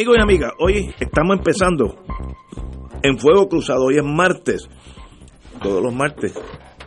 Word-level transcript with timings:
Amigos 0.00 0.16
y 0.16 0.22
amigas, 0.22 0.52
hoy 0.58 0.94
estamos 0.98 1.36
empezando 1.36 1.94
en 3.02 3.18
Fuego 3.18 3.50
Cruzado. 3.50 3.84
Hoy 3.84 3.98
es 3.98 4.02
martes. 4.02 4.66
Todos 5.62 5.82
los 5.82 5.94
martes 5.94 6.32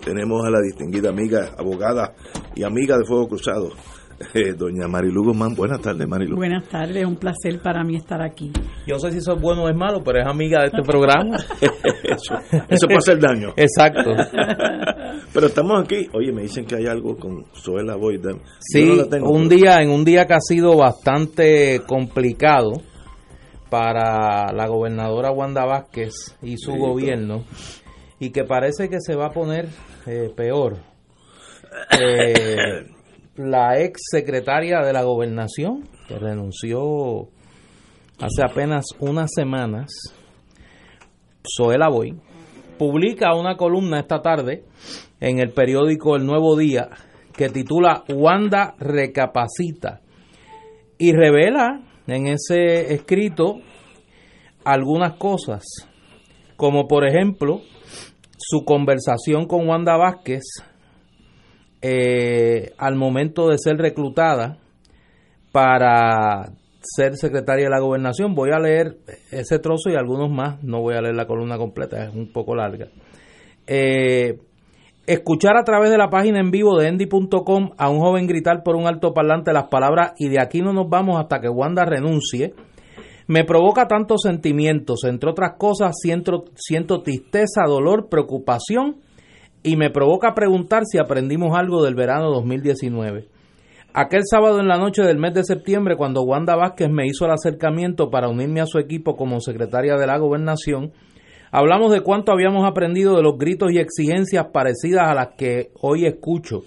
tenemos 0.04 0.44
a 0.44 0.50
la 0.50 0.60
distinguida 0.60 1.10
amiga, 1.10 1.52
abogada 1.56 2.16
y 2.56 2.64
amiga 2.64 2.98
de 2.98 3.06
Fuego 3.06 3.28
Cruzado, 3.28 3.70
eh, 4.34 4.54
doña 4.58 4.88
Marilu 4.88 5.26
Guzmán. 5.26 5.54
Buenas 5.54 5.80
tardes, 5.82 6.08
Marilu. 6.08 6.38
Buenas 6.38 6.68
tardes, 6.68 7.06
un 7.06 7.18
placer 7.18 7.62
para 7.62 7.84
mí 7.84 7.98
estar 7.98 8.20
aquí. 8.20 8.52
Yo 8.88 8.96
no 8.96 9.00
sé 9.00 9.12
si 9.12 9.20
eso 9.20 9.34
es 9.34 9.40
bueno 9.40 9.66
o 9.66 9.70
es 9.70 9.76
malo, 9.76 10.02
pero 10.04 10.20
es 10.20 10.26
amiga 10.26 10.62
de 10.62 10.70
este 10.70 10.82
programa. 10.82 11.36
eso, 12.02 12.34
eso 12.68 12.88
puede 12.88 12.98
hacer 12.98 13.20
daño. 13.20 13.50
Exacto. 13.56 14.10
Pero 15.32 15.46
estamos 15.46 15.84
aquí. 15.84 16.08
Oye, 16.16 16.32
me 16.32 16.42
dicen 16.42 16.66
que 16.66 16.78
hay 16.78 16.88
algo 16.88 17.16
con 17.16 17.46
Zoela 17.54 17.96
Boyd. 17.96 18.26
Sí, 18.60 18.88
no 18.88 18.96
la 18.96 19.08
tengo, 19.08 19.30
un 19.30 19.48
día, 19.48 19.84
en 19.84 19.92
un 19.92 20.04
día 20.04 20.26
que 20.26 20.34
ha 20.34 20.42
sido 20.42 20.76
bastante 20.76 21.84
complicado 21.86 22.82
para 23.74 24.54
la 24.54 24.68
gobernadora 24.68 25.32
Wanda 25.32 25.66
Vázquez 25.66 26.38
y 26.44 26.58
su 26.58 26.74
gobierno, 26.74 27.44
y 28.20 28.30
que 28.30 28.44
parece 28.44 28.88
que 28.88 29.00
se 29.00 29.16
va 29.16 29.26
a 29.26 29.32
poner 29.32 29.68
eh, 30.06 30.32
peor. 30.36 30.78
Eh, 32.00 32.86
la 33.36 33.80
ex 33.80 34.00
secretaria 34.12 34.82
de 34.82 34.94
la 34.94 35.02
gobernación, 35.02 35.90
que 36.08 36.20
renunció 36.20 37.30
hace 38.20 38.44
apenas 38.48 38.86
unas 39.00 39.32
semanas, 39.34 39.90
Zoela 41.58 41.90
Boy, 41.90 42.16
publica 42.78 43.34
una 43.34 43.58
columna 43.58 44.02
esta 44.02 44.22
tarde 44.22 44.66
en 45.20 45.40
el 45.40 45.52
periódico 45.52 46.16
El 46.16 46.28
Nuevo 46.28 46.56
Día 46.56 46.90
que 47.36 47.50
titula 47.50 48.04
Wanda 48.08 48.76
recapacita 48.78 50.02
y 51.00 51.12
revela 51.12 51.82
en 52.08 52.28
ese 52.28 52.94
escrito 52.94 53.60
algunas 54.64 55.18
cosas, 55.18 55.64
como 56.56 56.88
por 56.88 57.06
ejemplo 57.08 57.62
su 58.38 58.66
conversación 58.66 59.46
con 59.48 59.68
Wanda 59.68 59.98
Vázquez 59.98 60.44
eh, 61.82 62.72
al 62.78 62.96
momento 62.96 63.50
de 63.50 63.58
ser 63.58 63.78
reclutada 63.78 64.58
para 65.52 66.52
ser 66.82 67.16
secretaria 67.16 67.66
de 67.66 67.70
la 67.70 67.80
gobernación. 67.80 68.36
Voy 68.36 68.52
a 68.52 68.60
leer 68.60 68.98
ese 69.32 69.60
trozo 69.60 69.90
y 69.90 69.96
algunos 69.96 70.30
más, 70.30 70.62
no 70.64 70.82
voy 70.82 70.96
a 70.96 71.02
leer 71.02 71.16
la 71.16 71.28
columna 71.28 71.58
completa, 71.58 72.04
es 72.06 72.14
un 72.14 72.32
poco 72.32 72.56
larga. 72.56 72.88
Eh, 73.68 74.40
escuchar 75.06 75.58
a 75.58 75.64
través 75.64 75.90
de 75.92 75.98
la 75.98 76.10
página 76.10 76.40
en 76.40 76.52
vivo 76.52 76.78
de 76.78 76.88
endy.com 76.88 77.72
a 77.78 77.90
un 77.90 78.00
joven 78.00 78.28
gritar 78.28 78.64
por 78.64 78.76
un 78.76 78.88
altoparlante 78.88 79.52
las 79.52 79.68
palabras 79.68 80.14
y 80.18 80.30
de 80.30 80.40
aquí 80.40 80.62
no 80.62 80.74
nos 80.74 80.90
vamos 80.90 81.20
hasta 81.20 81.40
que 81.40 81.50
Wanda 81.50 81.86
renuncie, 81.86 82.54
me 83.28 83.44
provoca 83.44 83.88
tantos 83.88 84.22
sentimientos, 84.24 85.04
entre 85.06 85.30
otras 85.30 85.54
cosas 85.58 85.96
siento, 86.02 86.46
siento 86.56 87.02
tristeza, 87.02 87.64
dolor, 87.68 88.10
preocupación 88.10 88.98
y 89.62 89.78
me 89.78 89.90
provoca 89.90 90.34
preguntar 90.34 90.84
si 90.86 90.98
aprendimos 90.98 91.58
algo 91.58 91.84
del 91.84 91.96
verano 91.96 92.30
2019. 92.32 93.28
Aquel 93.94 94.24
sábado 94.26 94.60
en 94.60 94.68
la 94.68 94.78
noche 94.78 95.04
del 95.04 95.20
mes 95.20 95.36
de 95.36 95.44
septiembre, 95.44 95.96
cuando 95.96 96.24
Wanda 96.24 96.56
Vázquez 96.56 96.90
me 96.90 97.06
hizo 97.06 97.26
el 97.26 97.32
acercamiento 97.32 98.10
para 98.10 98.28
unirme 98.28 98.60
a 98.60 98.66
su 98.66 98.80
equipo 98.80 99.16
como 99.16 99.40
secretaria 99.40 99.96
de 99.96 100.08
la 100.08 100.18
gobernación, 100.18 100.92
hablamos 101.54 101.92
de 101.92 102.02
cuánto 102.02 102.32
habíamos 102.32 102.68
aprendido 102.68 103.16
de 103.16 103.22
los 103.22 103.38
gritos 103.38 103.72
y 103.72 103.78
exigencias 103.78 104.48
parecidas 104.52 105.08
a 105.08 105.14
las 105.14 105.36
que 105.38 105.70
hoy 105.80 106.08
escucho, 106.08 106.64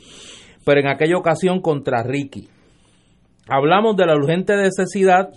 pero 0.65 0.81
en 0.81 0.87
aquella 0.87 1.19
ocasión 1.19 1.61
contra 1.61 2.05
Ricky. 2.05 2.49
Hablamos 3.49 3.97
de 3.97 4.07
la 4.07 4.15
urgente 4.15 4.57
necesidad 4.57 5.31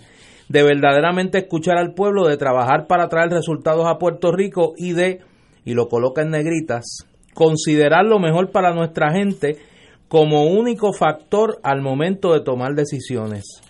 de 0.48 0.62
verdaderamente 0.62 1.38
escuchar 1.38 1.78
al 1.78 1.94
pueblo, 1.94 2.28
de 2.28 2.36
trabajar 2.36 2.86
para 2.86 3.08
traer 3.08 3.30
resultados 3.30 3.86
a 3.86 3.98
Puerto 3.98 4.30
Rico 4.30 4.74
y 4.76 4.92
de, 4.92 5.18
y 5.64 5.74
lo 5.74 5.88
coloca 5.88 6.22
en 6.22 6.30
negritas, 6.30 6.84
considerar 7.34 8.04
lo 8.04 8.20
mejor 8.20 8.52
para 8.52 8.72
nuestra 8.72 9.12
gente 9.12 9.56
como 10.06 10.44
único 10.44 10.92
factor 10.92 11.58
al 11.64 11.82
momento 11.82 12.32
de 12.32 12.40
tomar 12.40 12.74
decisiones. 12.74 13.62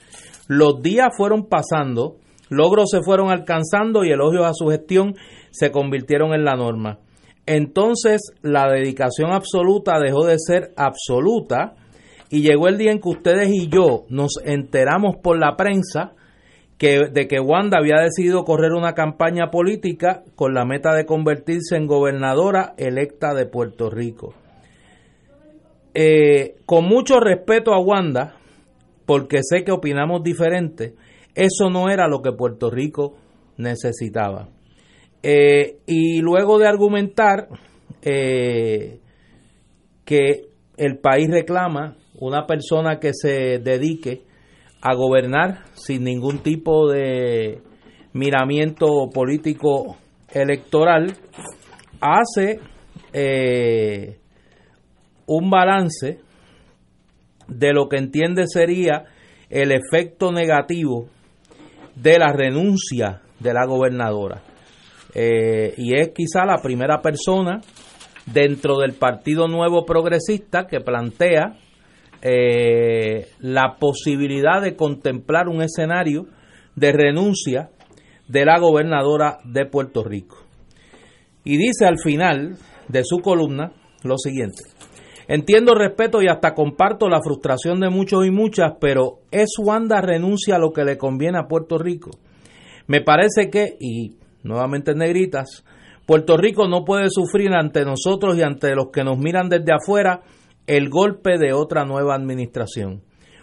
Los 0.46 0.82
días 0.82 1.08
fueron 1.16 1.46
pasando, 1.46 2.16
logros 2.50 2.90
se 2.90 3.02
fueron 3.02 3.30
alcanzando 3.30 4.04
y 4.04 4.10
elogios 4.10 4.44
a 4.44 4.52
su 4.52 4.66
gestión 4.68 5.14
se 5.50 5.70
convirtieron 5.70 6.34
en 6.34 6.44
la 6.44 6.56
norma. 6.56 6.98
Entonces 7.46 8.20
la 8.42 8.70
dedicación 8.70 9.32
absoluta 9.32 9.98
dejó 9.98 10.26
de 10.26 10.36
ser 10.38 10.72
absoluta 10.76 11.74
y 12.30 12.42
llegó 12.42 12.68
el 12.68 12.78
día 12.78 12.92
en 12.92 13.00
que 13.00 13.08
ustedes 13.08 13.48
y 13.50 13.68
yo 13.68 14.04
nos 14.08 14.40
enteramos 14.44 15.16
por 15.16 15.38
la 15.38 15.56
prensa 15.56 16.12
que, 16.78 17.08
de 17.12 17.26
que 17.26 17.40
Wanda 17.40 17.78
había 17.78 18.00
decidido 18.00 18.44
correr 18.44 18.72
una 18.72 18.94
campaña 18.94 19.50
política 19.50 20.22
con 20.36 20.54
la 20.54 20.64
meta 20.64 20.94
de 20.94 21.06
convertirse 21.06 21.76
en 21.76 21.86
gobernadora 21.86 22.74
electa 22.78 23.34
de 23.34 23.46
Puerto 23.46 23.90
Rico. 23.90 24.34
Eh, 25.92 26.54
con 26.66 26.84
mucho 26.84 27.18
respeto 27.18 27.74
a 27.74 27.80
Wanda, 27.80 28.36
porque 29.06 29.40
sé 29.42 29.64
que 29.64 29.72
opinamos 29.72 30.22
diferente, 30.22 30.94
eso 31.34 31.68
no 31.68 31.90
era 31.90 32.06
lo 32.06 32.22
que 32.22 32.32
Puerto 32.32 32.70
Rico 32.70 33.16
necesitaba. 33.56 34.48
Eh, 35.22 35.78
y 35.86 36.20
luego 36.20 36.58
de 36.58 36.66
argumentar 36.66 37.48
eh, 38.02 39.00
que 40.04 40.46
el 40.76 40.98
país 40.98 41.28
reclama 41.30 41.96
una 42.18 42.46
persona 42.46 42.98
que 42.98 43.12
se 43.12 43.58
dedique 43.58 44.22
a 44.80 44.94
gobernar 44.94 45.64
sin 45.74 46.04
ningún 46.04 46.38
tipo 46.38 46.90
de 46.90 47.60
miramiento 48.12 49.10
político 49.12 49.96
electoral, 50.32 51.16
hace 52.00 52.60
eh, 53.12 54.18
un 55.26 55.50
balance 55.50 56.20
de 57.46 57.72
lo 57.72 57.88
que 57.88 57.98
entiende 57.98 58.46
sería 58.46 59.04
el 59.50 59.72
efecto 59.72 60.32
negativo 60.32 61.08
de 61.94 62.18
la 62.18 62.32
renuncia 62.32 63.20
de 63.38 63.52
la 63.52 63.66
gobernadora. 63.66 64.42
Eh, 65.14 65.74
y 65.76 65.94
es 65.94 66.10
quizá 66.10 66.44
la 66.44 66.60
primera 66.62 67.00
persona 67.00 67.60
dentro 68.26 68.78
del 68.78 68.92
Partido 68.92 69.48
Nuevo 69.48 69.84
Progresista 69.84 70.66
que 70.66 70.80
plantea 70.80 71.58
eh, 72.22 73.28
la 73.40 73.76
posibilidad 73.78 74.60
de 74.60 74.76
contemplar 74.76 75.48
un 75.48 75.62
escenario 75.62 76.26
de 76.76 76.92
renuncia 76.92 77.70
de 78.28 78.44
la 78.44 78.58
gobernadora 78.58 79.38
de 79.44 79.66
Puerto 79.66 80.04
Rico. 80.04 80.36
Y 81.44 81.56
dice 81.56 81.86
al 81.86 81.98
final 81.98 82.56
de 82.88 83.02
su 83.04 83.18
columna 83.18 83.72
lo 84.04 84.16
siguiente. 84.18 84.62
Entiendo, 85.26 85.74
respeto 85.74 86.20
y 86.22 86.28
hasta 86.28 86.54
comparto 86.54 87.08
la 87.08 87.22
frustración 87.22 87.80
de 87.80 87.88
muchos 87.88 88.26
y 88.26 88.30
muchas, 88.30 88.72
pero 88.80 89.20
¿es 89.30 89.50
Wanda 89.58 90.00
renuncia 90.00 90.56
a 90.56 90.58
lo 90.58 90.72
que 90.72 90.84
le 90.84 90.98
conviene 90.98 91.38
a 91.38 91.46
Puerto 91.46 91.78
Rico? 91.78 92.10
Me 92.88 93.00
parece 93.00 93.48
que, 93.48 93.76
y 93.78 94.16
nuevamente 94.42 94.92
en 94.92 94.98
negritas, 94.98 95.64
Puerto 96.06 96.36
Rico 96.36 96.66
no 96.66 96.84
puede 96.84 97.08
sufrir 97.08 97.52
ante 97.52 97.84
nosotros 97.84 98.36
y 98.36 98.42
ante 98.42 98.74
los 98.74 98.88
que 98.92 99.04
nos 99.04 99.18
miran 99.18 99.48
desde 99.48 99.72
afuera 99.72 100.22
el 100.66 100.88
golpe 100.88 101.38
de 101.38 101.52
otra 101.52 101.84
nueva 101.84 102.14
administración. 102.14 103.02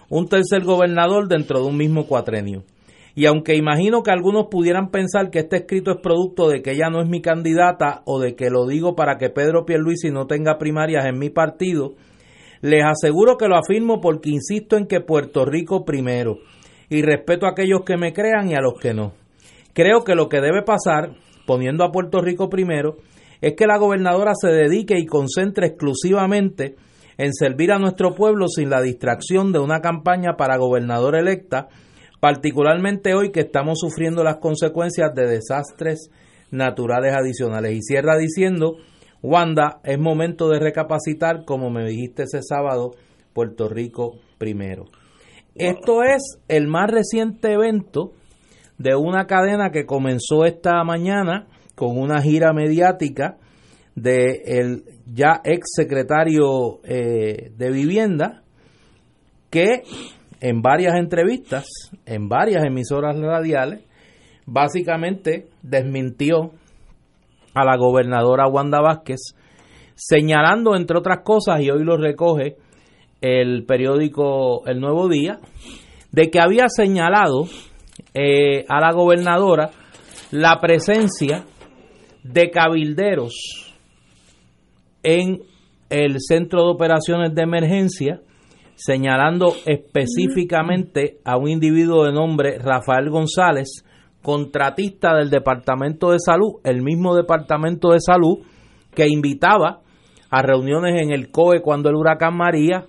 Un 0.09 0.27
tercer 0.27 0.63
gobernador 0.63 1.27
dentro 1.27 1.61
de 1.61 1.67
un 1.67 1.77
mismo 1.77 2.07
cuatrenio. 2.07 2.63
Y 3.15 3.25
aunque 3.25 3.55
imagino 3.55 4.03
que 4.03 4.11
algunos 4.11 4.47
pudieran 4.51 4.91
pensar 4.91 5.31
que 5.31 5.39
este 5.39 5.57
escrito 5.57 5.91
es 5.91 5.97
producto 6.03 6.49
de 6.49 6.61
que 6.61 6.73
ella 6.73 6.89
no 6.89 7.01
es 7.01 7.09
mi 7.09 7.21
candidata 7.21 8.01
o 8.05 8.19
de 8.19 8.35
que 8.35 8.49
lo 8.49 8.67
digo 8.67 8.95
para 8.95 9.17
que 9.17 9.29
Pedro 9.29 9.65
Pierluisi 9.65 10.11
no 10.11 10.27
tenga 10.27 10.57
primarias 10.57 11.05
en 11.05 11.17
mi 11.17 11.29
partido, 11.29 11.95
les 12.61 12.83
aseguro 12.85 13.37
que 13.37 13.47
lo 13.47 13.57
afirmo 13.57 14.01
porque 14.01 14.29
insisto 14.29 14.77
en 14.77 14.87
que 14.87 15.01
Puerto 15.01 15.45
Rico 15.45 15.83
primero 15.83 16.37
y 16.89 17.01
respeto 17.01 17.45
a 17.45 17.51
aquellos 17.51 17.81
que 17.85 17.97
me 17.97 18.13
crean 18.13 18.49
y 18.49 18.55
a 18.55 18.61
los 18.61 18.79
que 18.79 18.93
no. 18.93 19.13
Creo 19.77 20.03
que 20.03 20.15
lo 20.15 20.27
que 20.27 20.41
debe 20.41 20.63
pasar, 20.63 21.11
poniendo 21.45 21.83
a 21.83 21.91
Puerto 21.91 22.19
Rico 22.19 22.49
primero, 22.49 22.97
es 23.41 23.53
que 23.53 23.67
la 23.67 23.77
gobernadora 23.77 24.31
se 24.33 24.47
dedique 24.47 24.97
y 24.97 25.05
concentre 25.05 25.67
exclusivamente 25.67 26.77
en 27.19 27.31
servir 27.31 27.71
a 27.71 27.77
nuestro 27.77 28.15
pueblo 28.15 28.47
sin 28.47 28.71
la 28.71 28.81
distracción 28.81 29.51
de 29.51 29.59
una 29.59 29.79
campaña 29.79 30.35
para 30.35 30.57
gobernador 30.57 31.15
electa 31.15 31.67
particularmente 32.19 33.13
hoy 33.13 33.31
que 33.31 33.41
estamos 33.41 33.77
sufriendo 33.79 34.23
las 34.23 34.37
consecuencias 34.37 35.13
de 35.13 35.27
desastres 35.27 36.09
naturales 36.49 37.13
adicionales. 37.15 37.73
Y 37.75 37.83
cierra 37.83 38.17
diciendo, 38.17 38.77
Wanda, 39.21 39.79
es 39.83 39.99
momento 39.99 40.49
de 40.49 40.57
recapacitar, 40.57 41.45
como 41.45 41.69
me 41.69 41.87
dijiste 41.87 42.23
ese 42.23 42.41
sábado, 42.41 42.95
Puerto 43.31 43.69
Rico 43.69 44.13
primero. 44.39 44.85
Esto 45.53 46.01
es 46.01 46.39
el 46.47 46.65
más 46.65 46.89
reciente 46.89 47.53
evento 47.53 48.13
de 48.77 48.95
una 48.95 49.25
cadena 49.25 49.71
que 49.71 49.85
comenzó 49.85 50.45
esta 50.45 50.83
mañana 50.83 51.47
con 51.75 51.97
una 51.97 52.21
gira 52.21 52.53
mediática 52.53 53.37
de 53.95 54.41
el 54.45 54.83
ya 55.11 55.41
ex 55.43 55.71
secretario 55.75 56.79
eh, 56.83 57.51
de 57.55 57.71
vivienda 57.71 58.43
que 59.49 59.83
en 60.39 60.61
varias 60.61 60.95
entrevistas, 60.95 61.65
en 62.05 62.29
varias 62.29 62.63
emisoras 62.63 63.17
radiales, 63.19 63.81
básicamente 64.45 65.47
desmintió 65.63 66.51
a 67.53 67.65
la 67.65 67.75
gobernadora 67.77 68.47
Wanda 68.47 68.79
Vázquez, 68.81 69.35
señalando, 69.95 70.75
entre 70.75 70.97
otras 70.97 71.19
cosas, 71.23 71.61
y 71.61 71.71
hoy 71.71 71.83
lo 71.83 71.97
recoge 71.97 72.57
el 73.21 73.65
periódico 73.65 74.65
El 74.67 74.79
Nuevo 74.79 75.09
Día, 75.09 75.39
de 76.11 76.29
que 76.29 76.39
había 76.39 76.69
señalado 76.69 77.45
eh, 78.19 78.65
a 78.67 78.79
la 78.79 78.91
gobernadora 78.93 79.69
la 80.31 80.59
presencia 80.59 81.45
de 82.23 82.49
cabilderos 82.49 83.75
en 85.03 85.43
el 85.91 86.15
centro 86.19 86.63
de 86.63 86.71
operaciones 86.71 87.35
de 87.35 87.43
emergencia, 87.43 88.21
señalando 88.73 89.53
específicamente 89.67 91.19
a 91.23 91.37
un 91.37 91.49
individuo 91.49 92.05
de 92.05 92.11
nombre 92.11 92.57
Rafael 92.57 93.11
González, 93.11 93.85
contratista 94.23 95.15
del 95.15 95.29
Departamento 95.29 96.09
de 96.09 96.17
Salud, 96.19 96.55
el 96.63 96.81
mismo 96.81 97.15
Departamento 97.15 97.91
de 97.91 97.99
Salud 97.99 98.39
que 98.95 99.07
invitaba 99.07 99.81
a 100.31 100.41
reuniones 100.41 100.99
en 101.01 101.11
el 101.11 101.29
COE 101.29 101.61
cuando 101.61 101.89
el 101.89 101.95
huracán 101.95 102.35
María 102.35 102.87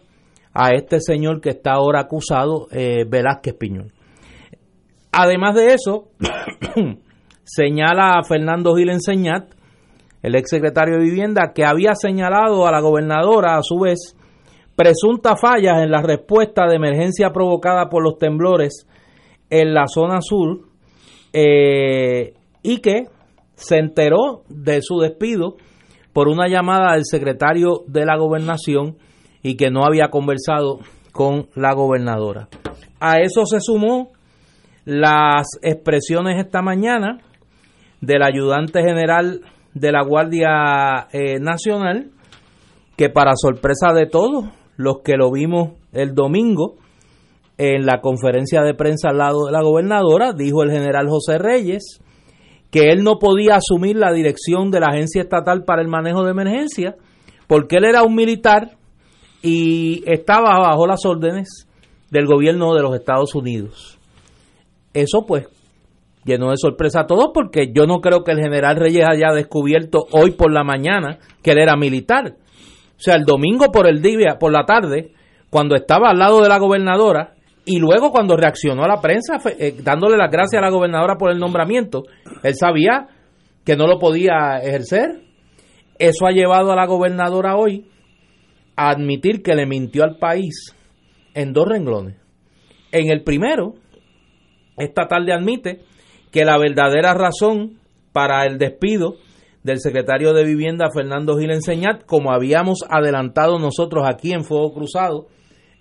a 0.55 0.71
este 0.71 1.01
señor 1.01 1.43
que 1.43 1.51
está 1.51 1.73
ahora 1.75 2.01
acusado, 2.01 2.67
eh, 2.73 3.05
Velázquez 3.07 3.55
Piñón. 3.55 3.98
Además 5.20 5.56
de 5.56 5.75
eso, 5.75 6.11
señala 7.43 8.20
a 8.20 8.23
Fernando 8.23 8.76
Gil 8.76 8.88
Enseñat, 8.91 9.53
el 10.23 10.37
exsecretario 10.37 10.97
de 10.97 11.03
Vivienda, 11.03 11.50
que 11.53 11.65
había 11.65 11.97
señalado 11.97 12.69
a 12.69 12.70
la 12.70 12.81
gobernadora, 12.81 13.56
a 13.56 13.62
su 13.65 13.81
vez, 13.81 14.17
presuntas 14.76 15.41
fallas 15.41 15.82
en 15.82 15.91
la 15.91 16.03
respuesta 16.03 16.69
de 16.69 16.76
emergencia 16.76 17.32
provocada 17.32 17.88
por 17.88 18.05
los 18.05 18.17
temblores 18.19 18.87
en 19.50 19.75
la 19.75 19.88
zona 19.88 20.20
sur 20.20 20.61
eh, 21.32 22.35
y 22.62 22.79
que 22.79 23.06
se 23.56 23.79
enteró 23.79 24.44
de 24.49 24.82
su 24.82 25.00
despido 25.00 25.56
por 26.12 26.29
una 26.29 26.47
llamada 26.47 26.94
del 26.94 27.05
secretario 27.05 27.82
de 27.88 28.06
la 28.06 28.17
gobernación 28.17 28.99
y 29.43 29.56
que 29.56 29.73
no 29.73 29.85
había 29.85 30.11
conversado 30.11 30.79
con 31.11 31.49
la 31.56 31.75
gobernadora. 31.75 32.49
A 33.00 33.19
eso 33.19 33.47
se 33.47 33.59
sumó 33.61 34.12
las 34.88 35.58
expresiones 35.61 36.43
esta 36.43 36.62
mañana 36.62 37.19
del 38.00 38.23
ayudante 38.23 38.81
general 38.81 39.43
de 39.75 39.93
la 39.93 40.02
Guardia 40.02 41.08
eh, 41.12 41.38
Nacional, 41.38 42.11
que 42.96 43.11
para 43.11 43.32
sorpresa 43.37 43.93
de 43.93 44.06
todos 44.06 44.46
los 44.79 45.00
que 45.05 45.19
lo 45.19 45.31
vimos 45.31 45.73
el 45.93 46.14
domingo 46.14 46.76
en 47.58 47.85
la 47.85 48.00
conferencia 48.00 48.62
de 48.62 48.73
prensa 48.73 49.11
al 49.11 49.19
lado 49.19 49.44
de 49.44 49.52
la 49.52 49.61
gobernadora, 49.61 50.32
dijo 50.32 50.62
el 50.62 50.70
general 50.70 51.06
José 51.11 51.37
Reyes 51.37 52.00
que 52.70 52.88
él 52.90 53.05
no 53.05 53.19
podía 53.19 53.56
asumir 53.56 53.96
la 53.96 54.11
dirección 54.11 54.70
de 54.70 54.81
la 54.81 54.87
Agencia 54.87 55.20
Estatal 55.20 55.64
para 55.64 55.82
el 55.82 55.88
Manejo 55.88 56.25
de 56.25 56.31
Emergencia 56.31 56.96
porque 57.46 57.76
él 57.76 57.85
era 57.85 58.05
un 58.05 58.14
militar 58.14 58.79
y 59.43 60.02
estaba 60.06 60.58
bajo 60.58 60.87
las 60.87 61.05
órdenes 61.05 61.69
del 62.11 62.25
gobierno 62.25 62.75
de 62.75 62.81
los 62.81 62.94
Estados 62.94 63.35
Unidos. 63.35 63.98
Eso 64.94 65.25
pues 65.26 65.46
llenó 66.25 66.50
de 66.50 66.56
sorpresa 66.56 67.00
a 67.00 67.06
todos 67.06 67.31
porque 67.32 67.73
yo 67.73 67.87
no 67.87 68.00
creo 68.00 68.23
que 68.25 68.32
el 68.32 68.40
general 68.40 68.76
Reyes 68.76 69.06
haya 69.08 69.32
descubierto 69.32 70.06
hoy 70.12 70.32
por 70.32 70.52
la 70.52 70.64
mañana 70.64 71.19
que 71.43 71.52
él 71.52 71.58
era 71.58 71.76
militar. 71.76 72.35
O 72.37 73.00
sea, 73.00 73.14
el 73.14 73.25
domingo 73.25 73.70
por 73.70 73.88
el 73.88 74.02
día, 74.02 74.38
por 74.38 74.52
la 74.52 74.64
tarde, 74.64 75.12
cuando 75.50 75.75
estaba 75.75 76.11
al 76.11 76.19
lado 76.19 76.43
de 76.43 76.49
la 76.49 76.58
gobernadora 76.58 77.35
y 77.64 77.79
luego 77.79 78.11
cuando 78.11 78.37
reaccionó 78.37 78.82
a 78.85 78.88
la 78.88 79.00
prensa 79.00 79.38
eh, 79.58 79.75
dándole 79.82 80.17
las 80.17 80.31
gracias 80.31 80.61
a 80.61 80.64
la 80.64 80.70
gobernadora 80.70 81.17
por 81.17 81.31
el 81.31 81.38
nombramiento, 81.38 82.05
él 82.43 82.55
sabía 82.55 83.08
que 83.64 83.76
no 83.76 83.87
lo 83.87 83.99
podía 83.99 84.58
ejercer. 84.62 85.23
Eso 85.99 86.26
ha 86.26 86.32
llevado 86.32 86.73
a 86.73 86.76
la 86.76 86.87
gobernadora 86.87 87.56
hoy 87.56 87.87
a 88.76 88.90
admitir 88.90 89.43
que 89.43 89.55
le 89.55 89.67
mintió 89.67 90.05
al 90.05 90.17
país 90.17 90.75
en 91.35 91.52
dos 91.52 91.69
renglones. 91.69 92.17
En 92.90 93.11
el 93.11 93.23
primero, 93.23 93.75
esta 94.79 95.07
tarde 95.09 95.33
admite 95.33 95.81
que 96.31 96.45
la 96.45 96.59
verdadera 96.59 97.15
razón 97.15 97.79
para 98.13 98.45
el 98.45 98.59
despido 98.59 99.17
del 99.63 99.81
secretario 99.81 100.33
de 100.33 100.45
Vivienda 100.45 100.91
Fernando 100.93 101.39
Gil 101.39 101.51
Enseñat, 101.51 102.05
como 102.05 102.33
habíamos 102.33 102.85
adelantado 102.89 103.59
nosotros 103.59 104.05
aquí 104.09 104.33
en 104.33 104.45
Fuego 104.45 104.73
Cruzado 104.73 105.27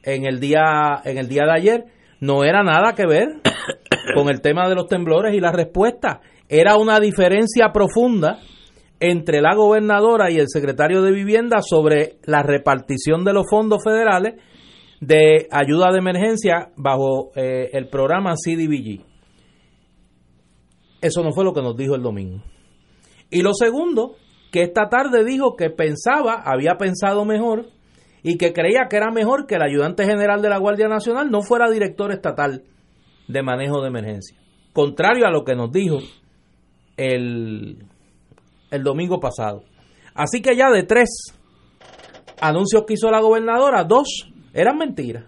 en 0.04 0.26
el 0.26 0.40
día 0.40 1.02
en 1.04 1.18
el 1.18 1.28
día 1.28 1.44
de 1.46 1.54
ayer, 1.54 1.86
no 2.20 2.44
era 2.44 2.64
nada 2.64 2.94
que 2.94 3.06
ver 3.06 3.28
con 4.16 4.30
el 4.30 4.42
tema 4.42 4.68
de 4.68 4.76
los 4.76 4.88
temblores 4.88 5.34
y 5.34 5.40
la 5.40 5.52
respuesta, 5.52 6.22
era 6.50 6.78
una 6.78 7.00
diferencia 7.00 7.72
profunda 7.74 8.40
entre 9.00 9.42
la 9.42 9.54
gobernadora 9.54 10.32
y 10.32 10.38
el 10.38 10.48
secretario 10.48 11.02
de 11.02 11.12
Vivienda 11.12 11.62
sobre 11.62 12.18
la 12.26 12.42
repartición 12.42 13.24
de 13.24 13.34
los 13.34 13.46
fondos 13.50 13.84
federales 13.84 14.36
de 15.00 15.48
ayuda 15.52 15.92
de 15.92 16.00
emergencia 16.00 16.72
bajo 16.76 17.32
eh, 17.36 17.70
el 17.74 17.88
programa 17.88 18.34
CDBG. 18.34 19.02
Eso 21.02 21.24
no 21.24 21.32
fue 21.32 21.44
lo 21.44 21.54
que 21.54 21.62
nos 21.62 21.78
dijo 21.78 21.96
el 21.96 22.02
domingo. 22.02 22.42
Y 23.30 23.42
lo 23.42 23.54
segundo, 23.54 24.16
que 24.52 24.64
esta 24.64 24.90
tarde 24.90 25.24
dijo 25.24 25.56
que 25.56 25.70
pensaba, 25.70 26.42
había 26.44 26.76
pensado 26.78 27.26
mejor 27.26 27.68
y 28.24 28.38
que 28.38 28.54
creía 28.54 28.88
que 28.90 28.98
era 28.98 29.12
mejor 29.12 29.46
que 29.46 29.56
el 29.56 29.62
ayudante 29.62 30.06
general 30.06 30.42
de 30.42 30.50
la 30.50 30.58
Guardia 30.58 30.88
Nacional 30.88 31.30
no 31.30 31.42
fuera 31.42 31.70
director 31.70 32.12
estatal 32.12 32.64
de 33.28 33.44
manejo 33.44 33.82
de 33.82 33.90
emergencia. 33.90 34.38
Contrario 34.74 35.28
a 35.28 35.32
lo 35.32 35.44
que 35.44 35.56
nos 35.56 35.72
dijo 35.72 36.00
el 36.96 37.86
el 38.72 38.84
domingo 38.84 39.20
pasado. 39.20 39.64
Así 40.14 40.42
que 40.42 40.56
ya 40.56 40.70
de 40.70 40.84
tres 40.84 41.10
anuncios 42.40 42.84
que 42.86 42.94
hizo 42.94 43.10
la 43.12 43.22
gobernadora, 43.22 43.84
dos 43.84 44.30
eran 44.58 44.76
mentiras. 44.76 45.24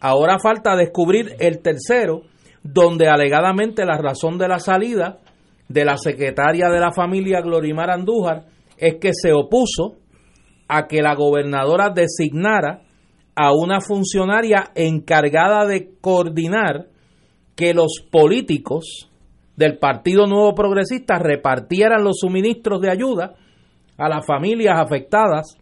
Ahora 0.00 0.40
falta 0.40 0.74
descubrir 0.74 1.36
el 1.38 1.62
tercero, 1.62 2.22
donde 2.64 3.08
alegadamente 3.08 3.84
la 3.84 3.98
razón 3.98 4.36
de 4.36 4.48
la 4.48 4.58
salida 4.58 5.20
de 5.68 5.84
la 5.84 5.96
secretaria 5.96 6.68
de 6.68 6.80
la 6.80 6.90
familia 6.92 7.40
Glorimar 7.40 7.90
Andújar 7.90 8.46
es 8.76 8.96
que 8.96 9.12
se 9.14 9.32
opuso 9.32 9.94
a 10.66 10.88
que 10.88 11.02
la 11.02 11.14
gobernadora 11.14 11.90
designara 11.90 12.82
a 13.36 13.52
una 13.52 13.80
funcionaria 13.80 14.72
encargada 14.74 15.64
de 15.64 15.92
coordinar 16.00 16.88
que 17.54 17.74
los 17.74 18.04
políticos 18.10 19.08
del 19.56 19.78
Partido 19.78 20.26
Nuevo 20.26 20.52
Progresista 20.54 21.20
repartieran 21.20 22.02
los 22.02 22.18
suministros 22.18 22.80
de 22.80 22.90
ayuda 22.90 23.34
a 23.96 24.08
las 24.08 24.26
familias 24.26 24.80
afectadas 24.80 25.56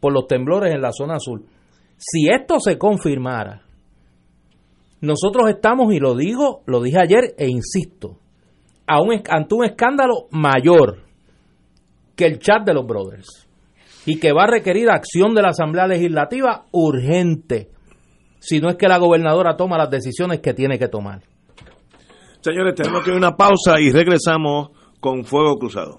por 0.00 0.12
los 0.12 0.26
temblores 0.26 0.74
en 0.74 0.82
la 0.82 0.92
zona 0.92 1.18
sur. 1.18 1.55
Si 1.96 2.28
esto 2.28 2.60
se 2.60 2.78
confirmara, 2.78 3.62
nosotros 5.00 5.48
estamos, 5.48 5.92
y 5.92 5.98
lo 5.98 6.14
digo, 6.14 6.62
lo 6.66 6.82
dije 6.82 6.98
ayer 7.00 7.34
e 7.38 7.48
insisto, 7.48 8.18
ante 8.86 9.54
un 9.54 9.64
escándalo 9.64 10.26
mayor 10.30 10.98
que 12.14 12.26
el 12.26 12.38
chat 12.38 12.64
de 12.64 12.74
los 12.74 12.86
brothers 12.86 13.46
y 14.06 14.18
que 14.18 14.32
va 14.32 14.44
a 14.44 14.46
requerir 14.46 14.88
acción 14.88 15.34
de 15.34 15.42
la 15.42 15.48
Asamblea 15.48 15.86
Legislativa 15.86 16.66
urgente, 16.70 17.70
si 18.38 18.60
no 18.60 18.70
es 18.70 18.76
que 18.76 18.88
la 18.88 18.98
gobernadora 18.98 19.56
toma 19.56 19.76
las 19.76 19.90
decisiones 19.90 20.40
que 20.40 20.54
tiene 20.54 20.78
que 20.78 20.88
tomar. 20.88 21.22
Señores, 22.40 22.74
tenemos 22.76 23.02
que 23.02 23.10
ir 23.10 23.14
a 23.14 23.18
una 23.18 23.36
pausa 23.36 23.80
y 23.80 23.90
regresamos 23.90 24.70
con 25.00 25.24
Fuego 25.24 25.56
Cruzado. 25.56 25.98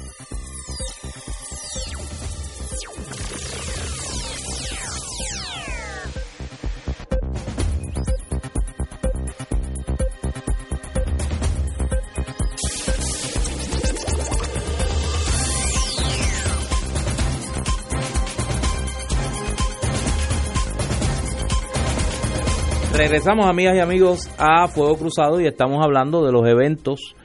Regresamos, 23.03 23.47
amigas 23.47 23.75
y 23.75 23.79
amigos, 23.79 24.29
a 24.37 24.67
Fuego 24.67 24.95
Cruzado 24.95 25.41
y 25.41 25.47
estamos 25.47 25.83
hablando 25.83 26.23
de 26.23 26.31
los 26.31 26.47
eventos 26.47 27.15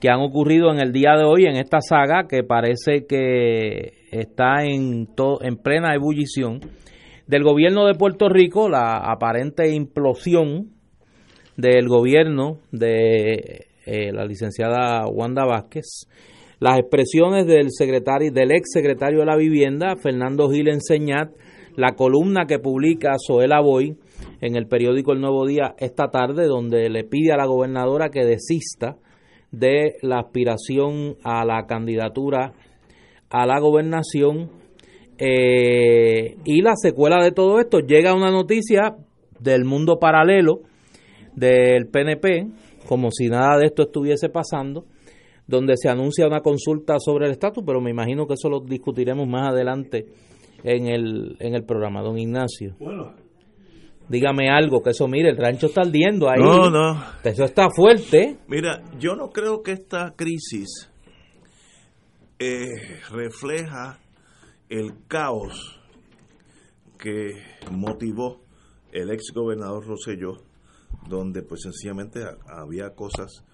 que 0.00 0.08
han 0.08 0.22
ocurrido 0.22 0.72
en 0.72 0.80
el 0.80 0.90
día 0.90 1.16
de 1.18 1.24
hoy 1.24 1.44
en 1.44 1.56
esta 1.56 1.82
saga 1.82 2.26
que 2.26 2.44
parece 2.44 3.04
que 3.06 4.06
está 4.10 4.64
en, 4.64 5.06
en 5.42 5.56
plena 5.58 5.94
ebullición. 5.94 6.60
Del 7.26 7.44
gobierno 7.44 7.84
de 7.84 7.92
Puerto 7.92 8.30
Rico, 8.30 8.70
la 8.70 8.96
aparente 8.96 9.70
implosión 9.70 10.70
del 11.58 11.88
gobierno 11.88 12.60
de 12.72 13.66
eh, 13.84 14.12
la 14.14 14.24
licenciada 14.24 15.06
Wanda 15.08 15.44
Vázquez, 15.44 16.08
las 16.58 16.78
expresiones 16.78 17.46
del 17.46 17.66
secretario, 17.70 18.32
del 18.32 18.50
ex 18.52 18.70
secretario 18.72 19.18
de 19.18 19.26
la 19.26 19.36
Vivienda, 19.36 19.94
Fernando 20.02 20.48
Gil 20.48 20.68
Enseñat, 20.68 21.28
la 21.76 21.96
columna 21.96 22.46
que 22.46 22.58
publica 22.58 23.12
Zoela 23.18 23.60
Boy 23.60 23.94
en 24.40 24.56
el 24.56 24.66
periódico 24.66 25.12
El 25.12 25.20
Nuevo 25.20 25.46
Día 25.46 25.74
esta 25.78 26.08
tarde, 26.10 26.46
donde 26.46 26.88
le 26.88 27.04
pide 27.04 27.32
a 27.32 27.36
la 27.36 27.46
gobernadora 27.46 28.10
que 28.10 28.24
desista 28.24 28.96
de 29.50 29.96
la 30.02 30.20
aspiración 30.20 31.16
a 31.24 31.44
la 31.44 31.66
candidatura 31.66 32.52
a 33.30 33.46
la 33.46 33.60
gobernación. 33.60 34.50
Eh, 35.18 36.36
y 36.44 36.62
la 36.62 36.74
secuela 36.76 37.22
de 37.22 37.32
todo 37.32 37.58
esto 37.58 37.80
llega 37.80 38.14
una 38.14 38.30
noticia 38.30 38.96
del 39.40 39.64
mundo 39.64 39.98
paralelo 39.98 40.60
del 41.34 41.88
PNP, 41.88 42.46
como 42.86 43.10
si 43.10 43.28
nada 43.28 43.58
de 43.58 43.66
esto 43.66 43.82
estuviese 43.82 44.28
pasando, 44.28 44.84
donde 45.46 45.74
se 45.76 45.88
anuncia 45.88 46.26
una 46.26 46.40
consulta 46.40 46.98
sobre 46.98 47.26
el 47.26 47.32
estatus, 47.32 47.64
pero 47.66 47.80
me 47.80 47.90
imagino 47.90 48.26
que 48.26 48.34
eso 48.34 48.48
lo 48.48 48.60
discutiremos 48.60 49.26
más 49.26 49.50
adelante 49.50 50.06
en 50.62 50.86
el, 50.86 51.36
en 51.40 51.54
el 51.54 51.64
programa, 51.64 52.02
don 52.02 52.18
Ignacio. 52.18 52.76
Bueno. 52.78 53.27
Dígame 54.08 54.48
algo, 54.48 54.82
que 54.82 54.90
eso, 54.90 55.06
mire, 55.06 55.30
el 55.30 55.36
rancho 55.36 55.66
está 55.66 55.82
ardiendo 55.82 56.30
ahí. 56.30 56.40
No, 56.40 56.70
no. 56.70 57.04
Eso 57.22 57.44
está 57.44 57.68
fuerte. 57.68 58.38
Mira, 58.48 58.82
yo 58.98 59.14
no 59.14 59.30
creo 59.30 59.62
que 59.62 59.72
esta 59.72 60.14
crisis 60.16 60.90
eh, 62.38 63.00
refleja 63.10 63.98
el 64.70 64.92
caos 65.08 65.78
que 66.98 67.32
motivó 67.70 68.40
el 68.92 69.10
ex 69.10 69.32
gobernador 69.34 69.86
Rosselló, 69.86 70.38
donde 71.08 71.42
pues 71.42 71.62
sencillamente 71.62 72.20
había 72.46 72.94
cosas, 72.94 73.44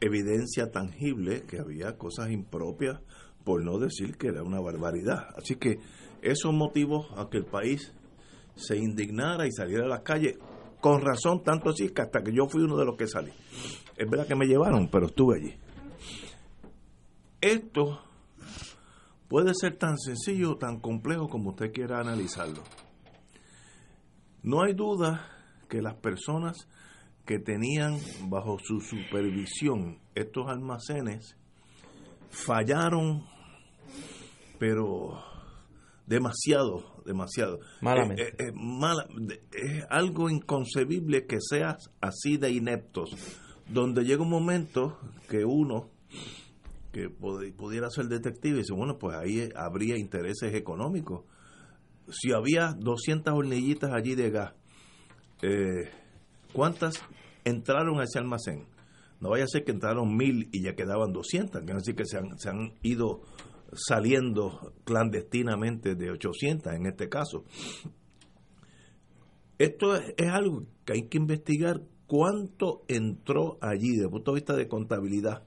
evidencia 0.00 0.70
tangible, 0.70 1.42
que 1.42 1.58
había 1.58 1.96
cosas 1.96 2.30
impropias, 2.30 3.00
por 3.44 3.64
no 3.64 3.78
decir 3.78 4.16
que 4.16 4.28
era 4.28 4.42
una 4.42 4.60
barbaridad. 4.60 5.28
Así 5.36 5.56
que 5.56 5.78
eso 6.22 6.52
motivó 6.52 7.06
a 7.18 7.28
que 7.28 7.38
el 7.38 7.46
país 7.46 7.92
se 8.56 8.76
indignara 8.76 9.46
y 9.46 9.52
saliera 9.52 9.84
a 9.84 9.88
las 9.88 10.00
calles, 10.00 10.38
con 10.80 11.00
razón, 11.00 11.42
tanto 11.42 11.70
así 11.70 11.88
que 11.90 12.02
hasta 12.02 12.22
que 12.22 12.32
yo 12.32 12.46
fui 12.46 12.62
uno 12.62 12.76
de 12.76 12.84
los 12.84 12.96
que 12.96 13.06
salí. 13.06 13.32
Es 13.96 14.08
verdad 14.08 14.26
que 14.26 14.34
me 14.34 14.46
llevaron, 14.46 14.88
pero 14.88 15.06
estuve 15.06 15.36
allí. 15.36 15.54
Esto 17.40 18.00
puede 19.28 19.52
ser 19.54 19.76
tan 19.76 19.98
sencillo 19.98 20.52
o 20.52 20.56
tan 20.56 20.80
complejo 20.80 21.28
como 21.28 21.50
usted 21.50 21.72
quiera 21.72 22.00
analizarlo. 22.00 22.62
No 24.42 24.62
hay 24.62 24.74
duda 24.74 25.28
que 25.68 25.80
las 25.80 25.94
personas 25.94 26.68
que 27.24 27.38
tenían 27.38 27.98
bajo 28.28 28.58
su 28.62 28.80
supervisión 28.80 29.98
estos 30.14 30.48
almacenes 30.48 31.36
fallaron, 32.30 33.26
pero 34.58 35.22
demasiado, 36.06 36.93
demasiado. 37.04 37.60
Malamente. 37.80 38.22
Eh, 38.22 38.34
eh, 38.38 38.52
eh, 38.52 39.48
es 39.52 39.84
algo 39.90 40.30
inconcebible 40.30 41.26
que 41.26 41.38
seas 41.40 41.90
así 42.00 42.36
de 42.36 42.50
ineptos, 42.50 43.10
donde 43.68 44.04
llega 44.04 44.22
un 44.22 44.30
momento 44.30 44.98
que 45.28 45.44
uno 45.44 45.90
que 46.92 47.08
pudiera 47.10 47.90
ser 47.90 48.06
detective 48.06 48.56
y 48.56 48.58
dice, 48.58 48.72
bueno, 48.72 48.98
pues 48.98 49.16
ahí 49.16 49.48
habría 49.56 49.98
intereses 49.98 50.54
económicos. 50.54 51.24
Si 52.08 52.32
había 52.32 52.72
200 52.78 53.34
hornillitas 53.34 53.90
allí 53.92 54.14
de 54.14 54.30
gas, 54.30 54.54
¿cuántas 56.52 57.02
entraron 57.44 57.98
a 57.98 58.04
ese 58.04 58.20
almacén? 58.20 58.68
No 59.20 59.30
vaya 59.30 59.44
a 59.44 59.48
ser 59.48 59.64
que 59.64 59.72
entraron 59.72 60.16
mil 60.16 60.48
y 60.52 60.62
ya 60.62 60.76
quedaban 60.76 61.12
200, 61.12 61.62
quiere 61.62 61.78
decir 61.78 61.96
que 61.96 62.04
se 62.04 62.18
han, 62.18 62.38
se 62.38 62.50
han 62.50 62.74
ido 62.82 63.22
saliendo 63.76 64.72
clandestinamente 64.84 65.94
de 65.94 66.10
800 66.10 66.72
en 66.72 66.86
este 66.86 67.08
caso. 67.08 67.44
Esto 69.58 69.94
es, 69.96 70.28
algo 70.30 70.64
que 70.84 70.94
hay 70.94 71.08
que 71.08 71.18
investigar 71.18 71.80
cuánto 72.06 72.82
entró 72.88 73.58
allí 73.60 73.90
desde 73.90 74.04
el 74.04 74.10
punto 74.10 74.32
de 74.32 74.34
vista 74.36 74.56
de 74.56 74.68
contabilidad 74.68 75.44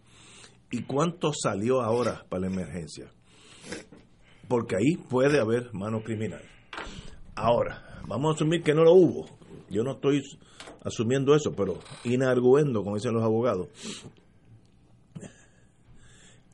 y 0.71 0.83
cuánto 0.83 1.31
salió 1.33 1.81
ahora 1.81 2.25
para 2.29 2.41
la 2.41 2.47
emergencia. 2.47 3.11
Porque 4.47 4.77
ahí 4.77 4.97
puede 4.97 5.39
haber 5.39 5.73
mano 5.73 6.01
criminal. 6.03 6.41
Ahora, 7.35 8.01
vamos 8.07 8.31
a 8.31 8.35
asumir 8.35 8.63
que 8.63 8.73
no 8.73 8.83
lo 8.83 8.93
hubo. 8.93 9.25
Yo 9.69 9.83
no 9.83 9.93
estoy 9.93 10.21
asumiendo 10.83 11.35
eso, 11.35 11.51
pero 11.51 11.79
inarguendo, 12.05 12.83
como 12.83 12.95
dicen 12.95 13.13
los 13.13 13.23
abogados 13.23 13.67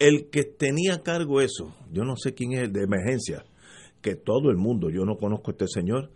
el 0.04 0.30
que 0.30 0.44
tenía 0.44 1.02
cargo 1.02 1.40
eso, 1.40 1.74
yo 1.92 2.04
no 2.04 2.18
sé 2.18 2.34
quién 2.34 2.52
es 2.52 2.64
el 2.64 2.74
de 2.74 2.84
emergencia, 2.84 3.46
que 4.02 4.16
todo 4.16 4.50
el 4.50 4.58
mundo, 4.58 4.90
yo 4.90 5.06
no 5.06 5.16
conozco 5.16 5.52
a 5.52 5.54
este 5.54 5.68
señor, 5.68 6.12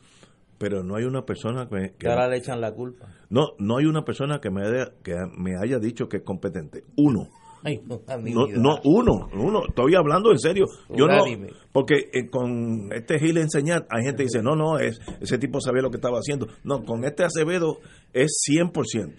pero 0.57 0.83
no 0.83 0.97
hay 0.97 1.05
una 1.05 1.23
persona 1.23 1.69
que, 1.69 1.93
que 1.97 2.09
ahora 2.09 2.27
le 2.27 2.37
echan 2.37 2.59
la 2.59 2.73
culpa. 2.73 3.07
No, 3.29 3.51
no 3.59 3.77
hay 3.77 3.85
una 3.85 4.03
persona 4.03 4.39
que 4.41 4.49
me 4.49 4.67
haya, 4.67 4.91
que 5.03 5.13
me 5.37 5.51
haya 5.55 5.79
dicho 5.79 6.09
que 6.09 6.17
es 6.17 6.23
competente. 6.23 6.83
Uno. 6.97 7.29
no, 7.63 8.47
no, 8.47 8.79
uno, 8.83 9.29
uno, 9.33 9.61
estoy 9.69 9.95
hablando 9.95 10.31
en 10.31 10.39
serio. 10.39 10.65
Yo 10.89 11.07
no, 11.07 11.23
porque 11.71 12.09
eh, 12.11 12.29
con 12.29 12.91
este 12.91 13.19
Gil 13.19 13.37
enseñar, 13.37 13.87
hay 13.89 14.03
gente 14.03 14.17
que 14.17 14.23
dice, 14.23 14.41
no, 14.41 14.55
no, 14.55 14.79
es, 14.79 14.99
ese 15.21 15.37
tipo 15.37 15.61
sabía 15.61 15.81
lo 15.81 15.91
que 15.91 15.97
estaba 15.97 16.17
haciendo. 16.17 16.47
No, 16.65 16.83
con 16.83 17.05
este 17.05 17.23
Acevedo 17.23 17.77
es 18.11 18.43
100%. 18.49 19.13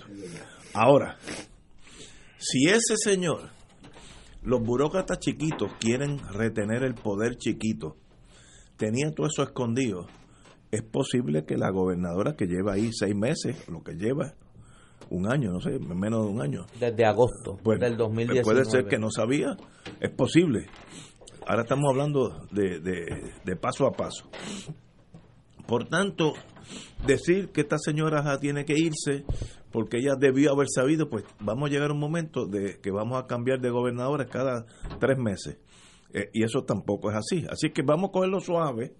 Ahora, 0.75 1.17
si 2.37 2.67
ese 2.67 2.97
señor 2.97 3.58
los 4.43 4.63
burócratas 4.63 5.19
chiquitos 5.19 5.73
quieren 5.79 6.19
retener 6.33 6.83
el 6.83 6.95
poder 6.95 7.37
chiquito. 7.37 7.97
Tenían 8.77 9.15
todo 9.15 9.27
eso 9.27 9.43
escondido. 9.43 10.07
Es 10.71 10.83
posible 10.83 11.45
que 11.45 11.57
la 11.57 11.71
gobernadora 11.71 12.35
que 12.37 12.47
lleva 12.47 12.75
ahí 12.75 12.91
seis 12.93 13.15
meses, 13.15 13.69
lo 13.69 13.83
que 13.83 13.95
lleva 13.95 14.35
un 15.11 15.31
año, 15.31 15.53
no 15.53 15.61
sé, 15.61 15.79
menos 15.79 16.27
de 16.27 16.33
un 16.33 16.43
año. 16.43 16.67
Desde 16.79 17.05
agosto 17.05 17.59
del 17.65 17.97
2019. 17.97 18.43
Puede 18.43 18.65
ser 18.65 18.87
que 18.87 18.99
no 18.99 19.11
sabía, 19.11 19.57
es 20.01 20.11
posible. 20.11 20.67
Ahora 21.47 21.63
estamos 21.63 21.91
hablando 21.91 22.47
de, 22.51 22.81
de 22.81 23.57
paso 23.57 23.87
a 23.87 23.93
paso. 23.93 24.29
Por 25.67 25.89
tanto, 25.89 26.35
decir 27.07 27.51
que 27.51 27.63
esta 27.63 27.79
señora 27.79 28.39
tiene 28.39 28.65
que 28.65 28.75
irse 28.75 29.25
porque 29.71 29.99
ella 29.99 30.15
debió 30.19 30.53
haber 30.53 30.69
sabido, 30.75 31.09
pues 31.09 31.25
vamos 31.41 31.69
a 31.69 31.73
llegar 31.73 31.91
a 31.91 31.95
un 31.95 32.01
momento 32.01 32.47
de 32.47 32.81
que 32.81 32.91
vamos 32.91 33.23
a 33.23 33.27
cambiar 33.27 33.61
de 33.61 33.71
gobernadora 33.71 34.27
cada 34.27 34.67
tres 34.99 35.19
meses. 35.19 35.59
Eh, 36.13 36.31
y 36.33 36.43
eso 36.43 36.65
tampoco 36.65 37.11
es 37.11 37.17
así. 37.17 37.45
Así 37.51 37.71
que 37.71 37.83
vamos 37.83 38.09
a 38.09 38.13
cogerlo 38.13 38.41
suave. 38.41 38.95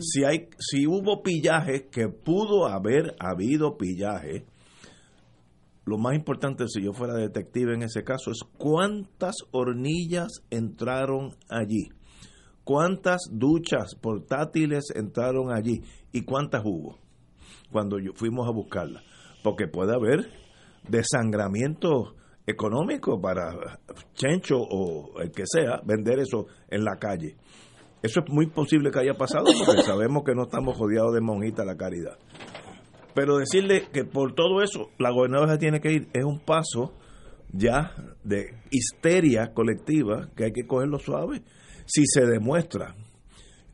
Si, 0.00 0.24
hay, 0.24 0.48
si 0.58 0.86
hubo 0.86 1.22
pillaje, 1.22 1.88
que 1.88 2.08
pudo 2.08 2.66
haber 2.66 3.14
habido 3.18 3.76
pillaje, 3.76 4.46
lo 5.84 5.98
más 5.98 6.14
importante 6.14 6.66
si 6.68 6.82
yo 6.82 6.92
fuera 6.92 7.14
detective 7.14 7.74
en 7.74 7.82
ese 7.82 8.02
caso 8.02 8.30
es 8.30 8.40
cuántas 8.56 9.34
hornillas 9.50 10.42
entraron 10.48 11.36
allí, 11.50 11.90
cuántas 12.64 13.20
duchas 13.30 13.94
portátiles 13.94 14.84
entraron 14.94 15.52
allí 15.52 15.82
y 16.12 16.22
cuántas 16.22 16.62
hubo 16.64 16.98
cuando 17.70 17.98
yo, 17.98 18.12
fuimos 18.14 18.48
a 18.48 18.52
buscarlas 18.52 19.04
porque 19.44 19.68
puede 19.68 19.94
haber 19.94 20.30
desangramiento 20.88 22.14
económico 22.46 23.20
para 23.20 23.78
Chencho 24.14 24.56
o 24.58 25.20
el 25.20 25.30
que 25.30 25.44
sea 25.46 25.82
vender 25.84 26.18
eso 26.18 26.46
en 26.70 26.82
la 26.82 26.96
calle. 26.96 27.36
Eso 28.02 28.20
es 28.20 28.32
muy 28.32 28.46
posible 28.46 28.90
que 28.90 29.00
haya 29.00 29.14
pasado 29.14 29.44
porque 29.66 29.82
sabemos 29.86 30.24
que 30.24 30.34
no 30.34 30.44
estamos 30.44 30.78
rodeados 30.78 31.14
de 31.14 31.20
monjitas 31.20 31.66
la 31.66 31.76
caridad. 31.76 32.18
Pero 33.14 33.36
decirle 33.36 33.88
que 33.92 34.04
por 34.04 34.34
todo 34.34 34.62
eso 34.62 34.88
la 34.98 35.10
gobernadora 35.10 35.58
tiene 35.58 35.80
que 35.80 35.92
ir 35.92 36.08
es 36.14 36.24
un 36.24 36.40
paso 36.40 36.94
ya 37.52 37.94
de 38.24 38.46
histeria 38.70 39.52
colectiva 39.52 40.30
que 40.34 40.44
hay 40.44 40.52
que 40.52 40.66
cogerlo 40.66 40.98
suave. 40.98 41.42
Si 41.84 42.06
se 42.06 42.24
demuestra 42.24 42.94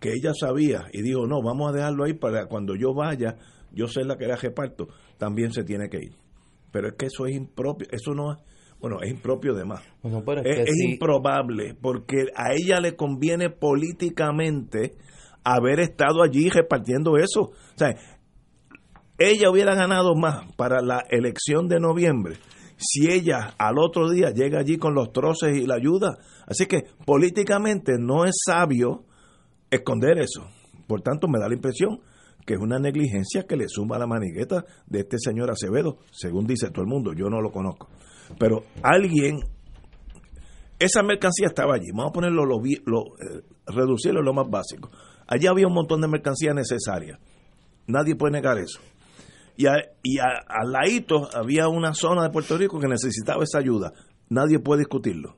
que 0.01 0.11
ella 0.15 0.33
sabía 0.35 0.87
y 0.93 1.03
dijo, 1.03 1.27
no, 1.27 1.43
vamos 1.45 1.71
a 1.71 1.77
dejarlo 1.77 2.05
ahí 2.05 2.15
para 2.15 2.47
cuando 2.47 2.75
yo 2.75 2.93
vaya, 2.93 3.37
yo 3.73 3.87
sé 3.87 4.05
la 4.05 4.17
que 4.17 4.25
era 4.25 4.37
reparto, 4.37 4.89
también 5.21 5.53
se 5.53 5.63
tiene 5.63 5.89
que 5.89 5.99
ir. 5.99 6.17
Pero 6.73 6.89
es 6.89 6.95
que 6.95 7.07
eso 7.07 7.27
es 7.27 7.37
impropio, 7.37 7.87
eso 7.93 8.15
no 8.15 8.37
bueno, 8.81 8.97
es 9.03 9.11
impropio 9.11 9.53
de 9.53 9.67
más. 9.67 9.83
es, 10.43 10.81
improbable, 10.81 11.75
porque 11.75 12.25
a 12.35 12.55
ella 12.55 12.81
le 12.81 12.97
conviene 12.97 13.51
políticamente 13.51 14.95
haber 15.45 15.81
estado 15.81 16.23
allí 16.23 16.49
repartiendo 16.49 17.19
eso. 17.19 17.43
O 17.43 17.77
sea, 17.77 17.95
ella 19.19 19.51
hubiera 19.51 19.75
ganado 19.75 20.15
más 20.15 20.51
para 20.57 20.81
la 20.81 21.05
elección 21.11 21.69
de 21.69 21.79
noviembre 21.79 22.37
si 22.79 23.11
ella 23.13 23.55
al 23.59 23.79
otro 23.79 24.09
día 24.09 24.31
llega 24.31 24.61
allí 24.61 24.79
con 24.79 24.95
los 24.95 25.13
troces 25.13 25.55
y 25.59 25.67
la 25.67 25.75
ayuda. 25.75 26.17
Así 26.47 26.65
que 26.65 26.85
políticamente 27.05 27.97
no 27.99 28.25
es 28.25 28.33
sabio 28.47 29.05
esconder 29.71 30.19
eso. 30.19 30.49
Por 30.87 31.03
tanto, 31.03 31.29
me 31.29 31.39
da 31.39 31.49
la 31.49 31.55
impresión 31.55 32.01
que 32.47 32.55
es 32.55 32.61
una 32.61 32.79
negligencia 32.79 33.45
que 33.47 33.57
le 33.57 33.69
suma 33.69 33.97
a 33.97 33.99
la 33.99 34.07
manigueta 34.07 34.65
de 34.87 35.01
este 35.01 35.19
señor 35.19 35.51
Acevedo, 35.51 35.99
según 36.11 36.47
dice 36.47 36.71
todo 36.71 36.83
el 36.83 36.89
mundo, 36.89 37.13
yo 37.13 37.29
no 37.29 37.41
lo 37.41 37.51
conozco. 37.51 37.89
Pero 38.39 38.65
alguien, 38.83 39.41
esa 40.79 41.03
mercancía 41.03 41.49
estaba 41.49 41.75
allí, 41.75 41.91
vamos 41.93 42.11
a 42.11 42.13
ponerlo, 42.13 42.45
lo, 42.45 42.59
eh, 42.65 43.43
reducirlo 43.67 44.21
a 44.21 44.25
lo 44.25 44.33
más 44.33 44.49
básico. 44.49 44.91
Allí 45.27 45.47
había 45.47 45.67
un 45.67 45.75
montón 45.75 46.01
de 46.01 46.09
mercancía 46.09 46.53
necesaria, 46.55 47.19
nadie 47.87 48.17
puede 48.17 48.33
negar 48.33 48.59
eso. 48.59 48.81
Y, 49.57 49.67
y 50.03 50.19
al 50.19 50.73
ladito 50.73 51.29
había 51.35 51.69
una 51.69 51.93
zona 51.93 52.23
de 52.23 52.31
Puerto 52.31 52.57
Rico 52.57 52.79
que 52.81 52.89
necesitaba 52.89 53.45
esa 53.45 53.59
ayuda, 53.59 53.93
nadie 54.29 54.59
puede 54.59 54.81
discutirlo. 54.81 55.37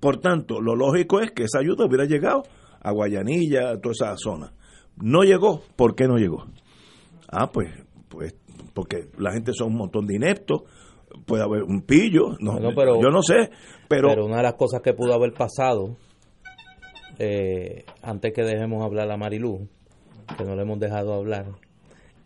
Por 0.00 0.18
tanto, 0.18 0.62
lo 0.62 0.74
lógico 0.74 1.20
es 1.20 1.30
que 1.32 1.44
esa 1.44 1.58
ayuda 1.58 1.84
hubiera 1.84 2.06
llegado 2.06 2.42
a 2.80 2.90
Guayanilla, 2.90 3.72
a 3.72 3.80
toda 3.80 3.92
esa 3.92 4.16
zona. 4.16 4.52
No 4.96 5.22
llegó, 5.22 5.62
¿por 5.76 5.94
qué 5.94 6.06
no 6.06 6.16
llegó? 6.16 6.46
Ah, 7.28 7.50
pues, 7.52 7.68
pues 8.08 8.34
porque 8.74 9.08
la 9.18 9.32
gente 9.32 9.52
son 9.52 9.68
un 9.68 9.76
montón 9.76 10.06
de 10.06 10.16
ineptos, 10.16 10.62
puede 11.26 11.42
haber 11.42 11.62
un 11.62 11.82
pillo, 11.82 12.36
no, 12.40 12.58
yo 12.60 13.10
no 13.10 13.22
sé, 13.22 13.50
pero... 13.88 14.08
Pero 14.08 14.26
una 14.26 14.38
de 14.38 14.42
las 14.44 14.54
cosas 14.54 14.80
que 14.82 14.92
pudo 14.92 15.14
haber 15.14 15.32
pasado, 15.32 15.96
eh, 17.18 17.84
antes 18.02 18.32
que 18.32 18.42
dejemos 18.42 18.84
hablar 18.84 19.10
a 19.10 19.16
Marilú, 19.16 19.68
que 20.36 20.44
no 20.44 20.54
le 20.54 20.62
hemos 20.62 20.78
dejado 20.78 21.14
hablar, 21.14 21.46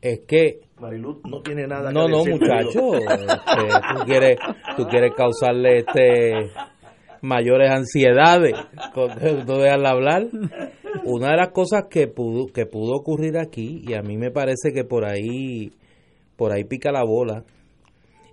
es 0.00 0.20
que 0.26 0.60
Marilú 0.78 1.20
no 1.24 1.40
tiene 1.40 1.66
nada 1.66 1.90
no, 1.90 2.06
no, 2.06 2.24
muchacho, 2.24 2.94
este, 2.96 3.94
tú 3.94 4.04
quieres 4.04 4.38
tú 4.76 4.86
quieres 4.86 5.14
causarle 5.16 5.78
este 5.78 6.50
mayores 7.22 7.70
ansiedades 7.70 8.54
con 8.92 9.08
no 9.46 9.58
dejarla 9.58 9.90
hablar. 9.90 10.26
Una 11.06 11.30
de 11.30 11.36
las 11.36 11.50
cosas 11.50 11.84
que 11.90 12.08
pudo, 12.08 12.46
que 12.46 12.66
pudo 12.66 12.94
ocurrir 12.94 13.38
aquí, 13.38 13.82
y 13.86 13.94
a 13.94 14.02
mí 14.02 14.16
me 14.16 14.30
parece 14.30 14.72
que 14.72 14.84
por 14.84 15.04
ahí, 15.04 15.72
por 16.36 16.52
ahí 16.52 16.64
pica 16.64 16.90
la 16.92 17.04
bola, 17.04 17.44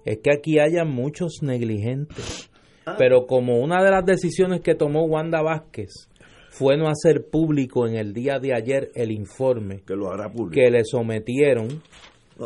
es 0.06 0.20
que 0.20 0.32
aquí 0.32 0.60
haya 0.60 0.86
muchos 0.86 1.42
negligentes. 1.42 2.50
Ah. 2.86 2.96
Pero 2.98 3.28
como 3.28 3.60
una 3.60 3.84
de 3.84 3.92
las 3.92 4.06
decisiones 4.06 4.62
que 4.62 4.75
tomó 4.75 5.06
Wanda 5.06 5.42
Vázquez 5.42 6.10
fue 6.50 6.78
no 6.78 6.88
hacer 6.90 7.30
público 7.30 7.88
en 7.88 7.96
el 7.96 8.13
día 8.13 8.40
de 8.40 8.54
ayer 8.54 8.92
el 8.96 9.12
informe 9.12 9.82
que, 9.86 9.96
lo 9.96 10.12
hará 10.12 10.30
público. 10.30 10.54
que 10.54 10.70
le 10.70 10.84
sometieron 10.84 11.82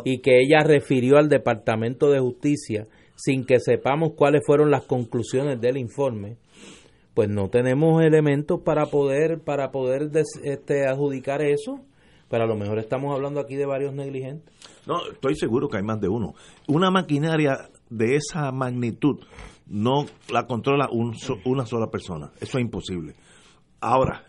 y 0.04 0.20
que 0.20 0.38
ella 0.40 0.62
refirió 0.62 1.16
al 1.16 1.28
Departamento 1.28 2.10
de 2.10 2.20
Justicia 2.20 2.86
sin 3.16 3.44
que 3.44 3.58
sepamos 3.58 4.12
cuáles 4.14 4.42
fueron 4.46 4.70
las 4.70 4.84
conclusiones 4.84 5.60
del 5.60 5.78
informe, 5.78 6.36
pues 7.16 7.30
no 7.30 7.48
tenemos 7.48 8.02
elementos 8.02 8.60
para 8.60 8.84
poder 8.84 9.40
para 9.42 9.70
poder 9.70 10.10
este, 10.44 10.86
adjudicar 10.86 11.40
eso. 11.40 11.80
Pero 12.28 12.44
a 12.44 12.46
lo 12.46 12.56
mejor 12.56 12.78
estamos 12.78 13.14
hablando 13.14 13.40
aquí 13.40 13.54
de 13.54 13.64
varios 13.64 13.94
negligentes. 13.94 14.52
No, 14.86 14.96
estoy 15.10 15.34
seguro 15.34 15.68
que 15.68 15.78
hay 15.78 15.82
más 15.82 15.98
de 15.98 16.08
uno. 16.08 16.34
Una 16.68 16.90
maquinaria 16.90 17.70
de 17.88 18.16
esa 18.16 18.52
magnitud 18.52 19.20
no 19.66 20.04
la 20.30 20.46
controla 20.46 20.90
una 20.90 21.64
sola 21.64 21.86
persona. 21.86 22.32
Eso 22.38 22.58
es 22.58 22.64
imposible. 22.64 23.14
Ahora, 23.80 24.24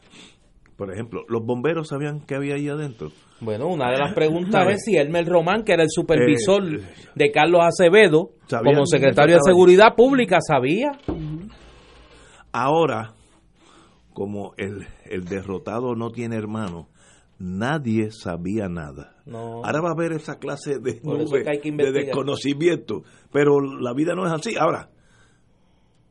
por 0.78 0.94
ejemplo, 0.94 1.26
¿los 1.28 1.44
bomberos 1.44 1.90
sabían 1.90 2.22
qué 2.22 2.36
había 2.36 2.56
ahí 2.56 2.70
adentro? 2.70 3.12
Bueno, 3.42 3.68
una 3.68 3.92
de 3.92 3.98
las 3.98 4.14
preguntas 4.14 4.66
es 4.70 4.84
si 4.86 4.96
Elmer 4.96 5.26
Román, 5.26 5.64
que 5.64 5.74
era 5.74 5.84
el 5.84 5.90
supervisor 5.90 6.64
eh, 6.64 6.80
de 7.16 7.32
Carlos 7.32 7.62
Acevedo, 7.66 8.32
como 8.64 8.86
secretario 8.86 9.36
de 9.36 9.42
Seguridad 9.44 9.94
Pública, 9.96 10.38
sabía. 10.40 10.92
Ahora, 12.52 13.14
como 14.14 14.54
el, 14.58 14.88
el 15.06 15.26
derrotado 15.26 15.96
no 15.96 16.10
tiene 16.10 16.38
hermano, 16.38 16.88
nadie 17.40 18.12
sabía 18.12 18.68
nada. 18.68 19.16
Ahora 19.32 19.82
va 19.82 19.90
a 19.90 19.94
haber 19.94 20.14
esa 20.14 20.40
clase 20.40 20.80
de, 20.80 21.02
de 21.02 21.92
desconocimiento, 21.92 23.04
pero 23.32 23.60
la 23.60 23.94
vida 23.94 24.16
no 24.16 24.26
es 24.26 24.34
así. 24.34 24.56
Ahora, 24.58 24.90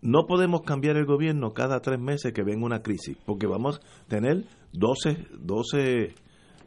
no 0.03 0.27
podemos 0.27 0.63
cambiar 0.63 0.97
el 0.97 1.07
gobierno 1.07 1.53
cada 1.53 1.81
tres 1.81 1.99
meses 1.99 2.33
que 2.33 2.43
venga 2.43 2.65
una 2.65 2.83
crisis, 2.83 3.17
porque 3.25 3.47
vamos 3.47 3.81
a 3.81 4.09
tener 4.09 4.45
12, 4.73 5.17
12 5.41 6.15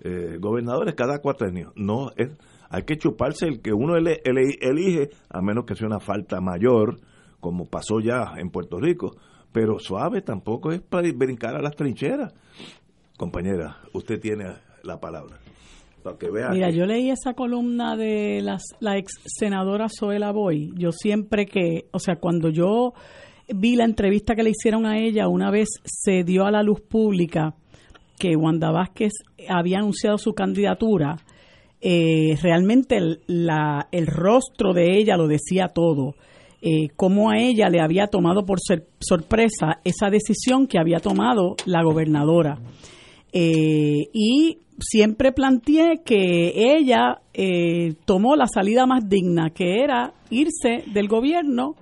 eh, 0.01 0.37
gobernadores 0.39 0.95
cada 0.95 1.19
cuatro 1.19 1.47
años. 1.47 1.71
No, 1.75 2.09
es, 2.17 2.29
hay 2.69 2.83
que 2.83 2.97
chuparse 2.97 3.47
el 3.47 3.61
que 3.61 3.71
uno 3.73 3.95
elige, 3.97 5.09
a 5.29 5.41
menos 5.41 5.65
que 5.65 5.75
sea 5.75 5.87
una 5.87 5.99
falta 5.99 6.41
mayor, 6.41 6.99
como 7.39 7.65
pasó 7.65 7.99
ya 7.99 8.33
en 8.37 8.49
Puerto 8.49 8.79
Rico. 8.79 9.15
Pero 9.51 9.79
suave 9.79 10.21
tampoco 10.21 10.71
es 10.71 10.81
para 10.81 11.11
brincar 11.11 11.55
a 11.55 11.61
las 11.61 11.75
trincheras. 11.75 12.33
Compañera, 13.17 13.77
usted 13.93 14.19
tiene 14.19 14.45
la 14.83 14.99
palabra. 14.99 15.39
Para 16.03 16.17
que 16.17 16.29
vea 16.29 16.49
Mira, 16.49 16.69
yo 16.69 16.85
leí 16.85 17.09
esa 17.09 17.33
columna 17.33 17.97
de 17.97 18.41
las, 18.41 18.63
la 18.79 18.97
ex 18.97 19.11
senadora 19.25 19.87
Zoela 19.89 20.31
Boy. 20.31 20.71
Yo 20.75 20.91
siempre 20.91 21.45
que, 21.45 21.87
o 21.91 21.99
sea, 21.99 22.15
cuando 22.17 22.49
yo 22.49 22.93
vi 23.53 23.75
la 23.75 23.85
entrevista 23.85 24.35
que 24.35 24.43
le 24.43 24.51
hicieron 24.51 24.85
a 24.85 24.97
ella, 24.97 25.27
una 25.27 25.51
vez 25.51 25.67
se 25.83 26.23
dio 26.23 26.45
a 26.45 26.51
la 26.51 26.63
luz 26.63 26.81
pública 26.81 27.55
que 28.17 28.35
Wanda 28.35 28.71
Vázquez 28.71 29.13
había 29.49 29.79
anunciado 29.79 30.17
su 30.17 30.33
candidatura, 30.33 31.17
eh, 31.81 32.37
realmente 32.41 32.97
el, 32.97 33.21
la, 33.27 33.87
el, 33.91 34.05
rostro 34.05 34.73
de 34.73 34.97
ella 34.97 35.15
lo 35.15 35.27
decía 35.27 35.69
todo. 35.69 36.15
Eh, 36.61 36.89
cómo 36.97 37.29
a 37.29 37.37
ella 37.37 37.69
le 37.69 37.79
había 37.79 38.07
tomado 38.07 38.45
por 38.45 38.59
sorpresa 38.99 39.79
esa 39.85 40.09
decisión 40.09 40.67
que 40.67 40.77
había 40.77 40.99
tomado 40.99 41.55
la 41.65 41.83
gobernadora. 41.83 42.59
Eh, 43.31 44.09
y 44.11 44.57
siempre 44.79 45.31
planteé 45.31 46.01
que 46.03 46.75
ella 46.75 47.21
eh, 47.33 47.93
tomó 48.05 48.35
la 48.35 48.47
salida 48.47 48.85
más 48.85 49.07
digna, 49.07 49.51
que 49.51 49.83
era 49.83 50.13
irse 50.29 50.83
del 50.91 51.07
gobierno 51.07 51.75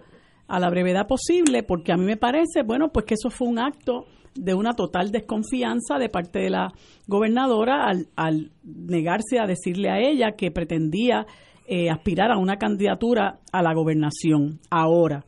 a 0.48 0.60
la 0.60 0.70
brevedad 0.70 1.08
posible, 1.08 1.64
porque 1.64 1.92
a 1.92 1.98
mí 1.98 2.06
me 2.06 2.18
parece, 2.18 2.62
bueno, 2.64 2.90
pues 2.90 3.06
que 3.06 3.16
eso 3.16 3.30
fue 3.30 3.48
un 3.48 3.60
acto 3.60 4.06
de 4.36 4.54
una 4.54 4.74
total 4.74 5.12
desconfianza 5.12 5.98
de 5.98 6.10
parte 6.10 6.40
de 6.40 6.52
la 6.52 6.72
gobernadora 7.08 7.86
al, 7.86 8.08
al 8.16 8.52
negarse 8.64 9.40
a 9.40 9.48
decirle 9.48 9.90
a 9.90 10.00
ella 10.00 10.34
que 10.38 10.52
pretendía 10.52 11.26
eh, 11.68 11.90
aspirar 11.90 12.32
a 12.32 12.38
una 12.38 12.58
candidatura 12.58 13.40
a 13.52 13.62
la 13.62 13.74
gobernación. 13.74 14.60
Ahora, 14.70 15.26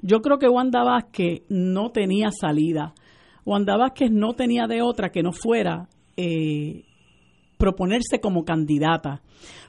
yo 0.00 0.20
creo 0.22 0.38
que 0.38 0.48
Wanda 0.48 0.82
Vázquez 0.82 1.42
no 1.48 1.90
tenía 1.90 2.30
salida. 2.30 2.94
Wanda 3.44 3.76
Vázquez 3.76 4.10
no 4.10 4.32
tenía 4.32 4.66
de 4.66 4.80
otra 4.80 5.10
que 5.10 5.22
no 5.22 5.32
fuera 5.32 5.88
eh, 6.16 6.84
proponerse 7.58 8.20
como 8.20 8.44
candidata. 8.44 9.22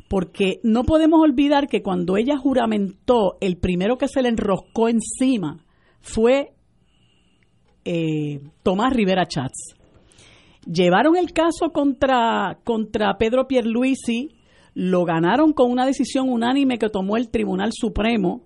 Porque 0.09 0.59
no 0.63 0.83
podemos 0.83 1.19
olvidar 1.21 1.67
que 1.67 1.81
cuando 1.81 2.15
ella 2.15 2.37
juramentó, 2.37 3.37
el 3.41 3.57
primero 3.57 3.97
que 3.97 4.07
se 4.07 4.21
le 4.21 4.29
enroscó 4.29 4.87
encima 4.87 5.65
fue 5.99 6.53
eh, 7.83 8.39
Tomás 8.63 8.93
Rivera 8.93 9.25
Chats. 9.25 9.75
Llevaron 10.65 11.17
el 11.17 11.33
caso 11.33 11.71
contra, 11.73 12.59
contra 12.63 13.17
Pedro 13.17 13.47
Pierluisi, 13.47 14.36
lo 14.77 15.05
ganaron 15.05 15.53
con 15.53 15.71
una 15.71 15.87
decisión 15.87 16.29
unánime 16.29 16.77
que 16.77 16.87
tomó 16.89 17.17
el 17.17 17.29
Tribunal 17.29 17.71
Supremo, 17.73 18.43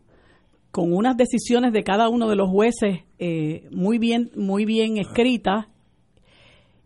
con 0.71 0.93
unas 0.93 1.17
decisiones 1.17 1.73
de 1.73 1.83
cada 1.83 2.07
uno 2.07 2.29
de 2.29 2.37
los 2.37 2.49
jueces 2.49 3.01
eh, 3.19 3.67
muy 3.69 3.97
bien, 3.97 4.31
muy 4.37 4.63
bien 4.63 4.97
escritas. 4.97 5.65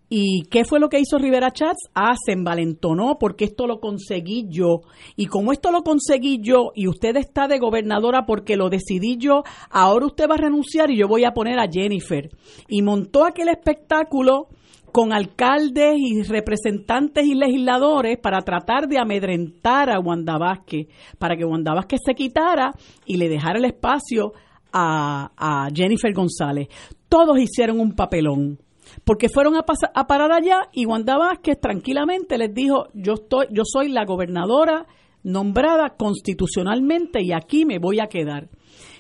¿Y 0.10 0.46
qué 0.50 0.66
fue 0.66 0.80
lo 0.80 0.90
que 0.90 1.00
hizo 1.00 1.20
Rivera 1.20 1.52
Chats? 1.52 1.90
Ah, 1.94 2.16
se 2.26 2.32
envalentonó 2.32 3.20
porque 3.20 3.46
esto 3.46 3.68
lo 3.68 3.80
conseguí 3.80 4.48
yo. 4.50 4.82
Y 5.16 5.28
como 5.28 5.52
esto 5.52 5.72
lo 5.72 5.84
conseguí 5.84 6.40
yo 6.42 6.72
y 6.74 6.88
usted 6.88 7.16
está 7.16 7.48
de 7.48 7.60
gobernadora 7.60 8.26
porque 8.26 8.56
lo 8.56 8.70
decidí 8.70 9.18
yo, 9.18 9.44
ahora 9.70 10.08
usted 10.08 10.28
va 10.28 10.36
a 10.36 10.40
renunciar 10.40 10.90
y 10.90 10.98
yo 10.98 11.08
voy 11.08 11.24
a 11.24 11.36
poner 11.36 11.60
a 11.60 11.70
Jennifer. 11.72 12.32
Y 12.68 12.82
montó 12.82 13.26
aquel 13.26 13.50
espectáculo 13.50 14.48
con 14.96 15.12
alcaldes 15.12 15.98
y 15.98 16.24
representantes 16.24 17.26
y 17.26 17.36
legisladores 17.36 18.18
para 18.18 18.44
tratar 18.44 18.88
de 18.88 18.98
amedrentar 18.98 19.90
a 19.90 20.00
Wanda 20.00 20.38
Vázquez, 20.38 20.88
para 21.20 21.36
que 21.36 21.44
Wanda 21.44 21.74
Vázquez 21.74 22.00
se 22.06 22.16
quitara 22.16 22.72
y 23.06 23.18
le 23.18 23.28
dejara 23.28 23.60
el 23.60 23.66
espacio 23.66 24.32
a, 24.72 25.68
Jennifer 25.76 26.14
González. 26.14 26.70
Todos 27.10 27.38
hicieron 27.38 27.82
un 27.82 27.92
papelón 27.92 28.58
porque 29.04 29.28
fueron 29.28 29.58
a, 29.58 29.66
a 29.94 30.08
parar 30.08 30.32
allá 30.32 30.70
y 30.72 30.86
Wanda 30.86 31.18
Vázquez 31.18 31.60
tranquilamente 31.60 32.38
les 32.38 32.54
dijo, 32.54 32.88
yo, 32.94 33.16
estoy, 33.16 33.48
yo 33.52 33.64
soy 33.66 33.90
la 33.90 34.06
gobernadora 34.06 34.86
nombrada 35.24 35.96
constitucionalmente 35.98 37.22
y 37.22 37.34
aquí 37.34 37.66
me 37.66 37.80
voy 37.80 38.00
a 38.00 38.08
quedar. 38.08 38.48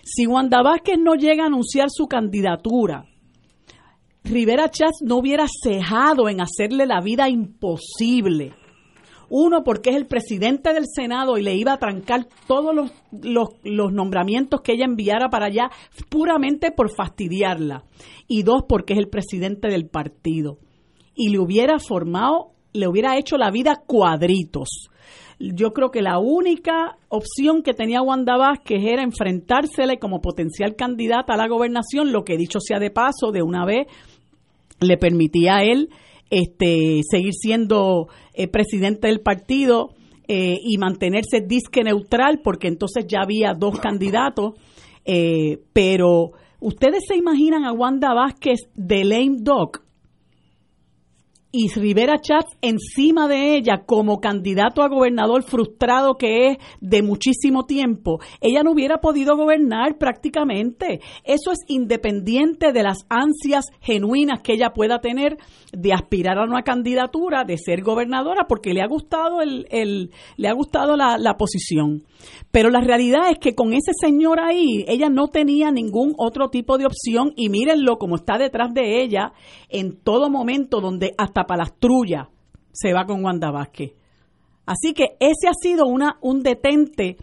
Si 0.04 0.28
Wanda 0.28 0.62
Vázquez 0.62 0.98
no 1.00 1.16
llega 1.16 1.44
a 1.44 1.48
anunciar 1.48 1.88
su 1.90 2.08
candidatura, 2.08 3.06
Rivera 4.26 4.72
Chats 4.72 5.04
no 5.04 5.18
hubiera 5.18 5.46
cejado 5.48 6.30
en 6.30 6.42
hacerle 6.42 6.88
la 6.88 7.00
vida 7.00 7.30
imposible. 7.30 8.54
Uno, 9.30 9.64
porque 9.64 9.92
es 9.92 9.96
el 9.96 10.08
presidente 10.08 10.74
del 10.74 10.86
Senado 10.88 11.38
y 11.38 11.44
le 11.44 11.56
iba 11.56 11.74
a 11.74 11.78
trancar 11.78 12.28
todos 12.48 12.74
los, 12.76 12.92
los, 13.64 13.94
nombramientos 13.94 14.62
que 14.62 14.74
ella 14.74 14.86
enviara 14.86 15.30
para 15.30 15.46
allá 15.46 15.70
puramente 16.10 16.72
por 16.72 16.90
fastidiarla. 16.90 17.84
Y 18.28 18.42
dos, 18.42 18.64
porque 18.68 18.94
es 18.94 19.00
el 19.00 19.10
presidente 19.10 19.68
del 19.68 19.88
partido. 19.88 20.58
Y 21.14 21.30
le 21.30 21.38
hubiera 21.38 21.78
formado, 21.78 22.54
le 22.74 22.88
hubiera 22.88 23.18
hecho 23.18 23.38
la 23.38 23.52
vida 23.52 23.84
cuadritos. 23.86 24.90
Yo 25.38 25.72
creo 25.74 25.92
que 25.92 26.02
la 26.02 26.18
única 26.18 26.98
opción 27.10 27.62
que 27.62 27.74
tenía 27.74 28.02
Wanda 28.02 28.38
Vázquez 28.38 28.82
era 28.84 29.04
enfrentársele 29.04 30.00
como 30.00 30.22
potencial 30.22 30.76
candidata 30.76 31.34
a 31.34 31.38
la 31.38 31.48
gobernación, 31.48 32.12
lo 32.12 32.24
que 32.24 32.38
dicho 32.38 32.60
sea 32.60 32.80
de 32.80 32.90
paso, 32.90 33.32
de 33.32 33.44
una 33.44 33.66
vez 33.66 33.88
le 34.80 34.98
permitía 34.98 35.58
a 35.58 35.64
él 35.64 35.90
este, 36.30 37.02
seguir 37.10 37.34
siendo 37.34 38.08
eh, 38.34 38.48
presidente 38.48 39.08
del 39.08 39.22
partido 39.22 39.94
eh, 40.28 40.58
y 40.62 40.78
mantenerse 40.78 41.42
disque 41.42 41.84
neutral, 41.84 42.42
porque 42.44 42.68
entonces 42.68 43.06
ya 43.08 43.20
había 43.22 43.54
dos 43.54 43.80
candidatos. 43.80 44.54
Eh, 45.06 45.60
pero, 45.72 46.32
¿ustedes 46.60 47.04
se 47.08 47.16
imaginan 47.16 47.64
a 47.64 47.72
Wanda 47.72 48.14
Vázquez 48.14 48.60
de 48.74 49.06
lame 49.06 49.38
dog? 49.40 49.85
Y 51.58 51.70
Rivera 51.70 52.20
Chatz 52.20 52.58
encima 52.62 53.30
de 53.30 53.56
ella 53.56 53.84
como 53.86 54.20
candidato 54.20 54.84
a 54.84 54.89
gobernador 54.89 55.41
frustrado 55.41 56.18
que 56.18 56.48
es 56.48 56.58
de 56.82 57.02
muchísimo 57.02 57.65
tiempo, 57.65 58.20
ella 58.41 58.62
no 58.62 58.72
hubiera 58.72 58.98
podido 58.98 59.38
gobernar 59.38 59.98
prácticamente. 59.98 61.00
Eso 61.24 61.54
es 61.54 61.60
independiente 61.70 62.74
de 62.74 62.84
las 62.84 63.06
ansias 63.08 63.68
genuinas 63.80 64.41
que 64.44 64.52
ella 64.52 64.74
pueda 64.74 65.00
tener 65.00 65.38
de 65.72 65.94
aspirar 65.94 66.39
a 66.39 66.44
una 66.44 66.63
candidatura, 66.63 67.46
de 67.46 67.58
ser 67.58 67.84
gobernadora, 67.84 68.48
porque 68.50 68.74
le 68.74 68.82
ha 68.82 68.88
gustado 68.88 69.41
el, 69.41 69.65
el 69.70 70.12
le 70.36 70.50
ha 70.50 70.54
gustado 70.54 70.98
la, 70.98 71.18
la 71.18 71.38
posición. 71.38 72.04
Pero 72.52 72.70
la 72.70 72.82
realidad 72.82 73.30
es 73.32 73.39
que 73.39 73.56
con 73.56 73.72
ese 73.72 73.91
señor 74.00 74.41
ahí, 74.41 74.84
ella 74.89 75.10
no 75.10 75.28
tenía 75.30 75.72
ningún 75.72 76.13
otro 76.18 76.50
tipo 76.50 76.78
de 76.78 76.86
opción 76.86 77.32
y 77.38 77.48
mírenlo 77.48 77.98
como 77.98 78.15
está 78.15 78.38
detrás 78.38 78.74
de 78.74 79.02
ella 79.04 79.32
en 79.70 79.98
todo 80.02 80.30
momento 80.30 80.82
donde 80.82 81.13
hasta 81.18 81.45
para 81.46 81.64
las 81.64 81.78
trullas 81.80 82.28
se 82.72 82.94
va 82.94 83.06
con 83.06 83.24
Wanda 83.24 83.52
Vázquez. 83.52 83.94
Así 84.66 84.94
que 84.94 85.16
ese 85.20 85.48
ha 85.48 85.54
sido 85.54 85.86
una, 85.86 86.18
un 86.22 86.42
detente 86.42 87.18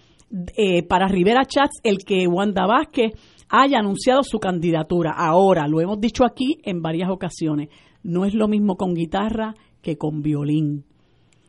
eh, 0.57 0.83
para 0.85 1.09
Rivera 1.09 1.45
Chats 1.45 1.81
el 1.83 1.99
que 2.07 2.27
Wanda 2.27 2.67
Vázquez 2.67 3.13
haya 3.49 3.79
anunciado 3.79 4.23
su 4.23 4.39
candidatura. 4.39 5.13
Ahora, 5.17 5.69
lo 5.69 5.81
hemos 5.81 6.01
dicho 6.01 6.25
aquí 6.25 6.59
en 6.65 6.81
varias 6.81 7.11
ocasiones, 7.11 7.69
no 8.03 8.25
es 8.25 8.35
lo 8.35 8.49
mismo 8.49 8.77
con 8.77 8.95
guitarra 8.95 9.55
que 9.83 9.97
con 9.97 10.23
violín. 10.23 10.85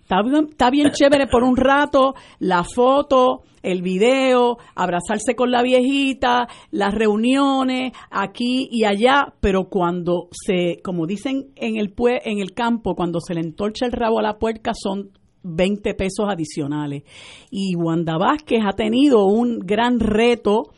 Está 0.03 0.69
bien, 0.69 0.91
chévere 0.93 1.27
por 1.27 1.43
un 1.43 1.55
rato 1.55 2.13
la 2.39 2.63
foto, 2.63 3.43
el 3.61 3.81
video, 3.81 4.57
abrazarse 4.75 5.35
con 5.35 5.49
la 5.49 5.63
viejita, 5.63 6.47
las 6.71 6.93
reuniones 6.93 7.93
aquí 8.11 8.67
y 8.69 8.83
allá, 8.83 9.33
pero 9.39 9.69
cuando 9.69 10.27
se, 10.31 10.81
como 10.83 11.07
dicen 11.07 11.51
en 11.55 11.77
el, 11.77 11.93
en 12.25 12.39
el 12.39 12.53
campo, 12.53 12.95
cuando 12.95 13.19
se 13.21 13.33
le 13.33 13.41
entorcha 13.41 13.85
el 13.85 13.93
rabo 13.93 14.19
a 14.19 14.23
la 14.23 14.37
puerca 14.37 14.73
son 14.73 15.11
20 15.43 15.93
pesos 15.93 16.25
adicionales. 16.29 17.03
Y 17.49 17.75
Wanda 17.75 18.17
Vázquez 18.17 18.61
ha 18.65 18.73
tenido 18.73 19.25
un 19.25 19.59
gran 19.59 19.99
reto 19.99 20.73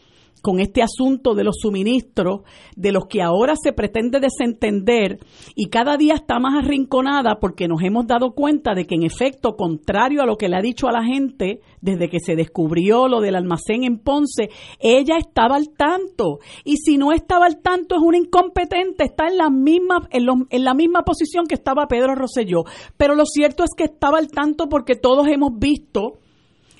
con 0.46 0.60
este 0.60 0.84
asunto 0.84 1.34
de 1.34 1.44
los 1.44 1.56
suministros, 1.60 2.42
de 2.76 2.92
los 2.92 3.08
que 3.08 3.24
ahora 3.24 3.56
se 3.56 3.74
pretende 3.74 4.20
desentender 4.20 5.18
y 5.56 5.70
cada 5.70 5.98
día 5.98 6.14
está 6.14 6.38
más 6.38 6.64
arrinconada 6.64 7.40
porque 7.42 7.68
nos 7.68 7.82
hemos 7.82 8.06
dado 8.06 8.34
cuenta 8.36 8.76
de 8.76 8.86
que 8.86 8.94
en 8.94 9.02
efecto, 9.02 9.56
contrario 9.56 10.22
a 10.22 10.28
lo 10.28 10.38
que 10.38 10.48
le 10.48 10.58
ha 10.58 10.62
dicho 10.62 10.88
a 10.88 10.92
la 10.92 11.04
gente 11.04 11.62
desde 11.82 12.10
que 12.10 12.20
se 12.20 12.36
descubrió 12.36 13.08
lo 13.08 13.22
del 13.22 13.34
almacén 13.34 13.86
en 13.86 13.98
Ponce, 13.98 14.50
ella 14.80 15.18
estaba 15.18 15.56
al 15.56 15.70
tanto. 15.76 16.38
Y 16.64 16.78
si 16.78 17.00
no 17.00 17.12
estaba 17.12 17.48
al 17.48 17.64
tanto 17.64 17.96
es 17.96 18.02
una 18.04 18.20
incompetente, 18.20 19.04
está 19.04 19.26
en 19.26 19.38
la 19.38 19.50
misma 19.50 20.08
en, 20.12 20.28
en 20.52 20.64
la 20.64 20.76
misma 20.76 21.02
posición 21.02 21.48
que 21.48 21.56
estaba 21.56 21.88
Pedro 21.88 22.14
Rosselló, 22.14 22.66
pero 22.98 23.16
lo 23.16 23.26
cierto 23.26 23.64
es 23.64 23.72
que 23.76 23.86
estaba 23.86 24.20
al 24.20 24.28
tanto 24.28 24.70
porque 24.70 24.96
todos 24.96 25.28
hemos 25.28 25.58
visto 25.58 26.20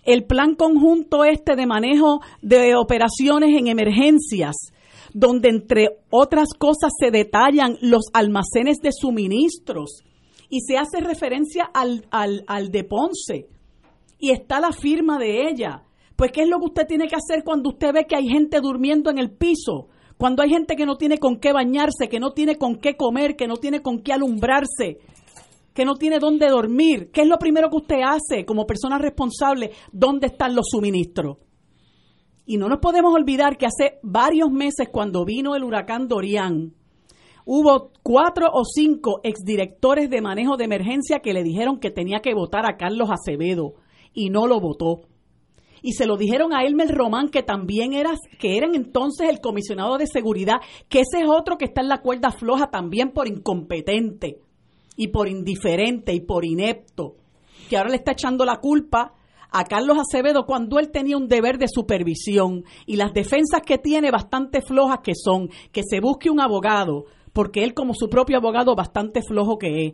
el 0.06 0.26
plan 0.26 0.56
conjunto 0.56 1.26
este 1.26 1.56
de 1.56 1.66
manejo 1.66 2.22
de 2.42 2.76
operaciones 2.76 3.58
en 3.58 3.68
emergencias, 3.68 4.56
donde 5.14 5.50
entre 5.50 5.90
otras 6.10 6.50
cosas 6.58 6.92
se 7.00 7.12
detallan 7.12 7.78
los 7.82 8.06
almacenes 8.14 8.78
de 8.78 8.92
suministros 8.92 10.04
y 10.50 10.62
se 10.62 10.78
hace 10.78 11.02
referencia 11.02 11.70
al, 11.74 12.06
al, 12.12 12.44
al 12.48 12.70
de 12.70 12.84
Ponce 12.84 13.48
y 14.20 14.32
está 14.32 14.60
la 14.60 14.72
firma 14.72 15.18
de 15.18 15.50
ella. 15.50 15.84
Pues, 16.16 16.32
¿qué 16.32 16.44
es 16.44 16.50
lo 16.50 16.60
que 16.60 16.66
usted 16.66 16.88
tiene 16.88 17.08
que 17.08 17.16
hacer 17.16 17.44
cuando 17.44 17.70
usted 17.70 17.94
ve 17.94 18.06
que 18.06 18.16
hay 18.16 18.28
gente 18.28 18.62
durmiendo 18.62 19.10
en 19.10 19.18
el 19.18 19.32
piso? 19.32 19.90
Cuando 20.18 20.42
hay 20.42 20.50
gente 20.50 20.76
que 20.76 20.86
no 20.86 20.96
tiene 20.96 21.18
con 21.18 21.40
qué 21.40 21.52
bañarse, 21.52 22.08
que 22.10 22.20
no 22.20 22.32
tiene 22.32 22.56
con 22.56 22.78
qué 22.78 22.96
comer, 22.96 23.36
que 23.36 23.48
no 23.48 23.58
tiene 23.58 23.82
con 23.82 24.00
qué 24.02 24.14
alumbrarse, 24.14 25.00
que 25.76 25.84
no 25.84 25.96
tiene 25.96 26.20
dónde 26.20 26.48
dormir, 26.48 27.12
¿qué 27.12 27.22
es 27.22 27.28
lo 27.28 27.38
primero 27.38 27.70
que 27.70 27.76
usted 27.76 28.00
hace 28.02 28.46
como 28.46 28.66
persona 28.66 28.98
responsable? 28.98 29.72
¿Dónde 29.92 30.28
están 30.28 30.56
los 30.56 30.68
suministros? 30.72 31.38
Y 32.46 32.56
no 32.56 32.70
nos 32.70 32.80
podemos 32.80 33.14
olvidar 33.14 33.58
que 33.58 33.66
hace 33.66 34.00
varios 34.02 34.50
meses 34.52 34.88
cuando 34.90 35.26
vino 35.26 35.54
el 35.54 35.66
huracán 35.66 36.08
Dorian, 36.08 36.74
hubo 37.44 37.92
cuatro 38.02 38.48
o 38.54 38.64
cinco 38.64 39.20
exdirectores 39.24 40.10
de 40.10 40.22
manejo 40.22 40.56
de 40.56 40.64
emergencia 40.64 41.20
que 41.20 41.34
le 41.34 41.44
dijeron 41.44 41.80
que 41.82 41.92
tenía 41.92 42.22
que 42.22 42.34
votar 42.34 42.66
a 42.66 42.78
Carlos 42.78 43.10
Acevedo 43.12 43.74
y 44.14 44.30
no 44.30 44.48
lo 44.48 44.62
votó. 44.62 45.02
Y 45.82 45.92
se 45.92 46.06
lo 46.06 46.16
dijeron 46.16 46.54
a 46.54 46.64
Elmer 46.64 46.88
Román, 46.88 47.28
que 47.28 47.44
también 47.44 47.92
era, 47.92 48.14
que 48.40 48.56
eran 48.56 48.76
entonces 48.76 49.30
el 49.30 49.42
comisionado 49.42 49.98
de 49.98 50.08
seguridad, 50.08 50.62
que 50.88 51.02
ese 51.02 51.22
es 51.22 51.28
otro 51.28 51.58
que 51.58 51.66
está 51.66 51.82
en 51.82 51.90
la 51.90 52.02
cuerda 52.02 52.32
floja 52.32 52.68
también 52.72 53.12
por 53.12 53.28
incompetente 53.28 54.45
y 54.96 55.10
por 55.10 55.28
indiferente 55.28 56.14
y 56.14 56.22
por 56.22 56.46
inepto, 56.46 57.16
que 57.70 57.78
ahora 57.78 57.90
le 57.90 57.98
está 57.98 58.14
echando 58.14 58.46
la 58.46 58.58
culpa 58.58 59.14
a 59.52 59.64
Carlos 59.64 59.98
Acevedo 59.98 60.46
cuando 60.46 60.80
él 60.80 60.92
tenía 60.92 61.18
un 61.18 61.28
deber 61.28 61.58
de 61.58 61.68
supervisión 61.70 62.66
y 62.86 62.98
las 62.98 63.14
defensas 63.14 63.62
que 63.66 63.78
tiene 63.78 64.12
bastante 64.12 64.62
flojas 64.62 65.00
que 65.04 65.14
son 65.16 65.50
que 65.72 65.82
se 65.90 66.00
busque 66.00 66.30
un 66.30 66.42
abogado, 66.42 67.06
porque 67.32 67.64
él 67.64 67.74
como 67.74 67.94
su 67.94 68.10
propio 68.10 68.38
abogado 68.38 68.76
bastante 68.76 69.22
flojo 69.22 69.58
que 69.58 69.88
es. 69.88 69.94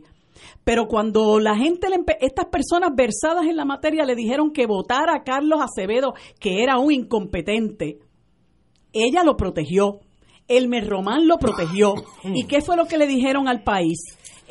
Pero 0.64 0.86
cuando 0.86 1.38
la 1.38 1.56
gente, 1.56 1.88
estas 2.20 2.46
personas 2.46 2.90
versadas 2.96 3.44
en 3.44 3.56
la 3.56 3.64
materia 3.64 4.04
le 4.04 4.14
dijeron 4.14 4.50
que 4.50 4.66
votara 4.66 5.14
a 5.14 5.22
Carlos 5.22 5.60
Acevedo, 5.60 6.14
que 6.40 6.62
era 6.62 6.78
un 6.78 6.92
incompetente, 6.92 7.98
ella 8.92 9.24
lo 9.24 9.36
protegió. 9.36 10.00
Elmer 10.48 10.88
Román 10.88 11.26
lo 11.26 11.38
protegió. 11.38 11.94
¿Y 12.24 12.44
qué 12.44 12.60
fue 12.60 12.76
lo 12.76 12.86
que 12.86 12.98
le 12.98 13.06
dijeron 13.06 13.48
al 13.48 13.62
país? 13.62 13.98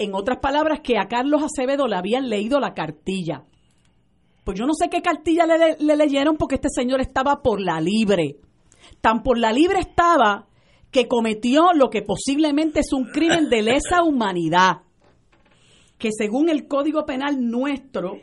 En 0.02 0.16
otras 0.16 0.40
palabras, 0.40 0.80
que 0.80 0.98
a 0.98 1.08
Carlos 1.08 1.44
Acevedo 1.44 1.88
le 1.88 1.96
habían 1.96 2.28
leído 2.28 2.60
la 2.60 2.74
cartilla. 2.74 3.44
Pues 4.44 4.58
yo 4.58 4.66
no 4.66 4.74
sé 4.74 4.90
qué 4.90 5.04
cartilla 5.04 5.46
le, 5.46 5.96
leyeron 5.96 6.38
porque 6.38 6.56
este 6.56 6.70
señor 6.74 7.02
estaba 7.02 7.44
por 7.44 7.62
la 7.62 7.80
libre. 7.80 8.38
Tan 9.00 9.22
por 9.22 9.38
la 9.38 9.54
libre 9.54 9.78
estaba 9.80 10.48
que 10.90 11.08
cometió 11.08 11.74
lo 11.76 11.92
que 11.92 12.02
posiblemente 12.02 12.80
es 12.80 12.94
un 12.94 13.12
crimen 13.12 13.48
de 13.52 13.62
lesa 13.62 14.02
humanidad, 14.02 14.82
que 16.00 16.10
según 16.12 16.50
el 16.50 16.68
Código 16.68 17.06
Penal 17.06 17.40
nuestro 17.40 18.16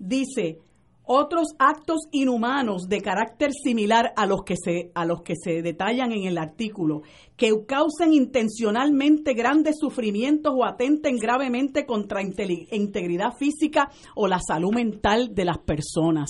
dice 0.00 0.58
otros 1.06 1.54
actos 1.58 2.08
inhumanos 2.10 2.88
de 2.88 3.00
carácter 3.00 3.52
similar 3.52 4.12
a 4.16 4.26
los 4.26 4.42
que 4.42 4.56
se 4.56 4.90
a 4.94 5.04
los 5.04 5.22
que 5.22 5.34
se 5.36 5.62
detallan 5.62 6.12
en 6.12 6.24
el 6.24 6.36
artículo 6.36 7.02
que 7.36 7.52
causen 7.66 8.12
intencionalmente 8.12 9.34
grandes 9.34 9.76
sufrimientos 9.78 10.52
o 10.56 10.64
atenten 10.64 11.16
gravemente 11.16 11.86
contra 11.86 12.22
integridad 12.22 13.32
física 13.38 13.90
o 14.14 14.26
la 14.26 14.40
salud 14.40 14.72
mental 14.74 15.34
de 15.34 15.44
las 15.44 15.58
personas. 15.58 16.28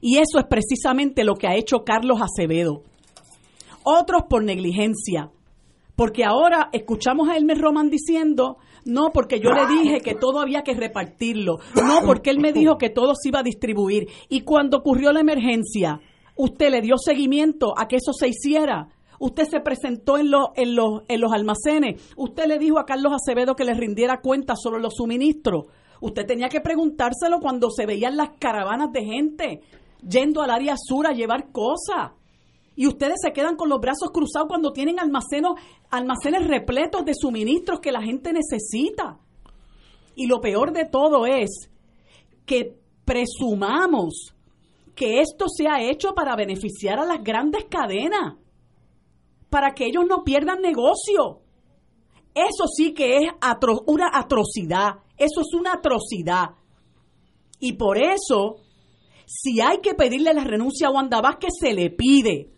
Y 0.00 0.16
eso 0.16 0.38
es 0.38 0.46
precisamente 0.46 1.24
lo 1.24 1.34
que 1.34 1.46
ha 1.46 1.56
hecho 1.56 1.84
Carlos 1.84 2.20
Acevedo. 2.20 2.82
Otros 3.82 4.24
por 4.28 4.42
negligencia, 4.42 5.30
porque 6.00 6.24
ahora 6.24 6.70
escuchamos 6.72 7.28
a 7.28 7.36
Elmer 7.36 7.58
Roman 7.58 7.90
diciendo 7.90 8.56
no, 8.86 9.10
porque 9.12 9.38
yo 9.38 9.50
le 9.50 9.66
dije 9.66 10.00
que 10.00 10.14
todo 10.14 10.40
había 10.40 10.62
que 10.62 10.72
repartirlo. 10.72 11.58
No, 11.74 12.00
porque 12.06 12.30
él 12.30 12.40
me 12.40 12.54
dijo 12.54 12.78
que 12.78 12.88
todo 12.88 13.12
se 13.14 13.28
iba 13.28 13.40
a 13.40 13.42
distribuir. 13.42 14.08
Y 14.30 14.40
cuando 14.40 14.78
ocurrió 14.78 15.12
la 15.12 15.20
emergencia, 15.20 16.00
usted 16.36 16.70
le 16.70 16.80
dio 16.80 16.96
seguimiento 16.96 17.74
a 17.76 17.86
que 17.86 17.96
eso 17.96 18.14
se 18.14 18.28
hiciera. 18.28 18.88
Usted 19.18 19.44
se 19.46 19.60
presentó 19.60 20.16
en, 20.16 20.30
los, 20.30 20.46
en, 20.54 20.74
los, 20.74 21.02
en 21.06 21.20
los 21.20 21.34
almacenes. 21.34 22.00
Usted 22.16 22.46
le 22.46 22.58
dijo 22.58 22.78
a 22.78 22.86
Carlos 22.86 23.12
Acevedo 23.12 23.54
que 23.54 23.66
le 23.66 23.74
rindiera 23.74 24.22
cuenta 24.22 24.54
sobre 24.56 24.80
los 24.80 24.94
suministros. 24.94 25.66
Usted 26.00 26.24
tenía 26.24 26.48
que 26.48 26.62
preguntárselo 26.62 27.40
cuando 27.40 27.68
se 27.68 27.84
veían 27.84 28.16
las 28.16 28.30
caravanas 28.38 28.90
de 28.90 29.04
gente 29.04 29.60
yendo 30.08 30.40
al 30.40 30.48
área 30.48 30.76
sur 30.78 31.06
a 31.06 31.12
llevar 31.12 31.52
cosas 31.52 32.12
y 32.76 32.86
ustedes 32.86 33.16
se 33.22 33.32
quedan 33.32 33.56
con 33.56 33.68
los 33.68 33.80
brazos 33.80 34.10
cruzados 34.12 34.48
cuando 34.48 34.72
tienen 34.72 34.98
almacenos, 34.98 35.54
almacenes 35.90 36.46
repletos 36.46 37.04
de 37.04 37.14
suministros 37.14 37.80
que 37.80 37.92
la 37.92 38.02
gente 38.02 38.32
necesita. 38.32 39.18
Y 40.14 40.26
lo 40.26 40.40
peor 40.40 40.72
de 40.72 40.86
todo 40.86 41.26
es 41.26 41.70
que 42.46 42.78
presumamos 43.04 44.34
que 44.94 45.20
esto 45.20 45.46
se 45.48 45.66
ha 45.68 45.82
hecho 45.82 46.14
para 46.14 46.36
beneficiar 46.36 46.98
a 46.98 47.04
las 47.04 47.22
grandes 47.22 47.64
cadenas, 47.70 48.36
para 49.48 49.72
que 49.74 49.86
ellos 49.86 50.04
no 50.08 50.24
pierdan 50.24 50.60
negocio. 50.60 51.40
Eso 52.34 52.66
sí 52.66 52.92
que 52.92 53.16
es 53.16 53.32
una 53.86 54.10
atrocidad, 54.12 55.00
eso 55.16 55.40
es 55.40 55.54
una 55.54 55.74
atrocidad. 55.74 56.50
Y 57.58 57.74
por 57.74 57.98
eso, 57.98 58.56
si 59.26 59.60
hay 59.60 59.78
que 59.78 59.94
pedirle 59.94 60.32
la 60.32 60.44
renuncia 60.44 60.88
a 60.88 60.92
Wanda 60.92 61.20
Vázquez, 61.20 61.52
se 61.60 61.72
le 61.72 61.90
pide. 61.90 62.50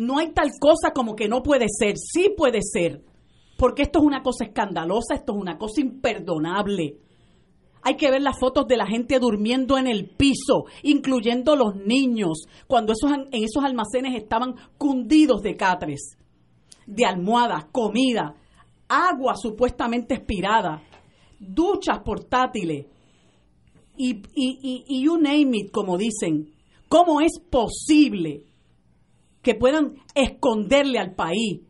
No 0.00 0.16
hay 0.16 0.32
tal 0.32 0.52
cosa 0.58 0.94
como 0.94 1.14
que 1.14 1.28
no 1.28 1.42
puede 1.42 1.66
ser, 1.68 1.98
sí 1.98 2.32
puede 2.34 2.60
ser, 2.62 3.04
porque 3.58 3.82
esto 3.82 3.98
es 3.98 4.06
una 4.06 4.22
cosa 4.22 4.44
escandalosa, 4.46 5.14
esto 5.14 5.34
es 5.34 5.38
una 5.38 5.58
cosa 5.58 5.82
imperdonable. 5.82 6.96
Hay 7.82 7.96
que 7.96 8.10
ver 8.10 8.22
las 8.22 8.40
fotos 8.40 8.66
de 8.66 8.78
la 8.78 8.86
gente 8.86 9.18
durmiendo 9.18 9.76
en 9.76 9.86
el 9.86 10.08
piso, 10.08 10.64
incluyendo 10.82 11.54
los 11.54 11.76
niños, 11.76 12.44
cuando 12.66 12.94
esos, 12.94 13.12
en 13.12 13.44
esos 13.44 13.62
almacenes 13.62 14.16
estaban 14.16 14.54
cundidos 14.78 15.42
de 15.42 15.54
catres, 15.58 16.16
de 16.86 17.04
almohadas, 17.04 17.66
comida, 17.70 18.36
agua 18.88 19.34
supuestamente 19.36 20.14
expirada, 20.14 20.82
duchas 21.38 21.98
portátiles 21.98 22.86
y, 23.98 24.12
y, 24.34 24.84
y, 24.88 25.02
you 25.02 25.18
name 25.18 25.58
it, 25.58 25.70
como 25.70 25.98
dicen. 25.98 26.54
¿Cómo 26.88 27.20
es 27.20 27.38
posible 27.38 28.49
que 29.42 29.54
puedan 29.54 29.94
esconderle 30.14 30.98
al 30.98 31.14
país 31.14 31.60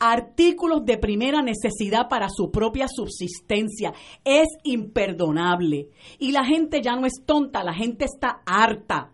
artículos 0.00 0.84
de 0.86 0.96
primera 0.96 1.42
necesidad 1.42 2.08
para 2.08 2.28
su 2.30 2.50
propia 2.50 2.88
subsistencia. 2.88 3.92
Es 4.24 4.48
imperdonable. 4.64 5.90
Y 6.18 6.32
la 6.32 6.44
gente 6.44 6.80
ya 6.82 6.96
no 6.96 7.06
es 7.06 7.22
tonta, 7.24 7.62
la 7.62 7.74
gente 7.74 8.06
está 8.06 8.40
harta. 8.46 9.12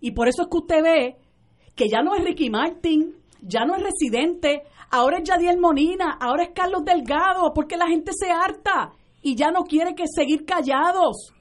Y 0.00 0.12
por 0.12 0.28
eso 0.28 0.42
es 0.42 0.48
que 0.48 0.56
usted 0.56 0.82
ve 0.82 1.16
que 1.76 1.88
ya 1.88 2.02
no 2.02 2.14
es 2.14 2.24
Ricky 2.24 2.50
Martin, 2.50 3.14
ya 3.42 3.64
no 3.66 3.76
es 3.76 3.82
residente, 3.82 4.62
ahora 4.90 5.18
es 5.18 5.24
Yadiel 5.28 5.60
Monina, 5.60 6.16
ahora 6.20 6.44
es 6.44 6.50
Carlos 6.54 6.84
Delgado, 6.84 7.52
porque 7.54 7.76
la 7.76 7.86
gente 7.86 8.12
se 8.14 8.30
harta 8.30 8.92
y 9.22 9.36
ya 9.36 9.50
no 9.50 9.64
quiere 9.64 9.94
que 9.94 10.04
seguir 10.06 10.44
callados. 10.46 11.32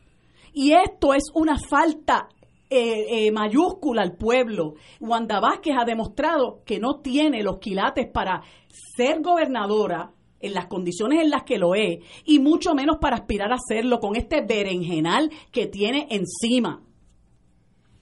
Y 0.54 0.74
esto 0.74 1.14
es 1.14 1.24
una 1.34 1.58
falta 1.58 2.28
eh, 2.74 3.28
eh, 3.28 3.32
mayúscula 3.32 4.02
al 4.02 4.18
pueblo. 4.18 4.76
Wanda 5.00 5.40
Vázquez 5.40 5.76
ha 5.80 5.86
demostrado 5.86 6.62
que 6.66 6.80
no 6.80 7.02
tiene 7.02 7.44
los 7.44 7.60
quilates 7.60 8.08
para 8.08 8.42
ser 8.96 9.22
gobernadora 9.22 10.12
en 10.40 10.54
las 10.54 10.68
condiciones 10.68 11.22
en 11.22 11.30
las 11.30 11.44
que 11.44 11.58
lo 11.58 11.76
es 11.76 12.00
y 12.26 12.40
mucho 12.40 12.76
menos 12.76 12.98
para 13.00 13.16
aspirar 13.16 13.52
a 13.52 13.56
hacerlo 13.56 14.00
con 14.00 14.16
este 14.16 14.42
berenjenal 14.42 15.32
que 15.52 15.68
tiene 15.68 16.08
encima. 16.10 16.82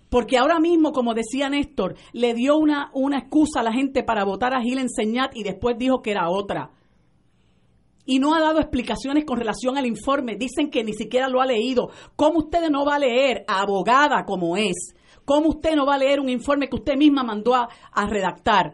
Porque 0.09 0.37
ahora 0.37 0.59
mismo, 0.59 0.91
como 0.91 1.13
decía 1.13 1.49
Néstor, 1.49 1.95
le 2.11 2.33
dio 2.33 2.57
una, 2.57 2.91
una 2.93 3.19
excusa 3.19 3.61
a 3.61 3.63
la 3.63 3.71
gente 3.71 4.03
para 4.03 4.25
votar 4.25 4.53
a 4.53 4.61
Gil 4.61 4.79
Enseñat 4.79 5.35
y 5.35 5.43
después 5.43 5.77
dijo 5.77 6.01
que 6.01 6.11
era 6.11 6.29
otra 6.29 6.71
y 8.11 8.19
no 8.19 8.35
ha 8.35 8.41
dado 8.41 8.59
explicaciones 8.59 9.23
con 9.23 9.37
relación 9.37 9.77
al 9.77 9.85
informe. 9.85 10.35
Dicen 10.35 10.69
que 10.69 10.83
ni 10.83 10.91
siquiera 10.91 11.29
lo 11.29 11.39
ha 11.39 11.45
leído. 11.45 11.91
¿Cómo 12.17 12.39
usted 12.39 12.69
no 12.69 12.83
va 12.83 12.95
a 12.95 12.99
leer, 12.99 13.45
abogada 13.47 14.25
como 14.25 14.57
es? 14.57 14.93
¿Cómo 15.23 15.47
usted 15.47 15.77
no 15.77 15.85
va 15.85 15.95
a 15.95 15.97
leer 15.97 16.19
un 16.19 16.27
informe 16.27 16.67
que 16.67 16.75
usted 16.75 16.97
misma 16.97 17.23
mandó 17.23 17.55
a, 17.55 17.69
redactar? 18.09 18.73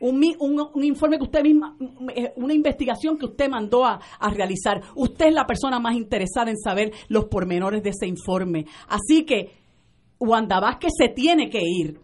Un, 0.00 0.22
un, 0.38 0.84
informe 0.84 1.16
que 1.16 1.24
usted 1.24 1.42
misma, 1.42 1.78
eh, 2.14 2.34
una 2.36 2.52
investigación 2.52 3.16
que 3.16 3.24
usted 3.24 3.48
mandó 3.48 3.86
a, 3.86 4.00
a, 4.20 4.28
realizar. 4.28 4.82
Usted 4.94 5.28
es 5.28 5.34
la 5.34 5.46
persona 5.46 5.80
más 5.80 5.96
interesada 5.96 6.50
en 6.50 6.58
saber 6.58 6.92
los 7.08 7.24
pormenores 7.24 7.82
de 7.82 7.88
ese 7.88 8.06
informe. 8.06 8.66
Así 8.86 9.24
que 9.24 9.50
Wanda 10.20 10.60
Vázquez 10.60 10.92
se 10.94 11.08
tiene 11.08 11.48
que 11.48 11.62
ir. 11.62 12.02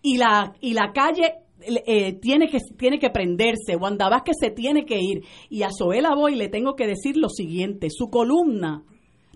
Y 0.00 0.16
la, 0.16 0.54
y 0.60 0.74
la 0.74 0.92
calle 0.92 1.47
eh, 1.60 2.12
tiene, 2.20 2.48
que, 2.48 2.58
tiene 2.76 2.98
que 2.98 3.10
prenderse, 3.10 3.76
Wanda 3.76 4.08
Vázquez 4.08 4.36
se 4.40 4.50
tiene 4.50 4.84
que 4.84 5.00
ir. 5.00 5.24
Y 5.48 5.62
a 5.62 5.70
Zoela 5.70 6.14
Boy 6.14 6.36
le 6.36 6.48
tengo 6.48 6.76
que 6.76 6.86
decir 6.86 7.16
lo 7.16 7.28
siguiente, 7.28 7.88
su 7.90 8.08
columna, 8.10 8.84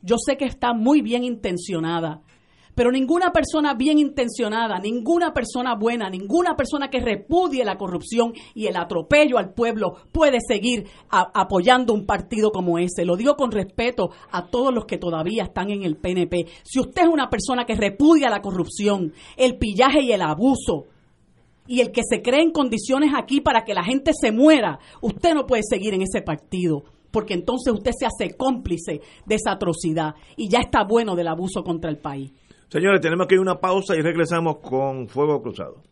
yo 0.03 0.17
sé 0.19 0.37
que 0.37 0.45
está 0.45 0.73
muy 0.73 1.01
bien 1.01 1.23
intencionada, 1.23 2.23
pero 2.75 2.91
ninguna 2.91 3.33
persona 3.33 3.75
bien 3.75 3.99
intencionada, 3.99 4.79
ninguna 4.79 5.33
persona 5.33 5.75
buena, 5.75 6.09
ninguna 6.09 6.57
persona 6.57 6.89
que 6.89 7.01
repudie 7.01 7.65
la 7.65 7.77
corrupción 7.77 8.33
y 8.55 8.67
el 8.67 8.77
atropello 8.77 9.39
al 9.39 9.53
pueblo 9.53 9.97
puede 10.11 10.39
seguir 10.41 10.87
apoyando 11.11 11.93
un 11.93 12.07
partido 12.07 12.51
como 12.51 12.79
ese. 12.79 13.05
Lo 13.05 13.17
digo 13.17 13.37
con 13.37 13.53
respeto 13.53 14.11
a 14.31 14.47
todos 14.47 14.73
los 14.73 14.87
que 14.87 14.99
todavía 14.99 15.45
están 15.45 15.71
en 15.71 15.83
el 15.83 15.97
PNP. 15.97 16.47
Si 16.63 16.81
usted 16.81 17.03
es 17.03 17.09
una 17.09 17.29
persona 17.29 17.67
que 17.67 17.77
repudia 17.77 18.31
la 18.31 18.41
corrupción, 18.41 19.13
el 19.37 19.59
pillaje 19.59 20.01
y 20.01 20.13
el 20.13 20.23
abuso, 20.23 20.87
y 21.67 21.81
el 21.81 21.93
que 21.93 22.03
se 22.09 22.23
cree 22.23 22.43
en 22.43 22.53
condiciones 22.53 23.13
aquí 23.17 23.41
para 23.41 23.65
que 23.65 23.75
la 23.75 23.85
gente 23.85 24.13
se 24.19 24.33
muera, 24.33 24.79
usted 25.01 25.35
no 25.35 25.47
puede 25.47 25.63
seguir 25.69 25.95
en 25.95 26.03
ese 26.03 26.23
partido, 26.23 26.85
porque 27.11 27.35
entonces 27.35 27.73
usted 27.73 27.93
se 27.99 28.07
hace 28.07 28.37
cómplice 28.37 29.01
de 29.27 29.35
esa 29.35 29.53
atrocidad 29.53 30.15
y 30.37 30.49
ya 30.49 30.61
está 30.61 30.85
bueno 30.85 31.15
del 31.15 31.29
abuso 31.29 31.63
contra 31.63 31.91
el 31.91 31.99
país. 31.99 32.33
Señores, 32.69 33.01
tenemos 33.01 33.27
que 33.27 33.35
ir 33.35 33.39
a 33.39 33.43
una 33.43 33.61
pausa 33.61 33.95
y 33.95 34.01
regresamos 34.01 34.57
con 34.59 35.07
Fuego 35.09 35.43
Cruzado. 35.43 35.83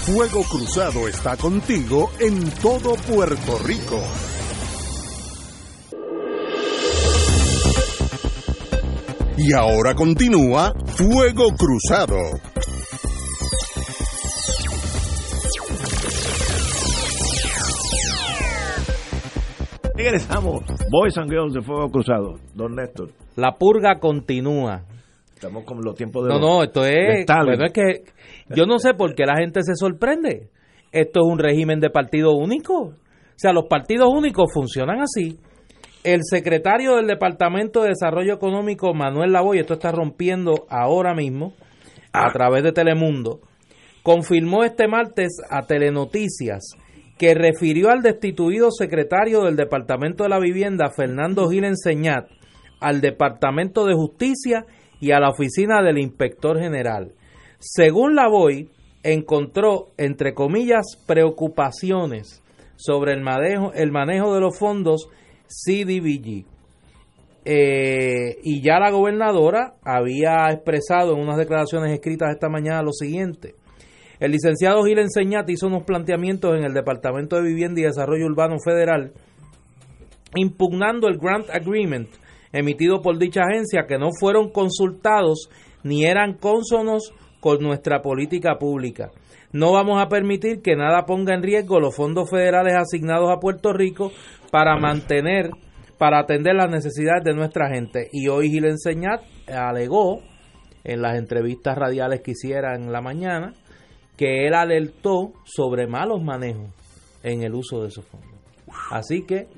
Fuego 0.00 0.42
Cruzado 0.42 1.06
está 1.06 1.36
contigo 1.36 2.10
en 2.18 2.50
todo 2.60 2.94
Puerto 2.96 3.58
Rico. 3.64 4.00
Y 9.36 9.52
ahora 9.52 9.94
continúa 9.94 10.74
Fuego 10.96 11.54
Cruzado. 11.56 12.18
Regresamos. 20.02 20.62
Boys 20.90 21.18
and 21.18 21.30
Girls 21.30 21.52
de 21.52 21.60
Fuego 21.60 21.90
Cruzado. 21.90 22.36
Don 22.54 22.74
Néstor. 22.74 23.10
La 23.36 23.58
purga 23.58 23.98
continúa. 23.98 24.86
Estamos 25.34 25.64
con 25.64 25.82
los 25.82 25.94
tiempos 25.94 26.24
de. 26.24 26.30
No, 26.30 26.40
no, 26.40 26.62
esto 26.62 26.86
es. 26.86 27.26
Bueno, 27.26 27.66
es 27.66 27.72
que 27.72 28.04
yo 28.48 28.64
no 28.64 28.78
sé 28.78 28.94
por 28.94 29.14
qué 29.14 29.26
la 29.26 29.36
gente 29.36 29.60
se 29.62 29.74
sorprende. 29.74 30.48
Esto 30.90 31.20
es 31.20 31.26
un 31.30 31.38
régimen 31.38 31.80
de 31.80 31.90
partido 31.90 32.32
único. 32.32 32.78
O 32.78 32.94
sea, 33.36 33.52
los 33.52 33.66
partidos 33.66 34.08
únicos 34.10 34.50
funcionan 34.54 35.02
así. 35.02 35.38
El 36.02 36.20
secretario 36.22 36.96
del 36.96 37.06
Departamento 37.06 37.82
de 37.82 37.90
Desarrollo 37.90 38.32
Económico, 38.32 38.94
Manuel 38.94 39.32
Lavoy, 39.32 39.58
esto 39.58 39.74
está 39.74 39.92
rompiendo 39.92 40.66
ahora 40.70 41.14
mismo, 41.14 41.52
a 42.14 42.28
ah. 42.28 42.32
través 42.32 42.62
de 42.62 42.72
Telemundo, 42.72 43.40
confirmó 44.02 44.64
este 44.64 44.88
martes 44.88 45.42
a 45.50 45.66
Telenoticias 45.66 46.74
que 47.20 47.34
refirió 47.34 47.90
al 47.90 48.00
destituido 48.00 48.70
secretario 48.70 49.42
del 49.42 49.54
Departamento 49.54 50.22
de 50.22 50.30
la 50.30 50.38
Vivienda, 50.38 50.88
Fernando 50.88 51.50
Gil 51.50 51.64
Enseñat, 51.64 52.30
al 52.80 53.02
Departamento 53.02 53.84
de 53.84 53.92
Justicia 53.92 54.64
y 55.00 55.10
a 55.10 55.20
la 55.20 55.28
oficina 55.28 55.82
del 55.82 55.98
Inspector 55.98 56.58
General. 56.58 57.12
Según 57.58 58.14
la 58.14 58.26
VOY, 58.26 58.70
encontró, 59.02 59.88
entre 59.98 60.32
comillas, 60.32 60.96
preocupaciones 61.06 62.42
sobre 62.76 63.12
el 63.12 63.20
manejo, 63.20 63.74
el 63.74 63.92
manejo 63.92 64.32
de 64.32 64.40
los 64.40 64.58
fondos 64.58 65.10
CDBG. 65.46 66.46
Eh, 67.44 68.38
y 68.42 68.62
ya 68.62 68.78
la 68.78 68.90
gobernadora 68.90 69.74
había 69.82 70.46
expresado 70.50 71.12
en 71.12 71.20
unas 71.20 71.36
declaraciones 71.36 71.92
escritas 71.92 72.30
esta 72.30 72.48
mañana 72.48 72.82
lo 72.82 72.92
siguiente. 72.92 73.56
El 74.20 74.32
licenciado 74.32 74.84
Gil 74.84 74.98
Enseñat 74.98 75.48
hizo 75.48 75.66
unos 75.66 75.84
planteamientos 75.84 76.54
en 76.54 76.64
el 76.64 76.74
Departamento 76.74 77.36
de 77.36 77.42
Vivienda 77.42 77.80
y 77.80 77.84
Desarrollo 77.84 78.26
Urbano 78.26 78.56
Federal 78.62 79.12
impugnando 80.36 81.08
el 81.08 81.18
Grant 81.18 81.50
Agreement 81.50 82.08
emitido 82.52 83.00
por 83.00 83.18
dicha 83.18 83.42
agencia 83.42 83.86
que 83.86 83.98
no 83.98 84.10
fueron 84.18 84.50
consultados 84.50 85.48
ni 85.82 86.04
eran 86.04 86.34
cónsonos 86.34 87.12
con 87.40 87.62
nuestra 87.62 88.02
política 88.02 88.58
pública. 88.58 89.10
No 89.52 89.72
vamos 89.72 90.00
a 90.00 90.08
permitir 90.08 90.60
que 90.62 90.76
nada 90.76 91.06
ponga 91.06 91.34
en 91.34 91.42
riesgo 91.42 91.80
los 91.80 91.96
fondos 91.96 92.30
federales 92.30 92.74
asignados 92.74 93.30
a 93.30 93.40
Puerto 93.40 93.72
Rico 93.72 94.12
para 94.52 94.76
mantener, 94.76 95.50
para 95.98 96.20
atender 96.20 96.54
las 96.54 96.70
necesidades 96.70 97.24
de 97.24 97.34
nuestra 97.34 97.68
gente. 97.70 98.08
Y 98.12 98.28
hoy 98.28 98.50
Gil 98.50 98.66
Enseñat 98.66 99.22
alegó 99.48 100.20
en 100.84 101.02
las 101.02 101.16
entrevistas 101.18 101.76
radiales 101.76 102.20
que 102.20 102.32
hiciera 102.32 102.74
en 102.74 102.92
la 102.92 103.00
mañana 103.00 103.54
que 104.20 104.46
él 104.46 104.52
alertó 104.52 105.32
sobre 105.44 105.86
malos 105.86 106.22
manejos 106.22 106.68
en 107.22 107.42
el 107.42 107.54
uso 107.54 107.80
de 107.80 107.88
esos 107.88 108.04
fondos. 108.04 108.28
Así 108.90 109.22
que 109.22 109.48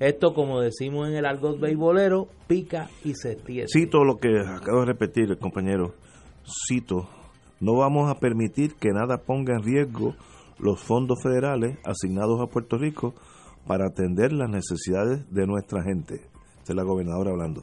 esto, 0.00 0.32
como 0.32 0.62
decimos 0.62 1.10
en 1.10 1.16
el 1.16 1.26
argot 1.26 1.60
beisbolero, 1.60 2.26
pica 2.46 2.88
y 3.04 3.12
se 3.12 3.36
tiene. 3.36 3.66
Cito 3.70 4.04
lo 4.04 4.16
que 4.16 4.30
acabo 4.40 4.80
de 4.80 4.86
repetir 4.86 5.36
compañero. 5.36 5.92
Cito, 6.66 7.06
no 7.60 7.74
vamos 7.76 8.10
a 8.10 8.18
permitir 8.18 8.76
que 8.76 8.92
nada 8.92 9.18
ponga 9.26 9.52
en 9.52 9.62
riesgo 9.62 10.14
los 10.58 10.80
fondos 10.80 11.18
federales 11.22 11.76
asignados 11.84 12.40
a 12.40 12.46
Puerto 12.46 12.78
Rico 12.78 13.14
para 13.66 13.88
atender 13.88 14.32
las 14.32 14.48
necesidades 14.48 15.30
de 15.30 15.46
nuestra 15.46 15.82
gente. 15.82 16.22
es 16.66 16.74
la 16.74 16.82
gobernadora 16.82 17.32
hablando, 17.32 17.62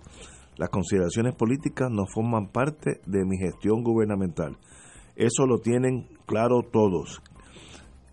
las 0.58 0.70
consideraciones 0.70 1.34
políticas 1.34 1.90
no 1.90 2.04
forman 2.06 2.50
parte 2.50 3.02
de 3.08 3.26
mi 3.26 3.40
gestión 3.40 3.82
gubernamental. 3.82 4.58
Eso 5.16 5.46
lo 5.46 5.60
tienen 5.60 6.08
claro 6.26 6.62
todos. 6.62 7.22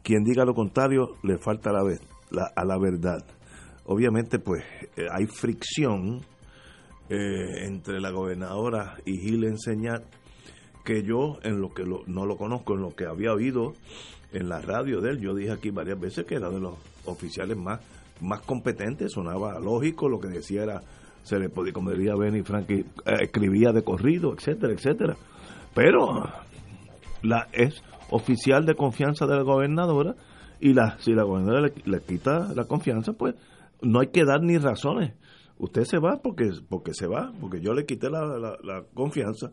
Quien 0.02 0.24
diga 0.24 0.44
lo 0.44 0.54
contrario 0.54 1.16
le 1.22 1.38
falta 1.38 1.70
la, 1.72 2.52
a 2.54 2.64
la 2.64 2.78
verdad. 2.78 3.24
Obviamente, 3.84 4.38
pues 4.38 4.64
eh, 4.96 5.06
hay 5.10 5.26
fricción 5.26 6.20
eh, 7.08 7.66
entre 7.66 8.00
la 8.00 8.10
gobernadora 8.10 8.96
y 9.04 9.18
Gil 9.18 9.44
Enseñar, 9.44 10.04
que 10.84 11.02
yo, 11.02 11.38
en 11.42 11.60
lo 11.60 11.74
que 11.74 11.84
no 11.84 12.26
lo 12.26 12.36
conozco, 12.36 12.74
en 12.74 12.82
lo 12.82 12.94
que 12.94 13.06
había 13.06 13.32
oído 13.32 13.74
en 14.32 14.48
la 14.48 14.60
radio 14.60 15.00
de 15.00 15.10
él, 15.10 15.20
yo 15.20 15.34
dije 15.34 15.52
aquí 15.52 15.70
varias 15.70 16.00
veces 16.00 16.24
que 16.24 16.36
era 16.36 16.48
de 16.50 16.58
los 16.58 16.74
oficiales 17.04 17.56
más, 17.56 17.80
más 18.20 18.40
competentes, 18.40 19.12
sonaba 19.12 19.58
lógico, 19.60 20.08
lo 20.08 20.18
que 20.18 20.28
decía 20.28 20.62
era 20.62 20.80
se 21.22 21.38
le 21.38 21.48
podía, 21.48 21.72
como 21.72 21.90
diría 21.90 22.14
Benny 22.16 22.42
Frankie, 22.42 22.80
eh, 22.80 23.16
escribía 23.20 23.72
de 23.72 23.82
corrido, 23.82 24.32
etcétera, 24.32 24.72
etcétera. 24.72 25.16
Pero 25.74 26.24
la 27.22 27.48
es 27.52 27.82
oficial 28.10 28.66
de 28.66 28.74
confianza 28.74 29.26
de 29.26 29.36
la 29.36 29.42
gobernadora 29.42 30.14
y 30.60 30.74
la, 30.74 30.96
si 31.00 31.12
la 31.12 31.24
gobernadora 31.24 31.72
le, 31.84 32.00
quita 32.00 32.52
la 32.54 32.64
confianza, 32.66 33.14
pues 33.14 33.34
no 33.80 34.00
hay 34.00 34.08
que 34.08 34.24
dar 34.24 34.42
ni 34.42 34.58
razones. 34.58 35.14
Usted 35.58 35.84
se 35.84 35.98
va 35.98 36.20
porque, 36.22 36.50
porque 36.68 36.94
se 36.94 37.06
va, 37.06 37.32
porque 37.40 37.60
yo 37.60 37.72
le 37.72 37.84
quité 37.84 38.10
la, 38.10 38.24
la 38.26 38.84
confianza. 38.94 39.50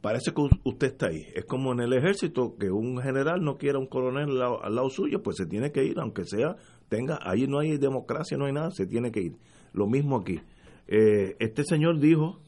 Parece 0.00 0.32
que 0.32 0.42
usted 0.64 0.88
está 0.88 1.06
ahí. 1.06 1.26
Es 1.34 1.44
como 1.44 1.72
en 1.72 1.80
el 1.80 1.92
ejército, 1.92 2.56
que 2.58 2.70
un 2.70 2.98
general 2.98 3.42
no 3.42 3.56
quiera 3.56 3.78
un 3.78 3.86
coronel 3.86 4.40
al 4.40 4.74
lado 4.74 4.90
suyo, 4.90 5.22
pues 5.22 5.36
se 5.36 5.46
tiene 5.46 5.72
que 5.72 5.84
ir, 5.84 5.98
aunque 5.98 6.24
sea, 6.24 6.56
tenga, 6.88 7.18
ahí 7.22 7.46
no 7.46 7.58
hay 7.58 7.78
democracia, 7.78 8.36
no 8.36 8.46
hay 8.46 8.52
nada, 8.52 8.70
se 8.70 8.86
tiene 8.86 9.10
que 9.10 9.20
ir. 9.20 9.36
Lo 9.72 9.86
mismo 9.86 10.16
aquí. 10.16 10.40
Eh, 10.86 11.36
este 11.40 11.64
señor 11.64 11.98
dijo, 11.98 12.38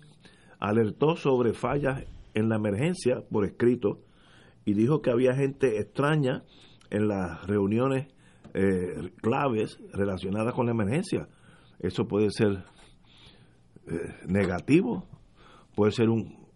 alertó 0.58 1.16
sobre 1.16 1.52
fallas 1.52 2.04
en 2.34 2.48
la 2.48 2.56
emergencia 2.56 3.22
por 3.30 3.44
escrito 3.44 4.00
y 4.64 4.74
dijo 4.74 5.02
que 5.02 5.10
había 5.10 5.34
gente 5.34 5.78
extraña 5.78 6.44
en 6.90 7.08
las 7.08 7.46
reuniones 7.46 8.08
eh, 8.54 9.12
claves 9.22 9.78
relacionadas 9.92 10.54
con 10.54 10.66
la 10.66 10.72
emergencia. 10.72 11.28
Eso 11.78 12.06
puede 12.06 12.30
ser 12.30 12.64
eh, 13.86 14.14
negativo, 14.26 15.06
puede 15.74 15.92
ser 15.92 16.08
un, 16.08 16.46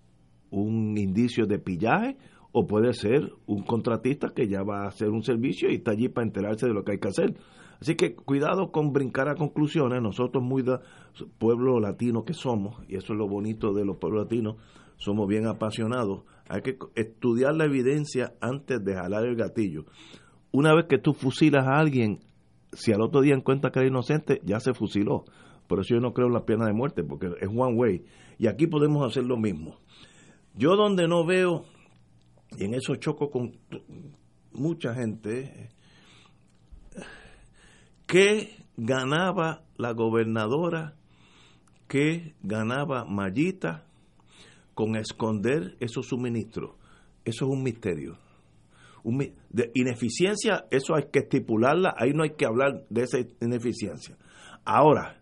un 0.50 0.96
indicio 0.98 1.46
de 1.46 1.58
pillaje 1.58 2.16
o 2.52 2.66
puede 2.66 2.92
ser 2.92 3.32
un 3.46 3.64
contratista 3.64 4.28
que 4.34 4.46
ya 4.48 4.62
va 4.62 4.84
a 4.84 4.88
hacer 4.88 5.08
un 5.08 5.22
servicio 5.22 5.70
y 5.70 5.76
está 5.76 5.90
allí 5.92 6.08
para 6.08 6.26
enterarse 6.26 6.66
de 6.66 6.74
lo 6.74 6.84
que 6.84 6.92
hay 6.92 6.98
que 6.98 7.08
hacer. 7.08 7.34
Así 7.80 7.96
que 7.96 8.14
cuidado 8.14 8.70
con 8.70 8.92
brincar 8.92 9.28
a 9.28 9.34
conclusiones. 9.34 10.00
Nosotros, 10.00 10.42
muy 10.42 10.62
de 10.62 10.78
pueblo 11.38 11.80
latino 11.80 12.24
que 12.24 12.32
somos, 12.32 12.76
y 12.88 12.96
eso 12.96 13.12
es 13.12 13.18
lo 13.18 13.28
bonito 13.28 13.72
de 13.72 13.84
los 13.84 13.96
pueblos 13.96 14.24
latinos, 14.24 14.56
somos 14.96 15.28
bien 15.28 15.46
apasionados. 15.46 16.24
Hay 16.48 16.62
que 16.62 16.76
estudiar 16.94 17.54
la 17.54 17.64
evidencia 17.64 18.34
antes 18.40 18.84
de 18.84 18.94
jalar 18.94 19.24
el 19.24 19.36
gatillo. 19.36 19.84
Una 20.52 20.74
vez 20.74 20.86
que 20.88 20.98
tú 20.98 21.14
fusilas 21.14 21.66
a 21.66 21.78
alguien, 21.78 22.20
si 22.72 22.92
al 22.92 23.00
otro 23.00 23.20
día 23.20 23.34
encuentras 23.34 23.72
que 23.72 23.80
era 23.80 23.88
inocente, 23.88 24.40
ya 24.44 24.60
se 24.60 24.74
fusiló. 24.74 25.24
Por 25.66 25.80
eso 25.80 25.94
yo 25.94 26.00
no 26.00 26.12
creo 26.12 26.26
en 26.28 26.34
la 26.34 26.44
pena 26.44 26.66
de 26.66 26.72
muerte, 26.72 27.02
porque 27.02 27.28
es 27.40 27.48
one 27.48 27.74
way. 27.74 28.04
Y 28.38 28.46
aquí 28.46 28.66
podemos 28.66 29.06
hacer 29.06 29.24
lo 29.24 29.36
mismo. 29.36 29.78
Yo 30.54 30.76
donde 30.76 31.08
no 31.08 31.24
veo, 31.24 31.64
y 32.58 32.64
en 32.64 32.74
eso 32.74 32.94
choco 32.96 33.30
con 33.30 33.52
mucha 34.52 34.94
gente, 34.94 35.70
¿Qué 38.06 38.64
ganaba 38.76 39.64
la 39.76 39.92
gobernadora? 39.92 40.94
¿Qué 41.88 42.34
ganaba 42.42 43.04
Mayita 43.04 43.86
con 44.74 44.96
esconder 44.96 45.76
esos 45.80 46.06
suministros? 46.06 46.72
Eso 47.24 47.46
es 47.46 47.50
un 47.50 47.62
misterio. 47.62 48.18
de 49.50 49.70
ineficiencia, 49.74 50.66
eso 50.70 50.94
hay 50.94 51.04
que 51.12 51.20
estipularla, 51.20 51.94
ahí 51.96 52.12
no 52.12 52.22
hay 52.22 52.30
que 52.30 52.46
hablar 52.46 52.84
de 52.90 53.02
esa 53.02 53.18
ineficiencia. 53.40 54.16
Ahora, 54.64 55.20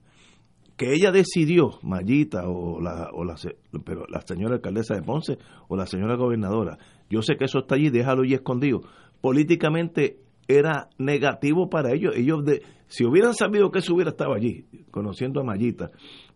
que 0.76 0.92
ella 0.92 1.12
decidió, 1.12 1.78
Mayita 1.82 2.48
o 2.48 2.80
la, 2.80 3.10
o 3.12 3.24
la, 3.24 3.36
pero 3.84 4.04
la 4.08 4.20
señora 4.22 4.56
alcaldesa 4.56 4.94
de 4.94 5.02
Ponce 5.02 5.38
o 5.68 5.76
la 5.76 5.86
señora 5.86 6.16
gobernadora, 6.16 6.78
yo 7.08 7.22
sé 7.22 7.36
que 7.36 7.44
eso 7.44 7.60
está 7.60 7.74
allí, 7.74 7.90
déjalo 7.90 8.22
allí 8.22 8.34
escondido. 8.34 8.80
Políticamente 9.20 10.18
era 10.48 10.88
negativo 10.98 11.68
para 11.68 11.92
ellos. 11.92 12.14
Ellos, 12.16 12.44
de, 12.44 12.62
si 12.88 13.04
hubieran 13.04 13.34
sabido 13.34 13.70
que 13.70 13.80
eso 13.80 13.94
hubiera 13.94 14.10
estado 14.10 14.34
allí, 14.34 14.64
conociendo 14.90 15.40
a 15.40 15.44
Mayita, 15.44 15.90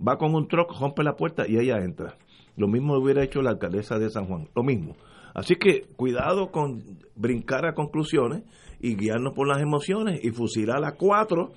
va 0.06 0.16
con 0.16 0.34
un 0.34 0.46
truck, 0.48 0.72
rompe 0.78 1.02
la 1.02 1.16
puerta 1.16 1.44
y 1.48 1.56
ella 1.56 1.78
entra. 1.78 2.16
Lo 2.56 2.68
mismo 2.68 2.96
hubiera 2.96 3.22
hecho 3.22 3.42
la 3.42 3.50
alcaldesa 3.50 3.98
de 3.98 4.10
San 4.10 4.26
Juan, 4.26 4.48
lo 4.54 4.62
mismo. 4.62 4.96
Así 5.34 5.56
que 5.56 5.82
cuidado 5.96 6.50
con 6.50 6.82
brincar 7.14 7.66
a 7.66 7.74
conclusiones 7.74 8.42
y 8.80 8.96
guiarnos 8.96 9.34
por 9.34 9.46
las 9.46 9.60
emociones 9.60 10.24
y 10.24 10.30
fusilar 10.30 10.84
a 10.84 10.92
cuatro 10.92 11.52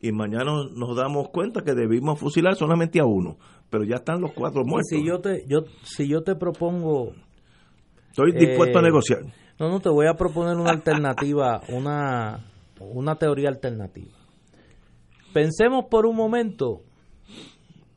y 0.00 0.12
mañana 0.12 0.52
nos 0.74 0.96
damos 0.96 1.30
cuenta 1.30 1.62
que 1.62 1.74
debimos 1.74 2.18
fusilar 2.18 2.54
solamente 2.54 3.00
a 3.00 3.04
uno, 3.04 3.36
pero 3.70 3.84
ya 3.84 3.96
están 3.96 4.20
los 4.20 4.32
cuatro 4.32 4.62
muertos. 4.64 4.90
Si 4.90 5.04
yo 5.04 5.20
te, 5.20 5.44
yo, 5.48 5.64
si 5.82 6.08
yo 6.08 6.22
te 6.22 6.36
propongo... 6.36 7.12
Estoy 8.10 8.32
dispuesto 8.32 8.78
a 8.78 8.82
eh, 8.82 8.84
negociar 8.84 9.24
no, 9.58 9.68
no, 9.68 9.80
te 9.80 9.88
voy 9.88 10.06
a 10.06 10.14
proponer 10.14 10.56
una 10.56 10.70
alternativa, 10.70 11.60
una, 11.68 12.44
una 12.80 13.16
teoría 13.16 13.48
alternativa. 13.48 14.12
Pensemos 15.32 15.86
por 15.90 16.06
un 16.06 16.16
momento 16.16 16.82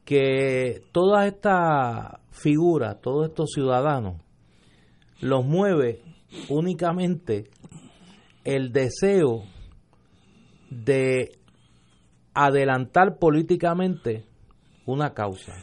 que 0.06 0.82
todas 0.91 1.28
estas 1.28 2.20
figuras, 2.39 3.02
todos 3.02 3.30
estos 3.30 3.52
ciudadanos, 3.54 4.21
los 5.21 5.45
mueve 5.45 6.02
únicamente 6.50 7.50
el 8.43 8.71
deseo 8.71 9.43
de 10.69 11.32
adelantar 12.34 13.17
políticamente 13.19 14.26
una 14.86 15.13
causa. 15.13 15.54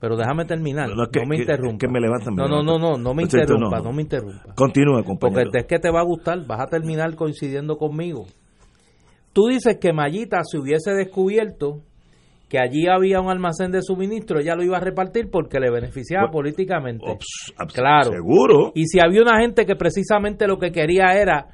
Pero 0.00 0.16
déjame 0.16 0.44
terminar, 0.44 0.88
no, 0.90 1.08
me 1.26 1.36
interrumpa. 1.36 1.86
no, 2.30 2.48
no, 2.48 2.62
no, 2.62 2.78
no, 2.78 2.96
no 2.96 3.14
me 3.14 3.24
interrumpa, 3.24 3.80
no, 3.80 3.92
me 3.92 4.02
interrumpa. 4.02 4.54
Continúa, 4.54 5.02
compañero. 5.02 5.42
Porque 5.44 5.58
es 5.58 5.66
que 5.66 5.78
te 5.80 5.90
va 5.90 6.00
a 6.00 6.04
gustar, 6.04 6.46
vas 6.46 6.60
a 6.60 6.66
terminar 6.66 7.14
coincidiendo 7.16 7.76
conmigo. 7.76 8.26
Tú 9.32 9.48
dices 9.48 9.78
que 9.80 9.92
Mayita 9.92 10.40
se 10.44 10.58
hubiese 10.58 10.92
descubierto 10.92 11.82
que 12.48 12.58
allí 12.58 12.86
había 12.88 13.20
un 13.20 13.30
almacén 13.30 13.70
de 13.70 13.82
suministro, 13.82 14.40
ella 14.40 14.54
lo 14.54 14.62
iba 14.62 14.78
a 14.78 14.80
repartir 14.80 15.30
porque 15.30 15.60
le 15.60 15.70
beneficiaba 15.70 16.30
políticamente. 16.30 17.18
claro. 17.74 18.10
Seguro. 18.12 18.72
Y 18.74 18.86
si 18.86 19.00
había 19.00 19.22
una 19.22 19.40
gente 19.40 19.66
que 19.66 19.76
precisamente 19.76 20.46
lo 20.46 20.58
que 20.58 20.72
quería 20.72 21.12
era 21.12 21.48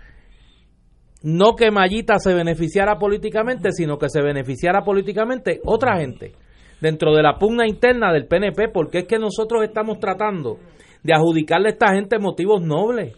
no 1.25 1.55
que 1.57 1.71
Mayita 1.71 2.19
se 2.19 2.35
beneficiara 2.35 2.97
políticamente, 2.97 3.73
sino 3.73 3.99
que 3.99 4.09
se 4.09 4.23
beneficiara 4.23 4.83
políticamente 4.83 5.61
otra 5.65 5.97
gente 5.97 6.33
dentro 6.81 7.15
de 7.15 7.23
la 7.23 7.39
pugna 7.39 7.67
interna 7.67 8.13
del 8.13 8.27
PNP, 8.27 8.69
porque 8.69 8.99
es 8.99 9.05
que 9.07 9.19
nosotros 9.19 9.65
estamos 9.65 9.99
tratando 9.99 10.59
de 11.03 11.15
adjudicarle 11.15 11.69
a 11.69 11.73
esta 11.73 11.95
gente 11.95 12.19
motivos 12.19 12.63
nobles. 12.63 13.17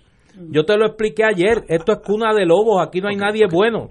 Yo 0.51 0.65
te 0.65 0.77
lo 0.77 0.87
expliqué 0.87 1.25
ayer, 1.25 1.65
esto 1.69 1.93
es 1.93 1.99
cuna 1.99 2.33
de 2.33 2.47
lobos, 2.47 2.87
aquí 2.87 3.01
no 3.01 3.09
hay 3.09 3.17
nadie 3.17 3.47
bueno. 3.51 3.89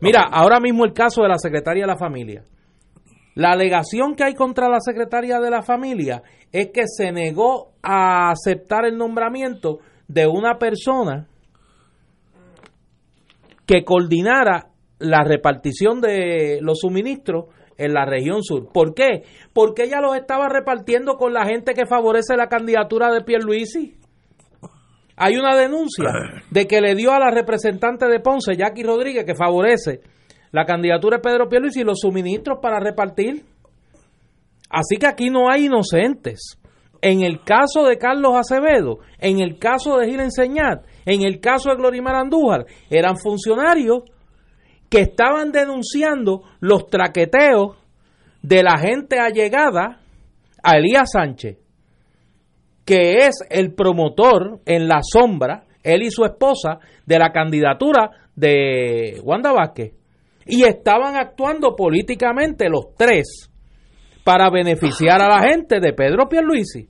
Mira, 0.00 0.22
ahora 0.22 0.58
mismo 0.58 0.84
el 0.84 0.92
caso 0.92 1.22
de 1.22 1.28
la 1.28 1.38
secretaria 1.38 1.82
de 1.82 1.88
la 1.88 1.98
familia. 1.98 2.44
La 3.34 3.52
alegación 3.52 4.14
que 4.14 4.24
hay 4.24 4.34
contra 4.34 4.68
la 4.68 4.80
secretaria 4.80 5.38
de 5.38 5.50
la 5.50 5.62
familia 5.62 6.22
es 6.52 6.70
que 6.72 6.82
se 6.86 7.12
negó 7.12 7.72
a 7.82 8.30
aceptar 8.30 8.84
el 8.84 8.96
nombramiento 8.96 9.78
de 10.08 10.26
una 10.26 10.58
persona 10.58 11.28
que 13.66 13.84
coordinara 13.84 14.66
la 14.98 15.22
repartición 15.22 16.00
de 16.00 16.58
los 16.60 16.80
suministros 16.80 17.46
en 17.78 17.94
la 17.94 18.04
región 18.04 18.42
sur. 18.42 18.70
¿Por 18.72 18.94
qué? 18.94 19.22
Porque 19.52 19.84
ella 19.84 20.00
los 20.00 20.16
estaba 20.16 20.48
repartiendo 20.48 21.16
con 21.16 21.32
la 21.32 21.46
gente 21.46 21.72
que 21.72 21.86
favorece 21.86 22.36
la 22.36 22.48
candidatura 22.48 23.12
de 23.12 23.22
Pierluisi. 23.22 23.96
Hay 25.16 25.36
una 25.36 25.56
denuncia 25.56 26.06
de 26.50 26.66
que 26.66 26.80
le 26.80 26.94
dio 26.94 27.12
a 27.12 27.18
la 27.18 27.30
representante 27.30 28.06
de 28.06 28.20
Ponce, 28.20 28.56
Jackie 28.56 28.82
Rodríguez, 28.82 29.24
que 29.24 29.34
favorece 29.34 30.00
la 30.52 30.64
candidatura 30.64 31.16
de 31.16 31.22
Pedro 31.22 31.48
Pierluisi, 31.48 31.82
los 31.84 32.00
suministros 32.00 32.58
para 32.60 32.80
repartir. 32.80 33.44
Así 34.68 34.96
que 34.96 35.06
aquí 35.06 35.30
no 35.30 35.50
hay 35.50 35.66
inocentes. 35.66 36.58
En 37.02 37.22
el 37.22 37.42
caso 37.42 37.84
de 37.84 37.96
Carlos 37.96 38.34
Acevedo, 38.36 38.98
en 39.18 39.40
el 39.40 39.58
caso 39.58 39.96
de 39.96 40.06
Gil 40.06 40.20
Enseñat, 40.20 40.84
en 41.06 41.22
el 41.22 41.40
caso 41.40 41.70
de 41.70 41.76
Glorimar 41.76 42.14
Andújar, 42.14 42.66
eran 42.90 43.16
funcionarios 43.16 44.02
que 44.90 45.00
estaban 45.00 45.50
denunciando 45.50 46.42
los 46.60 46.88
traqueteos 46.88 47.76
de 48.42 48.62
la 48.62 48.76
gente 48.78 49.18
allegada 49.18 50.00
a 50.62 50.76
Elías 50.76 51.12
Sánchez, 51.12 51.58
que 52.84 53.26
es 53.26 53.38
el 53.48 53.72
promotor 53.74 54.60
en 54.66 54.88
la 54.88 55.00
sombra, 55.02 55.64
él 55.82 56.02
y 56.02 56.10
su 56.10 56.24
esposa, 56.24 56.80
de 57.06 57.18
la 57.18 57.32
candidatura 57.32 58.10
de 58.34 59.20
Wanda 59.22 59.52
Vázquez. 59.52 59.99
Y 60.50 60.64
estaban 60.64 61.16
actuando 61.16 61.74
políticamente 61.76 62.68
los 62.68 62.94
tres 62.96 63.50
para 64.24 64.50
beneficiar 64.50 65.22
a 65.22 65.28
la 65.28 65.48
gente 65.48 65.80
de 65.80 65.92
Pedro 65.92 66.28
Pierluisi, 66.28 66.88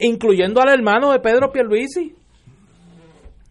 incluyendo 0.00 0.60
al 0.60 0.70
hermano 0.70 1.12
de 1.12 1.20
Pedro 1.20 1.52
Pierluisi. 1.52 2.14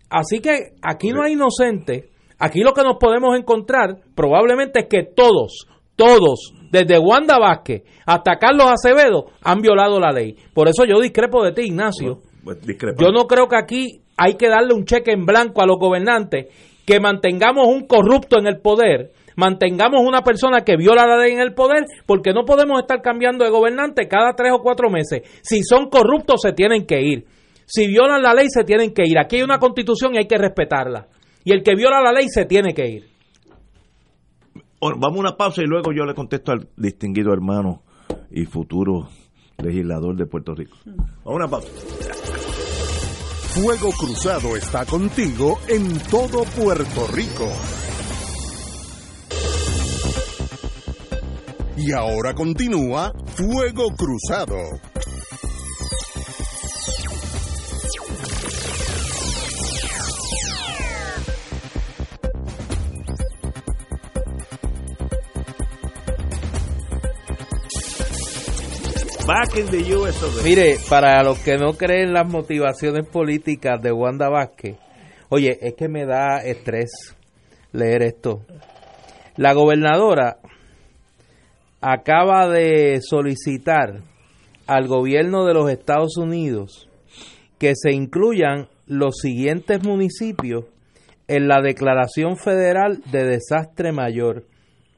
Así 0.10 0.40
que 0.42 0.74
aquí 0.82 1.12
no 1.12 1.24
hay 1.24 1.34
inocente. 1.34 2.10
Aquí 2.38 2.62
lo 2.62 2.74
que 2.74 2.84
nos 2.84 2.98
podemos 2.98 3.38
encontrar 3.38 3.98
probablemente 4.16 4.82
es 4.82 4.88
que 4.90 5.04
todos, 5.04 5.68
todos, 5.96 6.54
desde 6.72 7.00
Wanda 7.00 7.38
Vázquez 7.40 7.84
hasta 8.06 8.38
Carlos 8.38 8.68
Acevedo, 8.72 9.28
han 9.42 9.62
violado 9.62 10.00
la 10.00 10.12
ley. 10.12 10.36
Por 10.54 10.68
eso 10.68 10.84
yo 10.86 11.00
discrepo 11.00 11.44
de 11.44 11.54
ti, 11.54 11.62
Ignacio. 11.68 12.20
Pues. 12.44 12.60
Yo 13.00 13.12
no 13.12 13.28
creo 13.28 13.48
que 13.48 13.58
aquí 13.58 14.02
hay 14.18 14.36
que 14.36 14.50
darle 14.50 14.74
un 14.74 14.86
cheque 14.86 15.12
en 15.12 15.26
blanco 15.26 15.62
a 15.62 15.66
los 15.66 15.78
gobernantes, 15.80 16.48
que 16.86 17.00
mantengamos 17.00 17.68
un 17.68 17.88
corrupto 17.88 18.40
en 18.40 18.48
el 18.48 18.60
poder, 18.60 19.12
mantengamos 19.36 20.02
una 20.06 20.22
persona 20.22 20.62
que 20.62 20.78
viola 20.78 21.06
la 21.06 21.18
ley 21.18 21.34
en 21.34 21.40
el 21.40 21.54
poder, 21.54 21.86
porque 22.06 22.34
no 22.34 22.46
podemos 22.46 22.80
estar 22.80 23.02
cambiando 23.02 23.44
de 23.44 23.52
gobernante 23.52 24.08
cada 24.08 24.34
tres 24.34 24.52
o 24.54 24.62
cuatro 24.62 24.90
meses. 24.90 25.22
Si 25.42 25.64
son 25.64 25.90
corruptos, 25.90 26.42
se 26.42 26.54
tienen 26.54 26.86
que 26.86 27.02
ir. 27.02 27.26
Si 27.66 27.88
violan 27.88 28.22
la 28.22 28.34
ley, 28.34 28.48
se 28.50 28.64
tienen 28.64 28.94
que 28.94 29.04
ir. 29.06 29.18
Aquí 29.18 29.38
hay 29.38 29.44
una 29.44 29.60
constitución 29.60 30.14
y 30.14 30.18
hay 30.18 30.28
que 30.28 30.38
respetarla. 30.38 31.08
Y 31.44 31.54
el 31.54 31.64
que 31.64 31.76
viola 31.76 32.02
la 32.02 32.12
ley 32.12 32.28
se 32.28 32.46
tiene 32.46 32.74
que 32.74 32.88
ir. 32.88 33.12
Bueno, 34.80 34.98
vamos 35.00 35.18
a 35.18 35.20
una 35.22 35.38
pausa 35.38 35.62
y 35.62 35.68
luego 35.68 35.92
yo 35.94 36.06
le 36.06 36.14
contesto 36.14 36.52
al 36.52 36.68
distinguido 36.76 37.32
hermano 37.34 37.84
y 38.32 38.46
futuro 38.46 39.10
legislador 39.64 40.16
de 40.16 40.26
Puerto 40.26 40.56
Rico. 40.56 40.76
Vamos 40.86 41.26
a 41.26 41.30
una 41.30 41.48
pausa. 41.48 41.70
Fuego 43.54 43.92
Cruzado 43.92 44.56
está 44.56 44.86
contigo 44.86 45.60
en 45.68 46.00
todo 46.10 46.44
Puerto 46.56 47.06
Rico. 47.14 47.48
Y 51.84 51.94
ahora 51.94 52.36
continúa 52.36 53.12
Fuego 53.34 53.88
Cruzado. 53.98 54.56
Back 69.26 69.58
in 69.58 69.66
the 69.72 69.96
US 69.96 70.22
of 70.22 70.40
A. 70.40 70.44
Mire, 70.44 70.78
para 70.88 71.24
los 71.24 71.40
que 71.40 71.58
no 71.58 71.74
creen 71.74 72.14
las 72.14 72.28
motivaciones 72.28 73.08
políticas 73.08 73.82
de 73.82 73.92
Wanda 73.92 74.30
Vázquez, 74.30 74.78
oye, 75.30 75.58
es 75.60 75.74
que 75.74 75.90
me 75.90 76.06
da 76.06 76.44
estrés 76.44 77.18
leer 77.72 78.04
esto. 78.04 78.46
La 79.36 79.54
gobernadora 79.54 80.38
acaba 81.82 82.48
de 82.48 83.00
solicitar 83.02 84.02
al 84.68 84.88
gobierno 84.88 85.46
de 85.46 85.54
los 85.54 85.70
Estados 85.70 86.16
Unidos 86.16 86.88
que 87.58 87.74
se 87.76 87.92
incluyan 87.92 88.68
los 88.86 89.18
siguientes 89.18 89.84
municipios 89.84 90.66
en 91.28 91.48
la 91.48 91.62
Declaración 91.62 92.38
Federal 92.38 93.02
de 93.12 93.24
Desastre 93.24 93.92
Mayor. 93.92 94.46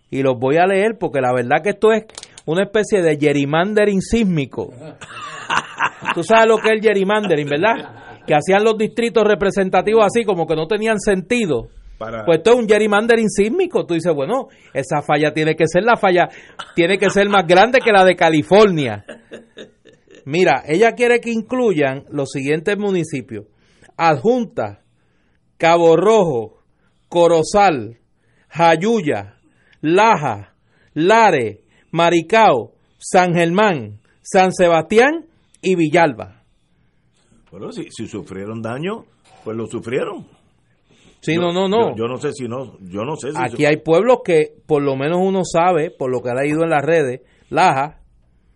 Y 0.10 0.22
los 0.22 0.38
voy 0.38 0.58
a 0.58 0.68
leer 0.68 0.98
porque 1.00 1.22
la 1.22 1.34
verdad 1.34 1.62
que 1.64 1.72
esto 1.72 1.92
es 1.92 2.06
una 2.46 2.64
especie 2.64 3.02
de 3.02 3.18
gerrymandering 3.18 4.02
sísmico. 4.02 4.74
Tú 6.14 6.24
sabes 6.24 6.48
lo 6.48 6.58
que 6.58 6.70
es 6.70 6.74
el 6.76 6.82
gerrymandering, 6.82 7.48
¿verdad? 7.48 8.24
Que 8.28 8.36
hacían 8.36 8.64
los 8.64 8.78
distritos 8.78 9.24
representativos 9.24 10.06
así 10.06 10.24
como 10.24 10.46
que 10.46 10.56
no 10.56 10.68
tenían 10.68 11.00
sentido. 11.00 11.68
Para- 12.04 12.26
Pues 12.26 12.38
esto 12.39 12.54
es 12.54 12.60
un 12.60 12.68
gerrymandering 12.68 13.30
sísmico. 13.30 13.86
Tú 13.86 13.93
dices, 13.93 14.14
bueno, 14.14 14.47
esa 14.74 15.01
falla 15.01 15.34
tiene 15.34 15.56
que 15.56 15.66
ser 15.68 15.84
la 15.84 15.95
falla, 15.97 16.30
tiene 16.76 16.97
que 16.97 17.10
ser 17.10 17.30
más 17.30 17.45
grande 17.47 17.80
que 17.80 17.91
la 17.91 18.04
de 18.06 18.16
California. 18.16 19.06
Mira, 20.26 20.64
ella 20.68 20.93
quiere 20.93 21.20
que 21.20 21.32
incluyan 21.32 22.06
los 22.10 22.30
siguientes 22.32 22.78
municipios: 22.78 23.45
Adjunta, 23.97 24.82
Cabo 25.58 25.95
Rojo, 25.97 26.60
Corozal, 27.10 27.99
Jayuya, 28.49 29.36
Laja, 29.82 30.54
Lare, 30.93 31.64
Maricao, 31.91 32.74
San 32.97 33.34
Germán, 33.34 33.99
San 34.22 34.54
Sebastián 34.54 35.26
y 35.62 35.76
Villalba. 35.76 36.41
Bueno, 37.51 37.72
si, 37.72 37.84
si 37.91 38.08
sufrieron 38.08 38.62
daño, 38.62 39.06
pues 39.43 39.56
lo 39.58 39.68
sufrieron. 39.68 40.26
Sí, 41.24 41.36
Yo- 41.36 41.41
no, 41.41 41.53
no, 41.53 41.67
no. 41.69 41.91
Yo, 41.91 41.95
yo 42.03 42.07
no 42.07 42.17
sé 42.17 42.34
si 42.34 42.47
no, 42.49 42.78
yo 42.82 43.03
no 43.05 43.15
sé 43.15 43.32
si 43.32 43.38
Aquí 43.41 43.65
hay 43.65 43.78
pueblos 43.78 44.19
que 44.26 44.53
por 44.67 44.84
lo 44.84 44.95
menos 44.97 45.19
uno 45.21 45.41
sabe, 45.45 45.89
por 45.89 46.11
lo 46.11 46.21
que 46.21 46.30
ha 46.30 46.36
leído 46.36 46.63
en 46.63 46.69
las 46.69 46.84
redes, 46.84 47.21
Laja, 47.49 47.99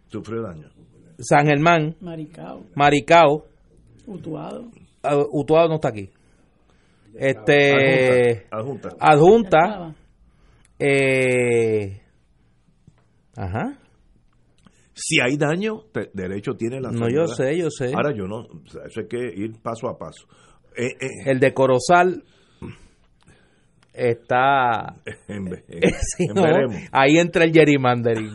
sufrió 0.08 0.42
daño. 0.42 0.70
San 1.20 1.46
Germán, 1.48 1.96
Maricao, 2.02 2.66
Maricao, 2.76 3.46
Utuado. 4.06 4.64
uh, 5.04 5.40
Utuado 5.40 5.70
no 5.70 5.76
está 5.76 5.88
aquí. 5.88 6.10
Este 7.16 8.46
Adjunta. 8.52 8.90
adjunta. 9.00 9.58
Adjunta, 9.70 9.96
eh, 10.78 12.02
ajá. 13.36 13.80
Si 14.94 15.20
hay 15.22 15.38
daño, 15.38 15.82
te- 15.92 16.10
derecho 16.14 16.56
tiene 16.56 16.82
la 16.82 16.92
No, 16.92 17.08
yo 17.10 17.28
sé, 17.28 17.58
yo 17.58 17.70
sé. 17.70 17.94
Ahora 17.94 18.14
yo 18.16 18.26
no, 18.28 18.38
o 18.42 18.68
sea, 18.70 18.82
eso 18.88 19.02
hay 19.02 19.08
que 19.08 19.18
ir 19.36 19.54
paso 19.62 19.88
a 19.88 19.98
paso. 19.98 20.28
Eh, 20.76 20.88
eh, 21.00 21.08
El 21.26 21.40
de 21.40 21.54
Corozal 21.54 22.24
está 23.98 24.96
en, 25.28 25.48
en- 25.68 26.34
no, 26.36 26.44
ahí 26.92 27.18
entra 27.18 27.44
el 27.44 27.52
gerrymandering 27.52 28.32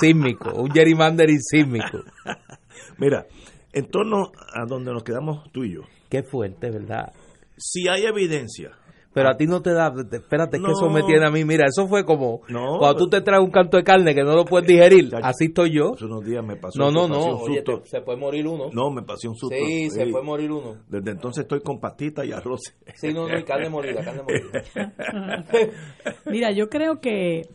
sísmico, 0.00 0.52
un 0.54 0.70
gerrymandering 0.70 1.40
sísmico. 1.40 1.98
Mira, 2.98 3.26
en 3.72 3.86
torno 3.90 4.30
a 4.54 4.64
donde 4.66 4.92
nos 4.92 5.02
quedamos 5.04 5.50
tú 5.52 5.64
y 5.64 5.74
yo, 5.74 5.82
Qué 6.08 6.22
fuerte, 6.22 6.70
¿verdad? 6.70 7.12
si 7.58 7.88
hay 7.88 8.04
evidencia, 8.04 8.70
Pero 9.16 9.30
a 9.30 9.36
ti 9.38 9.46
no 9.46 9.62
te 9.62 9.72
da, 9.72 9.90
te- 9.94 10.16
espérate, 10.18 10.58
es 10.58 10.62
que 10.62 10.72
eso 10.72 10.90
me 10.90 11.02
tiene 11.04 11.26
a 11.26 11.30
mí, 11.30 11.42
mira, 11.42 11.64
eso 11.66 11.88
fue 11.88 12.04
como 12.04 12.42
No. 12.50 12.76
cuando 12.78 12.98
tú 12.98 13.08
te 13.08 13.22
traes 13.22 13.42
un 13.42 13.50
canto 13.50 13.78
de 13.78 13.82
carne 13.82 14.14
que 14.14 14.22
no 14.22 14.34
lo 14.36 14.44
puedes 14.44 14.68
digerir, 14.68 15.08
así 15.22 15.46
estoy 15.46 15.70
yo. 15.72 15.94
hace 15.94 16.04
unos 16.04 16.22
días 16.22 16.44
me 16.44 16.56
pasó, 16.56 16.78
No, 16.78 16.90
no, 16.90 17.08
me 17.08 17.14
pasó 17.14 17.26
no, 17.28 17.36
un 17.36 17.42
oye, 17.50 17.54
susto. 17.64 17.80
te- 17.80 17.88
se 17.88 18.00
puede 18.02 18.18
morir 18.18 18.46
uno. 18.46 18.68
no, 18.74 18.90
me 18.90 19.00
pasó 19.02 19.30
un 19.30 19.36
susto. 19.36 19.56
sí, 19.56 19.88
se 19.88 20.06
puede 20.08 20.22
morir 20.22 20.52
uno. 20.52 20.76
Desde 20.86 21.12
entonces 21.12 21.44
estoy 21.44 21.60
con 21.62 21.80
pastita 21.80 22.26
y 22.26 22.32
arroz. 22.32 22.60
Sí, 22.94 23.14
no, 23.14 23.26
no, 23.26 23.38
y 23.38 23.42
carne 23.44 23.70
molida, 23.70 24.04
carne 24.04 24.22
molida. 24.22 24.92
Mira, 26.26 26.50
yo 26.50 26.68
creo 26.68 27.00
que 27.00 27.48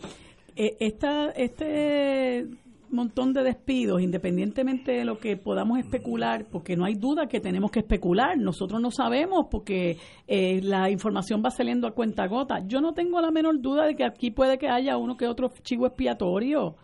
eh, 0.55 0.77
esta, 0.79 1.29
este 1.29 2.47
montón 2.91 3.33
de 3.33 3.43
despidos, 3.43 4.01
independientemente 4.01 4.91
de 4.91 5.05
lo 5.05 5.17
que 5.17 5.37
podamos 5.37 5.79
especular, 5.79 6.45
porque 6.49 6.75
no 6.75 6.85
hay 6.85 6.95
duda 6.95 7.27
que 7.27 7.39
tenemos 7.39 7.71
que 7.71 7.79
especular, 7.79 8.37
nosotros 8.37 8.81
no 8.81 8.91
sabemos 8.91 9.47
porque 9.49 9.97
eh, 10.27 10.61
la 10.61 10.89
información 10.89 11.41
va 11.45 11.51
saliendo 11.51 11.87
a 11.87 11.91
cuenta 11.91 12.27
gota. 12.27 12.59
Yo 12.65 12.81
no 12.81 12.93
tengo 12.93 13.21
la 13.21 13.31
menor 13.31 13.61
duda 13.61 13.85
de 13.85 13.95
que 13.95 14.05
aquí 14.05 14.31
puede 14.31 14.57
que 14.57 14.69
haya 14.69 14.97
uno 14.97 15.17
que 15.17 15.27
otro 15.27 15.51
chivo 15.63 15.87
expiatorio. 15.87 16.75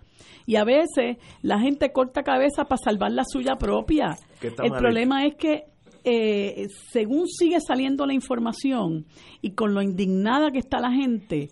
Y 0.46 0.56
a 0.56 0.64
veces 0.64 1.18
la 1.42 1.60
gente 1.60 1.92
corta 1.92 2.24
cabeza 2.24 2.66
para 2.66 2.82
salvar 2.82 3.12
la 3.12 3.24
suya 3.26 3.56
propia. 3.56 4.18
El 4.42 4.72
problema 4.72 5.26
es 5.26 5.36
que 5.36 5.66
eh, 6.04 6.70
según 6.90 7.28
sigue 7.28 7.60
saliendo 7.60 8.06
la 8.06 8.14
información 8.14 9.06
y 9.42 9.52
con 9.52 9.74
lo 9.74 9.82
indignada 9.82 10.52
que 10.52 10.60
está 10.60 10.80
la 10.80 10.92
gente, 10.92 11.50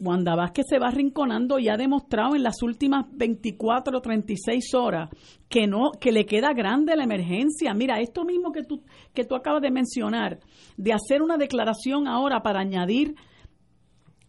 Wanda 0.00 0.36
Vázquez 0.36 0.66
se 0.68 0.78
va 0.78 0.88
arrinconando 0.88 1.58
y 1.58 1.68
ha 1.68 1.76
demostrado 1.76 2.36
en 2.36 2.42
las 2.42 2.62
últimas 2.62 3.06
24 3.10 3.98
o 3.98 4.00
36 4.00 4.74
horas 4.74 5.10
que 5.48 5.66
no 5.66 5.90
que 6.00 6.12
le 6.12 6.24
queda 6.24 6.52
grande 6.52 6.94
la 6.96 7.04
emergencia. 7.04 7.74
Mira, 7.74 8.00
esto 8.00 8.24
mismo 8.24 8.52
que 8.52 8.62
tú 8.62 8.82
que 9.12 9.24
tú 9.24 9.34
acabas 9.34 9.62
de 9.62 9.70
mencionar, 9.70 10.38
de 10.76 10.92
hacer 10.92 11.22
una 11.22 11.36
declaración 11.36 12.06
ahora 12.06 12.42
para 12.42 12.60
añadir 12.60 13.14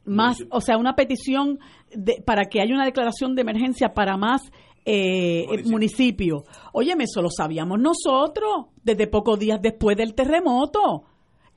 más, 0.05 0.43
o 0.49 0.59
sea, 0.59 0.77
una 0.77 0.95
petición 0.95 1.59
de, 1.93 2.23
para 2.25 2.45
que 2.45 2.61
haya 2.61 2.73
una 2.73 2.85
declaración 2.85 3.35
de 3.35 3.41
emergencia 3.41 3.93
para 3.93 4.17
más 4.17 4.41
eh, 4.85 5.45
Municipio. 5.45 5.71
municipios. 5.71 6.43
Óyeme, 6.73 7.03
eso 7.03 7.21
lo 7.21 7.29
sabíamos 7.29 7.79
nosotros 7.79 8.67
desde 8.83 9.05
pocos 9.07 9.37
días 9.37 9.61
después 9.61 9.95
del 9.95 10.15
terremoto 10.15 11.03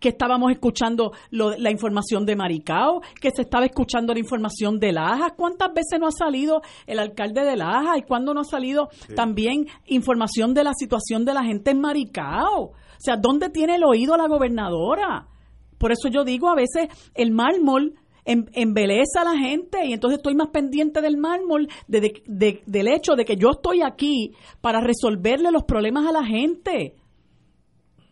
que 0.03 0.11
estábamos 0.11 0.50
escuchando 0.53 1.12
lo- 1.30 1.57
la 1.57 1.70
información 1.70 2.26
de 2.26 2.36
Maricao, 2.36 3.00
que 3.20 3.30
se 3.30 3.42
estaba 3.42 3.64
escuchando 3.64 4.12
la 4.12 4.18
información 4.18 4.78
de 4.78 4.92
Lajas. 4.92 5.32
¿Cuántas 5.36 5.72
veces 5.72 5.98
no 6.00 6.09
ha 6.09 6.12
salido 6.12 6.61
el 6.86 6.98
alcalde 6.98 7.42
de 7.44 7.57
Lajas 7.57 7.98
y 7.98 8.03
cuándo 8.03 8.34
no 8.34 8.40
ha 8.40 8.44
salido 8.44 8.88
también 9.14 9.66
información 9.86 10.53
de 10.53 10.64
la 10.64 10.72
situación 10.74 11.24
de 11.24 11.32
la 11.34 11.44
gente 11.44 11.70
en 11.70 11.80
Maricao? 11.80 12.62
O 12.72 12.74
sea, 12.98 13.16
¿dónde 13.16 13.48
tiene 13.48 13.76
el 13.76 13.84
oído 13.84 14.16
la 14.16 14.28
gobernadora? 14.28 15.28
Por 15.78 15.92
eso 15.92 16.09
yo 16.09 16.24
digo, 16.24 16.48
a 16.50 16.55
veces 16.55 16.88
el 17.14 17.30
mármol 17.30 17.94
em- 18.24 18.46
embeleza 18.53 19.22
a 19.22 19.24
la 19.24 19.36
gente 19.36 19.84
y 19.84 19.92
entonces 19.92 20.18
estoy 20.18 20.36
más 20.36 20.48
pendiente 20.50 21.00
del 21.00 21.16
mármol 21.16 21.66
de- 21.88 22.00
de- 22.00 22.22
de- 22.26 22.62
del 22.66 22.86
hecho 22.86 23.14
de 23.16 23.24
que 23.24 23.34
yo 23.36 23.50
estoy 23.50 23.82
aquí 23.82 24.32
para 24.61 24.80
resolverle 24.80 25.50
los 25.50 25.64
problemas 25.64 26.07
a 26.07 26.12
la 26.12 26.24
gente 26.24 26.94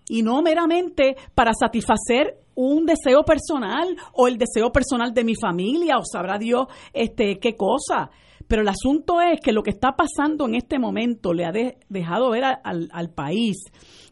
y 0.08 0.22
no 0.22 0.42
meramente 0.42 1.16
para 1.34 1.52
satisfacer 1.52 2.38
un 2.54 2.84
deseo 2.84 3.22
personal 3.24 3.96
o 4.12 4.28
el 4.28 4.36
deseo 4.36 4.70
personal 4.70 5.14
de 5.14 5.24
mi 5.24 5.34
familia 5.34 5.98
o 5.98 6.04
sabrá 6.04 6.38
Dios 6.38 6.66
este 6.92 7.38
qué 7.38 7.56
cosa. 7.56 8.10
Pero 8.48 8.62
el 8.62 8.68
asunto 8.68 9.20
es 9.20 9.40
que 9.40 9.52
lo 9.52 9.62
que 9.62 9.70
está 9.70 9.92
pasando 9.92 10.46
en 10.46 10.56
este 10.56 10.78
momento 10.78 11.32
le 11.32 11.44
ha 11.44 11.52
dejado 11.88 12.30
ver 12.30 12.44
al, 12.44 12.88
al 12.92 13.10
país 13.10 13.58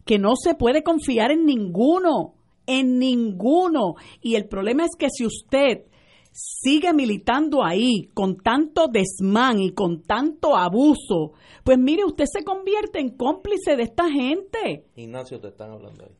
que 0.04 0.18
no 0.18 0.36
se 0.36 0.54
puede 0.54 0.82
confiar 0.82 1.32
en 1.32 1.44
ninguno, 1.44 2.34
en 2.66 2.98
ninguno. 2.98 3.96
Y 4.22 4.36
el 4.36 4.46
problema 4.46 4.84
es 4.84 4.92
que 4.96 5.08
si 5.10 5.26
usted 5.26 5.87
sigue 6.38 6.92
militando 6.94 7.64
ahí 7.64 8.10
con 8.14 8.36
tanto 8.36 8.86
desmán 8.86 9.58
y 9.58 9.72
con 9.72 10.02
tanto 10.02 10.56
abuso, 10.56 11.32
pues 11.64 11.78
mire, 11.78 12.04
usted 12.04 12.26
se 12.32 12.44
convierte 12.44 13.00
en 13.00 13.16
cómplice 13.16 13.74
de 13.74 13.82
esta 13.82 14.08
gente. 14.08 14.84
Ignacio, 14.94 15.40
te 15.40 15.48
están 15.48 15.72
hablando 15.72 16.04
ahí. 16.04 16.12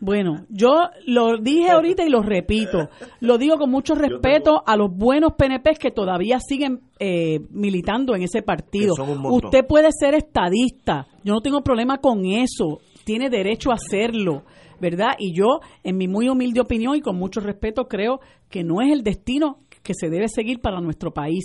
Bueno, 0.00 0.44
yo 0.48 0.90
lo 1.06 1.38
dije 1.38 1.70
ahorita 1.70 2.04
y 2.04 2.10
lo 2.10 2.22
repito. 2.22 2.88
Lo 3.20 3.38
digo 3.38 3.56
con 3.56 3.70
mucho 3.70 3.94
respeto 3.94 4.62
a 4.64 4.76
los 4.76 4.94
buenos 4.94 5.32
PNP 5.34 5.74
que 5.76 5.90
todavía 5.90 6.38
siguen 6.40 6.82
eh, 6.98 7.40
militando 7.50 8.14
en 8.14 8.22
ese 8.22 8.42
partido. 8.42 8.94
Usted 9.30 9.66
puede 9.66 9.88
ser 9.92 10.14
estadista. 10.14 11.06
Yo 11.24 11.34
no 11.34 11.40
tengo 11.40 11.62
problema 11.62 11.98
con 11.98 12.26
eso. 12.26 12.80
Tiene 13.04 13.30
derecho 13.30 13.70
a 13.70 13.74
hacerlo. 13.74 14.44
¿Verdad? 14.80 15.12
Y 15.18 15.34
yo, 15.34 15.60
en 15.82 15.96
mi 15.96 16.08
muy 16.08 16.28
humilde 16.28 16.60
opinión 16.60 16.96
y 16.96 17.00
con 17.00 17.16
mucho 17.16 17.40
respeto, 17.40 17.86
creo 17.88 18.20
que 18.48 18.64
no 18.64 18.80
es 18.80 18.92
el 18.92 19.02
destino 19.02 19.60
que 19.82 19.94
se 19.94 20.08
debe 20.08 20.28
seguir 20.28 20.60
para 20.60 20.80
nuestro 20.80 21.12
país. 21.12 21.44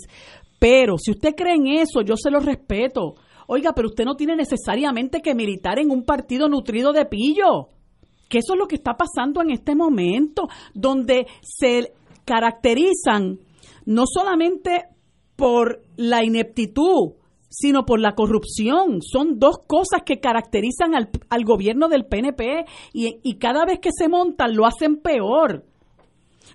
Pero 0.60 0.98
si 0.98 1.12
usted 1.12 1.36
cree 1.36 1.56
en 1.56 1.68
eso, 1.68 2.02
yo 2.02 2.16
se 2.16 2.32
lo 2.32 2.40
respeto. 2.40 3.16
Oiga, 3.48 3.74
pero 3.74 3.90
usted 3.90 4.06
no 4.06 4.16
tiene 4.16 4.36
necesariamente 4.36 5.22
que 5.22 5.36
militar 5.36 5.80
en 5.80 5.92
un 5.92 6.04
partido 6.04 6.48
nutrido 6.48 6.94
de 6.94 7.06
pillo. 7.06 7.70
Que 8.30 8.40
eso 8.40 8.54
es 8.54 8.60
lo 8.60 8.68
que 8.68 8.76
está 8.76 8.94
pasando 8.94 9.42
en 9.42 9.52
este 9.52 9.76
momento, 9.76 10.48
donde 10.74 11.28
se 11.42 11.94
caracterizan 12.26 13.40
no 13.86 14.04
solamente 14.08 14.86
por 15.36 15.82
la 15.98 16.24
ineptitud, 16.24 17.16
sino 17.54 17.86
por 17.86 18.00
la 18.00 18.16
corrupción. 18.16 19.02
Son 19.02 19.38
dos 19.38 19.60
cosas 19.68 20.02
que 20.04 20.20
caracterizan 20.20 20.96
al, 20.96 21.10
al 21.30 21.44
gobierno 21.46 21.88
del 21.88 22.06
PNP 22.06 22.66
y, 22.94 23.20
y, 23.22 23.36
cada 23.36 23.64
vez 23.64 23.80
que 23.80 23.92
se 23.96 24.10
montan 24.10 24.56
lo 24.56 24.66
hacen 24.66 24.98
peor. 24.98 25.64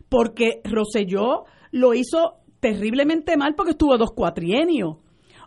Porque 0.08 0.60
Roselló 0.64 1.44
lo 1.70 1.94
hizo 1.94 2.34
terriblemente 2.58 3.36
mal 3.36 3.54
porque 3.54 3.72
estuvo 3.72 3.96
dos 3.96 4.10
cuatrienios. 4.10 4.96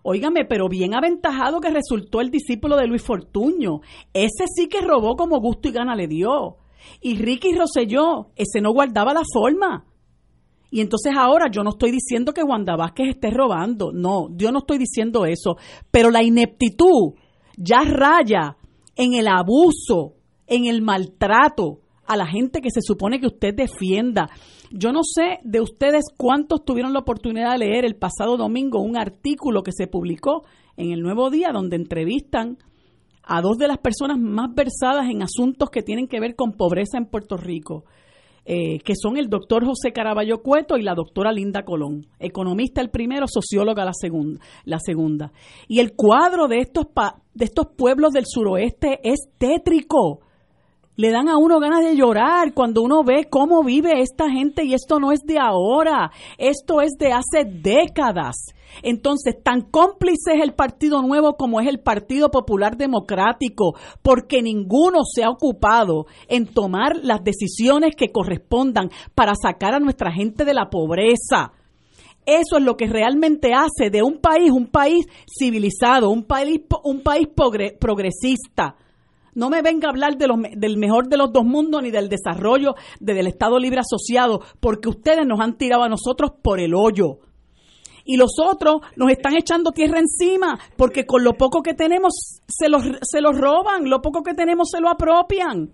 Óigame, 0.03 0.45
pero 0.45 0.69
bien 0.69 0.95
aventajado 0.95 1.59
que 1.59 1.69
resultó 1.69 2.21
el 2.21 2.31
discípulo 2.31 2.77
de 2.77 2.87
Luis 2.87 3.03
Fortuño. 3.03 3.81
Ese 4.13 4.45
sí 4.55 4.67
que 4.67 4.81
robó 4.81 5.15
como 5.15 5.39
gusto 5.39 5.67
y 5.67 5.73
gana 5.73 5.95
le 5.95 6.07
dio. 6.07 6.57
Y 7.01 7.17
Ricky 7.17 7.53
Rosselló, 7.53 8.29
ese 8.35 8.61
no 8.61 8.71
guardaba 8.71 9.13
la 9.13 9.21
forma. 9.31 9.85
Y 10.71 10.79
entonces 10.79 11.13
ahora 11.15 11.51
yo 11.51 11.63
no 11.63 11.71
estoy 11.71 11.91
diciendo 11.91 12.33
que 12.33 12.43
Wanda 12.43 12.77
Vázquez 12.77 13.09
esté 13.09 13.29
robando, 13.29 13.91
no, 13.91 14.29
yo 14.37 14.51
no 14.53 14.59
estoy 14.59 14.77
diciendo 14.77 15.25
eso, 15.25 15.57
pero 15.91 16.09
la 16.09 16.23
ineptitud 16.23 17.13
ya 17.57 17.81
raya 17.81 18.55
en 18.95 19.13
el 19.13 19.27
abuso, 19.27 20.13
en 20.47 20.65
el 20.65 20.81
maltrato 20.81 21.81
a 22.07 22.15
la 22.15 22.25
gente 22.25 22.61
que 22.61 22.71
se 22.71 22.81
supone 22.81 23.19
que 23.19 23.27
usted 23.27 23.53
defienda. 23.53 24.29
Yo 24.71 24.93
no 24.93 25.01
sé 25.03 25.39
de 25.43 25.59
ustedes 25.59 26.05
cuántos 26.15 26.63
tuvieron 26.63 26.93
la 26.93 26.99
oportunidad 26.99 27.51
de 27.51 27.59
leer 27.59 27.83
el 27.83 27.95
pasado 27.95 28.37
domingo 28.37 28.79
un 28.79 28.97
artículo 28.97 29.63
que 29.63 29.73
se 29.73 29.87
publicó 29.87 30.45
en 30.77 30.91
el 30.91 31.01
Nuevo 31.01 31.29
Día 31.29 31.49
donde 31.53 31.75
entrevistan 31.75 32.57
a 33.23 33.41
dos 33.41 33.57
de 33.57 33.67
las 33.67 33.77
personas 33.77 34.17
más 34.17 34.53
versadas 34.55 35.09
en 35.09 35.21
asuntos 35.21 35.69
que 35.69 35.83
tienen 35.83 36.07
que 36.07 36.19
ver 36.19 36.35
con 36.35 36.53
pobreza 36.53 36.97
en 36.97 37.05
Puerto 37.05 37.37
Rico. 37.37 37.83
Eh, 38.43 38.79
que 38.79 38.95
son 38.95 39.17
el 39.17 39.29
doctor 39.29 39.63
José 39.63 39.93
Caraballo 39.93 40.41
Cueto 40.41 40.77
y 40.77 40.81
la 40.81 40.95
doctora 40.95 41.31
Linda 41.31 41.63
Colón, 41.63 42.07
economista 42.17 42.81
el 42.81 42.89
primero, 42.89 43.27
socióloga 43.27 43.85
la 43.85 43.93
segunda, 43.93 44.41
la 44.65 44.79
segunda. 44.79 45.31
Y 45.67 45.79
el 45.79 45.93
cuadro 45.95 46.47
de 46.47 46.57
estos, 46.57 46.87
de 47.35 47.45
estos 47.45 47.67
pueblos 47.77 48.13
del 48.13 48.25
suroeste 48.25 48.99
es 49.03 49.29
tétrico. 49.37 50.21
Le 51.01 51.09
dan 51.09 51.29
a 51.29 51.37
uno 51.37 51.59
ganas 51.59 51.83
de 51.83 51.95
llorar 51.95 52.53
cuando 52.53 52.83
uno 52.83 53.03
ve 53.03 53.25
cómo 53.27 53.63
vive 53.63 54.03
esta 54.03 54.29
gente 54.29 54.65
y 54.65 54.75
esto 54.75 54.99
no 54.99 55.11
es 55.11 55.21
de 55.25 55.39
ahora, 55.39 56.11
esto 56.37 56.79
es 56.79 56.91
de 56.99 57.11
hace 57.11 57.43
décadas. 57.43 58.35
Entonces, 58.83 59.41
tan 59.41 59.61
cómplice 59.61 60.35
es 60.35 60.43
el 60.43 60.53
Partido 60.53 61.01
Nuevo 61.01 61.37
como 61.37 61.59
es 61.59 61.67
el 61.67 61.79
Partido 61.79 62.29
Popular 62.29 62.77
Democrático, 62.77 63.73
porque 64.03 64.43
ninguno 64.43 64.99
se 65.03 65.23
ha 65.23 65.31
ocupado 65.31 66.05
en 66.27 66.45
tomar 66.45 66.97
las 67.01 67.23
decisiones 67.23 67.95
que 67.95 68.11
correspondan 68.11 68.91
para 69.15 69.33
sacar 69.33 69.73
a 69.73 69.79
nuestra 69.79 70.11
gente 70.11 70.45
de 70.45 70.53
la 70.53 70.69
pobreza. 70.69 71.53
Eso 72.27 72.57
es 72.57 72.63
lo 72.63 72.77
que 72.77 72.85
realmente 72.85 73.55
hace 73.55 73.89
de 73.89 74.03
un 74.03 74.19
país 74.19 74.51
un 74.51 74.67
país 74.67 75.07
civilizado, 75.35 76.11
un 76.11 76.25
país, 76.25 76.61
un 76.83 77.01
país 77.01 77.27
progresista. 77.79 78.75
No 79.33 79.49
me 79.49 79.61
venga 79.61 79.87
a 79.87 79.91
hablar 79.91 80.17
de 80.17 80.27
del 80.55 80.77
mejor 80.77 81.07
de 81.07 81.17
los 81.17 81.31
dos 81.31 81.45
mundos 81.45 81.81
ni 81.81 81.91
del 81.91 82.09
desarrollo 82.09 82.75
del 82.99 83.27
Estado 83.27 83.59
Libre 83.59 83.81
Asociado, 83.81 84.41
porque 84.59 84.89
ustedes 84.89 85.25
nos 85.25 85.39
han 85.39 85.57
tirado 85.57 85.83
a 85.83 85.89
nosotros 85.89 86.31
por 86.41 86.59
el 86.59 86.73
hoyo 86.73 87.19
y 88.05 88.17
los 88.17 88.31
otros 88.43 88.81
nos 88.95 89.11
están 89.11 89.35
echando 89.35 89.71
tierra 89.71 89.99
encima 89.99 90.59
porque 90.75 91.05
con 91.05 91.23
lo 91.23 91.33
poco 91.33 91.61
que 91.61 91.73
tenemos 91.73 92.41
se 92.47 92.69
los, 92.69 92.83
se 93.01 93.21
los 93.21 93.37
roban, 93.37 93.89
lo 93.89 94.01
poco 94.01 94.23
que 94.23 94.33
tenemos 94.33 94.69
se 94.71 94.81
lo 94.81 94.89
apropian. 94.89 95.71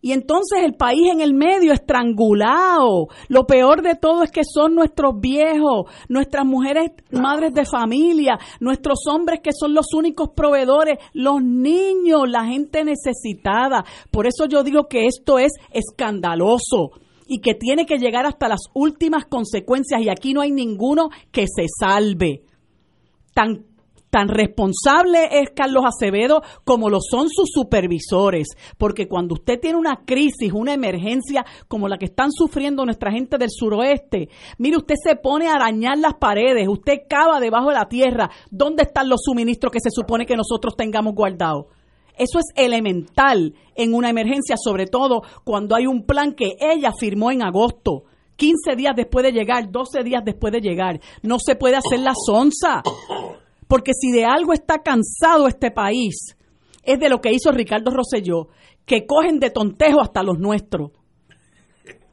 Y 0.00 0.12
entonces 0.12 0.60
el 0.62 0.74
país 0.74 1.10
en 1.10 1.20
el 1.20 1.34
medio 1.34 1.72
estrangulado. 1.72 3.08
Lo 3.28 3.46
peor 3.46 3.82
de 3.82 3.96
todo 3.96 4.22
es 4.22 4.30
que 4.30 4.42
son 4.44 4.74
nuestros 4.74 5.20
viejos, 5.20 5.90
nuestras 6.08 6.46
mujeres 6.46 6.92
madres 7.10 7.52
de 7.52 7.64
familia, 7.64 8.38
nuestros 8.60 9.00
hombres 9.10 9.40
que 9.42 9.50
son 9.52 9.74
los 9.74 9.92
únicos 9.94 10.30
proveedores, 10.36 10.98
los 11.14 11.42
niños, 11.42 12.28
la 12.28 12.44
gente 12.44 12.84
necesitada. 12.84 13.84
Por 14.10 14.26
eso 14.26 14.46
yo 14.46 14.62
digo 14.62 14.84
que 14.88 15.06
esto 15.06 15.38
es 15.38 15.52
escandaloso 15.72 16.92
y 17.26 17.40
que 17.40 17.54
tiene 17.54 17.84
que 17.84 17.98
llegar 17.98 18.24
hasta 18.24 18.48
las 18.48 18.62
últimas 18.74 19.26
consecuencias 19.26 20.00
y 20.00 20.08
aquí 20.08 20.32
no 20.32 20.40
hay 20.40 20.52
ninguno 20.52 21.10
que 21.32 21.46
se 21.46 21.66
salve. 21.68 22.44
Tan 23.34 23.66
tan 24.10 24.28
responsable 24.28 25.28
es 25.30 25.50
Carlos 25.54 25.84
Acevedo 25.84 26.42
como 26.64 26.90
lo 26.90 26.98
son 27.00 27.28
sus 27.28 27.50
supervisores, 27.52 28.48
porque 28.76 29.08
cuando 29.08 29.34
usted 29.34 29.60
tiene 29.60 29.78
una 29.78 30.04
crisis, 30.04 30.52
una 30.52 30.74
emergencia 30.74 31.44
como 31.68 31.88
la 31.88 31.98
que 31.98 32.06
están 32.06 32.32
sufriendo 32.32 32.84
nuestra 32.84 33.12
gente 33.12 33.38
del 33.38 33.50
suroeste, 33.50 34.28
mire, 34.58 34.78
usted 34.78 34.94
se 35.02 35.16
pone 35.16 35.48
a 35.48 35.54
arañar 35.54 35.98
las 35.98 36.14
paredes, 36.14 36.68
usted 36.68 37.02
cava 37.08 37.40
debajo 37.40 37.68
de 37.68 37.74
la 37.74 37.88
tierra, 37.88 38.30
¿dónde 38.50 38.84
están 38.84 39.08
los 39.08 39.20
suministros 39.22 39.72
que 39.72 39.80
se 39.80 39.90
supone 39.90 40.26
que 40.26 40.36
nosotros 40.36 40.76
tengamos 40.76 41.14
guardados? 41.14 41.66
Eso 42.18 42.40
es 42.40 42.46
elemental 42.56 43.54
en 43.76 43.94
una 43.94 44.10
emergencia, 44.10 44.56
sobre 44.56 44.86
todo 44.86 45.22
cuando 45.44 45.76
hay 45.76 45.86
un 45.86 46.04
plan 46.04 46.32
que 46.34 46.56
ella 46.60 46.92
firmó 46.98 47.30
en 47.30 47.42
agosto. 47.42 48.04
15 48.34 48.76
días 48.76 48.94
después 48.96 49.24
de 49.24 49.32
llegar, 49.32 49.70
12 49.70 50.02
días 50.02 50.22
después 50.24 50.52
de 50.52 50.60
llegar. 50.60 51.00
No 51.22 51.38
se 51.38 51.54
puede 51.54 51.76
hacer 51.76 52.00
la 52.00 52.14
sonza. 52.14 52.82
Porque 53.68 53.92
si 53.92 54.10
de 54.10 54.24
algo 54.24 54.52
está 54.52 54.82
cansado 54.82 55.46
este 55.46 55.70
país, 55.70 56.36
es 56.82 56.98
de 56.98 57.08
lo 57.08 57.20
que 57.20 57.32
hizo 57.32 57.52
Ricardo 57.52 57.90
Rosselló, 57.90 58.48
que 58.86 59.06
cogen 59.06 59.38
de 59.38 59.50
tontejo 59.50 60.00
hasta 60.00 60.22
los 60.22 60.38
nuestros. 60.38 60.90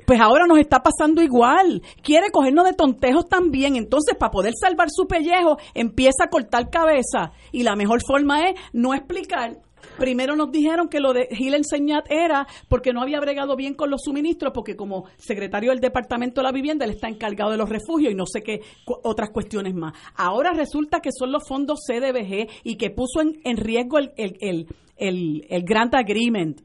Pues 0.06 0.20
ahora 0.22 0.46
nos 0.46 0.60
está 0.60 0.84
pasando 0.84 1.24
igual. 1.24 1.82
Quiere 2.04 2.30
cogernos 2.30 2.66
de 2.66 2.74
tontejos 2.74 3.28
también. 3.28 3.76
Entonces, 3.76 4.16
para 4.16 4.32
poder 4.32 4.54
salvar 4.60 4.90
su 4.92 5.08
pellejo, 5.08 5.58
empieza 5.74 6.26
a 6.26 6.30
cortar 6.30 6.70
cabeza. 6.70 7.32
Y 7.52 7.64
la 7.64 7.76
mejor 7.76 8.02
forma 8.06 8.50
es 8.50 8.60
no 8.72 8.94
explicar 8.94 9.58
Primero 9.98 10.36
nos 10.36 10.52
dijeron 10.52 10.90
que 10.90 11.00
lo 11.00 11.14
de 11.14 11.28
Gil 11.32 11.54
Enseñat 11.54 12.06
era 12.10 12.48
porque 12.68 12.92
no 12.92 13.02
había 13.02 13.20
bregado 13.20 13.56
bien 13.56 13.74
con 13.74 13.90
los 13.90 14.02
suministros, 14.04 14.52
porque 14.54 14.76
como 14.76 15.06
secretario 15.18 15.72
del 15.72 15.80
Departamento 15.80 16.42
de 16.42 16.46
la 16.46 16.52
Vivienda 16.52 16.86
él 16.86 16.92
está 16.92 17.08
encargado 17.08 17.52
de 17.52 17.58
los 17.58 17.70
refugios 17.70 18.12
y 18.12 18.16
no 18.16 18.26
sé 18.26 18.42
qué 18.42 18.62
otras 19.04 19.30
cuestiones 19.32 19.74
más. 19.74 19.94
Ahora 20.16 20.54
resulta 20.54 21.00
que 21.00 21.12
son 21.18 21.32
los 21.32 21.48
fondos 21.48 21.80
CDBG 21.88 22.50
y 22.64 22.76
que 22.76 22.90
puso 22.90 23.22
en, 23.22 23.40
en 23.44 23.58
riesgo 23.58 24.00
el, 24.00 24.12
el, 24.18 24.68
el, 24.98 25.46
el, 25.50 25.64
Grant 25.64 25.96
Agreement. 25.96 26.62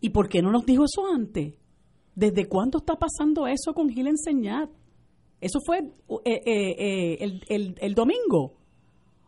¿Y 0.00 0.10
por 0.10 0.28
qué 0.28 0.42
no 0.42 0.50
nos 0.50 0.66
dijo 0.66 0.84
eso 0.84 1.06
antes? 1.06 1.54
¿Desde 2.14 2.46
cuándo 2.46 2.78
está 2.78 2.96
pasando 2.96 3.46
eso 3.46 3.72
con 3.74 3.88
Gil 3.88 4.08
Enseñat? 4.08 4.70
Eso 5.40 5.60
fue 5.64 5.78
eh, 5.78 5.84
eh, 6.24 6.42
eh, 6.46 7.16
el, 7.20 7.42
el, 7.48 7.74
el 7.80 7.94
domingo 7.94 8.59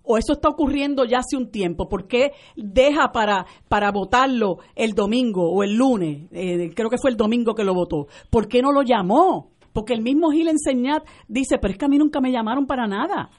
o 0.03 0.19
eso 0.19 0.35
está 0.35 0.49
ocurriendo 0.49 1.05
ya 1.05 1.19
hace 1.19 1.37
un 1.37 1.51
tiempo? 1.51 1.89
¿Por 1.89 2.07
qué 2.07 2.33
deja 2.57 3.13
para, 3.13 3.47
para 3.69 3.91
votarlo 3.91 4.59
el 4.75 4.95
domingo 4.95 5.51
o 5.51 5.63
el 5.63 5.75
lunes? 5.75 6.29
Eh, 6.33 6.73
creo 6.75 6.91
que 6.91 6.99
fue 6.99 7.11
el 7.11 7.17
domingo 7.17 7.55
que 7.55 7.65
lo 7.65 7.75
votó. 7.75 8.07
¿Por 8.31 8.49
qué 8.49 8.63
no 8.63 8.73
lo 8.73 8.83
llamó? 8.83 9.51
Porque 9.73 9.95
el 9.95 10.03
mismo 10.03 10.31
Gil 10.31 10.49
Enseñat 10.49 11.05
dice, 11.29 11.59
pero 11.59 11.73
es 11.73 11.79
que 11.79 11.87
a 11.87 11.89
mí 11.89 11.99
nunca 11.99 12.21
me 12.21 12.31
llamaron 12.31 12.67
para 12.67 12.87
nada. 12.87 13.31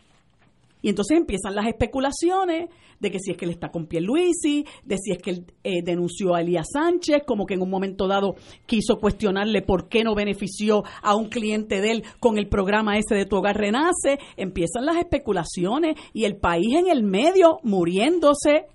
Y 0.83 0.89
entonces 0.89 1.17
empiezan 1.17 1.55
las 1.55 1.65
especulaciones 1.65 2.69
de 2.99 3.09
que 3.09 3.17
si 3.17 3.31
es 3.31 3.37
que 3.37 3.45
él 3.45 3.51
está 3.51 3.69
con 3.69 3.87
Pierluisi, 3.87 4.65
de 4.83 4.97
si 4.97 5.13
es 5.13 5.17
que 5.17 5.29
él 5.29 5.45
eh, 5.63 5.81
denunció 5.81 6.35
a 6.35 6.41
Elías 6.41 6.67
Sánchez, 6.73 7.23
como 7.25 7.45
que 7.45 7.53
en 7.53 7.61
un 7.61 7.69
momento 7.69 8.05
dado 8.05 8.35
quiso 8.65 8.97
cuestionarle 8.99 9.61
por 9.61 9.87
qué 9.87 10.03
no 10.03 10.13
benefició 10.13 10.83
a 11.01 11.15
un 11.15 11.29
cliente 11.29 11.79
de 11.79 11.91
él 11.91 12.03
con 12.19 12.37
el 12.37 12.49
programa 12.49 12.97
ese 12.97 13.15
de 13.15 13.25
Tu 13.25 13.37
Hogar 13.37 13.57
Renace. 13.57 14.19
Empiezan 14.35 14.85
las 14.85 14.97
especulaciones 14.97 15.95
y 16.11 16.25
el 16.25 16.35
país 16.35 16.75
en 16.75 16.89
el 16.89 17.01
medio 17.01 17.59
muriéndose, 17.63 18.65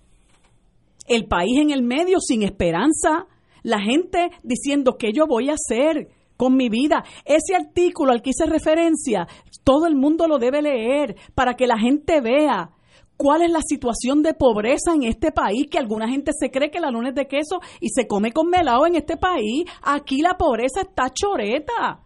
el 1.07 1.27
país 1.27 1.59
en 1.61 1.71
el 1.73 1.83
medio 1.83 2.21
sin 2.21 2.43
esperanza, 2.43 3.27
la 3.63 3.81
gente 3.81 4.31
diciendo 4.43 4.97
qué 4.97 5.13
yo 5.13 5.27
voy 5.27 5.51
a 5.51 5.57
hacer 5.57 6.09
con 6.39 6.57
mi 6.57 6.71
vida. 6.71 7.05
Ese 7.27 7.55
artículo 7.55 8.13
al 8.13 8.23
que 8.23 8.31
hice 8.31 8.47
referencia, 8.47 9.27
todo 9.65 9.87
el 9.87 9.97
mundo 9.97 10.27
lo 10.27 10.39
debe 10.39 10.63
leer 10.63 11.17
para 11.35 11.55
que 11.55 11.67
la 11.67 11.79
gente 11.79 12.21
vea 12.21 12.71
cuál 13.17 13.43
es 13.43 13.51
la 13.51 13.61
situación 13.63 14.23
de 14.23 14.35
pobreza 14.35 14.95
en 14.95 15.03
este 15.03 15.33
país, 15.33 15.67
que 15.71 15.79
alguna 15.79 16.09
gente 16.09 16.33
se 16.39 16.51
cree 16.51 16.71
que 16.71 16.81
la 16.81 16.91
luna 16.91 17.11
es 17.11 17.15
de 17.15 17.27
queso 17.27 17.61
y 17.81 17.89
se 17.89 18.07
come 18.07 18.33
con 18.33 18.49
melado 18.49 18.87
en 18.87 18.95
este 18.95 19.17
país. 19.17 19.65
Aquí 19.83 20.23
la 20.23 20.39
pobreza 20.39 20.83
está 20.83 21.11
choreta. 21.11 22.01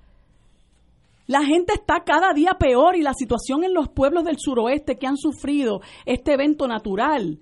La 1.27 1.45
gente 1.45 1.75
está 1.75 2.03
cada 2.05 2.33
día 2.33 2.57
peor 2.59 2.97
y 2.97 3.03
la 3.03 3.15
situación 3.15 3.65
en 3.65 3.75
los 3.75 3.89
pueblos 3.89 4.25
del 4.25 4.39
suroeste 4.39 4.99
que 4.99 5.07
han 5.07 5.17
sufrido 5.17 5.81
este 6.05 6.35
evento 6.35 6.67
natural 6.67 7.39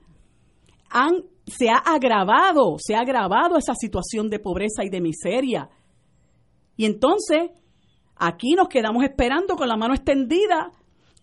se 1.47 1.69
ha 1.69 1.79
agravado, 1.79 2.77
se 2.79 2.95
ha 2.95 3.01
agravado 3.01 3.57
esa 3.57 3.75
situación 3.75 4.29
de 4.31 4.39
pobreza 4.39 4.85
y 4.85 4.91
de 4.91 5.01
miseria. 5.01 5.69
Y 6.77 6.87
entonces, 6.87 7.51
aquí 8.21 8.55
nos 8.55 8.68
quedamos 8.68 9.03
esperando 9.03 9.57
con 9.57 9.66
la 9.66 9.77
mano 9.77 9.95
extendida 9.95 10.71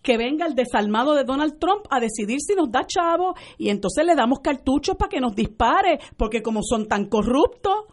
que 0.02 0.16
venga 0.16 0.46
el 0.46 0.54
desalmado 0.54 1.14
de 1.14 1.24
Donald 1.24 1.58
Trump 1.58 1.86
a 1.90 2.00
decidir 2.00 2.38
si 2.40 2.54
nos 2.54 2.70
da 2.70 2.86
chavo. 2.86 3.34
Y 3.56 3.70
entonces 3.70 4.04
le 4.04 4.14
damos 4.14 4.40
cartuchos 4.40 4.96
para 4.96 5.08
que 5.08 5.20
nos 5.20 5.34
dispare, 5.34 5.98
porque 6.16 6.42
como 6.42 6.60
son 6.62 6.86
tan 6.86 7.06
corruptos 7.06 7.84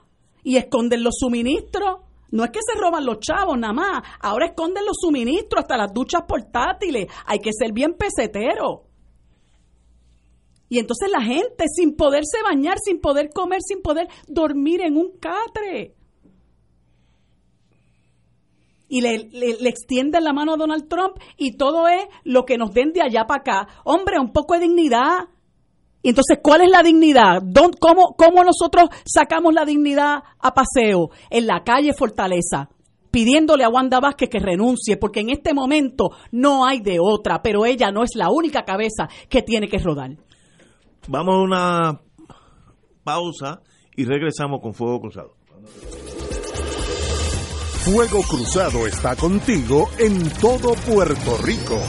y 0.44 0.58
esconden 0.58 1.04
los 1.04 1.16
suministros, 1.18 2.02
no 2.32 2.44
es 2.44 2.52
que 2.52 2.60
se 2.62 2.80
roban 2.80 3.06
los 3.06 3.20
chavos 3.20 3.58
nada 3.58 3.74
más, 3.74 4.04
ahora 4.20 4.48
esconden 4.48 4.86
los 4.86 4.98
suministros 5.00 5.62
hasta 5.62 5.78
las 5.78 5.94
duchas 5.94 6.24
portátiles, 6.28 7.08
hay 7.26 7.40
que 7.40 7.52
ser 7.54 7.72
bien 7.72 7.94
pesetero. 7.94 8.84
Y 10.68 10.80
entonces 10.80 11.10
la 11.12 11.22
gente 11.22 11.66
sin 11.74 11.96
poderse 11.96 12.42
bañar, 12.44 12.78
sin 12.84 13.00
poder 13.00 13.30
comer, 13.30 13.60
sin 13.62 13.82
poder 13.82 14.08
dormir 14.28 14.82
en 14.82 14.98
un 14.98 15.18
catre 15.18 15.96
y 18.88 19.02
le, 19.02 19.30
le, 19.32 19.70
extienden 19.70 20.24
la 20.24 20.34
mano 20.34 20.54
a 20.54 20.58
Donald 20.58 20.88
Trump 20.88 21.18
y 21.38 21.58
todo 21.58 21.88
es 21.88 22.06
lo 22.24 22.46
que 22.46 22.58
nos 22.58 22.72
den 22.72 22.92
de 22.94 23.02
allá 23.02 23.26
para 23.26 23.42
acá. 23.42 23.68
Hombre, 23.84 24.20
un 24.20 24.32
poco 24.32 24.54
de 24.54 24.62
dignidad. 24.62 25.30
Y 26.02 26.10
entonces, 26.10 26.38
¿cuál 26.44 26.62
es 26.62 26.70
la 26.70 26.84
dignidad? 26.84 27.42
¿Cómo, 27.80 28.16
¿Cómo 28.16 28.44
nosotros 28.44 28.90
sacamos 29.06 29.54
la 29.54 29.66
dignidad 29.66 30.20
a 30.40 30.54
paseo? 30.54 31.10
En 31.32 31.48
la 31.48 31.64
calle 31.64 31.94
Fortaleza, 31.94 32.70
pidiéndole 33.10 33.64
a 33.64 33.70
Wanda 33.70 34.00
Vázquez 34.00 34.30
que 34.30 34.40
renuncie, 34.40 34.98
porque 34.98 35.22
en 35.22 35.32
este 35.32 35.56
momento 35.56 36.10
no 36.32 36.66
hay 36.66 36.82
de 36.82 36.98
otra, 37.02 37.42
pero 37.42 37.66
ella 37.66 37.90
no 37.92 38.04
es 38.04 38.12
la 38.16 38.30
única 38.30 38.64
cabeza 38.64 39.08
que 39.30 39.42
tiene 39.42 39.68
que 39.68 39.80
rodar. 39.80 40.12
Vamos 41.08 41.36
a 41.36 41.42
una 41.42 42.02
pausa 43.04 43.62
y 43.96 44.06
regresamos 44.06 44.60
con 44.62 44.74
Fuego 44.74 45.00
Cruzado. 45.00 45.34
Fuego 47.86 48.24
Cruzado 48.24 48.88
está 48.88 49.16
contigo 49.16 49.88
en 50.00 50.28
todo 50.42 50.74
Puerto 50.74 51.38
Rico. 51.44 51.80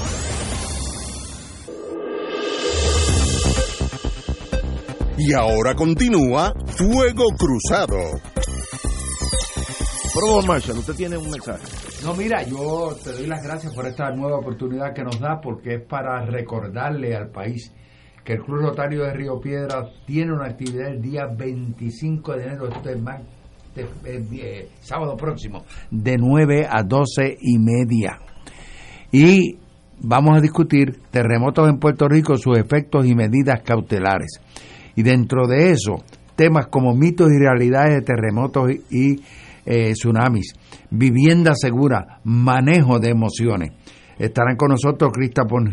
Y 5.17 5.33
ahora 5.33 5.75
continúa 5.75 6.53
Fuego 6.67 7.25
Cruzado. 7.39 7.97
Por 10.13 10.47
Marshall, 10.47 10.77
usted 10.81 10.95
tiene 10.97 11.17
un 11.17 11.31
mensaje. 11.31 11.65
No, 12.05 12.13
mira, 12.13 12.43
yo 12.43 12.95
te 13.03 13.13
doy 13.13 13.27
las 13.27 13.43
gracias 13.43 13.73
por 13.73 13.87
esta 13.87 14.11
nueva 14.11 14.41
oportunidad 14.41 14.93
que 14.93 15.03
nos 15.03 15.19
da 15.19 15.41
porque 15.41 15.77
es 15.77 15.83
para 15.83 16.27
recordarle 16.27 17.17
al 17.17 17.31
país 17.31 17.73
que 18.23 18.35
el 18.35 18.43
Club 18.43 18.61
Rotario 18.61 19.03
de 19.05 19.15
Río 19.15 19.41
Piedra 19.41 19.89
tiene 20.07 20.35
una 20.35 20.45
actividad 20.45 20.89
el 20.89 21.01
día 21.01 21.25
25 21.27 22.35
de 22.35 22.43
enero. 22.43 22.69
Esto 22.69 22.91
es 22.91 23.01
más 23.01 23.23
este, 23.77 24.61
eh, 24.61 24.69
sábado 24.81 25.17
próximo, 25.17 25.65
de 25.91 26.17
9 26.19 26.67
a 26.69 26.83
12 26.83 27.39
y 27.41 27.59
media. 27.59 28.19
Y 29.13 29.59
vamos 30.01 30.37
a 30.37 30.41
discutir 30.41 30.99
terremotos 31.11 31.69
en 31.69 31.79
Puerto 31.79 32.09
Rico, 32.09 32.37
sus 32.37 32.59
efectos 32.59 33.07
y 33.07 33.15
medidas 33.15 33.63
cautelares. 33.63 34.41
Y 34.95 35.03
dentro 35.03 35.47
de 35.47 35.71
eso, 35.71 36.03
temas 36.37 36.67
como 36.69 36.95
mitos 36.95 37.29
y 37.31 37.39
realidades 37.39 37.97
de 37.97 38.03
terremotos 38.03 38.71
y, 38.91 39.21
eh, 39.67 39.93
tsunamis, 39.93 40.55
vivienda 40.91 41.53
segura, 41.55 42.21
manejo 42.25 42.99
de 42.99 43.11
emociones. 43.11 43.73
Estarán 44.19 44.57
con 44.57 44.71
nosotros 44.71 45.13
Christopher 45.13 45.69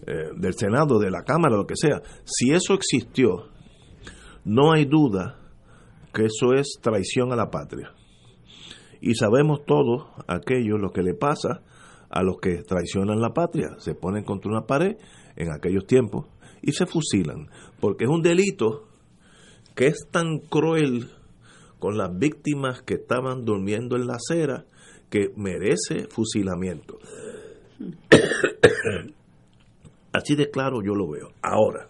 eh, 0.06 0.30
del 0.36 0.54
Senado, 0.54 0.98
de 0.98 1.10
la 1.10 1.22
Cámara, 1.22 1.56
lo 1.56 1.66
que 1.66 1.76
sea. 1.76 2.00
Si 2.24 2.52
eso 2.52 2.74
existió, 2.74 3.48
no 4.44 4.72
hay 4.72 4.86
duda 4.86 5.38
que 6.14 6.26
eso 6.26 6.54
es 6.54 6.78
traición 6.80 7.32
a 7.32 7.36
la 7.36 7.50
patria. 7.50 7.92
Y 9.00 9.14
sabemos 9.14 9.64
todos 9.66 10.06
aquello, 10.26 10.78
lo 10.78 10.90
que 10.90 11.02
le 11.02 11.14
pasa 11.14 11.62
a 12.10 12.22
los 12.22 12.38
que 12.38 12.62
traicionan 12.62 13.20
la 13.20 13.34
patria, 13.34 13.76
se 13.78 13.94
ponen 13.94 14.24
contra 14.24 14.50
una 14.50 14.66
pared 14.66 14.96
en 15.36 15.52
aquellos 15.52 15.86
tiempos 15.86 16.26
y 16.62 16.72
se 16.72 16.86
fusilan, 16.86 17.48
porque 17.80 18.04
es 18.04 18.10
un 18.10 18.22
delito 18.22 18.88
que 19.74 19.86
es 19.86 20.08
tan 20.10 20.38
cruel 20.38 21.10
con 21.78 21.96
las 21.96 22.16
víctimas 22.18 22.82
que 22.82 22.94
estaban 22.94 23.44
durmiendo 23.44 23.96
en 23.96 24.06
la 24.06 24.16
acera 24.16 24.64
que 25.10 25.30
merece 25.36 26.08
fusilamiento. 26.08 26.98
Así 30.12 30.34
de 30.34 30.50
claro 30.50 30.82
yo 30.84 30.94
lo 30.94 31.08
veo. 31.08 31.30
Ahora, 31.42 31.88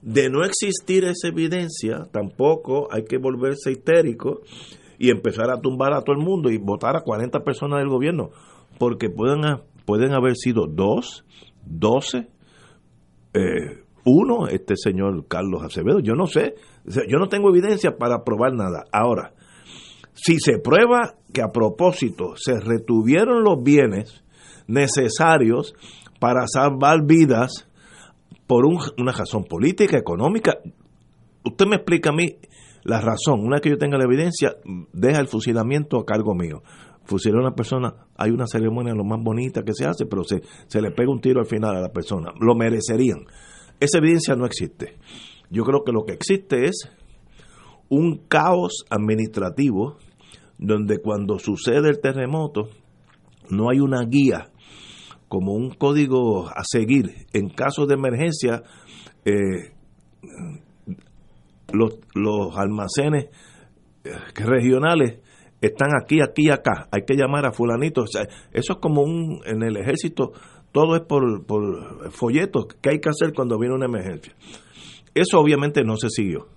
de 0.00 0.28
no 0.30 0.44
existir 0.44 1.04
esa 1.04 1.28
evidencia, 1.28 2.06
tampoco 2.12 2.88
hay 2.90 3.04
que 3.04 3.18
volverse 3.18 3.72
histérico 3.72 4.40
y 4.98 5.10
empezar 5.10 5.50
a 5.50 5.60
tumbar 5.60 5.92
a 5.92 6.02
todo 6.02 6.16
el 6.16 6.22
mundo 6.22 6.50
y 6.50 6.58
votar 6.58 6.96
a 6.96 7.02
40 7.02 7.40
personas 7.40 7.80
del 7.80 7.88
gobierno, 7.88 8.30
porque 8.78 9.10
pueden, 9.10 9.42
pueden 9.84 10.12
haber 10.12 10.36
sido 10.36 10.66
dos, 10.66 11.24
doce, 11.64 12.28
eh, 13.32 13.82
uno, 14.04 14.48
este 14.48 14.76
señor 14.76 15.26
Carlos 15.28 15.62
Acevedo, 15.62 16.00
yo 16.00 16.14
no 16.14 16.26
sé, 16.26 16.54
yo 16.84 17.18
no 17.18 17.28
tengo 17.28 17.48
evidencia 17.48 17.96
para 17.96 18.22
probar 18.22 18.52
nada. 18.54 18.84
Ahora, 18.92 19.32
si 20.12 20.38
se 20.38 20.58
prueba 20.58 21.14
que 21.32 21.42
a 21.42 21.52
propósito 21.52 22.34
se 22.36 22.60
retuvieron 22.60 23.42
los 23.42 23.62
bienes 23.62 24.22
necesarios 24.66 25.74
para 26.20 26.46
salvar 26.46 27.04
vidas, 27.06 27.68
por 28.46 28.66
una 28.66 29.12
razón 29.12 29.44
política, 29.44 29.96
económica. 29.96 30.58
Usted 31.44 31.66
me 31.66 31.76
explica 31.76 32.10
a 32.10 32.12
mí 32.12 32.36
la 32.82 33.00
razón. 33.00 33.40
Una 33.40 33.56
vez 33.56 33.62
que 33.62 33.70
yo 33.70 33.78
tenga 33.78 33.98
la 33.98 34.04
evidencia, 34.04 34.56
deja 34.92 35.20
el 35.20 35.28
fusilamiento 35.28 35.98
a 35.98 36.04
cargo 36.04 36.34
mío. 36.34 36.62
Fusilar 37.04 37.38
a 37.38 37.42
una 37.42 37.54
persona, 37.54 37.94
hay 38.16 38.30
una 38.30 38.46
ceremonia 38.46 38.94
lo 38.94 39.04
más 39.04 39.22
bonita 39.22 39.62
que 39.62 39.74
se 39.74 39.86
hace, 39.86 40.06
pero 40.06 40.24
se, 40.24 40.40
se 40.66 40.80
le 40.80 40.90
pega 40.90 41.10
un 41.10 41.20
tiro 41.20 41.40
al 41.40 41.46
final 41.46 41.76
a 41.76 41.80
la 41.80 41.90
persona. 41.90 42.32
Lo 42.40 42.54
merecerían. 42.54 43.26
Esa 43.78 43.98
evidencia 43.98 44.34
no 44.36 44.46
existe. 44.46 44.96
Yo 45.50 45.64
creo 45.64 45.84
que 45.84 45.92
lo 45.92 46.04
que 46.04 46.14
existe 46.14 46.64
es 46.64 46.88
un 47.88 48.22
caos 48.28 48.84
administrativo 48.90 49.98
donde 50.58 50.98
cuando 50.98 51.38
sucede 51.38 51.90
el 51.90 52.00
terremoto 52.00 52.68
no 53.50 53.70
hay 53.70 53.80
una 53.80 54.04
guía 54.04 54.50
como 55.28 55.52
un 55.52 55.70
código 55.70 56.48
a 56.48 56.62
seguir 56.64 57.26
en 57.32 57.50
caso 57.50 57.86
de 57.86 57.94
emergencia 57.94 58.62
eh, 59.24 59.72
los, 61.72 61.98
los 62.14 62.56
almacenes 62.56 63.26
eh, 64.04 64.10
regionales 64.34 65.20
están 65.66 65.90
aquí, 66.00 66.20
aquí, 66.20 66.50
acá. 66.50 66.88
Hay 66.90 67.02
que 67.06 67.14
llamar 67.14 67.46
a 67.46 67.52
fulanito. 67.52 68.04
eso 68.04 68.72
es 68.72 68.78
como 68.80 69.02
un 69.02 69.40
en 69.44 69.62
el 69.62 69.76
ejército, 69.76 70.32
todo 70.72 70.96
es 70.96 71.02
por, 71.02 71.46
por 71.46 72.10
folletos 72.12 72.66
que 72.80 72.90
hay 72.90 73.00
que 73.00 73.08
hacer 73.08 73.32
cuando 73.32 73.58
viene 73.58 73.74
una 73.74 73.86
emergencia. 73.86 74.34
Eso 75.14 75.38
obviamente 75.38 75.84
no 75.84 75.96
se 75.96 76.08
siguió, 76.10 76.48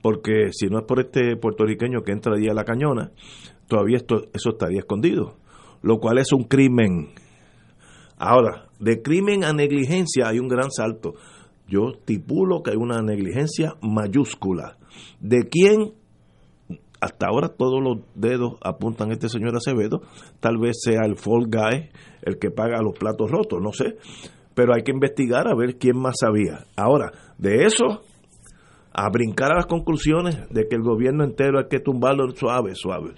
porque 0.00 0.52
si 0.52 0.66
no 0.66 0.78
es 0.78 0.84
por 0.84 1.00
este 1.00 1.36
puertorriqueño 1.36 2.02
que 2.02 2.12
entra 2.12 2.34
allí 2.36 2.48
a 2.48 2.54
la 2.54 2.64
cañona, 2.64 3.10
todavía 3.66 3.96
esto, 3.96 4.22
eso 4.32 4.50
estaría 4.50 4.78
escondido, 4.78 5.36
lo 5.82 5.98
cual 5.98 6.18
es 6.18 6.32
un 6.32 6.44
crimen. 6.44 7.08
Ahora, 8.16 8.68
de 8.78 9.02
crimen 9.02 9.42
a 9.42 9.52
negligencia 9.52 10.28
hay 10.28 10.38
un 10.38 10.46
gran 10.46 10.70
salto. 10.70 11.14
Yo 11.66 11.92
tipulo 12.04 12.62
que 12.62 12.70
hay 12.70 12.76
una 12.76 13.02
negligencia 13.02 13.74
mayúscula. 13.82 14.76
¿De 15.18 15.48
quién? 15.48 15.94
Hasta 17.04 17.26
ahora 17.26 17.50
todos 17.50 17.82
los 17.82 17.98
dedos 18.14 18.54
apuntan 18.62 19.10
a 19.10 19.12
este 19.12 19.28
señor 19.28 19.54
Acevedo. 19.54 20.00
Tal 20.40 20.56
vez 20.56 20.78
sea 20.82 21.04
el 21.04 21.16
fall 21.16 21.48
guy 21.48 21.90
el 22.22 22.38
que 22.38 22.50
paga 22.50 22.80
los 22.80 22.98
platos 22.98 23.30
rotos, 23.30 23.60
no 23.60 23.72
sé. 23.72 23.98
Pero 24.54 24.72
hay 24.74 24.84
que 24.84 24.92
investigar 24.92 25.46
a 25.46 25.54
ver 25.54 25.76
quién 25.76 25.98
más 25.98 26.14
sabía. 26.18 26.64
Ahora, 26.76 27.12
de 27.36 27.66
eso 27.66 28.00
a 28.94 29.10
brincar 29.10 29.52
a 29.52 29.56
las 29.56 29.66
conclusiones 29.66 30.48
de 30.48 30.66
que 30.66 30.76
el 30.76 30.82
gobierno 30.82 31.24
entero 31.24 31.58
hay 31.58 31.68
que 31.68 31.80
tumbarlo 31.80 32.30
suave, 32.30 32.74
suave. 32.74 33.12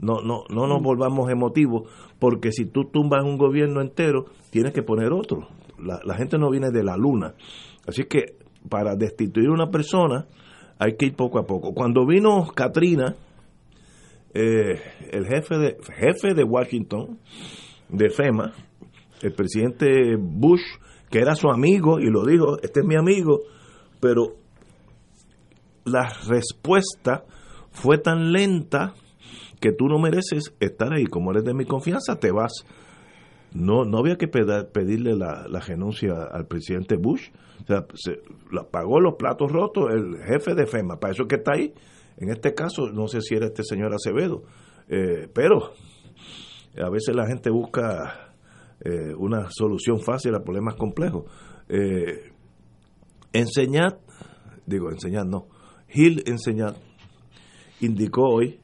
No, 0.00 0.20
no, 0.20 0.42
no 0.48 0.66
nos 0.66 0.82
volvamos 0.82 1.30
emotivos, 1.30 1.88
porque 2.18 2.50
si 2.50 2.64
tú 2.64 2.86
tumbas 2.90 3.22
un 3.22 3.38
gobierno 3.38 3.82
entero, 3.82 4.24
tienes 4.50 4.72
que 4.72 4.82
poner 4.82 5.12
otro. 5.12 5.46
La, 5.78 6.00
la 6.04 6.16
gente 6.16 6.38
no 6.38 6.50
viene 6.50 6.70
de 6.72 6.82
la 6.82 6.96
luna. 6.96 7.34
Así 7.86 8.02
que 8.04 8.36
para 8.68 8.96
destituir 8.96 9.48
a 9.48 9.52
una 9.52 9.70
persona 9.70 10.26
hay 10.82 10.96
que 10.96 11.06
ir 11.06 11.14
poco 11.14 11.38
a 11.38 11.44
poco. 11.44 11.74
Cuando 11.74 12.04
vino 12.04 12.48
Katrina, 12.54 13.14
eh, 14.34 14.80
el 15.12 15.26
jefe 15.26 15.56
de, 15.56 15.76
jefe 15.94 16.34
de 16.34 16.42
Washington, 16.42 17.20
de 17.88 18.10
FEMA, 18.10 18.52
el 19.22 19.32
presidente 19.32 20.16
Bush, 20.18 20.62
que 21.08 21.20
era 21.20 21.36
su 21.36 21.48
amigo, 21.50 22.00
y 22.00 22.10
lo 22.10 22.26
dijo, 22.26 22.58
este 22.62 22.80
es 22.80 22.86
mi 22.86 22.96
amigo, 22.96 23.42
pero 24.00 24.34
la 25.84 26.12
respuesta 26.28 27.24
fue 27.70 27.98
tan 27.98 28.32
lenta 28.32 28.94
que 29.60 29.70
tú 29.70 29.86
no 29.86 30.00
mereces 30.00 30.52
estar 30.58 30.92
ahí. 30.92 31.04
Como 31.04 31.30
eres 31.30 31.44
de 31.44 31.54
mi 31.54 31.64
confianza, 31.64 32.16
te 32.16 32.32
vas. 32.32 32.66
No, 33.52 33.84
no 33.84 33.98
había 33.98 34.16
que 34.16 34.26
pedirle 34.26 35.14
la, 35.14 35.46
la 35.48 35.60
renuncia 35.60 36.24
al 36.32 36.46
presidente 36.46 36.96
Bush. 36.96 37.28
Se, 37.94 38.20
la 38.50 38.64
pagó 38.64 39.00
los 39.00 39.14
platos 39.14 39.50
rotos 39.50 39.90
el 39.92 40.16
jefe 40.24 40.54
de 40.54 40.66
FEMA. 40.66 40.98
Para 40.98 41.12
eso 41.12 41.26
que 41.26 41.36
está 41.36 41.52
ahí. 41.54 41.72
En 42.16 42.30
este 42.30 42.54
caso, 42.54 42.90
no 42.92 43.08
sé 43.08 43.20
si 43.20 43.34
era 43.34 43.46
este 43.46 43.64
señor 43.64 43.92
Acevedo. 43.94 44.44
Eh, 44.88 45.28
pero 45.32 45.72
a 46.80 46.90
veces 46.90 47.14
la 47.14 47.26
gente 47.26 47.50
busca 47.50 48.34
eh, 48.84 49.14
una 49.16 49.48
solución 49.50 50.00
fácil 50.00 50.34
a 50.34 50.42
problemas 50.42 50.74
complejos. 50.76 51.24
Eh, 51.68 52.32
enseñar, 53.32 53.98
digo, 54.66 54.90
enseñar 54.90 55.26
no. 55.26 55.46
Gil 55.88 56.22
Enseñar 56.26 56.74
indicó 57.80 58.22
hoy 58.28 58.60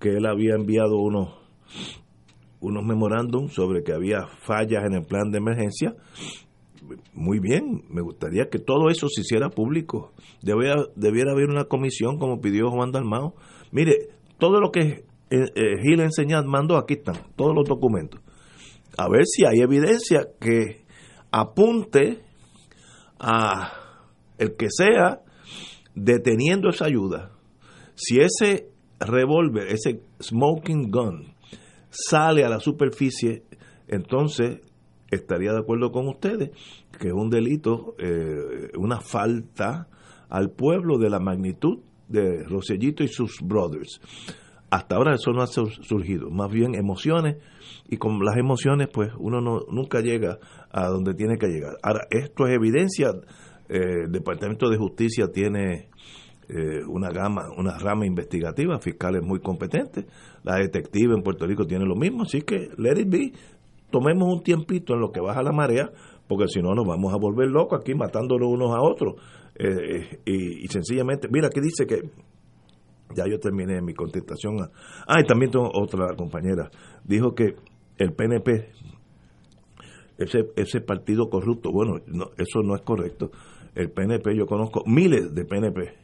que 0.00 0.16
él 0.16 0.26
había 0.26 0.54
enviado 0.54 0.96
unos 0.96 1.44
unos 2.60 2.82
memorándums 2.82 3.52
sobre 3.52 3.82
que 3.82 3.92
había 3.92 4.26
fallas 4.26 4.84
en 4.86 4.94
el 4.94 5.04
plan 5.04 5.30
de 5.30 5.38
emergencia. 5.38 5.94
Muy 7.12 7.38
bien, 7.38 7.84
me 7.88 8.02
gustaría 8.02 8.48
que 8.50 8.58
todo 8.58 8.90
eso 8.90 9.08
se 9.08 9.22
hiciera 9.22 9.48
público. 9.50 10.12
Debiera, 10.42 10.86
debiera 10.96 11.32
haber 11.32 11.48
una 11.48 11.64
comisión, 11.64 12.18
como 12.18 12.40
pidió 12.40 12.70
Juan 12.70 12.92
Dalmao. 12.92 13.34
Mire, 13.72 14.08
todo 14.38 14.60
lo 14.60 14.70
que 14.70 15.04
eh, 15.30 15.50
eh, 15.54 15.80
Gil 15.82 16.02
mandó, 16.46 16.76
aquí 16.76 16.94
están, 16.94 17.16
todos 17.36 17.54
los 17.54 17.66
documentos. 17.66 18.20
A 18.96 19.08
ver 19.08 19.22
si 19.24 19.44
hay 19.44 19.60
evidencia 19.60 20.28
que 20.40 20.84
apunte 21.30 22.20
a 23.18 23.72
el 24.38 24.56
que 24.56 24.66
sea 24.70 25.22
deteniendo 25.94 26.68
esa 26.68 26.86
ayuda. 26.86 27.32
Si 27.94 28.20
ese 28.20 28.68
revólver, 29.00 29.68
ese 29.68 30.00
smoking 30.22 30.90
gun, 30.90 31.34
sale 31.90 32.44
a 32.44 32.48
la 32.48 32.60
superficie, 32.60 33.44
entonces 33.88 34.60
estaría 35.14 35.52
de 35.52 35.58
acuerdo 35.58 35.90
con 35.90 36.08
ustedes 36.08 36.50
que 36.98 37.08
es 37.08 37.14
un 37.14 37.30
delito, 37.30 37.94
eh, 37.98 38.70
una 38.78 39.00
falta 39.00 39.88
al 40.28 40.50
pueblo 40.50 40.98
de 40.98 41.10
la 41.10 41.20
magnitud 41.20 41.80
de 42.08 42.44
Rosellito 42.44 43.02
y 43.02 43.08
sus 43.08 43.40
brothers. 43.42 44.00
Hasta 44.70 44.96
ahora 44.96 45.14
eso 45.14 45.32
no 45.32 45.42
ha 45.42 45.46
surgido, 45.46 46.30
más 46.30 46.50
bien 46.50 46.74
emociones 46.74 47.36
y 47.88 47.96
con 47.96 48.18
las 48.24 48.36
emociones 48.36 48.88
pues 48.92 49.12
uno 49.18 49.40
no, 49.40 49.60
nunca 49.70 50.00
llega 50.00 50.38
a 50.72 50.88
donde 50.88 51.14
tiene 51.14 51.38
que 51.38 51.46
llegar. 51.46 51.76
Ahora, 51.82 52.06
esto 52.10 52.46
es 52.46 52.54
evidencia, 52.54 53.10
eh, 53.68 54.04
el 54.06 54.12
Departamento 54.12 54.68
de 54.68 54.76
Justicia 54.76 55.28
tiene 55.32 55.90
eh, 56.48 56.84
una 56.86 57.10
gama, 57.10 57.50
una 57.56 57.78
rama 57.78 58.04
investigativa, 58.04 58.78
fiscales 58.78 59.22
muy 59.22 59.40
competentes. 59.40 60.04
La 60.42 60.56
detective 60.56 61.14
en 61.14 61.22
Puerto 61.22 61.46
Rico 61.46 61.66
tiene 61.66 61.86
lo 61.86 61.96
mismo, 61.96 62.24
así 62.24 62.42
que 62.42 62.68
let 62.76 63.00
it 63.00 63.08
be. 63.08 63.32
Tomemos 63.94 64.26
un 64.26 64.42
tiempito 64.42 64.94
en 64.94 65.00
lo 65.00 65.12
que 65.12 65.20
baja 65.20 65.40
la 65.40 65.52
marea, 65.52 65.88
porque 66.26 66.48
si 66.48 66.60
no 66.60 66.74
nos 66.74 66.84
vamos 66.84 67.14
a 67.14 67.16
volver 67.16 67.46
locos 67.46 67.78
aquí 67.80 67.94
matándonos 67.94 68.48
unos 68.48 68.74
a 68.74 68.82
otros. 68.82 69.14
Eh, 69.54 70.18
y, 70.24 70.66
sencillamente, 70.66 71.28
mira, 71.30 71.46
aquí 71.46 71.60
dice 71.60 71.86
que 71.86 72.10
ya 73.14 73.24
yo 73.30 73.38
terminé 73.38 73.80
mi 73.82 73.94
contestación. 73.94 74.56
ah, 75.06 75.20
y 75.20 75.24
también 75.24 75.52
tengo 75.52 75.70
otra 75.72 76.08
compañera. 76.16 76.72
Dijo 77.04 77.36
que 77.36 77.54
el 77.96 78.14
PNP, 78.14 78.68
ese, 80.18 80.40
ese 80.56 80.80
partido 80.80 81.28
corrupto, 81.30 81.70
bueno, 81.70 82.00
no, 82.08 82.32
eso 82.36 82.64
no 82.64 82.74
es 82.74 82.82
correcto. 82.82 83.30
El 83.76 83.92
PNP, 83.92 84.36
yo 84.36 84.46
conozco 84.46 84.82
miles 84.86 85.32
de 85.32 85.44
PNP 85.44 86.03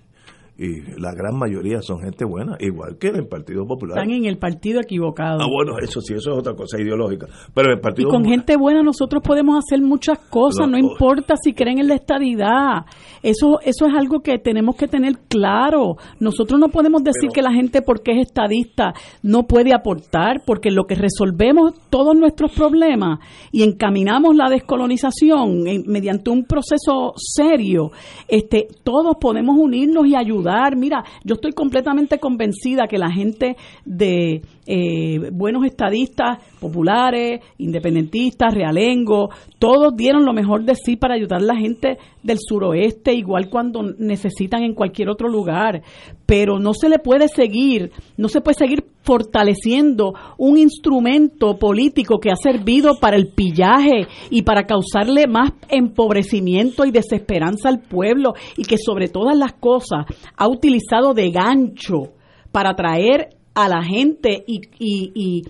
y 0.61 0.83
la 1.01 1.15
gran 1.15 1.39
mayoría 1.39 1.81
son 1.81 2.01
gente 2.01 2.27
buena, 2.27 2.55
igual 2.61 2.99
que 2.99 3.09
en 3.09 3.17
el 3.17 3.27
Partido 3.27 3.67
Popular. 3.67 3.97
Están 3.97 4.11
en 4.11 4.27
el 4.27 4.37
partido 4.37 4.79
equivocado. 4.83 5.41
Ah, 5.41 5.47
bueno, 5.51 5.79
eso 5.83 6.03
sí, 6.03 6.13
eso 6.13 6.33
es 6.33 6.39
otra 6.39 6.53
cosa 6.53 6.79
ideológica. 6.79 7.29
Pero 7.55 7.73
el 7.73 7.81
Partido 7.81 8.11
y 8.11 8.13
con 8.13 8.27
gente 8.27 8.59
buena 8.59 8.83
nosotros 8.83 9.23
podemos 9.25 9.57
hacer 9.57 9.81
muchas 9.81 10.19
cosas, 10.19 10.69
no, 10.69 10.77
importa 10.77 11.37
si 11.43 11.55
creen 11.55 11.79
en 11.79 11.89
la 11.89 11.95
estadidad. 11.95 12.85
Eso 13.23 13.59
eso 13.63 13.87
es 13.87 13.95
algo 13.95 14.21
que 14.21 14.39
tenemos 14.39 14.77
que 14.77 14.87
tener 14.87 15.15
claro. 15.29 15.97
Nosotros 16.19 16.61
no 16.61 16.69
podemos 16.69 17.03
decir 17.03 17.31
que 17.33 17.41
la 17.41 17.53
gente 17.53 17.81
porque 17.81 18.13
es 18.13 18.27
estadista 18.27 18.93
no 19.23 19.45
puede 19.45 19.73
aportar, 19.73 20.43
porque 20.45 20.71
lo 20.71 20.85
que 20.85 20.95
resolvemos 20.95 21.73
todos 21.89 22.15
nuestros 22.15 22.53
problemas 22.53 23.19
y 23.51 23.63
encaminamos 23.63 24.37
la 24.37 24.51
descolonización 24.51 25.63
mediante 25.87 26.29
un 26.29 26.45
proceso 26.45 27.15
serio, 27.17 27.93
este 28.29 28.69
todos 28.85 29.17
podemos 29.19 29.57
unirnos 29.59 30.07
y 30.07 30.15
ayudar 30.15 30.50
Mira, 30.77 31.05
yo 31.25 31.35
estoy 31.35 31.53
completamente 31.53 32.19
convencida 32.19 32.87
que 32.89 32.99
la 32.99 33.11
gente 33.11 33.57
de 33.85 34.43
eh, 34.67 35.31
buenos 35.33 35.65
estadistas, 35.65 36.39
populares, 36.61 37.41
independentistas, 37.59 38.55
realengo, 38.55 39.31
todos 39.59 39.97
dieron 39.97 40.25
lo 40.25 40.33
mejor 40.33 40.65
de 40.65 40.75
sí 40.75 40.97
para 40.97 41.15
ayudar 41.15 41.41
a 41.41 41.45
la 41.45 41.57
gente 41.57 41.99
del 42.23 42.39
suroeste, 42.39 43.15
igual 43.15 43.49
cuando 43.51 43.83
necesitan 43.99 44.63
en 44.63 44.75
cualquier 44.75 45.09
otro 45.09 45.29
lugar. 45.29 45.83
Pero 46.27 46.59
no 46.59 46.75
se 46.75 46.89
le 46.89 46.99
puede 46.99 47.29
seguir, 47.29 47.91
no 48.17 48.29
se 48.29 48.41
puede 48.41 48.59
seguir 48.59 48.85
fortaleciendo 49.03 50.13
un 50.37 50.59
instrumento 50.59 51.59
político 51.59 52.21
que 52.21 52.31
ha 52.31 52.37
servido 52.37 52.97
para 53.01 53.17
el 53.17 53.29
pillaje 53.29 54.07
y 54.31 54.43
para 54.43 54.67
causarle 54.67 55.27
más 55.27 55.53
empobrecimiento 55.69 56.85
y 56.85 56.91
desesperanza 56.91 57.69
al 57.69 57.81
pueblo 57.81 58.35
y 58.57 58.65
que 58.65 58.77
sobre 58.79 59.09
todas 59.09 59.37
las 59.37 59.55
cosas 59.55 60.05
ha 60.37 60.49
utilizado 60.49 61.15
de 61.15 61.31
gancho 61.31 62.13
para 62.53 62.75
traer 62.75 63.31
a 63.55 63.69
la 63.69 63.83
gente 63.83 64.45
y, 64.47 64.61
y, 64.79 65.13
y, 65.15 65.43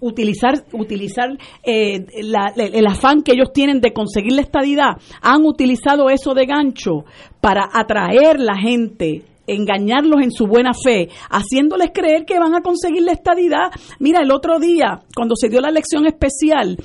utilizar 0.00 0.64
utilizar 0.72 1.36
eh, 1.64 2.06
el 2.14 2.86
afán 2.86 3.22
que 3.22 3.32
ellos 3.32 3.52
tienen 3.52 3.80
de 3.80 3.92
conseguir 3.92 4.32
la 4.32 4.42
estadidad, 4.42 4.96
han 5.20 5.44
utilizado 5.44 6.10
eso 6.10 6.34
de 6.34 6.46
gancho 6.46 7.04
para 7.40 7.68
atraer 7.72 8.40
la 8.40 8.56
gente 8.56 9.24
engañarlos 9.48 10.22
en 10.22 10.30
su 10.30 10.46
buena 10.46 10.72
fe, 10.74 11.08
haciéndoles 11.30 11.90
creer 11.92 12.24
que 12.24 12.38
van 12.38 12.54
a 12.54 12.60
conseguir 12.60 13.02
la 13.02 13.12
estadidad. 13.12 13.70
Mira, 13.98 14.20
el 14.22 14.30
otro 14.30 14.60
día, 14.60 15.00
cuando 15.16 15.34
se 15.34 15.48
dio 15.48 15.60
la 15.60 15.70
elección 15.70 16.06
especial 16.06 16.76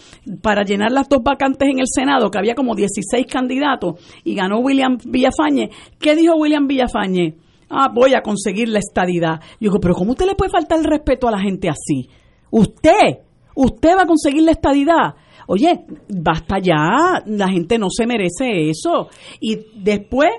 para 0.41 0.63
llenar 0.63 0.91
las 0.91 1.09
dos 1.09 1.21
vacantes 1.21 1.69
en 1.69 1.79
el 1.79 1.87
Senado, 1.87 2.31
que 2.31 2.39
había 2.39 2.55
como 2.55 2.73
16 2.73 3.27
candidatos, 3.27 3.95
y 4.23 4.33
ganó 4.33 4.59
William 4.59 4.97
Villafañe, 5.03 5.69
¿qué 5.99 6.15
dijo 6.15 6.35
William 6.35 6.65
Villafañe? 6.65 7.35
Ah, 7.75 7.89
voy 7.91 8.13
a 8.13 8.21
conseguir 8.21 8.69
la 8.69 8.79
estadidad. 8.79 9.39
Yo 9.53 9.69
digo, 9.71 9.79
pero 9.81 9.95
¿cómo 9.95 10.11
usted 10.11 10.27
le 10.27 10.35
puede 10.35 10.51
faltar 10.51 10.77
el 10.77 10.85
respeto 10.85 11.27
a 11.27 11.31
la 11.31 11.39
gente 11.39 11.69
así? 11.69 12.07
Usted, 12.51 13.19
usted 13.55 13.97
va 13.97 14.03
a 14.03 14.05
conseguir 14.05 14.43
la 14.43 14.51
estadidad. 14.51 15.15
Oye, 15.47 15.85
basta 16.07 16.59
ya, 16.59 17.23
la 17.25 17.49
gente 17.49 17.79
no 17.79 17.87
se 17.89 18.05
merece 18.05 18.69
eso. 18.69 19.09
Y 19.39 19.57
después 19.75 20.29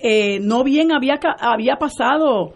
eh, 0.00 0.40
no 0.40 0.64
bien 0.64 0.92
había, 0.92 1.20
había 1.40 1.76
pasado 1.76 2.54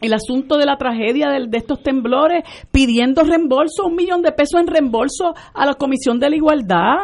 el 0.00 0.12
asunto 0.12 0.58
de 0.58 0.66
la 0.66 0.76
tragedia 0.76 1.28
de, 1.28 1.46
de, 1.46 1.56
estos 1.56 1.82
temblores, 1.82 2.42
pidiendo 2.72 3.22
reembolso, 3.22 3.86
un 3.86 3.94
millón 3.94 4.22
de 4.22 4.32
pesos 4.32 4.60
en 4.60 4.66
reembolso 4.66 5.34
a 5.54 5.64
la 5.64 5.74
Comisión 5.74 6.18
de 6.18 6.30
la 6.30 6.36
Igualdad. 6.36 6.96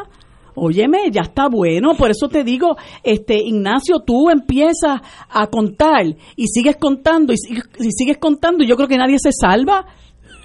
Óyeme, 0.54 1.10
ya 1.10 1.22
está 1.22 1.48
bueno, 1.48 1.94
por 1.96 2.10
eso 2.10 2.28
te 2.28 2.44
digo, 2.44 2.76
este 3.02 3.36
Ignacio, 3.36 4.00
tú 4.06 4.28
empiezas 4.30 5.00
a 5.30 5.46
contar 5.46 6.04
y 6.36 6.46
sigues 6.46 6.76
contando 6.76 7.32
y, 7.32 7.36
sigues 7.36 8.18
contando 8.18 8.62
y 8.62 8.66
yo 8.66 8.76
creo 8.76 8.88
que 8.88 8.98
nadie 8.98 9.16
se 9.18 9.30
salva. 9.32 9.86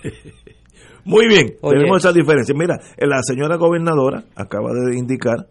Muy 1.03 1.27
bien, 1.27 1.55
tenemos 1.61 1.97
esa 1.99 2.11
diferencia. 2.11 2.53
Mira, 2.57 2.77
la 2.97 3.21
señora 3.23 3.55
gobernadora 3.55 4.25
acaba 4.35 4.71
de 4.73 4.97
indicar 4.97 5.47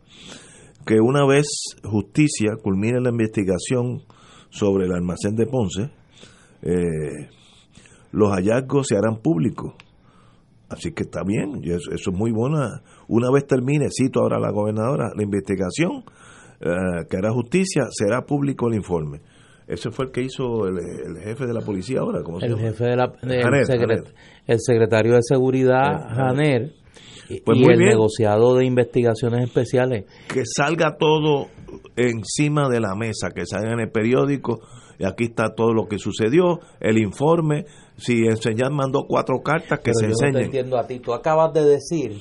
que 0.86 1.00
una 1.00 1.26
vez 1.26 1.46
justicia 1.82 2.52
culmine 2.62 3.00
la 3.00 3.10
investigación 3.10 4.02
sobre 4.50 4.86
el 4.86 4.92
almacén 4.92 5.34
de 5.34 5.46
Ponce, 5.46 5.90
eh, 6.62 7.28
los 8.12 8.30
hallazgos 8.30 8.86
se 8.88 8.96
harán 8.96 9.20
públicos. 9.22 9.74
Así 10.68 10.92
que 10.92 11.04
está 11.04 11.22
bien, 11.24 11.60
eso, 11.64 11.90
es 11.92 12.08
muy 12.12 12.32
buena. 12.32 12.82
Una 13.08 13.30
vez 13.30 13.46
termine, 13.46 13.88
cito 13.90 14.20
ahora 14.20 14.36
a 14.36 14.40
la 14.40 14.50
gobernadora, 14.50 15.10
la 15.14 15.22
investigación 15.22 16.04
eh, 16.60 17.06
que 17.08 17.16
hará 17.16 17.30
justicia, 17.32 17.84
será 17.90 18.22
público 18.26 18.68
el 18.68 18.74
informe. 18.74 19.20
Ese 19.68 19.90
fue 19.90 20.06
el 20.06 20.10
que 20.12 20.22
hizo 20.22 20.66
el, 20.66 20.76
jefe 21.22 21.46
de 21.46 21.54
la 21.54 21.60
policía 21.60 22.00
ahora, 22.00 22.22
¿cómo 22.22 22.40
se 22.40 22.46
el 22.46 22.58
jefe 22.58 22.84
de 22.84 22.96
la, 22.96 23.12
el, 24.46 24.60
secretario 24.60 25.14
de 25.14 25.22
seguridad, 25.22 26.08
Janer 26.14 26.72
pues 27.44 27.58
y 27.58 27.64
el 27.64 27.78
negociado 27.78 28.56
de 28.56 28.64
investigaciones 28.64 29.44
especiales. 29.44 30.04
Que 30.32 30.42
salga 30.44 30.96
todo 30.96 31.48
encima 31.96 32.68
de 32.68 32.80
la 32.80 32.94
mesa, 32.94 33.30
que 33.34 33.44
salga 33.46 33.72
en 33.72 33.80
el 33.80 33.90
periódico, 33.90 34.60
y 34.98 35.04
aquí 35.04 35.24
está 35.24 35.54
todo 35.54 35.74
lo 35.74 35.88
que 35.88 35.98
sucedió, 35.98 36.60
el 36.80 36.98
informe, 36.98 37.66
si 37.96 38.26
enseñar 38.26 38.70
mandó 38.72 39.06
cuatro 39.08 39.40
cartas, 39.42 39.80
que 39.80 39.92
se 39.94 40.06
enseñen. 40.06 40.34
No 40.34 40.40
entiendo 40.40 40.78
a 40.78 40.86
ti, 40.86 41.00
tú 41.00 41.12
acabas 41.12 41.52
de 41.52 41.64
decir, 41.64 42.20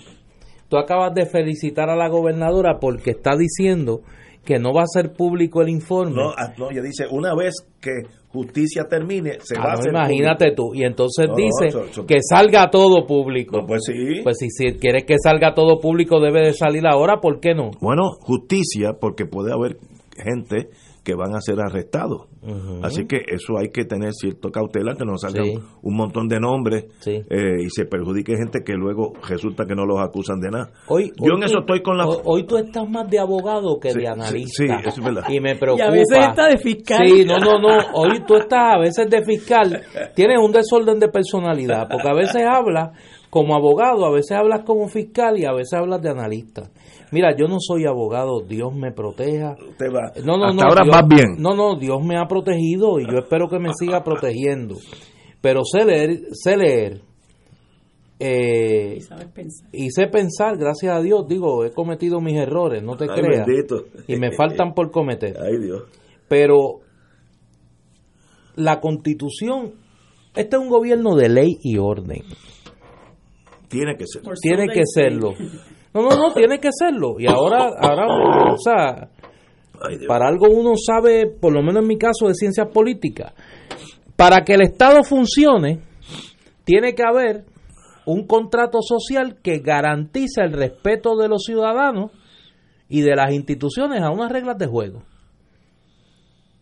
tú 0.70 0.78
acabas 0.78 1.14
de 1.14 1.26
felicitar 1.26 1.90
a 1.90 1.96
la 1.96 2.08
gobernadora 2.10 2.80
porque 2.80 3.12
está 3.12 3.36
diciendo 3.38 4.02
que 4.46 4.60
no 4.60 4.74
va 4.74 4.84
a 4.84 4.88
ser 4.88 5.14
público 5.14 5.62
el 5.62 5.70
informe. 5.70 6.16
No, 6.16 6.30
ah, 6.30 6.54
no 6.58 6.70
ella 6.70 6.82
dice, 6.82 7.06
una 7.10 7.36
vez 7.36 7.56
que 7.82 7.92
justicia 8.30 8.84
termine, 8.88 9.40
se 9.42 9.58
va 9.58 9.66
a 9.66 9.70
ah, 9.72 9.74
hacer 9.74 9.92
Imagínate 9.92 10.52
tú, 10.56 10.74
y 10.74 10.84
entonces 10.84 11.28
dice 11.36 11.76
que 12.08 12.18
salga 12.22 12.70
todo 12.70 13.06
público. 13.08 13.66
pues 13.66 13.82
sí. 13.86 14.22
Pues 14.24 14.38
si, 14.38 14.50
si 14.50 14.78
quieres 14.78 15.06
que 15.06 15.16
salga 15.18 15.54
todo 15.54 15.80
público, 15.80 16.20
debe 16.20 16.46
de 16.46 16.54
salir 16.54 16.86
ahora, 16.86 17.20
¿por 17.20 17.40
qué 17.40 17.56
no? 17.56 17.72
Bueno, 17.82 18.12
justicia, 18.20 18.94
porque 19.00 19.26
puede 19.26 19.52
haber 19.52 19.78
gente 20.16 20.70
que 21.06 21.14
van 21.14 21.36
a 21.36 21.40
ser 21.40 21.60
arrestados. 21.62 22.24
Así 22.82 23.06
que 23.06 23.18
eso 23.28 23.58
hay 23.58 23.70
que 23.70 23.86
tener 23.86 24.12
cierto 24.14 24.50
cautela, 24.52 24.96
que 24.96 25.06
no 25.06 25.18
salgan 25.18 25.46
un 25.82 25.96
montón 25.96 26.28
de 26.28 26.40
nombres 26.40 26.86
eh, 27.06 27.64
y 27.64 27.70
se 27.70 27.86
perjudique 27.86 28.36
gente 28.36 28.64
que 28.66 28.74
luego 28.74 29.14
resulta 29.28 29.66
que 29.66 29.76
no 29.76 29.86
los 29.86 30.02
acusan 30.02 30.40
de 30.40 30.50
nada. 30.50 30.72
Hoy, 30.88 31.12
Yo 31.18 31.36
en 31.36 31.44
eso 31.44 31.60
estoy 31.60 31.82
con 31.82 31.98
la... 31.98 32.08
Hoy 32.08 32.46
tú 32.46 32.58
estás 32.58 32.90
más 32.90 33.10
de 33.10 33.20
abogado 33.20 33.80
que 33.80 33.94
de 33.94 34.08
analista. 34.08 34.66
Sí, 34.66 34.66
eso 34.66 35.00
es 35.00 35.06
verdad. 35.06 35.30
Y 35.30 35.40
me 35.40 35.56
preocupa. 35.56 35.86
Y 35.86 35.88
a 35.88 35.92
veces 35.92 36.18
está 36.28 36.48
de 36.48 36.58
fiscal. 36.58 37.08
Sí, 37.08 37.24
no, 37.24 37.38
no, 37.38 37.60
no. 37.60 37.78
Hoy 37.94 38.24
tú 38.28 38.36
estás 38.36 38.76
a 38.76 38.80
veces 38.80 39.08
de 39.10 39.24
fiscal. 39.24 39.84
Tienes 40.16 40.40
un 40.40 40.52
desorden 40.52 41.00
de 41.00 41.08
personalidad, 41.10 41.88
porque 41.90 42.10
a 42.10 42.14
veces 42.14 42.44
hablas 42.48 42.98
como 43.30 43.54
abogado, 43.54 44.06
a 44.06 44.12
veces 44.12 44.32
hablas 44.32 44.62
como 44.66 44.88
fiscal 44.88 45.38
y 45.38 45.46
a 45.46 45.52
veces 45.52 45.74
hablas 45.74 46.02
de 46.02 46.10
analista. 46.10 46.72
Mira, 47.12 47.36
yo 47.36 47.48
no 47.48 47.58
soy 47.60 47.86
abogado, 47.86 48.42
Dios 48.42 48.74
me 48.74 48.92
proteja. 48.92 49.56
No, 50.24 50.38
no, 50.38 50.46
Hasta 50.46 50.68
ahora 50.68 50.84
vas 50.90 51.08
bien. 51.08 51.36
No, 51.40 51.56
no, 51.56 51.78
Dios 51.78 52.04
me 52.04 52.18
ha 52.18 52.28
protegido 52.28 53.00
y 53.00 53.06
yo 53.06 53.20
espero 53.20 53.48
que 53.50 53.60
me 53.60 53.72
siga 53.74 54.04
protegiendo. 54.04 54.76
Pero 55.42 55.62
sé 55.64 55.86
leer, 55.86 56.22
sé 56.32 56.58
leer. 56.58 57.02
Eh, 58.18 59.00
y, 59.74 59.90
sé 59.92 60.08
pensar, 60.08 60.58
gracias 60.58 60.96
a 60.96 61.02
Dios, 61.02 61.28
digo, 61.28 61.66
he 61.66 61.72
cometido 61.72 62.22
mis 62.22 62.38
errores, 62.38 62.82
no 62.82 62.96
te 62.96 63.08
creas. 63.08 63.46
Y 64.08 64.16
me 64.16 64.32
faltan 64.32 64.74
por 64.74 64.90
cometer. 64.90 65.36
Ay, 65.38 65.60
Dios. 65.62 65.84
Pero 66.30 66.80
la 68.56 68.80
constitución, 68.80 69.74
este 70.34 70.56
es 70.56 70.62
un 70.62 70.70
gobierno 70.70 71.16
de 71.16 71.30
ley 71.30 71.58
y 71.62 71.78
orden. 71.78 72.24
Tiene 73.68 73.98
que 73.98 74.06
ser. 74.08 74.22
Tiene 74.42 74.68
que 74.74 74.84
serlo. 74.86 75.34
No, 75.96 76.02
no, 76.02 76.10
no, 76.10 76.34
tiene 76.34 76.60
que 76.60 76.72
serlo. 76.78 77.16
Y 77.20 77.26
ahora, 77.26 77.70
ahora 77.80 78.06
o 78.52 78.58
sea, 78.58 79.10
para 80.06 80.28
algo 80.28 80.50
uno 80.50 80.74
sabe, 80.76 81.26
por 81.26 81.54
lo 81.54 81.62
menos 81.62 81.84
en 81.84 81.88
mi 81.88 81.98
caso, 81.98 82.28
de 82.28 82.34
ciencias 82.34 82.68
políticas. 82.68 83.34
Para 84.18 84.44
que 84.44 84.56
el 84.56 84.62
Estado 84.64 85.04
funcione, 85.06 85.80
tiene 86.66 86.96
que 86.96 87.04
haber 87.04 87.46
un 88.06 88.28
contrato 88.28 88.80
social 88.82 89.38
que 89.42 89.60
garantice 89.60 90.42
el 90.42 90.52
respeto 90.52 91.16
de 91.16 91.30
los 91.30 91.44
ciudadanos 91.44 92.12
y 92.90 93.00
de 93.00 93.16
las 93.16 93.32
instituciones 93.32 94.02
a 94.02 94.12
unas 94.12 94.30
reglas 94.30 94.58
de 94.58 94.68
juego. 94.68 95.04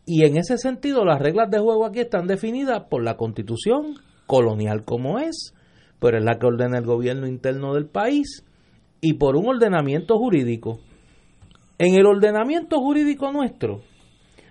Y 0.06 0.26
en 0.28 0.38
ese 0.38 0.60
sentido, 0.60 1.06
las 1.06 1.20
reglas 1.20 1.50
de 1.50 1.58
juego 1.58 1.88
aquí 1.88 2.02
están 2.02 2.28
definidas 2.28 2.84
por 2.88 3.04
la 3.04 3.18
constitución 3.18 3.96
colonial 4.28 4.86
como 4.86 5.18
es, 5.18 5.56
pero 6.00 6.20
es 6.20 6.24
la 6.24 6.38
que 6.38 6.46
ordena 6.46 6.78
el 6.78 6.86
gobierno 6.86 7.26
interno 7.26 7.74
del 7.74 7.88
país 7.88 8.46
y 9.04 9.16
por 9.16 9.36
un 9.36 9.48
ordenamiento 9.48 10.18
jurídico. 10.18 10.80
En 11.78 11.96
el 11.96 12.06
ordenamiento 12.06 12.80
jurídico 12.80 13.32
nuestro, 13.34 13.82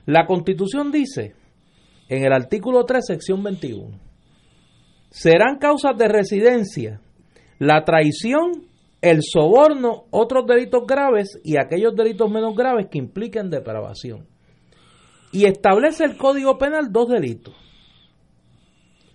la 0.04 0.26
Constitución 0.26 0.92
dice, 0.92 1.34
en 2.10 2.22
el 2.22 2.32
artículo 2.34 2.84
3, 2.84 3.02
sección 3.06 3.42
21, 3.42 3.98
serán 5.10 5.56
causas 5.58 5.96
de 5.96 6.06
residencia 6.06 7.00
la 7.58 7.84
traición, 7.84 8.66
el 9.00 9.20
soborno, 9.22 10.04
otros 10.10 10.46
delitos 10.46 10.82
graves 10.86 11.40
y 11.42 11.56
aquellos 11.56 11.94
delitos 11.96 12.30
menos 12.30 12.54
graves 12.54 12.88
que 12.90 12.98
impliquen 12.98 13.48
depravación. 13.48 14.26
Y 15.32 15.46
establece 15.46 16.04
el 16.04 16.18
Código 16.18 16.58
Penal 16.58 16.92
dos 16.92 17.08
delitos. 17.08 17.54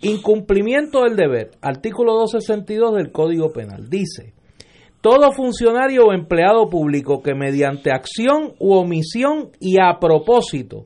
Incumplimiento 0.02 1.04
del 1.04 1.16
deber, 1.16 1.52
artículo 1.62 2.14
262 2.14 2.96
del 2.96 3.12
Código 3.12 3.52
Penal, 3.52 3.88
dice, 3.88 4.34
todo 5.02 5.32
funcionario 5.32 6.06
o 6.06 6.14
empleado 6.14 6.70
público 6.70 7.22
que 7.22 7.36
mediante 7.36 7.92
acción 7.92 8.54
u 8.60 8.74
omisión 8.74 9.52
y 9.60 9.80
a 9.80 10.00
propósito, 10.00 10.86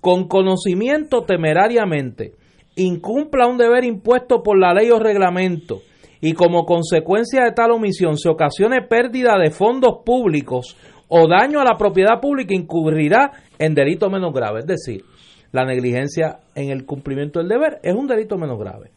con 0.00 0.28
conocimiento 0.28 1.22
temerariamente, 1.22 2.32
incumpla 2.76 3.46
un 3.46 3.56
deber 3.56 3.84
impuesto 3.84 4.42
por 4.42 4.58
la 4.58 4.74
ley 4.74 4.90
o 4.90 4.98
reglamento 4.98 5.80
y 6.20 6.32
como 6.32 6.64
consecuencia 6.64 7.44
de 7.44 7.52
tal 7.52 7.70
omisión 7.72 8.16
se 8.16 8.28
ocasione 8.28 8.82
pérdida 8.82 9.36
de 9.38 9.50
fondos 9.50 9.98
públicos 10.04 10.76
o 11.08 11.28
daño 11.28 11.60
a 11.60 11.64
la 11.64 11.76
propiedad 11.76 12.20
pública, 12.20 12.54
incurrirá 12.54 13.30
en 13.58 13.74
delito 13.74 14.08
menos 14.08 14.32
grave. 14.32 14.60
Es 14.60 14.66
decir, 14.66 15.04
la 15.52 15.64
negligencia 15.64 16.40
en 16.54 16.70
el 16.70 16.84
cumplimiento 16.84 17.38
del 17.38 17.48
deber 17.48 17.78
es 17.82 17.94
un 17.94 18.06
delito 18.06 18.36
menos 18.36 18.58
grave. 18.58 18.90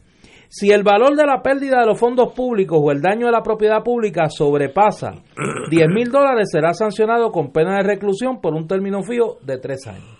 Si 0.48 0.70
el 0.70 0.82
valor 0.82 1.14
de 1.14 1.26
la 1.26 1.42
pérdida 1.42 1.80
de 1.80 1.86
los 1.86 2.00
fondos 2.00 2.32
públicos 2.32 2.78
o 2.82 2.90
el 2.90 3.02
daño 3.02 3.28
a 3.28 3.30
la 3.30 3.42
propiedad 3.42 3.82
pública 3.82 4.30
sobrepasa 4.30 5.12
10 5.70 5.88
mil 5.88 6.10
dólares, 6.10 6.48
será 6.50 6.72
sancionado 6.72 7.30
con 7.30 7.52
pena 7.52 7.76
de 7.76 7.82
reclusión 7.82 8.40
por 8.40 8.54
un 8.54 8.66
término 8.66 9.02
fijo 9.02 9.36
de 9.42 9.58
tres 9.58 9.86
años. 9.86 10.18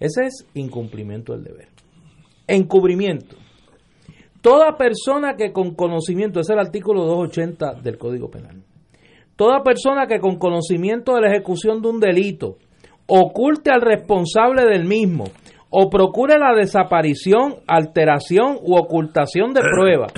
Ese 0.00 0.24
es 0.26 0.46
incumplimiento 0.54 1.34
del 1.34 1.44
deber. 1.44 1.68
Encubrimiento. 2.46 3.36
Toda 4.40 4.76
persona 4.78 5.34
que 5.36 5.52
con 5.52 5.74
conocimiento, 5.74 6.40
es 6.40 6.48
el 6.48 6.58
artículo 6.58 7.04
280 7.04 7.82
del 7.82 7.98
Código 7.98 8.30
Penal, 8.30 8.62
toda 9.36 9.62
persona 9.62 10.06
que 10.06 10.20
con 10.20 10.38
conocimiento 10.38 11.14
de 11.14 11.20
la 11.20 11.28
ejecución 11.28 11.82
de 11.82 11.88
un 11.88 12.00
delito 12.00 12.56
oculte 13.06 13.70
al 13.70 13.82
responsable 13.82 14.64
del 14.64 14.84
mismo 14.84 15.24
o 15.70 15.90
procure 15.90 16.38
la 16.38 16.54
desaparición, 16.54 17.56
alteración 17.66 18.58
u 18.62 18.76
ocultación 18.76 19.52
de 19.52 19.60
pruebas 19.60 20.12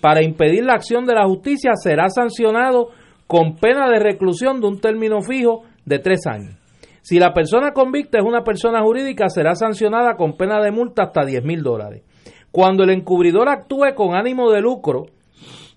para 0.00 0.22
impedir 0.22 0.64
la 0.64 0.74
acción 0.74 1.04
de 1.06 1.14
la 1.14 1.26
justicia, 1.26 1.72
será 1.74 2.08
sancionado 2.08 2.88
con 3.26 3.56
pena 3.56 3.88
de 3.88 3.98
reclusión 3.98 4.60
de 4.60 4.68
un 4.68 4.80
término 4.80 5.20
fijo 5.20 5.62
de 5.84 5.98
tres 5.98 6.26
años. 6.26 6.56
Si 7.02 7.18
la 7.18 7.34
persona 7.34 7.72
convicta 7.72 8.18
es 8.18 8.24
una 8.24 8.44
persona 8.44 8.82
jurídica, 8.82 9.28
será 9.28 9.54
sancionada 9.54 10.16
con 10.16 10.38
pena 10.38 10.62
de 10.62 10.70
multa 10.70 11.02
hasta 11.02 11.24
10 11.24 11.44
mil 11.44 11.62
dólares. 11.62 12.02
Cuando 12.50 12.84
el 12.84 12.90
encubridor 12.90 13.48
actúe 13.48 13.94
con 13.94 14.14
ánimo 14.14 14.50
de 14.50 14.62
lucro 14.62 15.06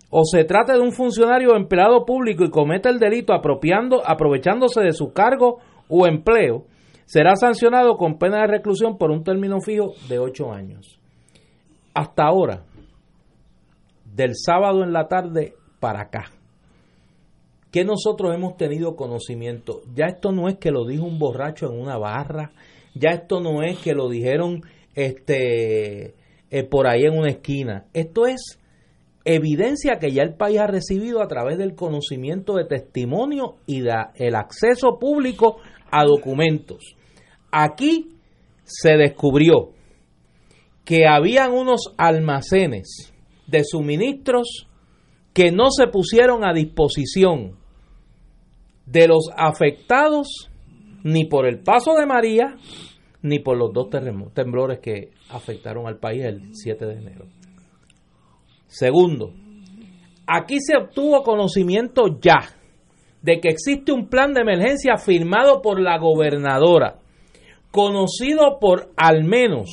o 0.09 0.23
se 0.23 0.45
trate 0.45 0.73
de 0.73 0.79
un 0.79 0.93
funcionario 0.93 1.51
o 1.51 1.57
empleado 1.57 2.05
público 2.05 2.45
y 2.45 2.49
cometa 2.49 2.89
el 2.89 2.99
delito 2.99 3.33
apropiando, 3.33 4.01
aprovechándose 4.05 4.79
de 4.79 4.93
su 4.93 5.11
cargo 5.11 5.57
o 5.89 6.07
empleo, 6.07 6.63
será 7.07 7.35
sancionado 7.37 7.97
con 7.97 8.19
pena 8.19 8.41
de 8.41 8.47
reclusión 8.47 8.97
por 8.97 9.11
un 9.11 9.23
término 9.23 9.61
fijo 9.61 9.93
de 10.09 10.19
ocho 10.19 10.51
años. 10.51 10.99
Hasta 11.93 12.25
ahora, 12.25 12.65
del 14.13 14.33
sábado 14.35 14.83
en 14.83 14.91
la 14.91 15.07
tarde 15.07 15.55
para 15.79 16.01
acá, 16.01 16.25
que 17.71 17.85
nosotros 17.85 18.35
hemos 18.35 18.57
tenido 18.57 18.95
conocimiento. 18.95 19.81
Ya 19.95 20.05
esto 20.07 20.31
no 20.31 20.49
es 20.49 20.57
que 20.57 20.69
lo 20.69 20.85
dijo 20.85 21.05
un 21.05 21.17
borracho 21.17 21.71
en 21.71 21.79
una 21.79 21.97
barra, 21.97 22.51
ya 22.93 23.11
esto 23.11 23.39
no 23.39 23.63
es 23.63 23.79
que 23.79 23.93
lo 23.93 24.09
dijeron 24.09 24.61
este 24.93 26.15
eh, 26.49 26.63
por 26.69 26.87
ahí 26.87 27.03
en 27.03 27.17
una 27.17 27.29
esquina. 27.29 27.85
Esto 27.93 28.27
es 28.27 28.59
evidencia 29.23 29.97
que 29.99 30.11
ya 30.11 30.23
el 30.23 30.33
país 30.33 30.59
ha 30.59 30.67
recibido 30.67 31.21
a 31.21 31.27
través 31.27 31.57
del 31.57 31.73
conocimiento 31.73 32.55
de 32.55 32.65
testimonio 32.65 33.55
y 33.65 33.81
del 33.81 34.35
acceso 34.35 34.99
público 34.99 35.57
a 35.89 36.03
documentos. 36.03 36.96
Aquí 37.51 38.15
se 38.63 38.97
descubrió 38.97 39.71
que 40.85 41.07
habían 41.07 41.53
unos 41.53 41.93
almacenes 41.97 43.13
de 43.47 43.63
suministros 43.63 44.67
que 45.33 45.51
no 45.51 45.69
se 45.69 45.87
pusieron 45.87 46.45
a 46.45 46.53
disposición 46.53 47.57
de 48.85 49.07
los 49.07 49.29
afectados 49.35 50.49
ni 51.03 51.25
por 51.25 51.45
el 51.45 51.59
paso 51.59 51.93
de 51.95 52.05
María 52.05 52.55
ni 53.21 53.39
por 53.39 53.57
los 53.57 53.73
dos 53.73 53.89
temblores 54.33 54.79
que 54.79 55.11
afectaron 55.29 55.87
al 55.87 55.97
país 55.97 56.23
el 56.23 56.55
7 56.55 56.85
de 56.85 56.93
enero. 56.93 57.25
Segundo, 58.67 59.33
aquí 60.25 60.57
se 60.59 60.77
obtuvo 60.77 61.23
conocimiento 61.23 62.19
ya 62.21 62.39
de 63.21 63.39
que 63.39 63.49
existe 63.49 63.91
un 63.91 64.07
plan 64.07 64.33
de 64.33 64.41
emergencia 64.41 64.97
firmado 64.97 65.61
por 65.61 65.81
la 65.81 65.97
gobernadora, 65.97 66.99
conocido 67.71 68.59
por 68.59 68.91
al 68.95 69.23
menos 69.23 69.69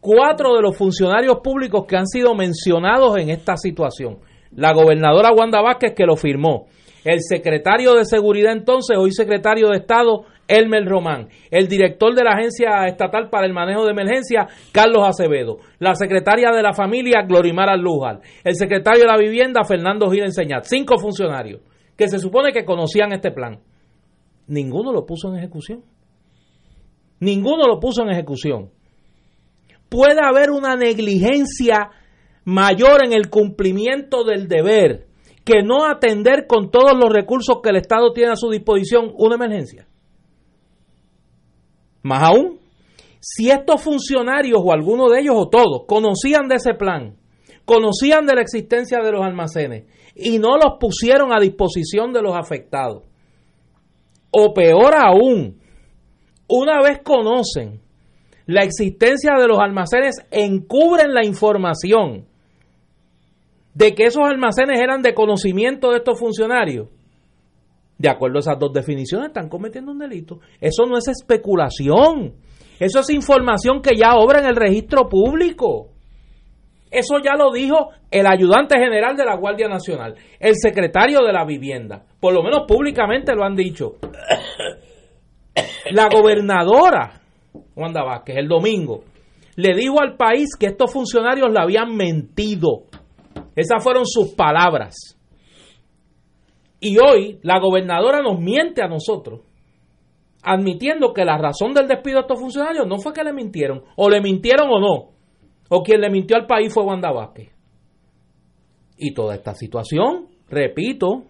cuatro 0.00 0.54
de 0.54 0.62
los 0.62 0.76
funcionarios 0.76 1.38
públicos 1.42 1.84
que 1.86 1.96
han 1.96 2.06
sido 2.06 2.34
mencionados 2.34 3.16
en 3.18 3.30
esta 3.30 3.56
situación. 3.56 4.18
La 4.52 4.72
gobernadora 4.72 5.32
Wanda 5.32 5.60
Vázquez 5.60 5.94
que 5.94 6.06
lo 6.06 6.16
firmó, 6.16 6.66
el 7.04 7.20
secretario 7.20 7.94
de 7.94 8.04
Seguridad 8.04 8.52
entonces, 8.52 8.96
hoy 8.98 9.12
secretario 9.12 9.68
de 9.68 9.78
Estado, 9.78 10.24
Elmer 10.46 10.84
Román, 10.86 11.28
el 11.50 11.68
director 11.68 12.14
de 12.14 12.24
la 12.24 12.32
Agencia 12.32 12.86
Estatal 12.86 13.28
para 13.28 13.46
el 13.46 13.52
Manejo 13.52 13.84
de 13.84 13.92
Emergencia, 13.92 14.46
Carlos 14.72 15.06
Acevedo, 15.06 15.58
la 15.78 15.94
secretaria 15.94 16.50
de 16.50 16.62
la 16.62 16.72
Familia, 16.72 17.22
Glorimar 17.22 17.78
Lujal, 17.78 18.20
el 18.44 18.54
secretario 18.54 19.02
de 19.02 19.08
la 19.08 19.18
Vivienda, 19.18 19.64
Fernando 19.64 20.10
Gil 20.10 20.24
Enseñat, 20.24 20.64
cinco 20.64 20.98
funcionarios 20.98 21.60
que 21.96 22.08
se 22.08 22.18
supone 22.18 22.52
que 22.52 22.64
conocían 22.64 23.12
este 23.12 23.32
plan. 23.32 23.58
Ninguno 24.46 24.92
lo 24.92 25.04
puso 25.04 25.28
en 25.28 25.38
ejecución. 25.38 25.82
Ninguno 27.20 27.66
lo 27.66 27.80
puso 27.80 28.02
en 28.02 28.10
ejecución. 28.10 28.70
Puede 29.88 30.20
haber 30.22 30.50
una 30.50 30.76
negligencia 30.76 31.90
mayor 32.44 33.04
en 33.04 33.12
el 33.12 33.28
cumplimiento 33.28 34.24
del 34.24 34.48
deber 34.48 35.06
que 35.44 35.62
no 35.62 35.86
atender 35.86 36.46
con 36.46 36.70
todos 36.70 36.92
los 36.94 37.10
recursos 37.10 37.58
que 37.62 37.70
el 37.70 37.76
Estado 37.76 38.12
tiene 38.12 38.32
a 38.32 38.36
su 38.36 38.50
disposición 38.50 39.12
una 39.16 39.36
emergencia. 39.36 39.86
Más 42.02 42.22
aún, 42.22 42.58
si 43.20 43.50
estos 43.50 43.82
funcionarios 43.82 44.60
o 44.62 44.72
alguno 44.72 45.08
de 45.08 45.20
ellos 45.20 45.34
o 45.36 45.48
todos 45.48 45.84
conocían 45.86 46.48
de 46.48 46.56
ese 46.56 46.74
plan, 46.74 47.16
conocían 47.64 48.26
de 48.26 48.34
la 48.34 48.42
existencia 48.42 48.98
de 49.02 49.12
los 49.12 49.24
almacenes 49.24 49.84
y 50.14 50.38
no 50.38 50.56
los 50.56 50.78
pusieron 50.80 51.32
a 51.32 51.40
disposición 51.40 52.12
de 52.12 52.22
los 52.22 52.36
afectados, 52.36 53.04
o 54.30 54.52
peor 54.54 54.94
aún, 54.96 55.57
una 56.48 56.82
vez 56.82 57.00
conocen 57.02 57.80
la 58.46 58.62
existencia 58.62 59.34
de 59.38 59.46
los 59.46 59.58
almacenes, 59.58 60.16
encubren 60.30 61.12
la 61.12 61.24
información 61.24 62.26
de 63.74 63.94
que 63.94 64.06
esos 64.06 64.24
almacenes 64.24 64.80
eran 64.80 65.02
de 65.02 65.14
conocimiento 65.14 65.90
de 65.90 65.98
estos 65.98 66.18
funcionarios, 66.18 66.88
de 67.98 68.08
acuerdo 68.08 68.38
a 68.38 68.40
esas 68.40 68.58
dos 68.58 68.72
definiciones, 68.72 69.28
están 69.28 69.48
cometiendo 69.48 69.92
un 69.92 69.98
delito. 69.98 70.40
Eso 70.60 70.86
no 70.86 70.96
es 70.96 71.08
especulación. 71.08 72.34
Eso 72.80 73.00
es 73.00 73.10
información 73.10 73.82
que 73.82 73.96
ya 73.96 74.14
obra 74.14 74.40
en 74.40 74.46
el 74.46 74.56
registro 74.56 75.08
público. 75.08 75.90
Eso 76.90 77.18
ya 77.22 77.34
lo 77.36 77.52
dijo 77.52 77.90
el 78.10 78.26
ayudante 78.26 78.78
general 78.78 79.16
de 79.16 79.24
la 79.24 79.36
Guardia 79.36 79.68
Nacional, 79.68 80.14
el 80.40 80.54
secretario 80.56 81.20
de 81.20 81.32
la 81.32 81.44
Vivienda. 81.44 82.02
Por 82.18 82.32
lo 82.32 82.42
menos 82.42 82.60
públicamente 82.66 83.34
lo 83.34 83.44
han 83.44 83.54
dicho. 83.54 83.96
La 85.90 86.08
gobernadora, 86.08 87.20
Wanda 87.76 88.02
Vázquez, 88.02 88.36
el 88.36 88.48
domingo, 88.48 89.04
le 89.56 89.76
dijo 89.76 90.00
al 90.00 90.16
país 90.16 90.56
que 90.58 90.66
estos 90.66 90.92
funcionarios 90.92 91.48
le 91.50 91.60
habían 91.60 91.96
mentido 91.96 92.84
esas 93.58 93.82
fueron 93.82 94.06
sus 94.06 94.34
palabras. 94.34 95.18
Y 96.78 96.96
hoy 96.98 97.40
la 97.42 97.58
gobernadora 97.58 98.22
nos 98.22 98.38
miente 98.38 98.82
a 98.82 98.86
nosotros, 98.86 99.40
admitiendo 100.44 101.12
que 101.12 101.24
la 101.24 101.38
razón 101.38 101.74
del 101.74 101.88
despido 101.88 102.18
de 102.18 102.20
estos 102.20 102.38
funcionarios 102.38 102.86
no 102.86 102.98
fue 102.98 103.12
que 103.12 103.24
le 103.24 103.32
mintieron, 103.32 103.82
o 103.96 104.08
le 104.08 104.20
mintieron 104.20 104.68
o 104.70 104.78
no, 104.78 105.10
o 105.70 105.82
quien 105.82 106.00
le 106.00 106.08
mintió 106.08 106.36
al 106.36 106.46
país 106.46 106.72
fue 106.72 106.84
Wanda 106.84 107.10
Vázquez. 107.10 107.50
Y 108.96 109.12
toda 109.12 109.34
esta 109.34 109.54
situación, 109.54 110.28
repito, 110.48 111.24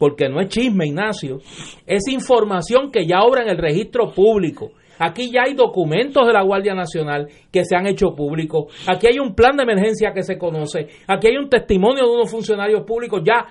porque 0.00 0.28
no 0.28 0.40
es 0.40 0.48
chisme, 0.48 0.88
Ignacio, 0.88 1.38
es 1.86 2.08
información 2.08 2.90
que 2.90 3.06
ya 3.06 3.22
obra 3.22 3.42
en 3.42 3.50
el 3.50 3.58
registro 3.58 4.10
público 4.10 4.72
Aquí 5.00 5.30
ya 5.32 5.44
hay 5.46 5.54
documentos 5.54 6.26
de 6.26 6.32
la 6.34 6.42
Guardia 6.42 6.74
Nacional 6.74 7.26
que 7.50 7.64
se 7.64 7.74
han 7.74 7.86
hecho 7.86 8.14
públicos. 8.14 8.66
Aquí 8.86 9.06
hay 9.06 9.18
un 9.18 9.34
plan 9.34 9.56
de 9.56 9.62
emergencia 9.62 10.12
que 10.12 10.22
se 10.22 10.36
conoce. 10.36 10.88
Aquí 11.08 11.28
hay 11.28 11.38
un 11.38 11.48
testimonio 11.48 12.04
de 12.04 12.10
unos 12.10 12.30
funcionarios 12.30 12.82
públicos 12.82 13.22
ya 13.24 13.46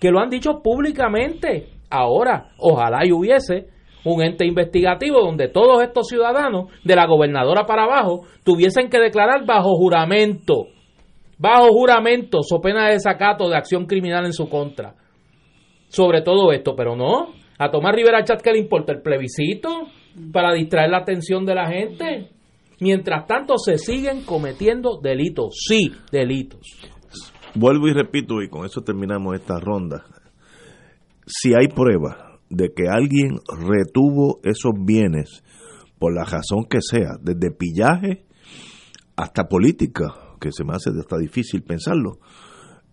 que 0.00 0.12
lo 0.12 0.20
han 0.20 0.30
dicho 0.30 0.62
públicamente. 0.62 1.70
Ahora, 1.90 2.52
ojalá 2.56 3.04
y 3.04 3.10
hubiese 3.10 3.66
un 4.04 4.22
ente 4.22 4.46
investigativo 4.46 5.20
donde 5.20 5.48
todos 5.48 5.82
estos 5.82 6.06
ciudadanos, 6.06 6.70
de 6.84 6.94
la 6.94 7.06
gobernadora 7.06 7.66
para 7.66 7.82
abajo, 7.82 8.24
tuviesen 8.44 8.88
que 8.88 9.00
declarar 9.00 9.44
bajo 9.44 9.74
juramento, 9.74 10.68
bajo 11.36 11.66
juramento, 11.70 12.42
so 12.42 12.60
pena 12.60 12.86
de 12.86 12.94
desacato 12.94 13.48
de 13.48 13.56
acción 13.56 13.86
criminal 13.86 14.24
en 14.24 14.32
su 14.32 14.48
contra, 14.48 14.94
sobre 15.92 16.22
todo 16.22 16.52
esto, 16.52 16.74
pero 16.74 16.96
no, 16.96 17.34
a 17.58 17.70
Tomás 17.70 17.94
Rivera 17.94 18.24
Chat 18.24 18.40
que 18.40 18.52
le 18.52 18.58
importa 18.58 18.92
el 18.92 19.02
plebiscito, 19.02 19.88
para 20.32 20.52
distraer 20.54 20.90
la 20.90 20.98
atención 20.98 21.44
de 21.44 21.54
la 21.54 21.68
gente. 21.68 22.30
Mientras 22.80 23.26
tanto, 23.26 23.58
se 23.58 23.78
siguen 23.78 24.22
cometiendo 24.22 24.98
delitos. 25.00 25.54
Sí, 25.68 25.92
delitos. 26.10 26.60
Vuelvo 27.54 27.88
y 27.88 27.92
repito, 27.92 28.42
y 28.42 28.48
con 28.48 28.64
eso 28.64 28.80
terminamos 28.80 29.34
esta 29.34 29.60
ronda. 29.60 30.04
Si 31.26 31.54
hay 31.54 31.68
pruebas 31.68 32.16
de 32.48 32.72
que 32.74 32.88
alguien 32.88 33.38
retuvo 33.46 34.40
esos 34.44 34.72
bienes 34.84 35.44
por 35.98 36.14
la 36.14 36.24
razón 36.24 36.64
que 36.68 36.80
sea, 36.80 37.16
desde 37.20 37.54
pillaje 37.54 38.24
hasta 39.14 39.44
política, 39.44 40.06
que 40.40 40.50
se 40.52 40.64
me 40.64 40.72
hace 40.72 40.90
hasta 40.98 41.18
difícil 41.18 41.62
pensarlo, 41.62 42.18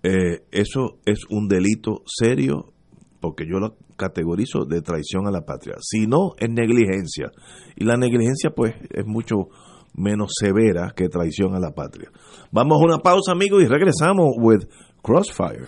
eh, 0.04 0.44
eso 0.52 1.00
es 1.06 1.22
un 1.30 1.48
delito 1.48 2.04
serio 2.06 2.74
porque 3.20 3.46
yo 3.46 3.60
lo 3.60 3.76
categorizo 3.98 4.66
de 4.66 4.82
traición 4.82 5.28
a 5.28 5.32
la 5.32 5.42
patria. 5.42 5.76
Si 5.82 6.08
no, 6.08 6.34
es 6.38 6.50
negligencia. 6.50 7.32
Y 7.76 7.86
la 7.86 7.98
negligencia, 7.98 8.52
pues, 8.56 8.76
es 8.90 9.06
mucho 9.06 9.50
menos 9.94 10.32
severa 10.40 10.94
que 10.96 11.10
traición 11.10 11.56
a 11.56 11.60
la 11.60 11.72
patria. 11.72 12.10
Vamos 12.52 12.80
a 12.82 12.86
una 12.86 13.00
pausa, 13.00 13.32
amigos, 13.32 13.64
y 13.64 13.68
regresamos 13.68 14.28
with 14.38 14.66
Crossfire. 15.02 15.66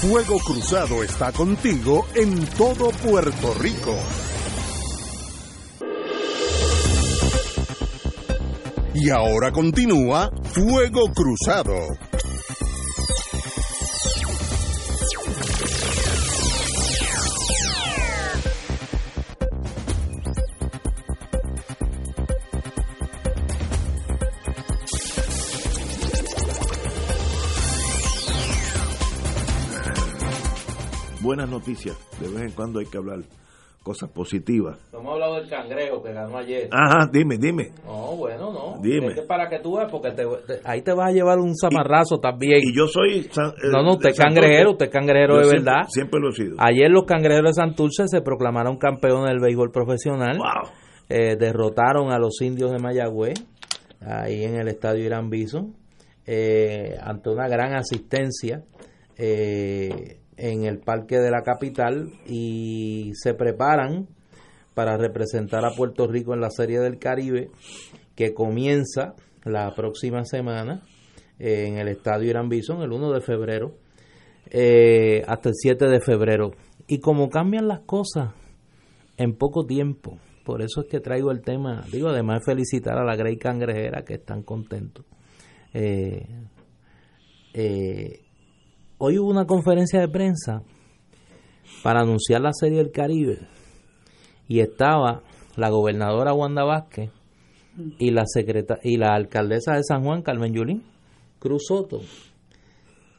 Fuego 0.00 0.38
Cruzado 0.38 1.02
está 1.02 1.30
contigo 1.30 2.06
en 2.14 2.46
todo 2.56 2.90
Puerto 2.90 3.54
Rico. 3.60 3.94
Y 8.94 9.10
ahora 9.10 9.52
continúa 9.52 10.30
Fuego 10.42 11.10
Cruzado. 11.14 12.09
Buenas 31.30 31.48
noticias. 31.48 31.96
De 32.20 32.26
vez 32.28 32.42
en 32.42 32.50
cuando 32.52 32.80
hay 32.80 32.86
que 32.86 32.98
hablar 32.98 33.20
cosas 33.84 34.10
positivas. 34.10 34.76
No 34.92 34.98
hemos 34.98 35.12
hablado 35.14 35.34
del 35.36 35.48
cangrejo 35.48 36.02
que 36.02 36.12
ganó 36.12 36.36
ayer. 36.38 36.68
Ajá, 36.72 37.08
dime, 37.12 37.36
dime. 37.38 37.70
No, 37.86 38.16
bueno, 38.16 38.52
no. 38.52 38.82
Dime. 38.82 39.06
Es 39.08 39.14
que 39.14 39.22
para 39.22 39.48
que 39.48 39.60
tú 39.60 39.76
veas, 39.76 39.90
porque 39.90 40.10
te- 40.10 40.24
te- 40.46 40.60
ahí 40.64 40.82
te 40.82 40.92
vas 40.92 41.08
a 41.10 41.12
llevar 41.12 41.38
un 41.38 41.54
zamarrazo 41.56 42.18
también. 42.18 42.58
Y 42.62 42.76
yo 42.76 42.86
soy... 42.88 43.28
san- 43.30 43.54
no, 43.72 43.82
no, 43.82 43.92
eh, 43.92 43.94
usted 43.94 44.08
es 44.10 44.18
cangrejero, 44.18 44.72
usted 44.72 44.86
es 44.86 44.92
cangrejero 44.92 45.38
de 45.38 45.44
siempre- 45.44 45.64
verdad. 45.72 45.88
Siempre 45.88 46.20
lo 46.20 46.28
he 46.30 46.32
sido. 46.32 46.56
Ayer 46.58 46.90
los 46.90 47.04
cangrejeros 47.04 47.56
de 47.56 47.62
Santurce 47.62 48.08
se 48.08 48.20
proclamaron 48.22 48.76
campeones 48.76 49.30
del 49.30 49.40
béisbol 49.40 49.70
profesional. 49.70 50.36
Wow. 50.36 50.70
Eh, 51.08 51.36
derrotaron 51.36 52.12
a 52.12 52.18
los 52.18 52.40
indios 52.42 52.72
de 52.72 52.78
Mayagüez, 52.80 53.34
ahí 54.00 54.44
en 54.44 54.56
el 54.56 54.68
estadio 54.68 55.04
Irán 55.06 55.30
Bison, 55.30 55.74
eh, 56.26 56.96
ante 57.02 57.30
una 57.30 57.48
gran 57.48 57.74
asistencia 57.74 58.62
eh, 59.16 60.19
en 60.40 60.64
el 60.64 60.78
parque 60.78 61.18
de 61.18 61.30
la 61.30 61.42
capital 61.42 62.10
y 62.26 63.12
se 63.14 63.34
preparan 63.34 64.08
para 64.74 64.96
representar 64.96 65.64
a 65.66 65.74
Puerto 65.74 66.06
Rico 66.06 66.32
en 66.32 66.40
la 66.40 66.50
Serie 66.50 66.80
del 66.80 66.98
Caribe 66.98 67.50
que 68.14 68.32
comienza 68.32 69.14
la 69.44 69.74
próxima 69.74 70.24
semana 70.24 70.82
eh, 71.38 71.66
en 71.66 71.76
el 71.76 71.88
estadio 71.88 72.30
Irán 72.30 72.48
Bison 72.48 72.80
el 72.80 72.90
1 72.90 73.12
de 73.12 73.20
febrero 73.20 73.74
eh, 74.50 75.22
hasta 75.26 75.50
el 75.50 75.54
7 75.54 75.86
de 75.86 76.00
febrero. 76.00 76.52
Y 76.86 76.98
como 77.00 77.28
cambian 77.28 77.68
las 77.68 77.80
cosas 77.80 78.32
en 79.18 79.36
poco 79.36 79.66
tiempo, 79.66 80.18
por 80.44 80.62
eso 80.62 80.80
es 80.80 80.86
que 80.88 81.00
traigo 81.00 81.30
el 81.30 81.42
tema, 81.42 81.84
digo, 81.92 82.08
además 82.08 82.40
de 82.40 82.52
felicitar 82.52 82.98
a 82.98 83.04
la 83.04 83.14
Grey 83.14 83.36
Cangrejera 83.36 84.04
que 84.04 84.14
están 84.14 84.42
contentos. 84.42 85.04
Eh, 85.74 86.26
eh, 87.52 88.20
hoy 89.02 89.18
hubo 89.18 89.30
una 89.30 89.46
conferencia 89.46 89.98
de 89.98 90.08
prensa 90.08 90.62
para 91.82 92.00
anunciar 92.02 92.42
la 92.42 92.52
Serie 92.52 92.78
del 92.78 92.92
Caribe 92.92 93.38
y 94.46 94.60
estaba 94.60 95.22
la 95.56 95.70
gobernadora 95.70 96.34
Wanda 96.34 96.64
Vázquez 96.64 97.10
y 97.98 98.10
la 98.10 98.24
secreta 98.26 98.78
y 98.82 98.98
la 98.98 99.14
alcaldesa 99.14 99.74
de 99.74 99.84
San 99.84 100.04
Juan, 100.04 100.20
Carmen 100.20 100.52
Yulín 100.52 100.82
Cruz 101.38 101.64
Soto, 101.66 102.00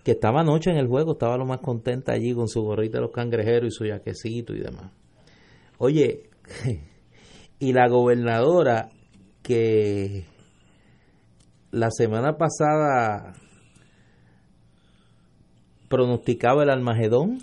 que 0.04 0.12
estaba 0.12 0.42
anoche 0.42 0.70
en 0.70 0.78
el 0.78 0.88
juego, 0.88 1.14
estaba 1.14 1.36
lo 1.36 1.48
más 1.48 1.62
contenta 1.62 2.14
allí 2.14 2.36
con 2.36 2.48
su 2.48 2.62
gorrita 2.62 3.00
de 3.00 3.06
los 3.06 3.12
cangrejeros 3.12 3.74
y 3.74 3.76
su 3.76 3.86
yaquecito 3.86 4.54
y 4.54 4.60
demás. 4.60 4.92
Oye, 5.80 6.30
y 7.60 7.74
la 7.74 7.88
gobernadora 7.88 8.92
que 9.42 10.26
la 11.72 11.90
semana 11.90 12.38
pasada 12.38 13.34
pronosticaba 15.92 16.64
el 16.64 16.72
Almagedón 16.72 17.38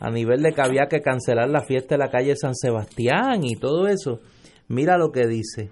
a 0.00 0.10
nivel 0.10 0.42
de 0.42 0.52
que 0.52 0.60
había 0.60 0.86
que 0.86 1.00
cancelar 1.00 1.48
la 1.48 1.60
fiesta 1.60 1.94
de 1.94 1.98
la 2.00 2.10
calle 2.10 2.34
San 2.34 2.54
Sebastián 2.56 3.44
y 3.44 3.54
todo 3.54 3.86
eso. 3.86 4.18
Mira 4.66 4.98
lo 4.98 5.12
que 5.12 5.28
dice. 5.28 5.70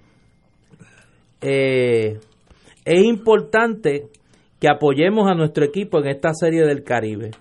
Eh, 1.40 2.20
es 2.84 3.04
importante 3.04 4.06
que 4.60 4.68
apoyemos 4.68 5.28
a 5.28 5.34
nuestro 5.34 5.64
equipo 5.64 5.98
en 5.98 6.08
esta 6.08 6.32
serie 6.34 6.62
del 6.62 6.84
Caribe. 6.84 7.32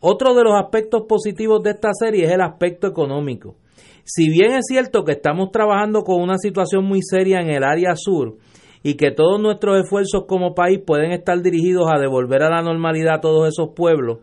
Otro 0.00 0.34
de 0.34 0.44
los 0.44 0.54
aspectos 0.54 1.02
positivos 1.06 1.62
de 1.62 1.72
esta 1.72 1.90
serie 1.92 2.24
es 2.24 2.32
el 2.32 2.40
aspecto 2.40 2.86
económico. 2.86 3.56
Si 4.04 4.30
bien 4.30 4.52
es 4.52 4.64
cierto 4.66 5.04
que 5.04 5.12
estamos 5.12 5.50
trabajando 5.50 6.04
con 6.04 6.22
una 6.22 6.38
situación 6.38 6.84
muy 6.84 7.02
seria 7.02 7.40
en 7.40 7.50
el 7.50 7.64
área 7.64 7.94
sur 7.96 8.38
y 8.82 8.94
que 8.94 9.10
todos 9.10 9.40
nuestros 9.40 9.80
esfuerzos 9.80 10.24
como 10.26 10.54
país 10.54 10.80
pueden 10.84 11.12
estar 11.12 11.40
dirigidos 11.42 11.86
a 11.92 11.98
devolver 11.98 12.42
a 12.42 12.50
la 12.50 12.62
normalidad 12.62 13.16
a 13.16 13.20
todos 13.20 13.48
esos 13.48 13.74
pueblos 13.74 14.18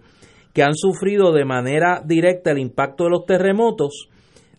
que 0.54 0.64
han 0.64 0.74
sufrido 0.74 1.32
de 1.34 1.46
manera 1.46 2.02
directa 2.04 2.52
el 2.52 2.58
impacto 2.58 3.04
de 3.04 3.12
los 3.12 3.26
terremotos, 3.26 4.10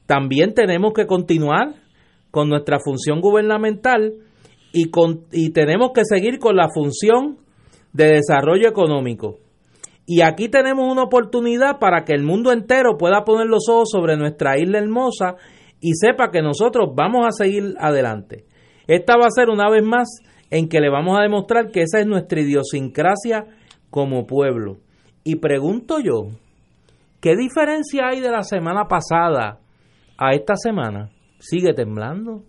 también 0.06 0.54
tenemos 0.54 0.92
que 0.92 1.06
continuar 1.06 1.74
con 2.30 2.48
nuestra 2.48 2.78
función 2.78 3.20
gubernamental 3.20 4.14
y, 4.72 4.90
con, 4.90 5.24
y 5.32 5.50
tenemos 5.50 5.90
que 5.92 6.02
seguir 6.04 6.38
con 6.38 6.54
la 6.54 6.68
función 6.72 7.38
de 7.92 8.12
desarrollo 8.12 8.68
económico. 8.68 9.38
Y 10.06 10.22
aquí 10.22 10.48
tenemos 10.48 10.90
una 10.90 11.02
oportunidad 11.02 11.78
para 11.78 12.04
que 12.04 12.14
el 12.14 12.22
mundo 12.22 12.52
entero 12.52 12.96
pueda 12.96 13.24
poner 13.24 13.46
los 13.46 13.68
ojos 13.68 13.90
sobre 13.90 14.16
nuestra 14.16 14.58
isla 14.58 14.78
hermosa 14.78 15.34
y 15.80 15.92
sepa 15.94 16.30
que 16.30 16.42
nosotros 16.42 16.90
vamos 16.94 17.26
a 17.26 17.32
seguir 17.32 17.74
adelante. 17.78 18.44
Esta 18.88 19.16
va 19.16 19.26
a 19.26 19.30
ser 19.30 19.48
una 19.50 19.70
vez 19.70 19.84
más 19.84 20.08
en 20.50 20.68
que 20.68 20.80
le 20.80 20.90
vamos 20.90 21.16
a 21.16 21.22
demostrar 21.22 21.70
que 21.70 21.82
esa 21.82 22.00
es 22.00 22.06
nuestra 22.06 22.40
idiosincrasia 22.40 23.44
como 23.90 24.26
pueblo. 24.26 24.78
Y 25.24 25.36
pregunto 25.36 25.98
yo, 26.00 26.28
¿qué 27.20 27.36
diferencia 27.36 28.08
hay 28.08 28.20
de 28.20 28.30
la 28.30 28.42
semana 28.42 28.86
pasada 28.88 29.60
a 30.16 30.34
esta 30.34 30.54
semana? 30.56 31.10
¿Sigue 31.38 31.72
temblando? 31.74 32.42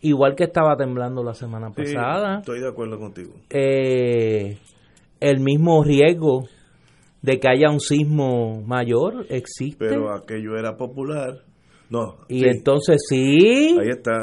Igual 0.00 0.34
que 0.36 0.44
estaba 0.44 0.76
temblando 0.76 1.22
la 1.24 1.34
semana 1.34 1.68
Sí, 1.74 1.82
pasada 1.94 2.38
estoy 2.38 2.60
de 2.60 2.68
acuerdo 2.68 2.98
contigo. 2.98 3.32
eh, 3.50 4.58
el 5.20 5.40
mismo 5.40 5.82
riesgo 5.82 6.44
de 7.22 7.40
que 7.40 7.48
haya 7.48 7.70
un 7.70 7.80
sismo 7.80 8.60
mayor 8.66 9.24
existe. 9.30 9.78
Pero 9.88 10.12
aquello 10.12 10.56
era 10.58 10.76
popular. 10.76 11.38
No. 11.88 12.16
y 12.28 12.40
sí, 12.40 12.46
entonces 12.46 13.02
sí, 13.08 13.78
Ahí 13.80 13.88
está. 13.90 14.18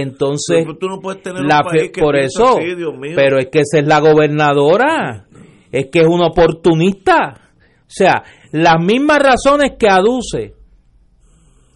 Entonces 0.00 0.64
Pero 0.64 0.76
tú 0.78 0.88
no 0.88 1.00
puedes 1.00 1.22
tener 1.22 1.42
la 1.44 1.58
un 1.58 1.70
país 1.70 1.82
fe- 1.82 1.92
que 1.92 2.00
por 2.00 2.16
eso, 2.16 2.58
así, 2.58 2.74
Dios 2.74 2.96
mío. 2.98 3.12
pero 3.16 3.38
es 3.38 3.46
que 3.50 3.60
esa 3.60 3.78
es 3.78 3.86
la 3.86 4.00
gobernadora, 4.00 5.26
es 5.70 5.86
que 5.92 6.00
es 6.00 6.06
una 6.06 6.26
oportunista. 6.26 7.34
O 7.80 7.94
sea, 7.94 8.22
las 8.52 8.80
mismas 8.82 9.18
razones 9.18 9.72
que 9.78 9.88
aduce 9.88 10.54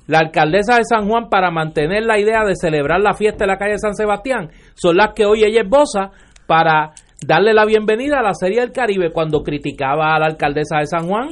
la 0.06 0.18
alcaldesa 0.20 0.76
de 0.76 0.84
San 0.84 1.08
Juan 1.08 1.28
para 1.28 1.50
mantener 1.50 2.04
la 2.04 2.18
idea 2.18 2.44
de 2.46 2.54
celebrar 2.54 3.00
la 3.00 3.14
fiesta 3.14 3.44
de 3.44 3.48
la 3.52 3.58
calle 3.58 3.78
San 3.78 3.94
Sebastián 3.94 4.50
son 4.74 4.96
las 4.96 5.12
que 5.14 5.26
hoy 5.26 5.42
ella 5.44 5.62
esboza 5.62 6.10
para 6.46 6.92
darle 7.26 7.52
la 7.52 7.64
bienvenida 7.64 8.20
a 8.20 8.22
la 8.22 8.34
Serie 8.34 8.60
del 8.60 8.70
Caribe 8.72 9.10
cuando 9.12 9.42
criticaba 9.42 10.14
a 10.14 10.18
la 10.20 10.26
alcaldesa 10.26 10.78
de 10.78 10.86
San 10.86 11.08
Juan 11.08 11.30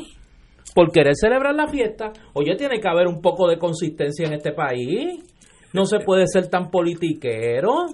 por 0.74 0.90
querer 0.90 1.14
celebrar 1.14 1.54
la 1.54 1.68
fiesta. 1.68 2.10
Oye, 2.32 2.56
tiene 2.56 2.80
que 2.80 2.88
haber 2.88 3.06
un 3.06 3.20
poco 3.22 3.46
de 3.48 3.58
consistencia 3.58 4.26
en 4.26 4.32
este 4.32 4.50
país. 4.52 5.22
No 5.74 5.84
se 5.84 5.98
puede 5.98 6.26
ser 6.26 6.48
tan 6.48 6.70
politiquero 6.70 7.86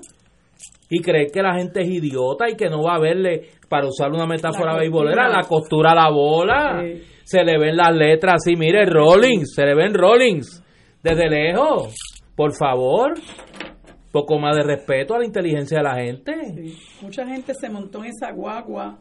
y 0.89 1.01
creer 1.01 1.31
que 1.33 1.43
la 1.43 1.55
gente 1.55 1.81
es 1.81 1.89
idiota 1.89 2.49
y 2.49 2.55
que 2.55 2.69
no 2.69 2.83
va 2.83 2.97
a 2.97 3.01
verle, 3.01 3.49
para 3.69 3.87
usar 3.87 4.13
una 4.13 4.27
metáfora 4.27 4.77
beisbolera, 4.77 5.29
la 5.29 5.43
costura 5.43 5.93
a 5.93 5.95
la 5.95 6.11
bola. 6.11 6.83
Sí. 6.83 7.03
Se 7.25 7.43
le 7.43 7.59
ven 7.59 7.77
las 7.77 7.95
letras 7.95 8.43
así, 8.43 8.57
mire, 8.57 8.85
Rollins, 8.85 9.55
se 9.55 9.65
le 9.65 9.75
ven 9.75 9.95
Rollins 9.95 10.63
desde 11.03 11.31
lejos. 11.31 11.95
Por 12.37 12.55
favor, 12.55 13.15
poco 14.13 14.39
más 14.39 14.57
de 14.57 14.63
respeto 14.63 15.15
a 15.15 15.21
la 15.21 15.25
inteligencia 15.25 15.79
de 15.79 15.85
la 15.85 15.95
gente. 15.95 16.33
Sí. 16.55 16.79
Mucha 17.03 17.27
gente 17.27 17.55
se 17.55 17.71
montó 17.71 18.05
en 18.05 18.11
esa 18.11 18.33
guagua 18.33 18.99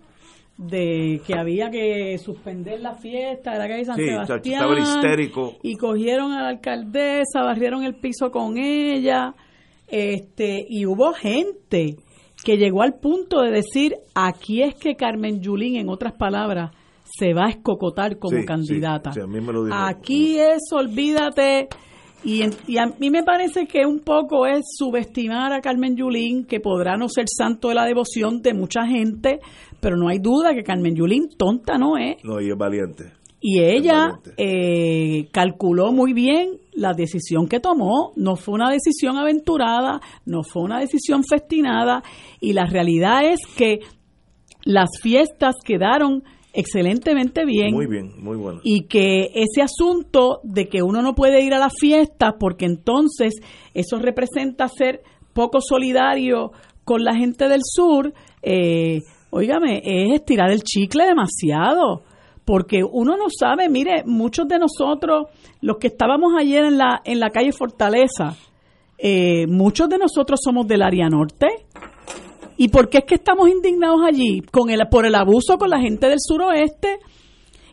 de 0.62 1.22
que 1.26 1.36
había 1.40 1.70
que 1.72 2.18
suspender 2.18 2.82
la 2.82 2.94
fiesta 2.96 3.54
de 3.54 3.60
la 3.60 3.68
calle 3.70 3.86
San 3.86 3.96
Sí, 3.96 4.06
Sebastián. 4.08 4.62
estaba 4.62 4.78
histérico. 4.80 5.54
Y 5.64 5.76
cogieron 5.78 6.34
a 6.34 6.42
la 6.44 6.50
alcaldesa, 6.50 7.44
barrieron 7.44 7.84
el 7.86 7.96
piso 7.96 8.30
con 8.30 8.58
ella. 8.58 9.34
Este, 9.88 10.66
y 10.70 10.86
hubo 10.86 11.14
gente 11.14 11.96
que 12.44 12.58
llegó 12.58 12.82
al 12.82 12.96
punto 13.00 13.42
de 13.42 13.52
decir, 13.52 13.96
aquí 14.14 14.62
es 14.62 14.76
que 14.76 14.96
Carmen 14.96 15.40
Yulín, 15.42 15.78
en 15.78 15.88
otras 15.90 16.14
palabras, 16.14 16.72
se 17.06 17.34
va 17.34 17.46
a 17.46 17.50
escocotar 17.50 18.20
como 18.20 18.38
Sí, 18.40 18.46
candidata. 18.46 19.14
sí, 19.14 19.22
a 19.22 19.28
mí 19.28 19.40
me 19.40 19.54
lo 19.54 19.64
dijo. 19.64 19.76
Aquí 19.78 20.38
es, 20.40 20.60
olvídate. 20.74 21.70
Y, 22.22 22.44
y 22.68 22.78
a 22.78 22.86
mí 23.00 23.10
me 23.10 23.24
parece 23.24 23.66
que 23.66 23.86
un 23.86 24.00
poco 24.02 24.46
es 24.46 24.60
subestimar 24.78 25.54
a 25.54 25.62
Carmen 25.62 25.96
Yulín, 25.96 26.46
que 26.46 26.60
podrá 26.60 26.98
no 26.98 27.08
ser 27.08 27.26
santo 27.30 27.70
de 27.70 27.76
la 27.76 27.86
devoción 27.86 28.42
de 28.42 28.54
mucha 28.54 28.86
gente, 28.86 29.40
pero 29.80 29.98
no 29.98 30.10
hay 30.10 30.20
duda 30.20 30.54
que 30.54 30.64
Carmen 30.64 30.96
Yulín 30.96 31.30
tonta 31.38 31.78
no 31.78 31.98
es. 31.98 32.24
No, 32.24 32.42
y 32.42 32.50
es 32.50 32.58
valiente. 32.58 33.14
Y 33.42 33.62
ella 33.62 34.20
eh, 34.36 35.30
calculó 35.32 35.94
muy 35.94 36.12
bien 36.14 36.58
la 36.74 36.94
decisión 36.94 37.48
que 37.48 37.60
tomó. 37.60 38.12
No 38.18 38.36
fue 38.36 38.56
una 38.56 38.70
decisión 38.70 39.18
aventurada, 39.18 40.02
no 40.26 40.44
fue 40.44 40.64
una 40.64 40.80
decisión 40.80 41.24
festinada. 41.24 42.04
Y 42.42 42.54
la 42.54 42.66
realidad 42.66 43.24
es 43.24 43.40
que 43.56 43.80
las 44.66 44.90
fiestas 45.02 45.56
quedaron 45.64 46.24
excelentemente 46.54 47.46
bien. 47.46 47.74
Muy 47.74 47.88
bien, 47.88 48.12
muy 48.22 48.36
bueno. 48.36 48.60
Y 48.64 48.88
que 48.88 49.30
ese 49.34 49.62
asunto 49.62 50.42
de 50.44 50.68
que 50.68 50.82
uno 50.82 51.02
no 51.02 51.16
puede 51.16 51.42
ir 51.42 51.54
a 51.54 51.60
las 51.60 51.74
fiestas 51.80 52.34
porque 52.40 52.66
entonces 52.66 53.36
eso 53.74 54.00
representa 54.00 54.68
ser 54.68 55.02
poco 55.34 55.60
solidario 55.62 56.52
con 56.84 57.04
la 57.04 57.16
gente 57.16 57.48
del 57.48 57.62
sur, 57.64 58.14
eh, 58.42 59.02
óigame, 59.32 59.82
es 59.84 60.14
estirar 60.14 60.52
el 60.52 60.64
chicle 60.64 61.06
demasiado. 61.06 62.04
Porque 62.46 62.82
uno 62.84 63.16
no 63.16 63.26
sabe, 63.30 63.70
mire, 63.70 64.04
muchos 64.06 64.48
de 64.48 64.58
nosotros, 64.58 65.28
los 65.62 65.78
que 65.78 65.88
estábamos 65.88 66.34
ayer 66.40 66.66
en 66.66 66.80
la, 66.80 67.02
en 67.06 67.20
la 67.20 67.30
calle 67.30 67.52
Fortaleza, 67.52 68.36
eh, 68.98 69.46
muchos 69.48 69.88
de 69.88 69.98
nosotros 69.98 70.40
somos 70.44 70.68
del 70.68 70.82
área 70.82 71.08
norte. 71.10 71.48
¿Y 72.58 72.68
por 72.70 72.90
qué 72.90 73.00
es 73.00 73.06
que 73.06 73.16
estamos 73.16 73.48
indignados 73.50 74.02
allí? 74.06 74.42
Con 74.52 74.70
el, 74.70 74.82
por 74.90 75.06
el 75.06 75.16
abuso 75.16 75.58
con 75.58 75.70
la 75.70 75.80
gente 75.80 76.08
del 76.08 76.18
suroeste. 76.20 77.00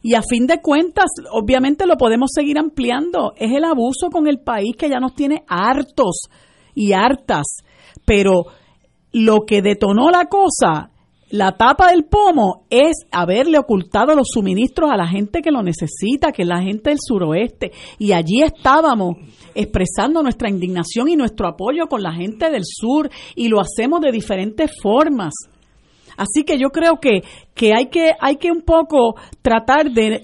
Y 0.03 0.15
a 0.15 0.23
fin 0.23 0.47
de 0.47 0.61
cuentas, 0.61 1.07
obviamente 1.33 1.87
lo 1.87 1.97
podemos 1.97 2.31
seguir 2.33 2.59
ampliando. 2.59 3.33
Es 3.37 3.53
el 3.53 3.65
abuso 3.65 4.11
con 4.13 4.29
el 4.29 4.39
país 4.39 4.77
que 4.79 4.89
ya 4.89 5.01
nos 5.01 5.15
tiene 5.15 5.43
hartos 5.49 6.29
y 6.75 6.93
hartas. 6.93 7.65
Pero 8.05 8.45
lo 9.13 9.47
que 9.47 9.63
detonó 9.63 10.11
la 10.11 10.27
cosa 10.27 10.91
la 11.31 11.57
tapa 11.57 11.91
del 11.91 12.05
pomo 12.05 12.67
es 12.71 13.05
haberle 13.11 13.59
ocultado 13.59 14.15
los 14.15 14.29
suministros 14.33 14.91
a 14.91 14.97
la 14.97 15.09
gente 15.09 15.43
que 15.43 15.51
lo 15.51 15.63
necesita, 15.63 16.31
que 16.31 16.43
es 16.43 16.49
la 16.49 16.63
gente 16.63 16.91
del 16.91 16.99
suroeste. 17.01 17.73
Y 17.99 18.13
allí 18.13 18.43
estábamos 18.43 19.17
expresando 19.55 20.23
nuestra 20.23 20.49
indignación 20.49 21.09
y 21.09 21.17
nuestro 21.17 21.49
apoyo 21.49 21.89
con 21.89 22.03
la 22.03 22.13
gente 22.13 22.51
del 22.51 22.63
sur 22.65 23.11
y 23.35 23.49
lo 23.49 23.61
hacemos 23.61 24.01
de 24.01 24.13
diferentes 24.13 24.71
formas. 24.81 25.35
Así 26.17 26.45
que 26.45 26.59
yo 26.59 26.71
creo 26.71 26.99
que, 27.01 27.23
que, 27.55 27.75
hay, 27.75 27.87
que 27.87 28.13
hay 28.21 28.37
que 28.37 28.51
un 28.51 28.63
poco 28.63 29.17
tratar 29.43 29.91
de, 29.91 30.23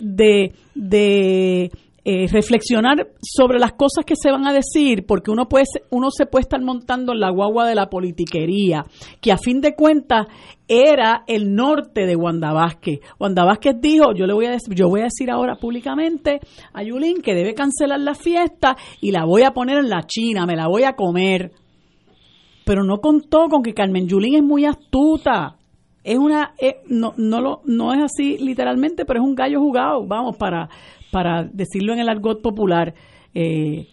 de 0.74 1.70
eh, 2.04 2.26
reflexionar 2.26 3.12
sobre 3.22 3.60
las 3.60 3.74
cosas 3.74 4.04
que 4.04 4.16
se 4.16 4.32
van 4.32 4.44
a 4.44 4.52
decir, 4.52 5.06
porque 5.06 5.30
uno, 5.30 5.48
puede, 5.48 5.66
uno 5.90 6.10
se 6.10 6.26
puede 6.26 6.42
estar 6.42 6.60
montando 6.60 7.12
en 7.12 7.20
la 7.20 7.30
guagua 7.30 7.64
de 7.64 7.76
la 7.76 7.88
politiquería, 7.88 8.84
que 9.20 9.30
a 9.30 9.36
fin 9.36 9.60
de 9.60 9.76
cuentas 9.76 10.26
era 10.66 11.22
el 11.28 11.54
norte 11.54 12.04
de 12.06 12.16
Wanda 12.16 12.52
Vázquez. 12.52 12.98
Wanda 13.20 13.44
Vázquez 13.44 13.76
dijo, 13.80 14.14
yo 14.16 14.26
le 14.26 14.34
voy 14.34 14.46
a 14.46 14.50
decir, 14.50 14.74
yo 14.74 14.88
voy 14.88 15.02
a 15.02 15.04
decir 15.04 15.30
ahora 15.30 15.54
públicamente 15.54 16.40
a 16.72 16.82
Yulín 16.82 17.22
que 17.22 17.34
debe 17.34 17.54
cancelar 17.54 18.00
la 18.00 18.14
fiesta 18.14 18.76
y 19.00 19.12
la 19.12 19.24
voy 19.24 19.42
a 19.42 19.52
poner 19.52 19.78
en 19.78 19.88
la 19.88 20.02
China, 20.04 20.44
me 20.44 20.56
la 20.56 20.66
voy 20.66 20.82
a 20.82 20.94
comer. 20.94 21.52
Pero 22.64 22.82
no 22.82 22.98
contó 22.98 23.48
con 23.48 23.62
que 23.62 23.74
Carmen 23.74 24.08
Yulín 24.08 24.34
es 24.34 24.42
muy 24.42 24.64
astuta. 24.64 25.56
Es 26.04 26.18
una, 26.18 26.54
eh, 26.58 26.76
no, 26.88 27.14
no, 27.16 27.40
lo, 27.40 27.60
no 27.64 27.92
es 27.92 28.00
así 28.02 28.38
literalmente, 28.38 29.04
pero 29.04 29.20
es 29.20 29.26
un 29.26 29.34
gallo 29.34 29.60
jugado, 29.60 30.06
vamos, 30.06 30.36
para, 30.36 30.68
para 31.10 31.44
decirlo 31.44 31.92
en 31.92 32.00
el 32.00 32.08
argot 32.08 32.42
popular. 32.42 32.94
Eh, 33.34 33.86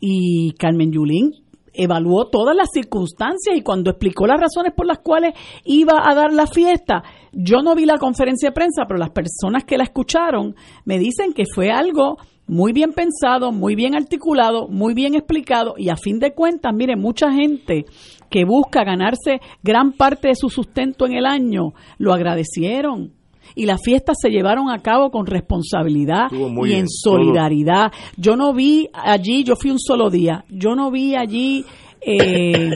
y 0.00 0.52
Carmen 0.58 0.92
Yulín 0.92 1.32
evaluó 1.74 2.28
todas 2.30 2.56
las 2.56 2.68
circunstancias 2.72 3.56
y 3.56 3.62
cuando 3.62 3.90
explicó 3.90 4.26
las 4.26 4.40
razones 4.40 4.72
por 4.74 4.86
las 4.86 4.98
cuales 4.98 5.34
iba 5.64 6.08
a 6.08 6.14
dar 6.14 6.32
la 6.32 6.46
fiesta, 6.46 7.02
yo 7.32 7.62
no 7.62 7.74
vi 7.74 7.84
la 7.84 7.98
conferencia 7.98 8.50
de 8.50 8.54
prensa, 8.54 8.84
pero 8.86 8.98
las 8.98 9.10
personas 9.10 9.64
que 9.64 9.76
la 9.76 9.84
escucharon 9.84 10.54
me 10.84 10.98
dicen 10.98 11.32
que 11.32 11.44
fue 11.52 11.70
algo 11.70 12.16
muy 12.46 12.72
bien 12.72 12.92
pensado, 12.92 13.52
muy 13.52 13.74
bien 13.74 13.94
articulado, 13.94 14.68
muy 14.68 14.94
bien 14.94 15.14
explicado 15.14 15.74
y 15.76 15.88
a 15.88 15.96
fin 15.96 16.18
de 16.18 16.32
cuentas, 16.32 16.72
mire, 16.74 16.96
mucha 16.96 17.32
gente 17.32 17.86
que 18.30 18.44
busca 18.44 18.84
ganarse 18.84 19.40
gran 19.62 19.92
parte 19.92 20.28
de 20.28 20.34
su 20.34 20.48
sustento 20.48 21.06
en 21.06 21.14
el 21.14 21.26
año, 21.26 21.72
lo 21.98 22.12
agradecieron 22.12 23.12
y 23.54 23.66
las 23.66 23.82
fiestas 23.82 24.16
se 24.20 24.30
llevaron 24.30 24.70
a 24.70 24.78
cabo 24.78 25.10
con 25.10 25.26
responsabilidad 25.26 26.28
y 26.32 26.72
en 26.72 26.88
solidaridad. 26.88 27.92
Yo 28.16 28.36
no 28.36 28.52
vi 28.52 28.88
allí, 28.92 29.44
yo 29.44 29.54
fui 29.56 29.70
un 29.70 29.78
solo 29.78 30.10
día, 30.10 30.44
yo 30.48 30.74
no 30.74 30.90
vi 30.90 31.14
allí 31.14 31.64
eh, 32.00 32.70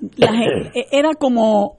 e, 0.18 0.86
era 0.90 1.10
como 1.14 1.76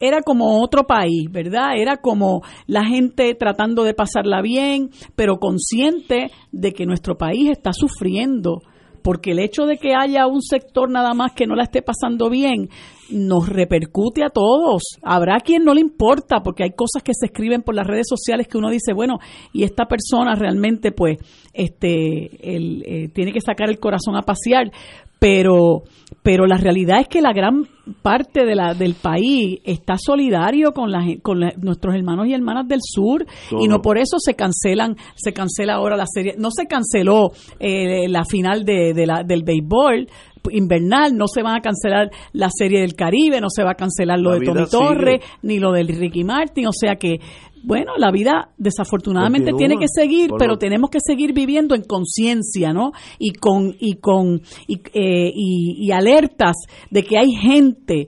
era 0.00 0.22
como 0.22 0.62
otro 0.62 0.84
país, 0.84 1.30
¿verdad? 1.30 1.76
Era 1.76 1.96
como 1.96 2.42
la 2.66 2.84
gente 2.84 3.34
tratando 3.34 3.84
de 3.84 3.94
pasarla 3.94 4.42
bien, 4.42 4.90
pero 5.14 5.38
consciente 5.38 6.30
de 6.52 6.72
que 6.72 6.86
nuestro 6.86 7.16
país 7.16 7.50
está 7.50 7.72
sufriendo 7.72 8.62
porque 9.06 9.30
el 9.30 9.38
hecho 9.38 9.66
de 9.66 9.78
que 9.78 9.94
haya 9.94 10.26
un 10.26 10.42
sector 10.42 10.90
nada 10.90 11.14
más 11.14 11.30
que 11.30 11.46
no 11.46 11.54
la 11.54 11.62
esté 11.62 11.80
pasando 11.80 12.28
bien 12.28 12.70
nos 13.08 13.48
repercute 13.48 14.24
a 14.24 14.30
todos. 14.30 14.82
Habrá 15.00 15.38
quien 15.38 15.62
no 15.62 15.74
le 15.74 15.80
importa, 15.80 16.40
porque 16.42 16.64
hay 16.64 16.70
cosas 16.70 17.04
que 17.04 17.12
se 17.14 17.26
escriben 17.26 17.62
por 17.62 17.76
las 17.76 17.86
redes 17.86 18.06
sociales 18.08 18.48
que 18.48 18.58
uno 18.58 18.68
dice, 18.68 18.92
bueno, 18.94 19.18
y 19.52 19.62
esta 19.62 19.86
persona 19.86 20.34
realmente, 20.34 20.90
pues, 20.90 21.18
este, 21.52 22.30
eh, 22.42 23.08
tiene 23.14 23.32
que 23.32 23.40
sacar 23.40 23.70
el 23.70 23.78
corazón 23.78 24.16
a 24.16 24.22
pasear 24.22 24.72
pero 25.18 25.82
pero 26.26 26.44
la 26.44 26.56
realidad 26.56 26.98
es 26.98 27.06
que 27.06 27.22
la 27.22 27.32
gran 27.32 27.68
parte 28.02 28.44
de 28.44 28.56
la, 28.56 28.74
del 28.74 28.94
país 28.94 29.60
está 29.62 29.94
solidario 29.96 30.72
con, 30.72 30.90
la, 30.90 31.04
con 31.22 31.38
nuestros 31.58 31.94
hermanos 31.94 32.26
y 32.26 32.34
hermanas 32.34 32.66
del 32.66 32.80
sur 32.82 33.24
y 33.52 33.68
no 33.68 33.80
por 33.80 33.96
eso 33.96 34.16
se 34.18 34.34
cancelan 34.34 34.96
se 35.14 35.32
cancela 35.32 35.74
ahora 35.74 35.96
la 35.96 36.06
serie. 36.12 36.34
No 36.36 36.50
se 36.50 36.66
canceló 36.66 37.30
eh, 37.60 38.08
la 38.08 38.24
final 38.24 38.64
de, 38.64 38.92
de 38.92 39.06
la, 39.06 39.22
del 39.22 39.44
béisbol 39.44 40.08
invernal, 40.50 41.16
no 41.16 41.28
se 41.28 41.42
van 41.42 41.58
a 41.58 41.60
cancelar 41.60 42.10
la 42.32 42.48
serie 42.50 42.80
del 42.80 42.96
Caribe, 42.96 43.40
no 43.40 43.48
se 43.48 43.62
va 43.62 43.70
a 43.70 43.74
cancelar 43.74 44.18
lo 44.18 44.32
de 44.32 44.46
Tommy 44.46 44.66
Torres, 44.68 45.20
ni 45.42 45.60
lo 45.60 45.70
del 45.70 45.86
Ricky 45.86 46.24
Martin, 46.24 46.66
o 46.66 46.72
sea 46.72 46.96
que 46.96 47.20
bueno, 47.66 47.94
la 47.98 48.12
vida 48.12 48.50
desafortunadamente 48.56 49.52
tiene 49.58 49.76
que 49.76 49.88
seguir, 49.92 50.30
pero 50.38 50.56
tenemos 50.56 50.88
que 50.88 51.00
seguir 51.04 51.32
viviendo 51.32 51.74
en 51.74 51.82
conciencia, 51.82 52.72
¿no? 52.72 52.92
Y 53.18 53.32
con 53.32 53.74
y 53.80 53.96
con 53.96 54.40
eh, 54.68 55.32
y, 55.34 55.84
y, 55.84 55.90
alertas 55.90 56.54
de 56.92 57.02
que 57.02 57.18
hay 57.18 57.32
gente 57.32 58.06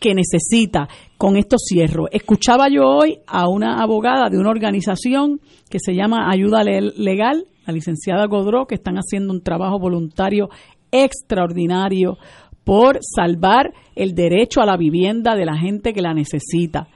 que 0.00 0.14
necesita. 0.14 0.88
Con 1.16 1.36
esto 1.36 1.56
cierro. 1.58 2.06
Escuchaba 2.12 2.68
yo 2.68 2.82
hoy 2.84 3.18
a 3.26 3.48
una 3.48 3.82
abogada 3.82 4.30
de 4.30 4.38
una 4.38 4.50
organización 4.50 5.40
que 5.68 5.78
se 5.80 5.92
llama 5.92 6.30
Ayuda 6.30 6.62
Legal, 6.62 7.46
la 7.66 7.72
licenciada 7.72 8.26
Godró, 8.26 8.66
que 8.66 8.76
están 8.76 8.96
haciendo 8.96 9.32
un 9.32 9.42
trabajo 9.42 9.80
voluntario 9.80 10.48
extraordinario 10.92 12.18
por 12.62 12.98
salvar 13.00 13.72
el 13.96 14.14
derecho 14.14 14.60
a 14.60 14.66
la 14.66 14.76
vivienda 14.76 15.34
de 15.34 15.44
la 15.44 15.56
gente 15.56 15.92
que 15.92 16.02
la 16.02 16.14
necesita 16.14 16.88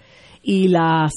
y 0.42 0.68
las, 0.68 1.12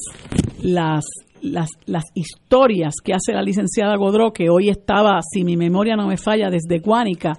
las, 0.61 1.05
las, 1.41 1.69
las 1.85 2.03
historias 2.13 2.95
que 3.03 3.13
hace 3.13 3.33
la 3.33 3.41
licenciada 3.41 3.97
Godró, 3.97 4.31
que 4.31 4.49
hoy 4.49 4.69
estaba, 4.69 5.19
si 5.21 5.43
mi 5.43 5.57
memoria 5.57 5.95
no 5.95 6.07
me 6.07 6.17
falla, 6.17 6.49
desde 6.49 6.79
Guánica, 6.79 7.33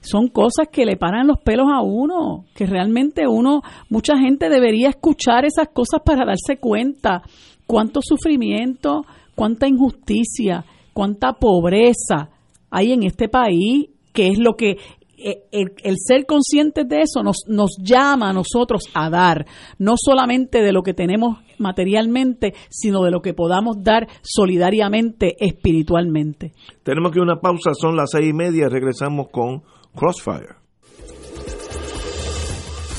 son 0.00 0.28
cosas 0.28 0.68
que 0.70 0.86
le 0.86 0.96
paran 0.96 1.26
los 1.26 1.38
pelos 1.38 1.66
a 1.72 1.82
uno, 1.82 2.44
que 2.54 2.66
realmente 2.66 3.26
uno, 3.26 3.62
mucha 3.90 4.16
gente 4.16 4.48
debería 4.48 4.88
escuchar 4.88 5.44
esas 5.44 5.68
cosas 5.68 6.00
para 6.04 6.24
darse 6.24 6.58
cuenta 6.60 7.22
cuánto 7.66 8.00
sufrimiento, 8.02 9.04
cuánta 9.34 9.66
injusticia, 9.66 10.64
cuánta 10.92 11.32
pobreza 11.32 12.30
hay 12.70 12.92
en 12.92 13.02
este 13.02 13.28
país, 13.28 13.88
que 14.12 14.28
es 14.28 14.38
lo 14.38 14.54
que 14.54 14.78
eh, 15.18 15.44
el, 15.50 15.96
ser 15.98 16.26
conscientes 16.26 16.88
de 16.88 17.02
eso 17.02 17.22
nos, 17.22 17.44
nos 17.46 17.76
llama 17.82 18.30
a 18.30 18.32
nosotros 18.32 18.84
a 18.94 19.10
dar, 19.10 19.46
no 19.78 19.94
solamente 19.96 20.62
de 20.62 20.72
lo 20.72 20.82
que 20.82 20.94
tenemos 20.94 21.38
materialmente, 21.58 22.54
sino 22.68 23.02
de 23.02 23.10
lo 23.10 23.20
que 23.22 23.34
podamos 23.34 23.82
dar 23.82 24.08
solidariamente, 24.22 25.36
espiritualmente. 25.38 26.52
Tenemos 26.82 27.12
que 27.12 27.20
una 27.20 27.40
pausa, 27.40 27.72
son 27.74 27.96
las 27.96 28.10
seis 28.10 28.28
y 28.30 28.32
media, 28.32 28.68
regresamos 28.68 29.28
con 29.30 29.62
Crossfire. 29.94 30.56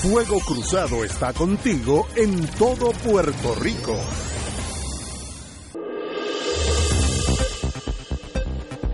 Fuego 0.01 0.39
Cruzado 0.45 1.03
está 1.03 1.33
contigo 1.33 2.07
en 2.15 2.45
todo 2.57 2.91
Puerto 3.03 3.55
Rico. 3.59 3.95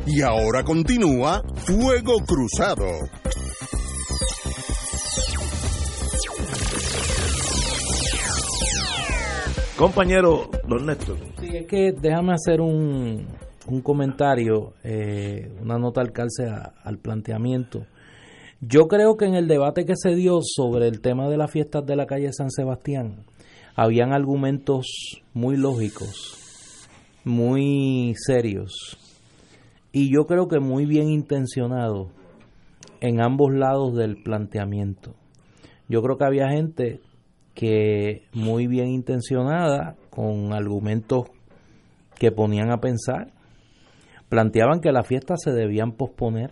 Y 0.05 0.21
ahora 0.21 0.63
continúa 0.63 1.41
Fuego 1.65 2.17
Cruzado. 2.27 2.85
Compañero 9.77 10.49
Don 10.67 10.85
Néstor. 10.85 11.17
Sí, 11.39 11.55
es 11.55 11.67
que 11.67 11.93
déjame 11.93 12.33
hacer 12.33 12.59
un, 12.59 13.27
un 13.67 13.81
comentario, 13.81 14.73
eh, 14.83 15.51
una 15.61 15.77
nota 15.77 16.01
al 16.01 16.11
calce 16.11 16.43
al 16.83 16.97
planteamiento. 16.97 17.85
Yo 18.59 18.87
creo 18.87 19.15
que 19.15 19.25
en 19.25 19.35
el 19.35 19.47
debate 19.47 19.85
que 19.85 19.95
se 19.95 20.15
dio 20.15 20.39
sobre 20.41 20.87
el 20.87 20.99
tema 21.01 21.29
de 21.29 21.37
las 21.37 21.49
fiestas 21.49 21.85
de 21.85 21.95
la 21.95 22.05
calle 22.05 22.31
San 22.33 22.51
Sebastián, 22.51 23.25
habían 23.75 24.13
argumentos 24.13 25.21
muy 25.33 25.57
lógicos, 25.57 26.87
muy 27.23 28.13
serios, 28.15 28.97
y 29.93 30.11
yo 30.11 30.25
creo 30.25 30.47
que 30.47 30.59
muy 30.59 30.85
bien 30.85 31.09
intencionado 31.09 32.09
en 32.99 33.21
ambos 33.21 33.53
lados 33.53 33.95
del 33.95 34.21
planteamiento. 34.23 35.13
Yo 35.87 36.01
creo 36.01 36.17
que 36.17 36.25
había 36.25 36.49
gente 36.49 36.99
que 37.53 38.23
muy 38.33 38.65
bien 38.65 38.87
intencionada, 38.87 39.95
con 40.09 40.51
argumentos 40.51 41.25
que 42.17 42.31
ponían 42.31 42.71
a 42.71 42.79
pensar, 42.79 43.31
planteaban 44.29 44.81
que 44.81 44.91
las 44.91 45.07
fiestas 45.07 45.41
se 45.43 45.51
debían 45.51 45.91
posponer. 45.91 46.51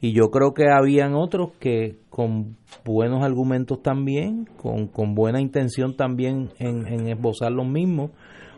Y 0.00 0.12
yo 0.12 0.30
creo 0.30 0.54
que 0.54 0.66
habían 0.70 1.14
otros 1.14 1.52
que 1.58 1.98
con 2.08 2.56
buenos 2.84 3.24
argumentos 3.24 3.82
también, 3.82 4.46
con, 4.56 5.14
buena 5.14 5.40
intención 5.40 5.96
también 5.96 6.50
en, 6.60 6.86
en 6.86 7.08
esbozar 7.08 7.50
los 7.50 7.66
mismos, 7.66 8.12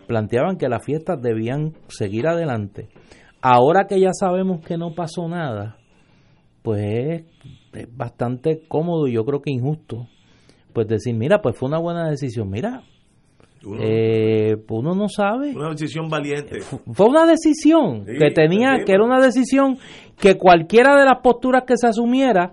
planteaban 0.06 0.59
que 0.59 0.68
las 0.68 0.85
fiestas 0.85 1.23
debían 1.23 1.73
seguir 1.89 2.27
adelante. 2.27 2.89
Ahora 3.48 3.86
que 3.86 4.01
ya 4.01 4.10
sabemos 4.12 4.60
que 4.66 4.77
no 4.77 4.93
pasó 4.93 5.28
nada, 5.28 5.77
pues 6.62 7.23
es, 7.73 7.97
bastante 7.97 8.62
cómodo 8.66 9.06
y 9.06 9.12
yo 9.12 9.24
creo 9.24 9.40
que 9.40 9.52
injusto, 9.52 10.09
pues 10.73 10.89
decir, 10.89 11.14
mira, 11.14 11.40
pues 11.40 11.56
fue 11.56 11.68
una 11.68 11.78
buena 11.78 12.09
decisión, 12.10 12.51
mira, 12.51 12.82
Uno, 13.64 13.78
Eh, 13.81 14.56
uno 14.68 14.97
no 14.97 15.09
sabe. 15.09 15.55
una 15.55 15.70
decisión 15.70 16.09
valiente. 16.09 16.60
Fue 16.93 17.06
una 17.06 17.24
decisión 17.24 18.05
Sí, 18.05 18.18
que 18.18 18.32
tenía, 18.32 18.85
que 18.85 18.93
era 18.93 19.05
una 19.05 19.20
decisión 19.20 19.78
que 20.18 20.36
cualquiera 20.36 20.97
de 20.97 21.05
las 21.05 21.20
posturas 21.23 21.62
que 21.64 21.77
se 21.77 21.86
asumiera 21.86 22.51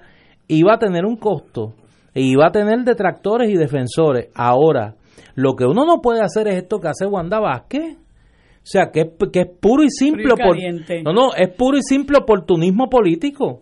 iba 0.47 0.75
a 0.75 0.77
tener 0.77 1.05
un 1.05 1.15
costo, 1.17 1.73
e 2.13 2.21
iba 2.21 2.45
a 2.47 2.51
tener 2.51 2.83
detractores 2.83 3.49
y 3.49 3.55
defensores. 3.55 4.29
Ahora, 4.35 4.93
lo 5.33 5.55
que 5.55 5.65
uno 5.65 5.85
no 5.85 6.01
puede 6.01 6.21
hacer 6.21 6.47
es 6.49 6.55
esto 6.57 6.79
que 6.79 6.89
hace 6.89 7.07
Wanda 7.07 7.39
Vázquez. 7.39 7.97
O 8.64 8.65
sea, 8.65 8.91
que 8.91 9.02
es, 9.02 9.07
que 9.31 9.41
es 9.41 9.48
puro 9.60 9.84
y 9.84 9.90
simple. 9.90 10.23
Frío 10.23 10.35
y 10.38 10.41
por- 10.41 10.56
caliente. 10.56 11.03
no, 11.03 11.11
no, 11.14 11.34
es 11.35 11.49
puro 11.49 11.77
y 11.77 11.81
simple 11.81 12.18
oportunismo 12.19 12.90
político. 12.90 13.60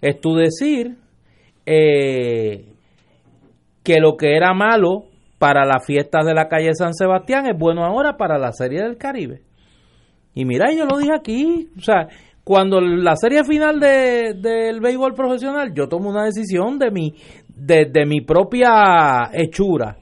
Es 0.00 0.20
tu 0.20 0.34
decir 0.34 0.96
eh, 1.64 2.66
que 3.84 4.00
lo 4.00 4.16
que 4.16 4.36
era 4.36 4.52
malo 4.52 5.04
para 5.38 5.64
las 5.64 5.84
fiestas 5.86 6.24
de 6.26 6.34
la 6.34 6.48
calle 6.48 6.74
San 6.74 6.92
Sebastián 6.94 7.46
es 7.46 7.56
bueno 7.58 7.84
ahora 7.84 8.16
para 8.16 8.38
la 8.38 8.52
Serie 8.52 8.82
del 8.82 8.96
Caribe. 8.96 9.42
Y 10.34 10.44
mira, 10.44 10.72
yo 10.72 10.86
lo 10.86 10.98
dije 10.98 11.12
aquí, 11.14 11.68
o 11.76 11.80
sea, 11.80 12.08
cuando 12.42 12.80
la 12.80 13.14
serie 13.16 13.44
final 13.44 13.78
de, 13.78 14.34
del 14.40 14.80
béisbol 14.80 15.14
profesional, 15.14 15.72
yo 15.74 15.88
tomo 15.88 16.10
una 16.10 16.24
decisión 16.24 16.78
de 16.78 16.90
mi, 16.90 17.14
de, 17.54 17.86
de 17.92 18.06
mi 18.06 18.20
propia 18.22 19.30
hechura. 19.32 19.98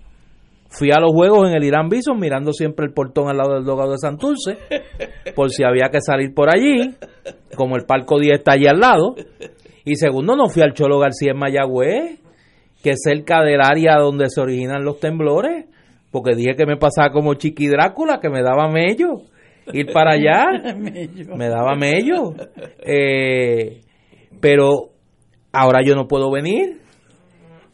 Fui 0.71 0.91
a 0.93 1.01
los 1.01 1.13
juegos 1.13 1.49
en 1.49 1.57
el 1.57 1.65
Irán 1.65 1.89
Bison 1.89 2.19
mirando 2.19 2.53
siempre 2.53 2.87
el 2.87 2.93
portón 2.93 3.29
al 3.29 3.37
lado 3.37 3.55
del 3.55 3.65
dogado 3.65 3.93
de 3.93 3.99
Santurce, 3.99 4.57
por 5.35 5.51
si 5.51 5.65
había 5.65 5.91
que 5.91 6.01
salir 6.01 6.33
por 6.33 6.49
allí, 6.49 6.95
como 7.57 7.77
el 7.77 7.85
Palco 7.85 8.19
10 8.19 8.39
está 8.39 8.53
allí 8.53 8.67
al 8.67 8.79
lado. 8.79 9.15
Y 9.85 9.97
segundo, 9.97 10.37
no 10.37 10.49
fui 10.49 10.63
al 10.63 10.73
Cholo 10.73 10.99
García 10.99 11.33
en 11.33 11.39
Mayagüez, 11.39 12.21
que 12.83 12.91
es 12.91 13.01
cerca 13.03 13.43
del 13.43 13.61
área 13.61 13.97
donde 13.99 14.31
se 14.31 14.41
originan 14.41 14.85
los 14.85 15.01
temblores, 15.01 15.67
porque 16.11 16.37
dije 16.37 16.55
que 16.57 16.67
me 16.67 16.77
pasaba 16.77 17.11
como 17.11 17.35
Chiqui 17.35 17.67
Drácula, 17.67 18.21
que 18.21 18.31
me 18.31 18.43
daba 18.43 18.69
mello 18.71 19.23
ir 19.73 19.93
para 19.93 20.13
allá, 20.13 20.47
me 21.37 21.49
daba 21.49 21.75
mello. 21.75 22.35
Eh, 22.79 23.81
pero 24.41 24.91
ahora 25.53 25.81
yo 25.85 25.95
no 25.95 26.07
puedo 26.07 26.31
venir. 26.31 26.81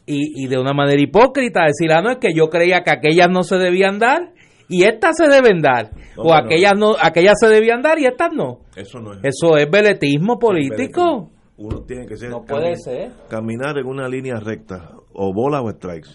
Y, 0.09 0.45
y 0.45 0.47
de 0.47 0.57
una 0.57 0.73
manera 0.73 1.01
hipócrita 1.01 1.65
decir, 1.65 1.91
ah, 1.91 2.01
no, 2.01 2.09
es 2.09 2.17
que 2.17 2.33
yo 2.33 2.47
creía 2.49 2.81
que 2.81 2.91
aquellas 2.91 3.27
no 3.29 3.43
se 3.43 3.57
debían 3.57 3.99
dar 3.99 4.31
y 4.69 4.83
estas 4.85 5.17
se 5.17 5.27
deben 5.27 5.61
dar. 5.61 5.91
No, 6.15 6.23
o 6.23 6.27
no, 6.29 6.33
aquellas 6.33 6.73
no, 6.77 6.95
aquellas 6.99 7.35
se 7.39 7.47
debían 7.49 7.81
dar 7.81 7.99
y 7.99 8.05
estas 8.05 8.31
no. 8.33 8.61
Eso 8.75 8.99
no 8.99 9.13
es. 9.13 9.19
Eso 9.23 9.57
es 9.57 9.69
veletismo 9.69 10.39
político. 10.39 11.29
Uno 11.57 11.81
tiene 11.81 12.05
que 12.05 12.15
ser, 12.17 12.29
No 12.29 12.45
puede 12.45 12.73
cami- 12.73 12.77
ser. 12.83 13.11
caminar 13.29 13.77
en 13.77 13.85
una 13.85 14.07
línea 14.07 14.39
recta, 14.39 14.91
o 15.13 15.33
bola 15.33 15.61
o 15.61 15.69
strikes. 15.71 16.09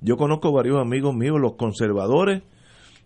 Yo 0.00 0.16
conozco 0.16 0.50
varios 0.52 0.78
amigos 0.78 1.14
míos, 1.14 1.36
los 1.40 1.54
conservadores 1.56 2.42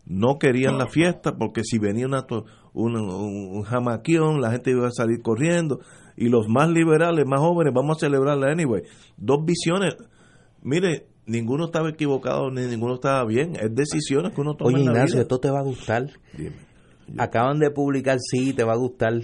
no 0.07 0.39
querían 0.39 0.79
la 0.79 0.87
fiesta 0.87 1.37
porque 1.37 1.63
si 1.65 1.79
venía 1.79 2.07
una, 2.07 2.25
un, 2.73 2.97
un 2.97 3.63
jamaquión, 3.63 4.41
la 4.41 4.51
gente 4.51 4.71
iba 4.71 4.87
a 4.87 4.91
salir 4.91 5.21
corriendo. 5.23 5.81
Y 6.17 6.29
los 6.29 6.49
más 6.49 6.69
liberales, 6.71 7.25
más 7.27 7.41
jóvenes, 7.41 7.73
vamos 7.75 7.97
a 7.97 8.01
celebrarla 8.07 8.51
anyway. 8.51 8.83
Dos 9.17 9.45
visiones. 9.45 9.97
Mire, 10.63 11.07
ninguno 11.27 11.67
estaba 11.67 11.91
equivocado 11.91 12.51
ni 12.51 12.63
ninguno 12.67 12.95
estaba 12.95 13.25
bien. 13.25 13.57
Es 13.57 13.75
decisiones 13.75 14.33
que 14.35 14.41
uno 14.41 14.55
toma 14.55 14.69
Oye, 14.69 14.79
en 14.81 14.87
la 14.87 14.93
Ignacio, 14.93 15.15
vida. 15.17 15.23
esto 15.23 15.39
te 15.41 15.51
va 15.51 15.61
a 15.61 15.63
gustar. 15.65 16.07
Dime. 16.37 16.57
Acaban 17.19 17.59
de 17.59 17.71
publicar, 17.71 18.19
sí, 18.21 18.53
te 18.55 18.65
va 18.65 18.73
a 18.73 18.77
gustar. 18.77 19.15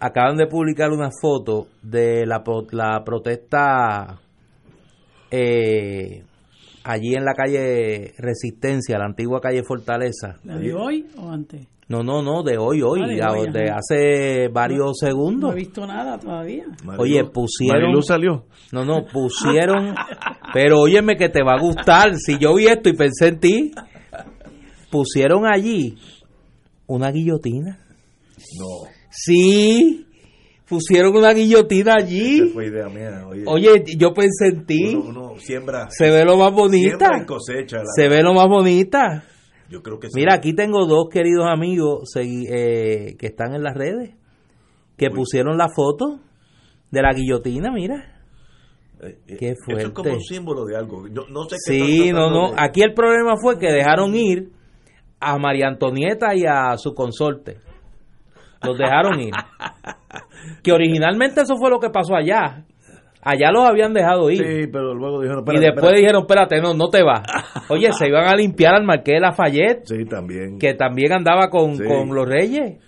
Acaban 0.00 0.36
de 0.36 0.46
publicar 0.46 0.90
una 0.90 1.10
foto 1.20 1.68
de 1.82 2.26
la, 2.26 2.42
la 2.72 3.04
protesta 3.04 4.20
eh, 5.30 6.24
allí 6.84 7.14
en 7.14 7.24
la 7.24 7.34
calle 7.34 8.14
Resistencia, 8.18 8.98
la 8.98 9.06
antigua 9.06 9.40
calle 9.40 9.62
Fortaleza. 9.62 10.38
¿La 10.44 10.56
de 10.58 10.72
hoy 10.74 11.06
o 11.16 11.30
antes? 11.30 11.66
No, 11.88 12.04
no, 12.04 12.22
no, 12.22 12.44
de 12.44 12.56
hoy, 12.56 12.82
hoy, 12.82 13.00
Ah, 13.20 13.32
de 13.52 13.68
hace 13.70 14.46
varios 14.48 14.86
No 14.86 14.94
segundos. 14.94 15.52
he 15.52 15.56
visto 15.56 15.84
nada 15.86 16.18
todavía. 16.20 16.64
Marilu- 16.84 17.00
Oye, 17.00 17.24
pusieron- 17.24 17.82
Marilu 17.82 18.02
salió. 18.02 18.44
No, 18.70 18.84
no, 18.84 19.04
pusieron, 19.06 19.96
pero 20.52 20.80
óyeme 20.82 21.16
que 21.16 21.28
te 21.28 21.42
va 21.42 21.54
a 21.54 21.60
gustar. 21.60 22.14
Si 22.16 22.38
yo 22.38 22.54
vi 22.54 22.68
esto 22.68 22.88
y 22.88 22.92
pensé 22.92 23.28
en 23.28 23.40
ti, 23.40 23.72
pusieron 24.90 25.46
allí 25.46 25.98
una 26.86 27.10
guillotina. 27.10 27.78
No, 28.58 28.88
Sí, 29.12 30.06
pusieron 30.70 31.14
una 31.14 31.34
guillotina 31.34 31.96
esa 31.98 32.06
allí. 32.06 32.48
fue 32.54 32.68
idea 32.68 32.88
mía. 32.88 33.24
Oye, 33.26 33.44
Oye, 33.46 33.84
yo 33.98 34.14
pensé 34.14 34.46
en 34.46 34.64
ti. 34.64 34.94
uno, 34.94 35.32
uno 35.32 35.38
siembra, 35.38 35.88
Se 35.90 36.08
ve 36.10 36.24
lo 36.24 36.36
más 36.38 36.52
bonita. 36.52 37.10
y 37.22 37.26
cosecha. 37.26 37.78
la- 37.78 37.84
Se 37.94 38.08
ve 38.08 38.22
lo 38.22 38.32
más 38.32 38.46
bonita. 38.48 39.24
Yo 39.68 39.82
creo 39.82 39.98
que 40.00 40.06
sí. 40.08 40.14
Mira, 40.16 40.34
aquí 40.34 40.54
tengo 40.54 40.86
dos 40.86 41.08
queridos 41.12 41.46
amigos 41.46 42.10
eh, 42.16 43.16
que 43.18 43.26
están 43.26 43.54
en 43.54 43.62
las 43.62 43.76
redes, 43.76 44.14
que 44.96 45.08
Uy. 45.08 45.14
pusieron 45.14 45.58
la 45.58 45.68
foto 45.68 46.20
de 46.90 47.02
la 47.02 47.12
guillotina, 47.12 47.70
mira. 47.72 48.16
Eh, 49.02 49.18
eh, 49.28 49.36
qué 49.38 49.46
Eso 49.50 49.76
es 49.78 49.84
como 49.90 50.04
fuerte. 50.04 50.10
un 50.12 50.20
símbolo 50.22 50.64
de 50.64 50.76
algo. 50.76 51.06
Yo 51.08 51.22
no 51.30 51.44
sé 51.44 51.56
qué 51.66 51.72
Sí, 51.72 52.12
no, 52.12 52.30
no. 52.30 52.50
de- 52.50 52.56
Aquí 52.58 52.82
el 52.82 52.94
problema 52.94 53.34
fue 53.40 53.58
que 53.58 53.70
dejaron 53.72 54.14
ir 54.14 54.50
a 55.20 55.38
María 55.38 55.68
Antonieta 55.68 56.34
y 56.34 56.44
a 56.46 56.76
su 56.76 56.92
consorte. 56.94 57.58
Los 58.62 58.76
dejaron 58.76 59.20
ir. 59.20 59.32
Que 60.62 60.72
originalmente 60.72 61.42
eso 61.42 61.56
fue 61.56 61.70
lo 61.70 61.78
que 61.78 61.90
pasó 61.90 62.14
allá. 62.14 62.64
Allá 63.22 63.50
los 63.52 63.68
habían 63.68 63.92
dejado 63.92 64.30
ir. 64.30 64.38
Sí, 64.38 64.66
pero 64.72 64.94
luego 64.94 65.20
dijeron. 65.20 65.40
y 65.40 65.42
espérate, 65.42 65.60
después 65.66 65.84
espérate. 65.84 66.00
dijeron, 66.00 66.22
espérate, 66.22 66.60
no, 66.62 66.74
no 66.74 66.88
te 66.88 67.02
vas. 67.02 67.22
Oye, 67.68 67.92
se 67.92 68.08
iban 68.08 68.26
a 68.26 68.34
limpiar 68.34 68.74
al 68.76 68.84
Marqués 68.84 69.14
de 69.16 69.20
Lafayette, 69.20 69.82
Sí, 69.86 70.04
también. 70.06 70.58
que 70.58 70.72
también 70.74 71.12
andaba 71.12 71.50
con, 71.50 71.76
Sí. 71.76 71.84
con 71.84 72.14
los 72.14 72.26
reyes. 72.26 72.78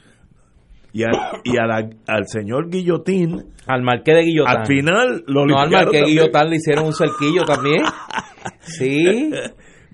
Y, 0.95 1.05
a- 1.05 1.41
y 1.45 1.57
a 1.59 1.65
la- 1.67 1.89
al 2.07 2.27
señor 2.29 2.69
Guillotín, 2.71 3.45
Al 3.67 3.83
Marqués 3.83 4.15
de 4.15 4.23
Guillotán. 4.25 4.59
al 4.61 4.67
final 4.67 5.25
lo 5.27 5.47
No, 5.47 5.59
al 5.59 5.71
Marqués 5.71 5.79
de 5.93 5.99
también. 5.99 6.05
Guillotán 6.07 6.51
le 6.51 6.57
hicieron 6.57 6.87
un 6.87 6.93
cerquillo 6.95 7.43
también. 7.45 7.83
Sí. 8.61 9.31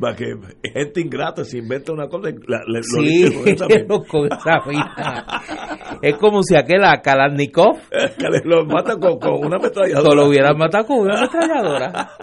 Para 0.01 0.15
que 0.17 0.27
gente 0.75 1.01
ingrata 1.01 1.45
se 1.45 1.59
inventa 1.59 1.93
una 1.93 2.09
cosa 2.09 2.31
la- 2.47 2.63
lo 2.67 2.83
Sí, 2.83 3.01
limpia 3.01 3.39
con 3.39 3.49
esa 3.49 3.67
misma. 3.69 4.05
con 4.07 4.27
esa 4.27 4.61
misma. 4.67 5.43
Es 6.03 6.15
como 6.17 6.43
si 6.43 6.55
aquel 6.57 6.85
a 6.85 7.01
Kalashnikov 7.03 7.79
que 8.19 8.29
le- 8.29 8.43
lo 8.45 8.65
mata 8.67 8.97
con, 8.97 9.19
con 9.19 9.35
una 9.35 9.49
no 9.49 9.57
ametralladora. 9.57 10.15
lo 10.15 10.29
hubieran 10.29 10.57
matado 10.57 10.87
con 10.87 10.99
una 11.01 11.19
ametralladora. 11.19 12.11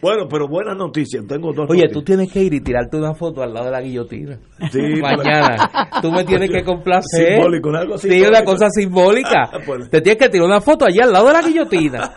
Bueno, 0.00 0.26
pero 0.28 0.48
buenas 0.48 0.76
noticias. 0.76 1.24
Tengo 1.26 1.48
dos 1.52 1.68
Oye, 1.70 1.82
noticias. 1.82 1.92
tú 1.92 2.02
tienes 2.02 2.32
que 2.32 2.42
ir 2.42 2.54
y 2.54 2.60
tirarte 2.60 2.96
una 2.96 3.14
foto 3.14 3.42
al 3.42 3.52
lado 3.52 3.66
de 3.66 3.72
la 3.72 3.80
guillotina. 3.82 4.38
Sí, 4.72 4.80
Mañana. 5.00 5.68
Tú 6.00 6.10
me 6.10 6.24
tienes 6.24 6.50
que 6.50 6.64
complacer. 6.64 7.34
Simbólico, 7.34 7.70
algo 7.70 7.98
Sí, 7.98 8.08
simbólico. 8.08 8.30
una 8.30 8.44
cosa 8.44 8.66
simbólica. 8.70 9.50
Pues- 9.66 9.90
Te 9.90 10.00
tienes 10.00 10.20
que 10.22 10.28
tirar 10.30 10.46
una 10.46 10.60
foto 10.60 10.86
allí 10.86 11.00
al 11.00 11.12
lado 11.12 11.26
de 11.28 11.32
la 11.34 11.42
guillotina. 11.42 12.10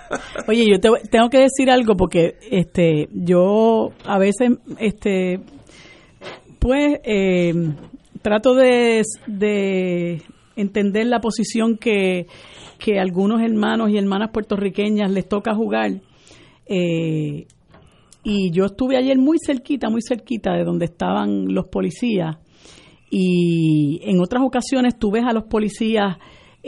Oye, 0.48 0.66
yo 0.72 0.80
te- 0.80 1.10
tengo 1.10 1.30
que 1.30 1.40
decir 1.40 1.70
algo 1.70 1.96
porque 1.96 2.36
este 2.50 3.10
yo 3.12 3.90
a 4.06 4.18
veces 4.18 4.47
este 4.80 5.40
pues 6.60 7.00
eh, 7.04 7.54
trato 8.22 8.56
de, 8.56 9.04
de 9.28 10.22
entender 10.56 11.06
la 11.08 11.22
posición 11.22 11.78
que, 11.78 12.28
que 12.78 13.00
algunos 13.00 13.42
hermanos 13.42 13.90
y 13.90 13.98
hermanas 13.98 14.32
puertorriqueñas 14.32 15.12
les 15.12 15.28
toca 15.28 15.56
jugar. 15.56 16.02
Eh, 16.66 17.48
y 18.24 18.52
yo 18.52 18.66
estuve 18.66 18.98
ayer 18.98 19.18
muy 19.18 19.38
cerquita, 19.40 19.90
muy 19.90 20.02
cerquita 20.02 20.54
de 20.54 20.66
donde 20.66 20.86
estaban 20.86 21.54
los 21.54 21.68
policías. 21.68 22.38
Y 23.10 24.02
en 24.04 24.20
otras 24.20 24.44
ocasiones 24.44 25.00
tú 25.00 25.12
ves 25.12 25.24
a 25.26 25.32
los 25.32 25.46
policías 25.46 26.18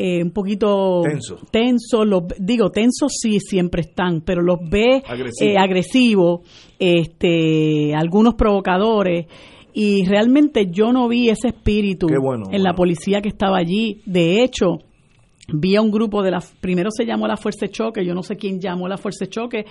eh, 0.02 0.24
un 0.24 0.32
poquito 0.32 1.02
Tenso. 1.04 1.40
tensos, 1.52 2.08
los, 2.08 2.24
digo, 2.40 2.70
tensos 2.72 3.12
sí 3.22 3.42
siempre 3.42 3.82
están, 3.82 4.22
pero 4.22 4.42
los 4.42 4.60
Agresivo. 4.62 5.50
eh, 5.52 5.58
agresivos, 5.58 6.40
este, 6.80 7.94
algunos 7.94 8.36
provocadores. 8.36 9.26
Y 9.74 10.06
realmente 10.06 10.68
yo 10.72 10.94
no 10.94 11.10
vi 11.10 11.30
ese 11.30 11.50
espíritu 11.50 12.08
bueno, 12.22 12.46
en 12.50 12.64
la 12.64 12.74
policía 12.74 13.22
que 13.22 13.28
estaba 13.28 13.58
allí. 13.58 14.02
De 14.06 14.42
hecho, 14.42 14.80
vi 15.52 15.76
a 15.76 15.82
un 15.82 15.92
grupo 15.92 16.24
de 16.24 16.32
la 16.32 16.42
primero 16.62 16.92
se 16.92 17.06
llamó 17.06 17.28
la 17.28 17.36
fuerza 17.36 17.66
de 17.66 17.72
choque 17.72 18.06
yo 18.06 18.14
no 18.14 18.24
sé 18.24 18.36
quién 18.36 18.60
llamó 18.62 18.88
la 18.88 18.98
fuerza 18.98 19.26
de 19.26 19.32
choque 19.32 19.66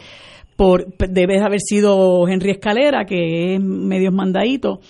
por 0.57 0.87
debe 1.09 1.41
haber 1.41 1.61
sido 1.61 2.27
Henry 2.27 2.51
Escalera 2.51 3.05
que 3.05 3.55
es 3.55 3.61
medio 3.63 4.11
mandadito 4.11 4.81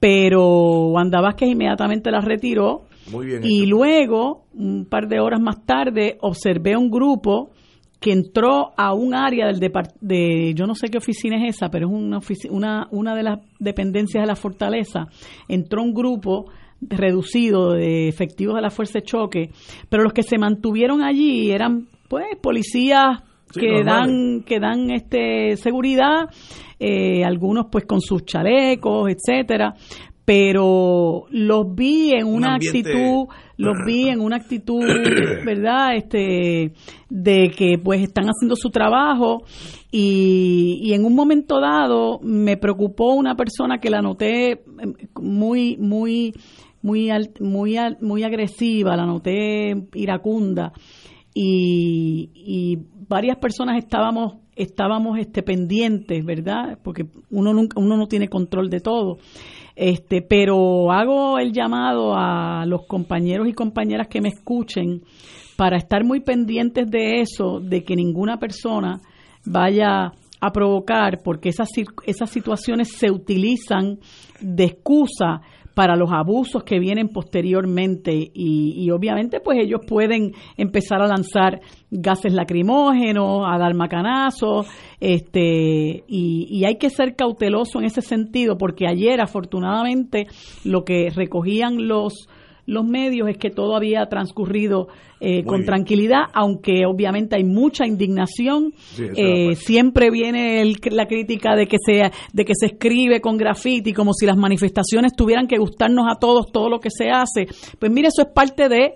pero 0.00 0.88
Wanda 0.88 1.20
Vázquez 1.20 1.50
inmediatamente 1.50 2.10
la 2.10 2.20
retiró 2.20 2.82
Muy 3.10 3.26
bien. 3.26 3.42
y 3.44 3.62
hecho. 3.62 3.70
luego 3.70 4.44
un 4.54 4.86
par 4.86 5.08
de 5.08 5.20
horas 5.20 5.40
más 5.40 5.64
tarde 5.64 6.18
observé 6.20 6.76
un 6.76 6.90
grupo 6.90 7.50
que 8.00 8.12
entró 8.12 8.72
a 8.76 8.92
un 8.92 9.14
área 9.14 9.46
del 9.46 9.60
de 10.00 10.54
yo 10.54 10.66
no 10.66 10.74
sé 10.74 10.88
qué 10.88 10.98
oficina 10.98 11.36
es 11.36 11.56
esa 11.56 11.70
pero 11.70 11.88
es 11.88 11.94
una 11.94 12.20
una 12.50 12.88
una 12.90 13.14
de 13.14 13.22
las 13.22 13.38
dependencias 13.58 14.22
de 14.22 14.26
la 14.26 14.36
fortaleza 14.36 15.06
entró 15.48 15.82
un 15.82 15.94
grupo 15.94 16.46
reducido 16.80 17.72
de 17.72 18.08
efectivos 18.08 18.56
de 18.56 18.62
la 18.62 18.70
fuerza 18.70 18.98
de 18.98 19.04
choque 19.04 19.50
pero 19.88 20.02
los 20.02 20.12
que 20.12 20.22
se 20.22 20.38
mantuvieron 20.38 21.02
allí 21.02 21.50
eran 21.50 21.88
pues 22.08 22.26
policías 22.40 23.22
que 23.60 23.84
dan 23.84 24.42
que 24.42 24.58
dan 24.60 24.90
este 24.90 25.56
seguridad, 25.56 26.28
eh, 26.78 27.24
algunos 27.24 27.66
pues 27.70 27.84
con 27.84 28.00
sus 28.00 28.24
chalecos, 28.24 29.10
etcétera, 29.10 29.74
pero 30.24 31.26
los 31.30 31.74
vi 31.74 32.12
en 32.12 32.26
una 32.26 32.54
actitud 32.54 33.26
los 33.56 33.76
vi 33.86 34.08
en 34.08 34.20
una 34.20 34.36
actitud 34.36 34.82
verdad 35.44 35.96
este 35.96 36.72
de 37.10 37.50
que 37.50 37.78
pues 37.78 38.02
están 38.02 38.26
haciendo 38.26 38.56
su 38.56 38.70
trabajo 38.70 39.42
y, 39.90 40.80
y 40.82 40.94
en 40.94 41.04
un 41.04 41.14
momento 41.14 41.60
dado 41.60 42.20
me 42.22 42.56
preocupó 42.56 43.14
una 43.14 43.34
persona 43.36 43.78
que 43.78 43.90
la 43.90 44.00
noté 44.00 44.52
em, 44.52 44.94
muy 45.20 45.76
muy 45.76 46.32
muy 46.80 47.10
muy 47.40 47.78
muy 48.00 48.22
agresiva 48.24 48.96
la 48.96 49.06
noté 49.06 49.74
iracunda 49.94 50.72
y, 51.34 52.30
y 52.34 52.78
varias 53.08 53.36
personas 53.36 53.76
estábamos 53.76 54.36
estábamos 54.56 55.18
este 55.18 55.42
pendientes 55.42 56.24
verdad 56.24 56.78
porque 56.82 57.06
uno 57.30 57.52
nunca 57.52 57.78
uno 57.78 57.96
no 57.96 58.06
tiene 58.06 58.28
control 58.28 58.70
de 58.70 58.80
todo 58.80 59.18
este, 59.76 60.22
pero 60.22 60.92
hago 60.92 61.38
el 61.38 61.52
llamado 61.52 62.14
a 62.16 62.64
los 62.66 62.86
compañeros 62.86 63.48
y 63.48 63.52
compañeras 63.52 64.08
que 64.08 64.20
me 64.20 64.28
escuchen 64.28 65.02
para 65.56 65.76
estar 65.76 66.04
muy 66.04 66.20
pendientes 66.20 66.90
de 66.90 67.20
eso, 67.20 67.60
de 67.60 67.84
que 67.84 67.96
ninguna 67.96 68.38
persona 68.38 69.00
vaya 69.44 70.12
a 70.40 70.52
provocar, 70.52 71.22
porque 71.22 71.48
esas, 71.48 71.68
esas 72.06 72.30
situaciones 72.30 72.92
se 72.92 73.10
utilizan 73.10 73.98
de 74.40 74.64
excusa 74.64 75.40
para 75.74 75.96
los 75.96 76.10
abusos 76.12 76.62
que 76.62 76.78
vienen 76.78 77.08
posteriormente 77.08 78.30
y, 78.32 78.90
obviamente 78.90 79.40
pues 79.40 79.58
ellos 79.60 79.80
pueden 79.86 80.32
empezar 80.56 81.02
a 81.02 81.08
lanzar 81.08 81.60
gases 81.90 82.32
lacrimógenos, 82.32 83.42
a 83.46 83.58
dar 83.58 83.74
macanazos, 83.74 84.66
este, 85.00 86.04
y, 86.06 86.46
y 86.48 86.64
hay 86.64 86.76
que 86.76 86.90
ser 86.90 87.16
cauteloso 87.16 87.80
en 87.80 87.86
ese 87.86 88.02
sentido 88.02 88.56
porque 88.56 88.86
ayer 88.86 89.20
afortunadamente 89.20 90.26
lo 90.64 90.84
que 90.84 91.10
recogían 91.10 91.88
los 91.88 92.28
los 92.66 92.84
medios 92.84 93.28
es 93.28 93.38
que 93.38 93.50
todo 93.50 93.76
había 93.76 94.06
transcurrido 94.06 94.88
eh, 95.20 95.44
con 95.44 95.64
tranquilidad, 95.64 96.24
aunque 96.32 96.84
obviamente 96.86 97.36
hay 97.36 97.44
mucha 97.44 97.86
indignación. 97.86 98.72
Eh, 98.98 99.54
siempre 99.56 100.10
viene 100.10 100.64
la 100.90 101.06
crítica 101.06 101.54
de 101.56 101.66
que, 101.66 101.76
se, 101.78 102.10
de 102.32 102.44
que 102.44 102.52
se 102.54 102.66
escribe 102.66 103.20
con 103.20 103.36
graffiti, 103.36 103.92
como 103.92 104.12
si 104.12 104.26
las 104.26 104.36
manifestaciones 104.36 105.12
tuvieran 105.16 105.46
que 105.46 105.58
gustarnos 105.58 106.06
a 106.10 106.18
todos, 106.18 106.52
todo 106.52 106.68
lo 106.68 106.80
que 106.80 106.90
se 106.90 107.10
hace. 107.10 107.46
Pues 107.78 107.90
mire, 107.90 108.08
eso 108.08 108.22
es 108.22 108.28
parte 108.34 108.68
de 108.68 108.94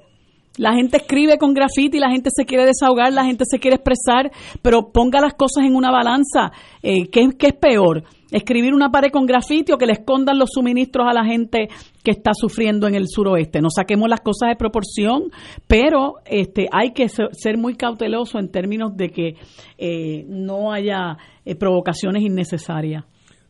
la 0.58 0.74
gente 0.74 0.96
escribe 0.96 1.38
con 1.38 1.54
graffiti, 1.54 1.98
la 1.98 2.10
gente 2.10 2.30
se 2.34 2.44
quiere 2.44 2.66
desahogar, 2.66 3.12
la 3.12 3.24
gente 3.24 3.44
se 3.48 3.60
quiere 3.60 3.76
expresar, 3.76 4.32
pero 4.60 4.90
ponga 4.90 5.20
las 5.20 5.34
cosas 5.34 5.64
en 5.64 5.76
una 5.76 5.90
balanza. 5.90 6.52
Eh, 6.82 7.08
¿qué, 7.08 7.28
¿Qué 7.38 7.48
es 7.48 7.54
peor? 7.54 8.02
Escribir 8.30 8.74
una 8.74 8.90
pared 8.90 9.10
con 9.10 9.26
grafiti 9.26 9.72
que 9.78 9.86
le 9.86 9.92
escondan 9.92 10.38
los 10.38 10.50
suministros 10.52 11.06
a 11.08 11.12
la 11.12 11.24
gente 11.24 11.68
que 12.02 12.10
está 12.10 12.32
sufriendo 12.34 12.86
en 12.86 12.94
el 12.94 13.06
suroeste. 13.08 13.60
No 13.60 13.68
saquemos 13.70 14.08
las 14.08 14.20
cosas 14.20 14.50
de 14.50 14.56
proporción, 14.56 15.30
pero 15.66 16.14
este, 16.24 16.68
hay 16.72 16.92
que 16.92 17.08
ser 17.08 17.58
muy 17.58 17.74
cauteloso 17.76 18.38
en 18.38 18.50
términos 18.50 18.96
de 18.96 19.10
que 19.10 19.34
eh, 19.78 20.24
no 20.28 20.72
haya 20.72 21.16
eh, 21.44 21.54
provocaciones 21.54 22.22
innecesarias. 22.22 23.04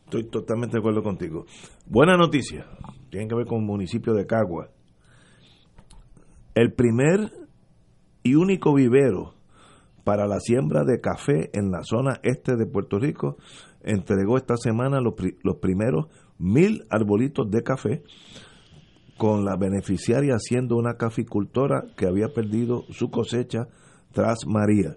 Estoy 0.05 0.23
totalmente 0.29 0.73
de 0.73 0.79
acuerdo 0.79 1.03
contigo. 1.03 1.45
Buena 1.85 2.17
noticia, 2.17 2.65
tiene 3.09 3.27
que 3.27 3.35
ver 3.35 3.45
con 3.45 3.59
el 3.59 3.65
municipio 3.65 4.13
de 4.13 4.25
Cagua. 4.25 4.69
El 6.55 6.73
primer 6.73 7.31
y 8.23 8.35
único 8.35 8.73
vivero 8.73 9.35
para 10.03 10.25
la 10.25 10.39
siembra 10.39 10.83
de 10.83 10.99
café 10.99 11.51
en 11.53 11.69
la 11.69 11.83
zona 11.83 12.19
este 12.23 12.55
de 12.55 12.65
Puerto 12.65 12.97
Rico 12.97 13.37
entregó 13.83 14.37
esta 14.37 14.55
semana 14.57 15.01
los, 15.01 15.13
los 15.43 15.57
primeros 15.57 16.07
mil 16.37 16.83
arbolitos 16.89 17.49
de 17.49 17.63
café 17.63 18.03
con 19.17 19.43
la 19.43 19.57
beneficiaria 19.57 20.37
siendo 20.39 20.77
una 20.77 20.95
caficultora 20.95 21.83
que 21.97 22.07
había 22.07 22.29
perdido 22.29 22.83
su 22.89 23.11
cosecha 23.11 23.67
tras 24.13 24.47
María. 24.47 24.95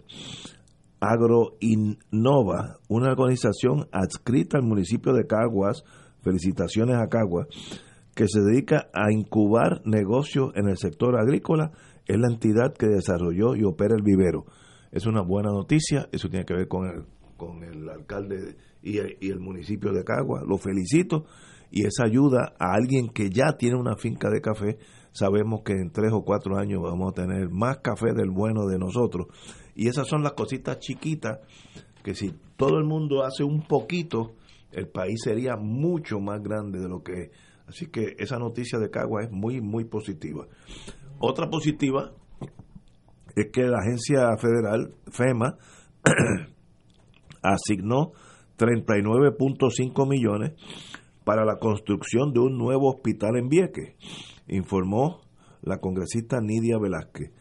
Agroinnova, 1.00 2.78
una 2.88 3.10
organización 3.10 3.88
adscrita 3.90 4.58
al 4.58 4.62
municipio 4.62 5.12
de 5.12 5.26
Caguas, 5.26 5.82
felicitaciones 6.22 6.96
a 6.96 7.08
Caguas, 7.08 7.48
que 8.14 8.28
se 8.28 8.40
dedica 8.40 8.88
a 8.92 9.10
incubar 9.10 9.82
negocios 9.84 10.52
en 10.54 10.68
el 10.68 10.76
sector 10.76 11.18
agrícola, 11.18 11.72
es 12.06 12.16
la 12.18 12.28
entidad 12.28 12.74
que 12.74 12.86
desarrolló 12.86 13.56
y 13.56 13.64
opera 13.64 13.96
el 13.96 14.02
vivero. 14.02 14.46
Es 14.92 15.06
una 15.06 15.22
buena 15.22 15.50
noticia, 15.50 16.08
eso 16.12 16.28
tiene 16.28 16.44
que 16.44 16.54
ver 16.54 16.68
con 16.68 16.86
el, 16.86 17.04
con 17.36 17.64
el 17.64 17.88
alcalde 17.88 18.56
y, 18.82 18.98
el 18.98 19.40
municipio 19.40 19.92
de 19.92 20.04
Cagua. 20.04 20.42
Lo 20.46 20.58
felicito 20.58 21.24
y 21.70 21.86
esa 21.86 22.04
ayuda 22.04 22.54
a 22.58 22.74
alguien 22.74 23.08
que 23.08 23.30
ya 23.30 23.56
tiene 23.56 23.76
una 23.76 23.96
finca 23.96 24.28
de 24.30 24.40
café. 24.40 24.78
Sabemos 25.12 25.62
que 25.64 25.72
en 25.72 25.90
tres 25.90 26.12
o 26.12 26.22
cuatro 26.22 26.56
años 26.56 26.82
vamos 26.82 27.12
a 27.12 27.22
tener 27.22 27.48
más 27.50 27.78
café 27.78 28.12
del 28.14 28.30
bueno 28.30 28.66
de 28.66 28.78
nosotros. 28.78 29.26
Y 29.74 29.88
esas 29.88 30.06
son 30.06 30.22
las 30.22 30.32
cositas 30.32 30.78
chiquitas 30.78 31.38
que 32.02 32.14
si 32.14 32.34
todo 32.56 32.78
el 32.78 32.84
mundo 32.84 33.24
hace 33.24 33.44
un 33.44 33.66
poquito, 33.66 34.32
el 34.72 34.88
país 34.88 35.20
sería 35.22 35.56
mucho 35.56 36.18
más 36.18 36.42
grande 36.42 36.80
de 36.80 36.88
lo 36.88 37.02
que 37.02 37.12
es. 37.12 37.30
Así 37.66 37.86
que 37.86 38.16
esa 38.18 38.38
noticia 38.38 38.78
de 38.78 38.90
Cagua 38.90 39.22
es 39.22 39.30
muy, 39.30 39.60
muy 39.60 39.84
positiva. 39.84 40.46
Otra 41.18 41.48
positiva 41.48 42.12
es 43.36 43.46
que 43.52 43.62
la 43.62 43.78
agencia 43.78 44.36
federal, 44.36 44.94
FEMA, 45.10 45.56
asignó 47.42 48.12
39.5 48.62 50.08
millones 50.08 50.52
para 51.24 51.44
la 51.44 51.56
construcción 51.58 52.32
de 52.32 52.38
un 52.38 52.56
nuevo 52.56 52.90
hospital 52.90 53.36
en 53.36 53.48
Vieques, 53.48 53.96
informó 54.46 55.20
la 55.62 55.78
congresista 55.78 56.40
Nidia 56.40 56.78
Velázquez. 56.78 57.32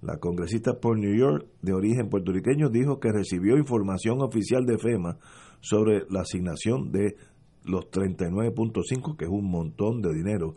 La 0.00 0.16
congresista 0.16 0.80
por 0.80 0.98
New 0.98 1.14
York, 1.14 1.46
de 1.60 1.74
origen 1.74 2.08
puertorriqueño, 2.08 2.70
dijo 2.70 2.98
que 2.98 3.12
recibió 3.12 3.58
información 3.58 4.22
oficial 4.22 4.64
de 4.64 4.78
FEMA 4.78 5.18
sobre 5.60 6.06
la 6.08 6.22
asignación 6.22 6.90
de 6.90 7.16
los 7.64 7.90
39.5, 7.90 9.18
que 9.18 9.26
es 9.26 9.30
un 9.30 9.50
montón 9.50 10.00
de 10.00 10.14
dinero. 10.14 10.54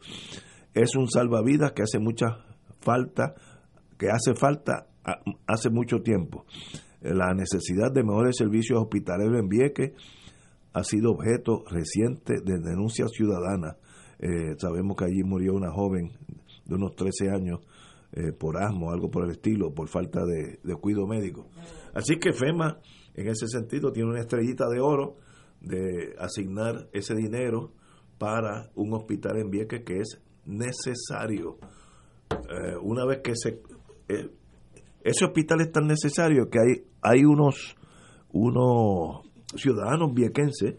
Es 0.74 0.96
un 0.96 1.10
salvavidas 1.10 1.74
que 1.74 1.82
hace 1.82 2.00
mucha 2.00 2.46
falta, 2.80 3.36
que 3.98 4.08
hace 4.10 4.36
falta 4.36 4.88
hace 5.48 5.70
mucho 5.70 6.02
tiempo 6.02 6.46
la 7.04 7.34
necesidad 7.34 7.92
de 7.92 8.04
mejores 8.04 8.38
servicios 8.38 8.80
hospitalarios 8.82 9.40
en 9.40 9.50
Vieques 9.50 9.92
ha 10.74 10.84
sido 10.84 11.12
objeto 11.12 11.64
reciente 11.70 12.42
de 12.44 12.60
denuncias 12.60 13.12
ciudadanas. 13.12 13.78
Eh, 14.20 14.56
sabemos 14.58 14.96
que 14.98 15.06
allí 15.06 15.24
murió 15.24 15.54
una 15.54 15.72
joven 15.72 16.12
de 16.66 16.76
unos 16.76 16.96
13 16.96 17.30
años 17.30 17.60
eh, 18.14 18.32
por 18.32 18.58
asmo, 18.58 18.92
algo 18.92 19.10
por 19.10 19.26
el 19.26 19.32
estilo, 19.32 19.74
por 19.74 19.88
falta 19.88 20.26
de, 20.26 20.60
de 20.64 20.76
cuidado 20.76 21.08
médico. 21.08 21.48
Así 21.94 22.18
que 22.20 22.32
FEMA, 22.32 22.80
en 23.16 23.28
ese 23.28 23.48
sentido, 23.48 23.92
tiene 23.92 24.10
una 24.10 24.22
estrellita 24.22 24.68
de 24.70 24.80
oro 24.80 25.18
de 25.62 26.16
asignar 26.18 26.90
ese 26.94 27.16
dinero 27.16 27.72
para 28.18 28.72
un 28.76 28.94
hospital 28.94 29.38
en 29.38 29.50
Vieques 29.50 29.84
que 29.84 30.00
es 30.00 30.22
necesario. 30.46 31.58
Eh, 32.32 32.78
una 32.82 33.06
vez 33.06 33.20
que 33.24 33.34
se 33.36 33.62
ese 35.04 35.26
hospital 35.26 35.62
es 35.62 35.72
tan 35.72 35.88
necesario 35.88 36.50
que 36.50 36.60
hay, 36.60 36.84
hay 37.02 37.26
unos, 37.26 37.76
unos 38.32 39.22
ciudadanos 39.56 40.14
viequenses 40.14 40.76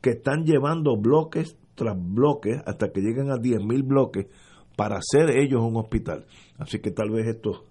que 0.00 0.10
están 0.10 0.44
llevando 0.44 0.96
bloques 0.96 1.56
tras 1.74 1.96
bloques 1.98 2.60
hasta 2.66 2.92
que 2.92 3.00
lleguen 3.00 3.30
a 3.30 3.36
10.000 3.36 3.86
bloques 3.86 4.26
para 4.76 4.98
hacer 4.98 5.36
ellos 5.36 5.62
un 5.62 5.76
hospital. 5.76 6.26
Así 6.58 6.80
que 6.80 6.90
tal 6.90 7.10
vez 7.10 7.26
esto 7.26 7.64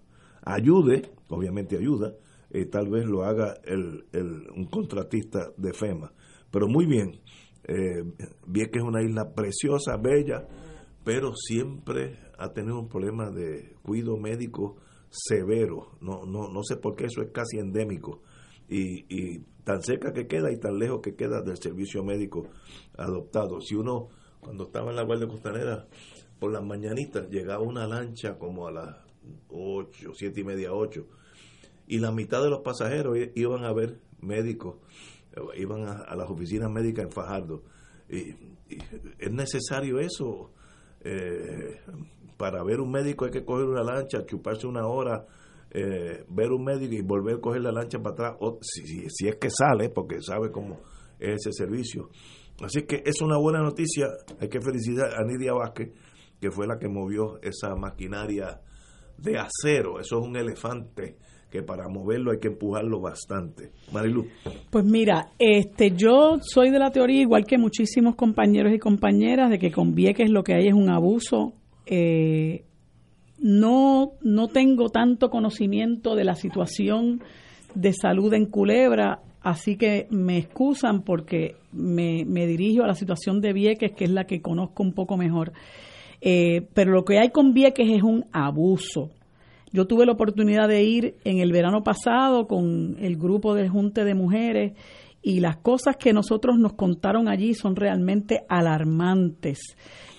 ayude, 0.43 1.11
obviamente 1.29 1.77
ayuda, 1.77 2.13
y 2.51 2.65
tal 2.65 2.89
vez 2.89 3.05
lo 3.05 3.23
haga 3.23 3.55
el, 3.65 4.05
el, 4.11 4.49
un 4.55 4.65
contratista 4.65 5.51
de 5.57 5.73
FEMA. 5.73 6.11
Pero 6.51 6.67
muy 6.67 6.85
bien, 6.85 7.19
eh, 7.67 8.03
Vieques 8.47 8.81
es 8.81 8.87
una 8.87 9.03
isla 9.03 9.33
preciosa, 9.33 9.97
bella, 9.97 10.47
pero 11.03 11.33
siempre 11.35 12.19
ha 12.37 12.53
tenido 12.53 12.79
un 12.79 12.87
problema 12.87 13.29
de 13.29 13.75
cuidado 13.83 14.17
médico 14.17 14.77
severo. 15.15 15.97
No, 16.01 16.25
no, 16.25 16.49
no 16.49 16.63
sé 16.63 16.77
por 16.77 16.95
qué 16.95 17.05
eso 17.05 17.21
es 17.21 17.31
casi 17.31 17.57
endémico. 17.57 18.21
Y, 18.67 19.05
y 19.09 19.39
tan 19.63 19.81
cerca 19.81 20.13
que 20.13 20.27
queda 20.27 20.51
y 20.51 20.57
tan 20.57 20.77
lejos 20.77 21.01
que 21.01 21.15
queda 21.15 21.41
del 21.41 21.57
servicio 21.57 22.03
médico 22.03 22.47
adoptado. 22.97 23.61
Si 23.61 23.75
uno, 23.75 24.09
cuando 24.39 24.65
estaba 24.65 24.91
en 24.91 24.95
la 24.95 25.03
Guardia 25.03 25.27
Costanera, 25.27 25.87
por 26.39 26.51
las 26.51 26.63
mañanitas 26.63 27.29
llegaba 27.29 27.63
una 27.63 27.87
lancha 27.87 28.37
como 28.37 28.67
a 28.67 28.71
las 28.71 28.97
8, 29.49 30.11
siete 30.13 30.41
y 30.41 30.43
media, 30.43 30.73
8, 30.73 31.05
y 31.87 31.99
la 31.99 32.11
mitad 32.11 32.41
de 32.41 32.49
los 32.49 32.61
pasajeros 32.61 33.17
iban 33.35 33.63
a 33.63 33.73
ver 33.73 33.99
médicos, 34.19 34.77
iban 35.55 35.83
a, 35.83 36.15
las 36.15 36.29
oficinas 36.29 36.69
médicas 36.71 37.05
en 37.05 37.11
Fajardo. 37.11 37.63
Y, 38.09 38.35
es 39.19 39.31
necesario 39.31 39.99
eso. 39.99 40.51
Eh, 41.01 41.79
para 42.37 42.63
ver 42.63 42.79
un 42.79 42.91
médico 42.91 43.25
hay 43.25 43.31
que 43.31 43.45
coger 43.45 43.65
una 43.65 43.83
lancha, 43.83 44.25
chuparse 44.25 44.67
una 44.67 44.87
hora 44.87 45.25
eh, 45.77 46.23
ver 46.29 46.53
un 46.53 46.63
médico 46.63 46.93
y 46.93 47.01
volver 47.01 47.35
a 47.35 47.41
coger 47.41 47.61
la 47.61 47.71
lancha 47.71 47.99
para 47.99 48.13
atrás, 48.13 48.37
o 48.39 48.59
si, 48.61 49.09
si, 49.09 49.27
es 49.27 49.35
que 49.35 49.49
sale, 49.49 49.89
porque 49.89 50.21
sabe 50.21 50.49
cómo 50.49 50.79
es 51.19 51.45
ese 51.45 51.51
servicio. 51.51 52.09
Así 52.63 52.83
que 52.83 53.03
es 53.05 53.21
una 53.21 53.37
buena 53.37 53.59
noticia, 53.59 54.05
hay 54.39 54.47
que 54.47 54.61
felicitar 54.61 55.09
a 55.13 55.25
Nidia 55.25 55.51
Vázquez, 55.51 55.91
que 56.39 56.49
fue 56.49 56.65
la 56.65 56.77
que 56.79 56.87
movió 56.87 57.41
esa 57.41 57.75
maquinaria 57.75 58.61
de 59.17 59.37
acero, 59.37 59.99
eso 59.99 60.19
es 60.19 60.25
un 60.25 60.37
elefante 60.37 61.17
que 61.51 61.61
para 61.61 61.87
moverlo 61.89 62.31
hay 62.31 62.39
que 62.39 62.47
empujarlo 62.47 63.01
bastante. 63.01 63.71
Marilu. 63.91 64.27
Pues 64.69 64.85
mira, 64.85 65.31
este, 65.39 65.91
yo 65.91 66.37
soy 66.41 66.69
de 66.69 66.79
la 66.79 66.91
teoría, 66.91 67.21
igual 67.21 67.45
que 67.45 67.57
muchísimos 67.57 68.15
compañeros 68.15 68.73
y 68.73 68.79
compañeras, 68.79 69.49
de 69.49 69.59
que 69.59 69.71
con 69.71 69.93
Vieques 69.93 70.29
lo 70.29 70.43
que 70.43 70.53
hay 70.53 70.67
es 70.67 70.73
un 70.73 70.89
abuso. 70.89 71.53
Eh, 71.85 72.63
no, 73.39 74.13
no 74.21 74.47
tengo 74.47 74.89
tanto 74.89 75.29
conocimiento 75.29 76.15
de 76.15 76.23
la 76.23 76.35
situación 76.35 77.21
de 77.73 77.93
salud 77.93 78.33
en 78.33 78.45
Culebra, 78.45 79.19
así 79.41 79.77
que 79.77 80.07
me 80.09 80.37
excusan 80.37 81.03
porque 81.03 81.55
me, 81.71 82.25
me 82.25 82.47
dirijo 82.47 82.83
a 82.83 82.87
la 82.87 82.93
situación 82.95 83.41
de 83.41 83.53
Vieques, 83.53 83.91
que 83.91 84.05
es 84.05 84.11
la 84.11 84.25
que 84.25 84.41
conozco 84.41 84.83
un 84.83 84.93
poco 84.93 85.17
mejor. 85.17 85.51
Eh, 86.21 86.67
pero 86.73 86.91
lo 86.91 87.05
que 87.05 87.19
hay 87.19 87.29
con 87.29 87.53
Vieques 87.53 87.87
es 87.89 88.01
un 88.01 88.25
abuso. 88.31 89.11
Yo 89.71 89.85
tuve 89.85 90.05
la 90.05 90.13
oportunidad 90.13 90.69
de 90.69 90.83
ir 90.83 91.15
en 91.25 91.39
el 91.39 91.51
verano 91.51 91.83
pasado 91.83 92.47
con 92.47 92.95
el 92.99 93.17
grupo 93.17 93.53
de 93.53 93.67
Junte 93.67 94.05
de 94.05 94.15
Mujeres 94.15 94.73
y 95.25 95.39
las 95.39 95.57
cosas 95.57 95.97
que 95.97 96.13
nosotros 96.13 96.59
nos 96.59 96.73
contaron 96.73 97.27
allí 97.27 97.55
son 97.55 97.75
realmente 97.75 98.45
alarmantes. 98.47 99.57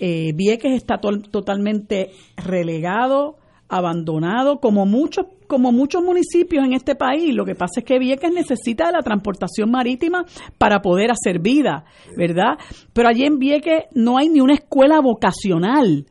Eh, 0.01 0.33
Vieques 0.35 0.73
está 0.73 0.99
totalmente 0.99 2.11
relegado, 2.37 3.37
abandonado, 3.69 4.59
como 4.59 4.85
muchos, 4.85 5.27
como 5.47 5.71
muchos 5.71 6.03
municipios 6.03 6.65
en 6.65 6.73
este 6.73 6.97
país. 6.97 7.33
Lo 7.33 7.45
que 7.45 7.55
pasa 7.55 7.79
es 7.79 7.85
que 7.85 8.01
Vieques 8.01 8.33
necesita 8.33 8.87
de 8.87 8.95
la 8.95 9.03
transportación 9.03 9.71
marítima 9.71 10.25
para 10.59 10.83
poder 10.83 11.13
hacer 11.13 11.39
vida, 11.39 11.85
¿verdad? 12.17 12.59
Pero 12.93 13.09
allí 13.09 13.27
en 13.27 13.39
Vieques 13.39 13.85
no 13.95 14.19
hay 14.19 14.29
ni 14.29 14.41
una 14.41 14.55
escuela 14.55 15.01
vocacional. 15.01 16.07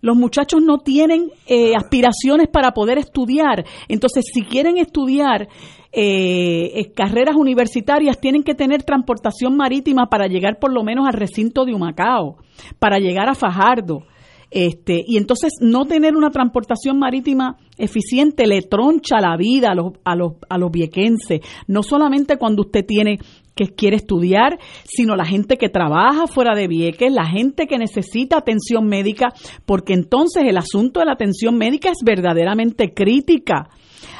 Los 0.00 0.16
muchachos 0.16 0.62
no 0.62 0.78
tienen 0.78 1.30
eh, 1.46 1.74
aspiraciones 1.76 2.48
para 2.48 2.72
poder 2.72 2.98
estudiar. 2.98 3.64
Entonces, 3.88 4.24
si 4.32 4.42
quieren 4.42 4.78
estudiar 4.78 5.48
eh, 5.92 6.72
eh, 6.74 6.92
carreras 6.94 7.36
universitarias, 7.36 8.20
tienen 8.20 8.42
que 8.42 8.54
tener 8.54 8.82
transportación 8.82 9.56
marítima 9.56 10.06
para 10.06 10.26
llegar 10.26 10.58
por 10.58 10.72
lo 10.72 10.82
menos 10.84 11.06
al 11.06 11.14
recinto 11.14 11.64
de 11.64 11.74
Humacao, 11.74 12.36
para 12.78 12.98
llegar 12.98 13.28
a 13.28 13.34
Fajardo. 13.34 14.04
Este, 14.50 15.00
y 15.06 15.16
entonces 15.16 15.52
no 15.60 15.84
tener 15.84 16.16
una 16.16 16.30
transportación 16.30 16.98
marítima 16.98 17.56
eficiente 17.78 18.48
le 18.48 18.62
troncha 18.62 19.20
la 19.20 19.36
vida 19.36 19.68
a 19.70 19.74
los, 19.76 19.92
a 20.04 20.16
los, 20.16 20.32
a 20.48 20.58
los 20.58 20.72
viequenses, 20.72 21.40
no 21.68 21.84
solamente 21.84 22.36
cuando 22.36 22.62
usted 22.62 22.84
tiene 22.84 23.18
que 23.60 23.74
quiere 23.74 23.96
estudiar, 23.96 24.58
sino 24.84 25.16
la 25.16 25.26
gente 25.26 25.58
que 25.58 25.68
trabaja 25.68 26.26
fuera 26.26 26.54
de 26.54 26.66
Vieques, 26.66 27.12
la 27.12 27.26
gente 27.26 27.66
que 27.66 27.76
necesita 27.76 28.38
atención 28.38 28.86
médica, 28.86 29.34
porque 29.66 29.92
entonces 29.92 30.44
el 30.46 30.56
asunto 30.56 31.00
de 31.00 31.06
la 31.06 31.12
atención 31.12 31.58
médica 31.58 31.90
es 31.90 31.98
verdaderamente 32.02 32.94
crítica. 32.94 33.68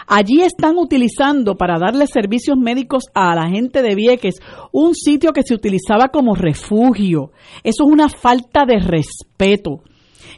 Allí 0.07 0.43
están 0.43 0.77
utilizando 0.77 1.55
para 1.55 1.79
darle 1.79 2.07
servicios 2.07 2.59
médicos 2.59 3.05
a 3.15 3.35
la 3.35 3.49
gente 3.49 3.81
de 3.81 3.95
Vieques 3.95 4.41
un 4.73 4.95
sitio 4.95 5.33
que 5.33 5.43
se 5.43 5.55
utilizaba 5.55 6.09
como 6.09 6.35
refugio. 6.35 7.31
Eso 7.63 7.85
es 7.85 7.93
una 7.93 8.09
falta 8.09 8.67
de 8.67 8.79
respeto. 8.79 9.83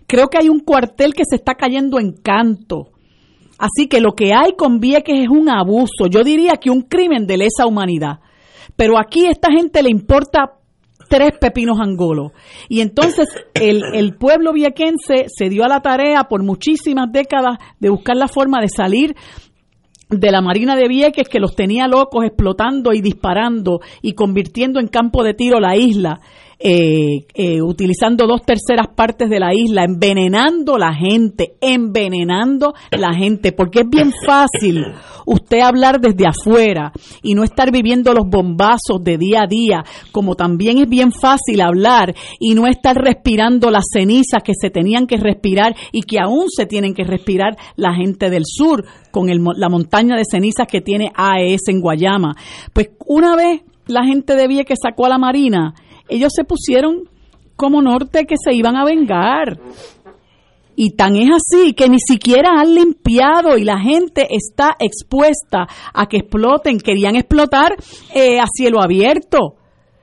Creo 0.07 0.29
que 0.29 0.39
hay 0.39 0.49
un 0.49 0.61
cuartel 0.61 1.15
que 1.15 1.25
se 1.29 1.37
está 1.37 1.55
cayendo 1.55 1.99
en 1.99 2.13
canto. 2.13 2.91
Así 3.59 3.89
que 3.89 4.01
lo 4.01 4.13
que 4.13 4.33
hay 4.35 4.53
con 4.57 4.79
Vieques 4.79 5.21
es 5.21 5.29
un 5.29 5.49
abuso, 5.49 6.07
yo 6.11 6.23
diría 6.23 6.57
que 6.57 6.71
un 6.71 6.83
crimen 6.83 7.27
de 7.27 7.39
lesa 7.39 7.67
humanidad. 7.67 8.21
Pero 8.77 8.99
aquí 8.99 9.27
a 9.27 9.31
esta 9.31 9.51
gente 9.51 9.83
le 9.83 9.91
importa 9.91 10.59
tres 11.09 11.33
pepinos 11.39 11.79
angolos. 11.81 12.33
Y 12.69 12.81
entonces 12.81 13.27
el, 13.55 13.83
el, 13.95 14.15
pueblo 14.17 14.53
viequense 14.53 15.27
se 15.27 15.49
dio 15.51 15.65
a 15.65 15.69
la 15.69 15.81
tarea 15.81 16.25
por 16.25 16.43
muchísimas 16.43 17.13
décadas 17.13 17.59
de 17.81 17.91
buscar 17.91 18.17
la 18.17 18.29
forma 18.29 18.61
de 18.61 18.69
salir 18.69 19.15
de 20.09 20.31
la 20.31 20.43
Marina 20.43 20.77
de 20.77 20.89
Vieques 20.89 21.29
que 21.29 21.41
los 21.41 21.55
tenía 21.55 21.89
locos 21.89 22.25
explotando 22.25 22.93
y 22.93 23.01
disparando 23.01 23.81
y 24.03 24.13
convirtiendo 24.13 24.79
en 24.79 24.89
campo 24.89 25.23
de 25.23 25.35
tiro 25.35 25.59
la 25.59 25.77
isla 25.77 26.21
eh, 26.65 27.27
eh, 27.35 27.61
utilizando 27.61 28.29
dos 28.29 28.43
terceras 28.43 28.87
partes 28.95 29.29
de 29.29 29.41
la 29.41 29.53
isla, 29.53 29.83
envenenando 29.83 30.79
la 30.79 30.95
gente, 30.95 31.55
envenenando 31.61 32.73
la 32.93 33.13
gente, 33.15 33.51
porque 33.51 33.81
es 33.81 33.89
bien 33.91 34.13
fácil 34.25 34.85
usted 35.27 35.59
hablar 35.59 36.01
desde 36.01 36.25
afuera 36.25 36.93
y 37.21 37.35
no 37.35 37.43
estar 37.43 37.73
viviendo 37.73 38.15
los 38.15 38.29
bombazos 38.29 39.03
de 39.03 39.19
día 39.19 39.43
a 39.43 39.49
día, 39.49 39.85
como 40.13 40.37
también 40.37 40.79
es 40.79 40.89
bien 40.89 41.11
fácil 41.11 41.61
hablar 41.61 42.15
y 42.39 42.55
no 42.55 42.69
estar 42.69 42.97
respirando 42.97 43.69
las 43.73 43.87
cenizas 43.93 44.45
que 44.45 44.53
se 44.55 44.71
tenían 44.71 45.09
que 45.09 45.17
respirar 45.17 45.75
y 45.91 46.03
que 46.03 46.21
aún 46.21 46.47
se 46.49 46.67
tienen 46.67 46.95
que 46.95 47.03
respirar 47.03 47.57
la 47.75 47.93
gente 47.93 48.31
del 48.31 48.45
sur 48.47 48.85
con 49.11 49.27
la 49.29 49.69
montaña 49.69 50.17
de 50.17 50.25
cenizas 50.31 50.69
que 50.71 50.81
tiene 50.81 51.11
AES 51.17 51.63
en 51.67 51.81
Guayama. 51.81 52.37
Pues 52.73 52.91
una 53.05 53.35
vez 53.35 53.63
la 53.87 54.05
gente 54.05 54.37
de 54.37 54.65
que 54.65 54.75
sacó 54.81 55.07
a 55.07 55.09
la 55.09 55.19
Marina, 55.19 55.75
ellos 56.13 56.33
se 56.35 56.45
pusieron 56.45 57.09
como 57.57 57.83
norte 57.83 58.25
que 58.25 58.37
se 58.43 58.55
iban 58.55 58.77
a 58.77 58.85
vengar. 58.85 59.59
Y 60.75 60.97
tan 60.97 61.17
es 61.17 61.29
así 61.31 61.75
que 61.75 61.89
ni 61.89 61.99
siquiera 61.99 62.61
han 62.61 62.75
limpiado 62.75 63.59
y 63.59 63.65
la 63.65 63.79
gente 63.79 64.27
está 64.31 64.75
expuesta 64.79 65.67
a 65.93 66.07
que 66.07 66.19
exploten. 66.19 66.79
Querían 66.79 67.17
explotar 67.17 67.77
eh, 68.15 68.41
a 68.41 68.47
cielo 68.47 68.81
abierto. 68.83 69.57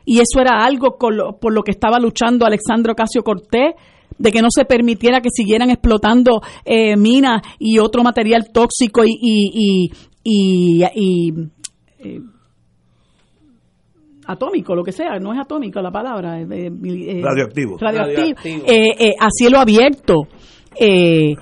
Y 0.06 0.20
eso 0.20 0.40
era 0.40 0.64
algo 0.64 0.98
por 0.98 1.54
lo 1.54 1.64
que 1.64 1.72
estaba 1.72 2.00
luchando 2.00 2.46
Alexandro 2.46 2.96
Casio 2.96 3.24
Cortés, 3.24 3.76
de 4.18 4.32
que 4.32 4.42
no 4.42 4.50
se 4.50 4.66
permitiera 4.66 5.22
que 5.22 5.30
siguieran 5.32 5.70
explotando 5.70 6.42
eh, 6.66 6.96
minas 6.98 7.42
y 7.58 7.80
otro 7.80 8.04
material 8.04 8.50
tóxico 8.52 9.04
y, 9.06 9.18
y, 9.22 9.92
y, 10.24 10.84
y 10.96 11.34
eh, 12.00 12.20
atómico, 14.30 14.76
lo 14.76 14.84
que 14.84 14.92
sea, 14.92 15.18
no 15.20 15.34
es 15.34 15.40
atómico 15.40 15.82
la 15.82 15.92
palabra. 15.92 16.40
Eh, 16.40 16.48
eh, 16.52 16.72
eh 16.86 17.22
radioactivo. 17.22 17.78
Radioactivo. 17.80 18.38
Eh, 18.46 18.96
eh, 19.00 19.16
a 19.20 19.30
cielo 19.32 19.60
abierto. 19.60 20.28
Y, 20.80 21.36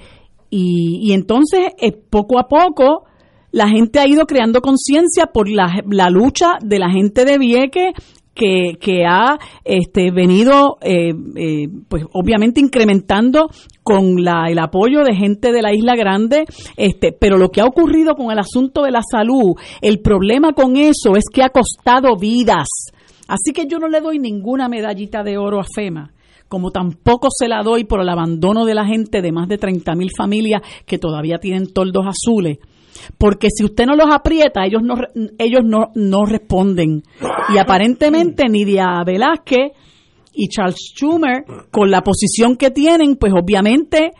y, 0.49 1.11
entonces, 1.11 1.67
poco 2.09 2.39
a 2.39 2.47
poco, 2.47 3.03
la 3.51 3.67
gente 3.67 3.99
ha 3.99 4.07
ido 4.07 4.25
creando 4.25 4.61
conciencia 4.61 5.27
por 5.33 5.49
la, 5.49 5.83
la, 5.89 6.09
lucha 6.09 6.53
de 6.63 6.79
la 6.79 6.89
gente 6.89 7.25
de 7.25 7.37
Vieques 7.37 7.91
que, 8.37 9.05
ha 9.05 9.37
este, 9.63 10.11
venido, 10.11 10.77
eh, 10.81 11.13
eh, 11.35 11.67
pues 11.89 12.03
obviamente 12.13 12.59
incrementando 12.59 13.49
con 13.83 14.23
la, 14.23 14.45
el 14.49 14.59
apoyo 14.59 15.03
de 15.03 15.15
gente 15.15 15.51
de 15.51 15.61
la 15.61 15.73
Isla 15.73 15.95
Grande, 15.95 16.45
este, 16.75 17.11
pero 17.11 17.37
lo 17.37 17.49
que 17.49 17.61
ha 17.61 17.65
ocurrido 17.65 18.15
con 18.15 18.31
el 18.31 18.39
asunto 18.39 18.83
de 18.83 18.91
la 18.91 19.01
salud, 19.01 19.55
el 19.81 19.99
problema 19.99 20.53
con 20.53 20.77
eso 20.77 21.15
es 21.15 21.25
que 21.33 21.43
ha 21.43 21.49
costado 21.49 22.15
vidas. 22.15 22.67
Así 23.27 23.51
que 23.53 23.65
yo 23.67 23.79
no 23.79 23.87
le 23.87 24.01
doy 24.01 24.19
ninguna 24.19 24.69
medallita 24.69 25.23
de 25.23 25.37
oro 25.37 25.59
a 25.59 25.63
FEMA 25.63 26.11
como 26.47 26.71
tampoco 26.71 27.27
se 27.29 27.49
la 27.49 27.61
doy 27.61 27.83
por 27.83 27.99
el 27.99 28.07
abandono 28.07 28.63
de 28.63 28.73
la 28.73 28.85
gente 28.85 29.21
de 29.21 29.33
más 29.33 29.49
de 29.49 29.57
30 29.57 29.95
mil 29.95 30.11
familias 30.17 30.61
que 30.85 30.97
todavía 30.97 31.39
tienen 31.39 31.73
toldos 31.73 32.05
azules 32.07 32.59
porque 33.17 33.47
si 33.49 33.63
usted 33.63 33.85
no 33.85 33.95
los 33.95 34.13
aprieta, 34.13 34.65
ellos 34.65 34.81
no, 34.83 34.95
ellos 35.37 35.61
no, 35.63 35.91
no 35.95 36.25
responden. 36.25 37.03
Y 37.53 37.57
aparentemente 37.57 38.49
Nidia 38.49 39.03
Velázquez 39.05 39.71
y 40.33 40.47
Charles 40.49 40.93
Schumer, 40.93 41.43
con 41.71 41.89
la 41.89 42.01
posición 42.01 42.55
que 42.55 42.71
tienen, 42.71 43.15
pues 43.15 43.33
obviamente 43.33 44.11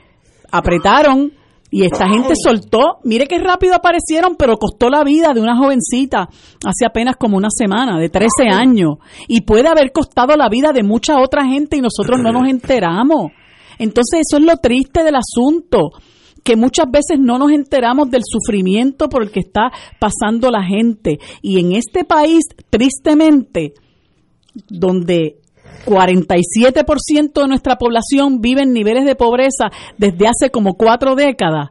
apretaron 0.51 1.33
y 1.69 1.83
esta 1.83 2.07
gente 2.07 2.33
soltó. 2.35 2.99
Mire 3.03 3.27
qué 3.27 3.39
rápido 3.39 3.75
aparecieron, 3.75 4.35
pero 4.37 4.57
costó 4.57 4.89
la 4.89 5.03
vida 5.03 5.33
de 5.33 5.41
una 5.41 5.57
jovencita 5.57 6.29
hace 6.65 6.85
apenas 6.85 7.15
como 7.17 7.37
una 7.37 7.49
semana, 7.49 7.99
de 7.99 8.09
13 8.09 8.49
años. 8.51 8.95
Y 9.27 9.41
puede 9.41 9.67
haber 9.67 9.91
costado 9.91 10.35
la 10.35 10.49
vida 10.49 10.71
de 10.71 10.83
mucha 10.83 11.19
otra 11.19 11.45
gente 11.45 11.77
y 11.77 11.81
nosotros 11.81 12.19
no 12.21 12.31
nos 12.31 12.49
enteramos. 12.49 13.31
Entonces 13.79 14.21
eso 14.27 14.37
es 14.37 14.43
lo 14.43 14.57
triste 14.57 15.03
del 15.03 15.15
asunto 15.15 15.91
que 16.47 16.55
muchas 16.55 16.89
veces 16.89 17.19
no 17.19 17.37
nos 17.37 17.51
enteramos 17.51 18.09
del 18.09 18.21
sufrimiento 18.25 19.09
por 19.09 19.21
el 19.21 19.31
que 19.31 19.41
está 19.41 19.69
pasando 19.99 20.49
la 20.49 20.63
gente. 20.63 21.19
Y 21.41 21.59
en 21.59 21.73
este 21.73 22.05
país, 22.05 22.45
tristemente, 22.69 23.73
donde 24.69 25.41
47% 25.85 27.41
de 27.41 27.47
nuestra 27.49 27.75
población 27.75 28.39
vive 28.39 28.61
en 28.61 28.71
niveles 28.71 29.03
de 29.03 29.15
pobreza 29.15 29.71
desde 29.97 30.25
hace 30.25 30.49
como 30.49 30.75
cuatro 30.75 31.15
décadas, 31.15 31.67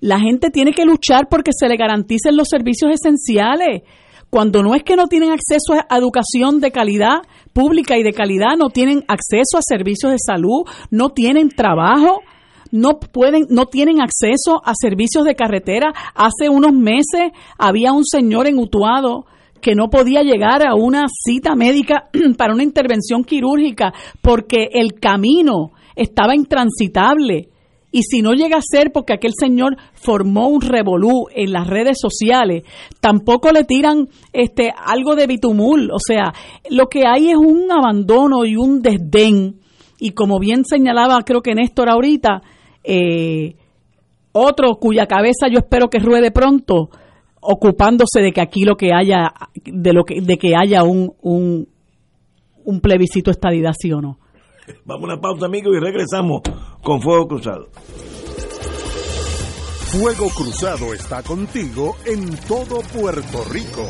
la 0.00 0.18
gente 0.18 0.48
tiene 0.48 0.72
que 0.72 0.86
luchar 0.86 1.28
porque 1.28 1.50
se 1.54 1.68
le 1.68 1.76
garanticen 1.76 2.38
los 2.38 2.48
servicios 2.48 2.92
esenciales. 2.92 3.82
Cuando 4.30 4.62
no 4.62 4.74
es 4.74 4.82
que 4.82 4.96
no 4.96 5.08
tienen 5.08 5.30
acceso 5.30 5.74
a 5.74 5.98
educación 5.98 6.60
de 6.60 6.72
calidad 6.72 7.18
pública 7.52 7.98
y 7.98 8.02
de 8.02 8.14
calidad, 8.14 8.56
no 8.56 8.70
tienen 8.70 9.04
acceso 9.08 9.58
a 9.58 9.60
servicios 9.62 10.12
de 10.12 10.18
salud, 10.18 10.64
no 10.90 11.10
tienen 11.10 11.50
trabajo, 11.50 12.22
no 12.76 12.98
pueden, 12.98 13.46
no 13.50 13.66
tienen 13.66 14.00
acceso 14.00 14.62
a 14.64 14.72
servicios 14.74 15.24
de 15.24 15.34
carretera. 15.34 15.92
Hace 16.14 16.48
unos 16.48 16.72
meses 16.72 17.32
había 17.58 17.92
un 17.92 18.04
señor 18.04 18.46
en 18.46 18.58
Utuado 18.58 19.26
que 19.60 19.74
no 19.74 19.90
podía 19.90 20.22
llegar 20.22 20.66
a 20.66 20.74
una 20.74 21.06
cita 21.08 21.54
médica 21.54 22.08
para 22.38 22.54
una 22.54 22.62
intervención 22.62 23.24
quirúrgica 23.24 23.92
porque 24.22 24.68
el 24.72 24.94
camino 25.00 25.72
estaba 25.94 26.34
intransitable. 26.34 27.48
Y 27.92 28.02
si 28.02 28.20
no 28.20 28.34
llega 28.34 28.58
a 28.58 28.62
ser 28.62 28.92
porque 28.92 29.14
aquel 29.14 29.32
señor 29.38 29.76
formó 29.94 30.48
un 30.48 30.60
revolú 30.60 31.28
en 31.34 31.52
las 31.52 31.66
redes 31.66 31.98
sociales, 31.98 32.64
tampoco 33.00 33.52
le 33.52 33.64
tiran 33.64 34.08
este 34.32 34.70
algo 34.76 35.14
de 35.16 35.26
bitumul. 35.26 35.90
O 35.90 35.98
sea, 35.98 36.34
lo 36.68 36.88
que 36.88 37.04
hay 37.06 37.30
es 37.30 37.36
un 37.36 37.72
abandono 37.72 38.44
y 38.44 38.56
un 38.56 38.82
desdén. 38.82 39.60
Y 39.98 40.10
como 40.10 40.38
bien 40.38 40.64
señalaba, 40.66 41.22
creo 41.22 41.40
que 41.40 41.54
Néstor 41.54 41.88
ahorita, 41.88 42.42
eh, 42.86 43.56
otro 44.32 44.76
cuya 44.76 45.06
cabeza 45.06 45.48
yo 45.50 45.58
espero 45.58 45.88
que 45.88 45.98
ruede 45.98 46.30
pronto, 46.30 46.90
ocupándose 47.40 48.20
de 48.20 48.32
que 48.32 48.40
aquí 48.40 48.64
lo 48.64 48.76
que 48.76 48.92
haya, 48.92 49.32
de 49.64 49.92
lo 49.92 50.04
que, 50.04 50.20
de 50.20 50.36
que 50.36 50.54
haya 50.56 50.82
un, 50.84 51.14
un, 51.22 51.68
un 52.64 52.80
plebiscito 52.80 53.30
estadidad, 53.30 53.72
sí 53.78 53.92
o 53.92 54.00
no. 54.00 54.18
Vamos 54.84 55.04
a 55.04 55.12
una 55.12 55.20
pausa, 55.20 55.46
amigos, 55.46 55.74
y 55.76 55.80
regresamos 55.80 56.40
con 56.82 57.00
Fuego 57.00 57.28
Cruzado. 57.28 57.68
Fuego 59.86 60.28
Cruzado 60.30 60.92
está 60.92 61.22
contigo 61.22 61.96
en 62.04 62.36
todo 62.48 62.80
Puerto 62.92 63.44
Rico. 63.50 63.86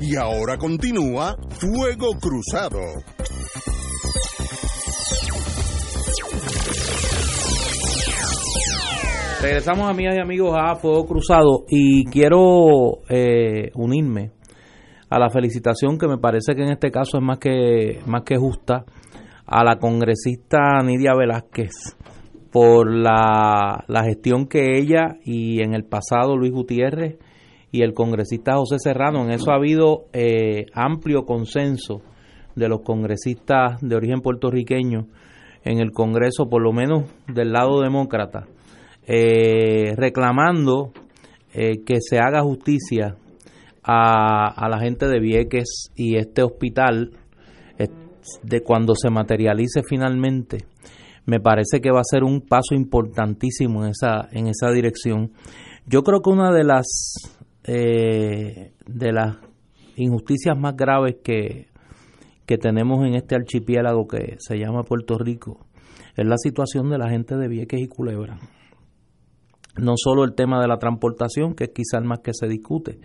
Y 0.00 0.16
ahora 0.16 0.56
continúa 0.56 1.36
Fuego 1.58 2.12
Cruzado. 2.20 2.78
Regresamos, 9.44 9.90
amigas 9.90 10.16
y 10.16 10.20
amigos, 10.20 10.56
a 10.58 10.74
Fuego 10.76 11.04
Cruzado 11.04 11.66
y 11.68 12.06
quiero 12.06 13.02
eh, 13.10 13.70
unirme 13.74 14.30
a 15.10 15.18
la 15.18 15.28
felicitación 15.28 15.98
que 15.98 16.08
me 16.08 16.16
parece 16.16 16.54
que 16.54 16.62
en 16.62 16.70
este 16.70 16.90
caso 16.90 17.18
es 17.18 17.22
más 17.22 17.36
que, 17.36 18.00
más 18.06 18.22
que 18.22 18.38
justa 18.38 18.86
a 19.44 19.62
la 19.62 19.76
congresista 19.76 20.82
Nidia 20.82 21.14
Velázquez 21.14 21.72
por 22.50 22.90
la, 22.90 23.84
la 23.86 24.04
gestión 24.04 24.46
que 24.46 24.78
ella 24.78 25.18
y 25.22 25.60
en 25.60 25.74
el 25.74 25.84
pasado 25.84 26.38
Luis 26.38 26.52
Gutiérrez 26.52 27.18
y 27.70 27.82
el 27.82 27.92
congresista 27.92 28.56
José 28.56 28.78
Serrano, 28.78 29.24
en 29.24 29.30
eso 29.32 29.52
ha 29.52 29.56
habido 29.56 30.06
eh, 30.14 30.64
amplio 30.72 31.26
consenso 31.26 32.00
de 32.56 32.70
los 32.70 32.80
congresistas 32.80 33.78
de 33.82 33.94
origen 33.94 34.22
puertorriqueño 34.22 35.06
en 35.64 35.80
el 35.80 35.92
Congreso, 35.92 36.48
por 36.48 36.62
lo 36.62 36.72
menos 36.72 37.04
del 37.26 37.52
lado 37.52 37.82
demócrata, 37.82 38.46
eh, 39.06 39.94
reclamando 39.96 40.92
eh, 41.52 41.82
que 41.84 41.96
se 42.00 42.18
haga 42.18 42.42
justicia 42.42 43.16
a, 43.82 44.48
a, 44.48 44.68
la 44.68 44.78
gente 44.78 45.06
de 45.06 45.20
Vieques 45.20 45.90
y 45.94 46.16
este 46.16 46.42
hospital 46.42 47.10
de 48.42 48.62
cuando 48.62 48.94
se 48.94 49.10
materialice 49.10 49.82
finalmente 49.86 50.64
me 51.26 51.40
parece 51.40 51.80
que 51.80 51.90
va 51.90 52.00
a 52.00 52.04
ser 52.04 52.22
un 52.22 52.40
paso 52.42 52.74
importantísimo 52.74 53.84
en 53.84 53.90
esa 53.90 54.28
en 54.32 54.46
esa 54.46 54.70
dirección. 54.70 55.32
Yo 55.86 56.02
creo 56.02 56.20
que 56.20 56.30
una 56.30 56.52
de 56.52 56.64
las 56.64 56.86
eh, 57.64 58.72
de 58.86 59.12
las 59.12 59.36
injusticias 59.96 60.58
más 60.58 60.76
graves 60.76 61.16
que 61.22 61.68
que 62.46 62.58
tenemos 62.58 63.06
en 63.06 63.14
este 63.14 63.36
archipiélago 63.36 64.06
que 64.06 64.36
se 64.38 64.58
llama 64.58 64.82
Puerto 64.82 65.16
Rico 65.16 65.60
es 66.14 66.26
la 66.26 66.36
situación 66.36 66.90
de 66.90 66.98
la 66.98 67.08
gente 67.08 67.36
de 67.36 67.48
Vieques 67.48 67.80
y 67.80 67.88
Culebra 67.88 68.38
no 69.76 69.94
solo 69.96 70.24
el 70.24 70.34
tema 70.34 70.60
de 70.60 70.68
la 70.68 70.78
transportación 70.78 71.54
que 71.54 71.64
es 71.64 71.70
quizás 71.70 72.04
más 72.04 72.20
que 72.20 72.32
se 72.32 72.46
discute 72.46 72.98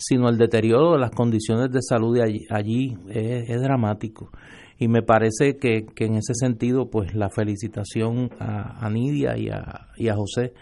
sino 0.00 0.30
el 0.30 0.38
deterioro 0.38 0.92
de 0.92 0.98
las 0.98 1.10
condiciones 1.10 1.70
de 1.70 1.82
salud 1.82 2.16
de 2.16 2.22
allí, 2.22 2.46
allí 2.48 2.96
es, 3.10 3.60
dramático. 3.60 4.30
Y 4.78 4.88
me 4.88 5.02
parece 5.02 5.58
que, 5.58 5.84
que, 5.94 6.06
en 6.06 6.14
ese 6.14 6.32
sentido, 6.34 6.88
pues 6.88 7.14
la 7.14 7.28
felicitación 7.28 8.30
a, 8.38 8.84
a 8.84 8.88
Nidia 8.88 9.36
y 9.36 9.50
a, 9.50 9.88
y 9.98 10.08
a 10.08 10.14
José 10.14 10.54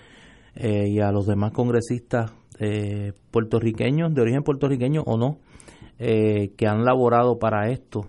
eh, 0.56 0.88
y 0.88 0.98
a 0.98 1.12
los 1.12 1.26
demás 1.26 1.52
congresistas 1.52 2.32
eh, 2.58 3.12
puertorriqueños, 3.30 4.12
de 4.12 4.20
origen 4.20 4.42
puertorriqueño 4.42 5.02
o 5.06 5.16
no, 5.16 5.38
eh, 6.00 6.50
que 6.56 6.66
han 6.66 6.84
laborado 6.84 7.38
para 7.38 7.70
esto, 7.70 8.08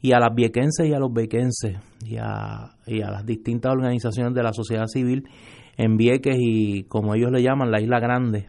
y 0.00 0.12
a 0.12 0.20
las 0.20 0.32
viequenses 0.32 0.86
y 0.86 0.92
a 0.92 1.00
los 1.00 1.12
bequenses, 1.12 1.76
y 2.04 2.16
a, 2.16 2.72
y 2.86 3.02
a 3.02 3.10
las 3.10 3.26
distintas 3.26 3.72
organizaciones 3.72 4.34
de 4.34 4.42
la 4.42 4.52
sociedad 4.52 4.86
civil 4.86 5.28
en 5.76 5.96
Vieques 5.96 6.36
y, 6.38 6.84
como 6.84 7.14
ellos 7.14 7.30
le 7.30 7.42
llaman, 7.42 7.70
la 7.70 7.80
Isla 7.80 8.00
Grande, 8.00 8.48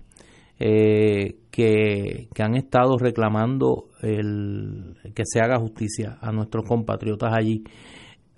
eh, 0.59 1.35
que, 1.51 2.27
que, 2.33 2.43
han 2.43 2.55
estado 2.55 2.97
reclamando 2.97 3.85
el, 4.01 4.95
que 5.13 5.23
se 5.25 5.39
haga 5.39 5.59
justicia 5.59 6.17
a 6.21 6.31
nuestros 6.31 6.65
compatriotas 6.65 7.31
allí. 7.33 7.63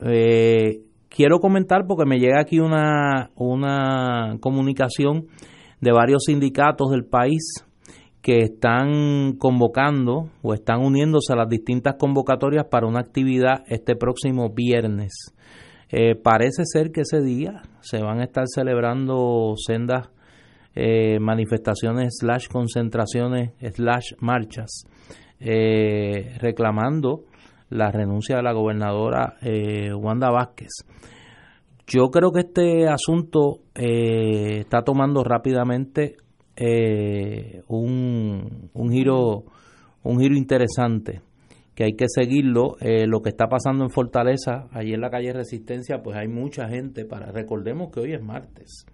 Eh, 0.04 0.82
quiero 1.10 1.40
comentar 1.40 1.86
porque 1.88 2.06
me 2.06 2.20
llega 2.20 2.42
aquí 2.42 2.60
una, 2.60 3.32
una 3.36 4.38
comunicación 4.40 5.28
de 5.80 5.92
varios 5.92 6.24
sindicatos 6.26 6.92
del 6.92 7.06
país 7.06 7.66
que 8.22 8.40
están 8.40 9.34
convocando 9.38 10.30
o 10.44 10.54
están 10.54 10.82
uniéndose 10.82 11.34
a 11.34 11.36
las 11.36 11.50
distintas 11.50 11.96
convocatorias 11.98 12.66
para 12.70 12.88
una 12.88 13.00
actividad 13.00 13.64
este 13.68 13.96
próximo 13.96 14.50
viernes. 14.50 15.34
Eh, 15.90 16.16
parece 16.16 16.64
ser 16.66 16.92
que 16.92 17.02
ese 17.02 17.22
día 17.22 17.64
se 17.82 18.02
van 18.02 18.20
a 18.20 18.24
estar 18.24 18.46
celebrando 18.48 19.56
sendas 19.58 20.10
eh, 20.74 21.20
manifestaciones 21.20 22.14
slash 22.20 22.48
concentraciones 22.48 23.52
slash 23.74 24.14
marchas 24.20 24.86
eh, 25.40 26.38
reclamando 26.40 27.26
la 27.70 27.92
renuncia 27.92 28.38
de 28.38 28.44
la 28.44 28.54
gobernadora 28.54 29.38
Wanda 29.98 30.30
Vázquez. 30.30 30.70
Yo 31.88 32.10
creo 32.10 32.32
que 32.32 32.42
este 32.42 32.88
asunto 32.88 33.60
está 33.74 34.84
tomando 34.84 35.24
rápidamente 35.24 36.18
eh, 36.64 37.64
un, 37.68 38.70
un 38.74 38.92
giro 38.92 39.46
un 40.04 40.20
giro 40.20 40.36
interesante 40.36 41.22
que 41.74 41.86
hay 41.86 41.94
que 41.94 42.06
seguirlo. 42.08 42.76
Eh, 42.80 43.08
lo 43.08 43.22
que 43.22 43.30
está 43.30 43.48
pasando 43.48 43.84
en 43.84 43.90
Fortaleza, 43.90 44.68
allí 44.72 44.94
en 44.94 45.02
la 45.02 45.10
calle 45.10 45.34
Resistencia, 45.34 46.04
pues 46.04 46.18
hay 46.18 46.28
mucha 46.28 46.68
gente 46.68 47.06
para 47.06 47.32
recordemos 47.32 47.92
que 47.92 48.02
hoy 48.02 48.14
es 48.14 48.22
martes 48.22 48.86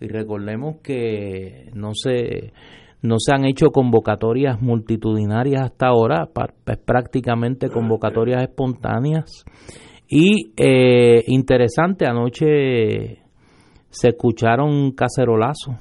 y 0.00 0.08
recordemos 0.08 0.76
que 0.82 1.70
no 1.74 1.92
se 1.94 2.52
no 3.02 3.16
se 3.18 3.34
han 3.34 3.44
hecho 3.44 3.66
convocatorias 3.66 4.62
multitudinarias 4.62 5.64
hasta 5.64 5.88
ahora, 5.88 6.26
es 6.66 6.78
prácticamente 6.78 7.68
convocatorias 7.68 8.42
espontáneas. 8.42 9.44
Y 10.08 10.52
eh, 10.56 11.22
interesante, 11.26 12.06
anoche 12.06 13.18
se 13.90 14.08
escucharon 14.08 14.92
cacerolazos 14.92 15.76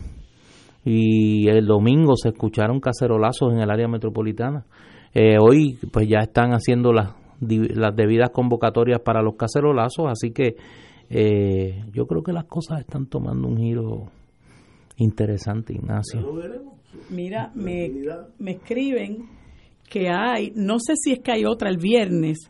y 0.86 1.48
el 1.48 1.66
domingo 1.66 2.16
se 2.16 2.30
escucharon 2.30 2.80
cacerolazos 2.80 3.54
en 3.54 3.60
el 3.60 3.70
área 3.70 3.88
metropolitana. 3.88 4.66
Eh, 5.14 5.38
hoy 5.40 5.78
pues 5.92 6.08
ya 6.08 6.20
están 6.20 6.52
haciendo 6.52 6.92
las, 6.92 7.14
las 7.40 7.96
debidas 7.96 8.32
convocatorias 8.32 9.00
para 9.02 9.22
los 9.22 9.36
cacerolazos, 9.36 10.08
así 10.10 10.32
que 10.32 10.56
eh, 11.10 11.84
yo 11.94 12.06
creo 12.06 12.24
que 12.24 12.34
las 12.34 12.46
cosas 12.46 12.80
están 12.80 13.08
tomando 13.08 13.48
un 13.48 13.58
giro 13.58 14.12
interesante, 14.98 15.74
Ignacio. 15.74 16.22
Mira, 17.10 17.52
me, 17.56 17.92
me 18.40 18.52
escriben 18.52 19.30
que 19.90 20.10
hay, 20.10 20.52
no 20.56 20.80
sé 20.80 20.94
si 20.96 21.14
es 21.14 21.20
que 21.20 21.32
hay 21.32 21.46
otra 21.46 21.70
el 21.70 21.78
viernes, 21.78 22.50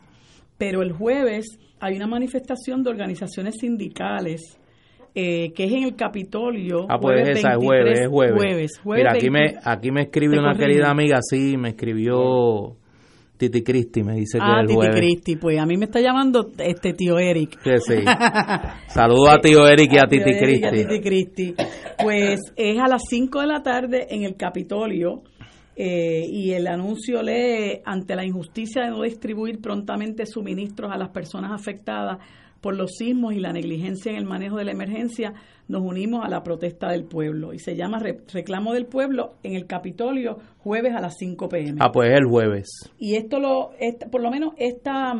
pero 0.56 0.82
el 0.82 0.92
jueves 0.92 1.58
hay 1.80 1.96
una 1.96 2.06
manifestación 2.06 2.82
de 2.82 2.90
organizaciones 2.90 3.56
sindicales 3.60 4.58
eh, 5.14 5.52
que 5.54 5.64
es 5.64 5.72
en 5.72 5.84
el 5.84 5.94
Capitolio. 5.96 6.86
Ah, 6.88 6.98
pues 7.00 7.20
jueves 7.20 7.38
esa 7.38 7.52
es 7.52 7.58
23, 7.58 7.64
jueves, 7.66 8.00
es 8.00 8.08
jueves. 8.08 8.34
jueves, 8.36 8.78
jueves 8.82 9.00
Mira, 9.04 9.12
aquí 9.12 9.28
20. 9.28 9.30
me, 9.30 9.60
aquí 9.64 9.90
me 9.92 10.02
escribe 10.02 10.38
una 10.38 10.54
querida 10.56 10.90
amiga, 10.90 11.18
sí, 11.22 11.56
me 11.56 11.70
escribió 11.70 12.76
Titi 13.36 13.62
Cristi, 13.62 14.02
me 14.02 14.14
dice 14.14 14.38
que 14.38 14.44
Ah, 14.44 14.60
el 14.60 14.66
Titi 14.66 14.74
jueves. 14.76 14.96
Cristi, 14.96 15.36
pues 15.36 15.58
a 15.58 15.66
mí 15.66 15.76
me 15.76 15.84
está 15.86 16.00
llamando 16.00 16.50
este 16.58 16.92
tío 16.94 17.18
Eric. 17.18 17.60
Que 17.62 17.78
sí. 17.80 17.94
Saludos 18.88 19.28
a 19.30 19.38
tío 19.38 19.66
Eric 19.66 19.92
y 19.92 19.98
a 19.98 20.06
Titi 20.08 20.24
Tío 20.24 20.34
Eric 20.34 20.60
y 20.60 20.64
a 20.64 20.70
Cristi. 20.70 20.88
Titi 20.88 21.00
Cristi. 21.02 21.54
Pues 22.02 22.40
es 22.56 22.78
a 22.78 22.88
las 22.88 23.02
5 23.08 23.40
de 23.40 23.46
la 23.46 23.62
tarde 23.62 24.06
en 24.10 24.24
el 24.24 24.36
Capitolio 24.36 25.22
eh, 25.76 26.22
y 26.30 26.52
el 26.52 26.66
anuncio 26.68 27.22
lee 27.22 27.80
ante 27.84 28.14
la 28.14 28.24
injusticia 28.24 28.82
de 28.84 28.90
no 28.90 29.02
distribuir 29.02 29.60
prontamente 29.60 30.26
suministros 30.26 30.90
a 30.92 30.96
las 30.96 31.08
personas 31.10 31.50
afectadas 31.52 32.18
por 32.64 32.74
los 32.74 32.92
sismos 32.96 33.34
y 33.34 33.40
la 33.40 33.52
negligencia 33.52 34.10
en 34.10 34.16
el 34.16 34.24
manejo 34.24 34.56
de 34.56 34.64
la 34.64 34.72
emergencia, 34.72 35.34
nos 35.68 35.82
unimos 35.82 36.24
a 36.24 36.30
la 36.30 36.42
protesta 36.42 36.88
del 36.90 37.04
pueblo 37.04 37.52
y 37.52 37.58
se 37.58 37.76
llama 37.76 37.98
Re- 37.98 38.22
Reclamo 38.32 38.72
del 38.72 38.86
Pueblo 38.86 39.34
en 39.42 39.54
el 39.54 39.66
Capitolio 39.66 40.38
jueves 40.58 40.94
a 40.94 41.00
las 41.02 41.14
5 41.18 41.46
pm 41.50 41.78
Ah, 41.80 41.92
pues 41.92 42.08
el 42.10 42.24
jueves. 42.24 42.68
y 42.98 43.16
esto 43.16 43.38
lo 43.38 43.72
esta- 43.78 44.08
por 44.08 44.22
lo 44.22 44.30
menos 44.30 44.54
esta 44.56 45.14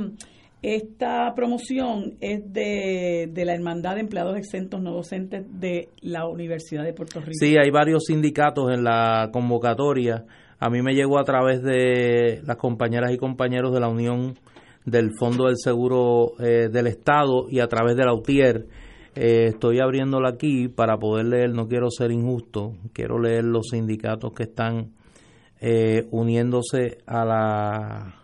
esta 0.62 1.35
promoción 1.35 2.15
es 2.23 2.51
de, 2.51 3.29
de 3.31 3.45
la 3.45 3.55
Hermandad 3.55 3.97
de 3.97 4.01
Empleados 4.01 4.39
Exentos 4.39 4.81
No 4.81 4.93
Docentes 4.93 5.45
de 5.61 5.91
la 6.01 6.27
Universidad 6.27 6.85
de 6.85 6.95
Puerto 6.95 7.21
Rico. 7.21 7.33
Sí, 7.35 7.57
hay 7.62 7.71
varios 7.71 8.05
sindicatos 8.07 8.73
en 8.73 8.83
la 8.85 9.29
convocatoria. 9.31 10.25
A 10.59 10.71
mí 10.71 10.81
me 10.81 10.95
llegó 10.95 11.19
a 11.19 11.25
través 11.25 11.62
de 11.62 12.41
las 12.47 12.57
compañeras 12.57 13.12
y 13.12 13.19
compañeros 13.19 13.75
de 13.75 13.81
la 13.81 13.89
Unión 13.89 14.39
del 14.85 15.12
Fondo 15.19 15.47
del 15.47 15.56
Seguro 15.56 16.32
eh, 16.39 16.69
del 16.70 16.86
Estado 16.86 17.47
y 17.48 17.61
a 17.61 17.69
través 17.69 17.97
de 17.97 18.05
la 18.05 18.15
UTIER. 18.15 18.66
Eh, 19.15 19.47
estoy 19.48 19.81
abriéndola 19.81 20.31
aquí 20.31 20.69
para 20.69 20.98
poder 20.98 21.27
leer, 21.27 21.51
no 21.51 21.69
quiero 21.69 21.89
ser 21.90 22.11
injusto, 22.11 22.74
quiero 22.93 23.19
leer 23.19 23.44
los 23.44 23.69
sindicatos 23.70 24.32
que 24.32 24.43
están 24.44 24.93
eh, 25.61 26.06
uniéndose 26.11 26.98
a 27.06 27.24
la, 27.24 28.15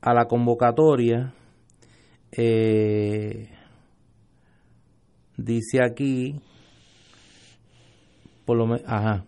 a 0.00 0.14
la 0.14 0.24
convocatoria. 0.26 1.32
dice 5.36 5.82
aquí, 5.82 6.40
por 8.44 8.56
lo 8.58 8.74
ajá, 8.86 9.24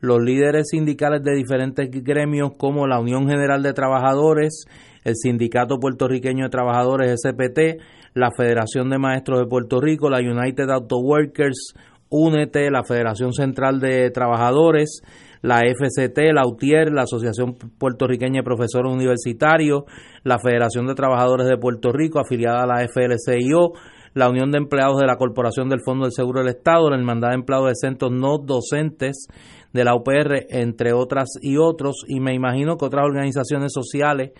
los 0.00 0.20
líderes 0.22 0.68
sindicales 0.70 1.22
de 1.22 1.34
diferentes 1.34 1.88
gremios 1.90 2.52
como 2.56 2.86
la 2.86 2.98
Unión 2.98 3.28
General 3.28 3.62
de 3.62 3.72
Trabajadores, 3.72 4.64
el 5.04 5.14
Sindicato 5.16 5.78
Puertorriqueño 5.78 6.44
de 6.44 6.50
Trabajadores 6.50 7.20
SPT, 7.20 7.80
la 8.14 8.30
Federación 8.36 8.90
de 8.90 8.98
Maestros 8.98 9.40
de 9.40 9.46
Puerto 9.46 9.80
Rico, 9.80 10.10
la 10.10 10.18
United 10.18 10.68
Auto 10.70 10.98
Workers, 10.98 11.74
UNETE, 12.10 12.70
la 12.70 12.82
Federación 12.82 13.32
Central 13.32 13.80
de 13.80 14.10
Trabajadores, 14.10 15.02
la 15.42 15.60
FCT, 15.60 16.18
la 16.34 16.46
UTIER, 16.46 16.92
la 16.92 17.02
Asociación 17.02 17.54
Puertorriqueña 17.54 18.40
de 18.40 18.44
Profesores 18.44 18.92
Universitarios, 18.92 19.84
la 20.24 20.38
Federación 20.38 20.86
de 20.86 20.94
Trabajadores 20.94 21.48
de 21.48 21.56
Puerto 21.56 21.92
Rico, 21.92 22.18
afiliada 22.18 22.62
a 22.62 22.66
la 22.66 22.86
FLCIO, 22.86 23.72
la 24.12 24.28
Unión 24.28 24.50
de 24.50 24.58
Empleados 24.58 24.98
de 24.98 25.06
la 25.06 25.16
Corporación 25.16 25.68
del 25.68 25.82
Fondo 25.82 26.04
del 26.04 26.12
Seguro 26.12 26.40
del 26.40 26.48
Estado, 26.48 26.90
la 26.90 26.96
Hermandad 26.96 27.28
de 27.28 27.36
Empleados 27.36 27.68
de 27.68 27.74
Centros 27.76 28.10
No 28.12 28.38
Docentes 28.38 29.28
de 29.72 29.84
la 29.84 29.94
UPR, 29.94 30.46
entre 30.50 30.92
otras 30.92 31.28
y 31.40 31.56
otros, 31.56 32.04
y 32.08 32.18
me 32.18 32.34
imagino 32.34 32.76
que 32.76 32.86
otras 32.86 33.06
organizaciones 33.06 33.72
sociales 33.72 34.32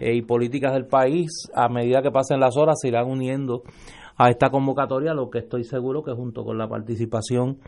eh, 0.00 0.14
y 0.14 0.22
políticas 0.22 0.72
del 0.72 0.86
país, 0.86 1.30
a 1.54 1.68
medida 1.68 2.02
que 2.02 2.10
pasen 2.10 2.40
las 2.40 2.56
horas, 2.56 2.76
se 2.80 2.88
irán 2.88 3.06
uniendo 3.06 3.62
a 4.16 4.30
esta 4.30 4.50
convocatoria, 4.50 5.14
lo 5.14 5.30
que 5.30 5.40
estoy 5.40 5.64
seguro 5.64 6.02
que 6.02 6.12
junto 6.12 6.44
con 6.44 6.58
la 6.58 6.68
participación 6.68 7.58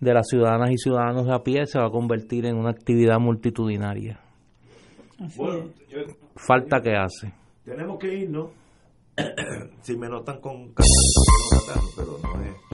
de 0.00 0.12
las 0.12 0.28
ciudadanas 0.28 0.70
y 0.70 0.76
ciudadanos 0.76 1.26
de 1.26 1.34
a 1.34 1.38
pie 1.42 1.66
se 1.66 1.78
va 1.78 1.86
a 1.86 1.90
convertir 1.90 2.46
en 2.46 2.56
una 2.56 2.70
actividad 2.70 3.18
multitudinaria. 3.18 4.20
Falta 6.36 6.80
que 6.80 6.94
hace. 6.96 7.32
Tenemos 7.64 7.98
que 7.98 8.12
ir, 8.12 8.30
¿no? 8.30 8.50
si 9.82 9.96
me 9.96 10.08
notan 10.08 10.40
con 10.40 10.74
pero 11.96 12.18
no 12.22 12.42
es 12.42 12.64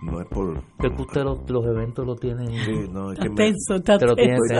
no 0.00 0.20
es 0.20 0.26
por 0.28 0.54
que 0.80 1.02
usted 1.02 1.22
los, 1.24 1.50
los 1.50 1.66
eventos 1.66 2.06
lo 2.06 2.14
tienen 2.14 2.48
sí, 2.48 2.88
no, 2.92 3.12
es 3.12 3.18
que 3.18 3.28
tenso, 3.30 3.74
está 3.74 3.98
te 3.98 4.06
lo 4.06 4.14
tenso. 4.14 4.54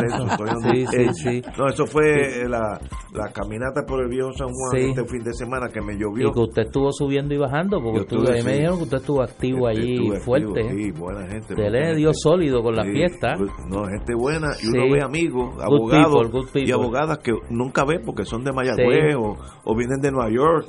sí, 0.73 0.87
sí, 0.87 1.09
sí. 1.15 1.43
no 1.57 1.69
eso 1.69 1.87
fue 1.87 2.49
la, 2.49 2.81
la 3.15 3.33
caminata 3.33 3.83
por 3.87 4.03
el 4.03 4.09
viejo 4.09 4.33
San 4.33 4.49
Juan 4.49 4.91
este 4.91 5.05
fin 5.05 5.23
de 5.23 5.33
semana 5.33 5.69
que 5.69 5.81
me 5.81 5.95
llovió. 5.97 6.29
Y 6.29 6.33
que 6.33 6.41
usted 6.41 6.63
estuvo 6.63 6.91
subiendo 6.93 7.35
y 7.35 7.39
bajando 7.39 7.81
porque 7.81 8.01
estuve, 8.01 8.43
me 8.43 8.53
dijeron 8.55 8.79
que 8.79 8.85
usted 8.85 8.97
estuvo 8.99 9.23
activo 9.23 9.69
allí 9.69 10.11
fuerte. 10.25 10.69
sí, 10.71 10.91
buena 10.91 11.27
gente 11.27 11.55
usted 11.55 11.71
le 11.71 11.97
dio 11.97 12.11
sólido 12.13 12.63
con 12.63 12.75
la 12.75 12.85
fiesta. 12.85 13.35
pues, 13.39 13.51
no 13.69 13.85
gente 13.87 14.15
buena 14.15 14.49
y 14.63 14.69
uno 14.69 14.93
ve 14.93 15.03
amigos 15.03 15.55
abogados 15.63 16.51
y 16.55 16.73
abogadas 16.73 17.19
que 17.19 17.33
nunca 17.51 17.85
ve 17.85 18.01
porque 18.05 18.25
son 18.25 18.43
de 18.45 18.53
Mayagüez 18.53 19.15
o, 19.17 19.37
o 19.65 19.77
vienen 19.77 20.01
de 20.01 20.11
Nueva 20.11 20.31
York. 20.31 20.67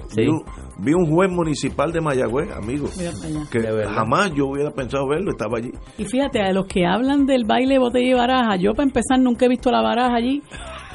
Vi 0.78 0.94
un 0.94 1.06
juez 1.08 1.30
municipal 1.32 1.92
de 1.92 2.02
Mayagüez, 2.02 2.52
amigo, 2.56 2.88
que 3.52 3.62
jamás 3.88 4.32
yo 4.36 4.48
hubiera 4.48 4.72
pensado 4.72 5.08
verlo, 5.08 5.32
estaba 5.32 5.58
allí. 5.58 5.72
Y 5.98 6.06
fíjate, 6.06 6.42
a 6.42 6.52
los 6.52 6.66
que 6.66 6.86
hablan 6.86 7.26
del 7.26 7.46
baile 7.46 7.80
botella 7.80 8.10
y 8.10 8.14
baraja, 8.14 8.56
yo 8.58 8.74
para 8.74 8.88
empezar 8.88 9.20
nunca 9.20 9.46
he 9.46 9.50
visto 9.50 9.72
la 9.72 9.82
baraja 9.82 10.16
allí, 10.16 10.42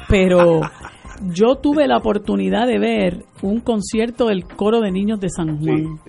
pero 0.07 0.61
yo 1.21 1.55
tuve 1.55 1.87
la 1.87 1.97
oportunidad 1.97 2.67
de 2.67 2.79
ver 2.79 3.25
un 3.41 3.59
concierto 3.59 4.27
del 4.27 4.45
coro 4.45 4.81
de 4.81 4.91
niños 4.91 5.19
de 5.19 5.29
San 5.29 5.59
Juan. 5.59 5.99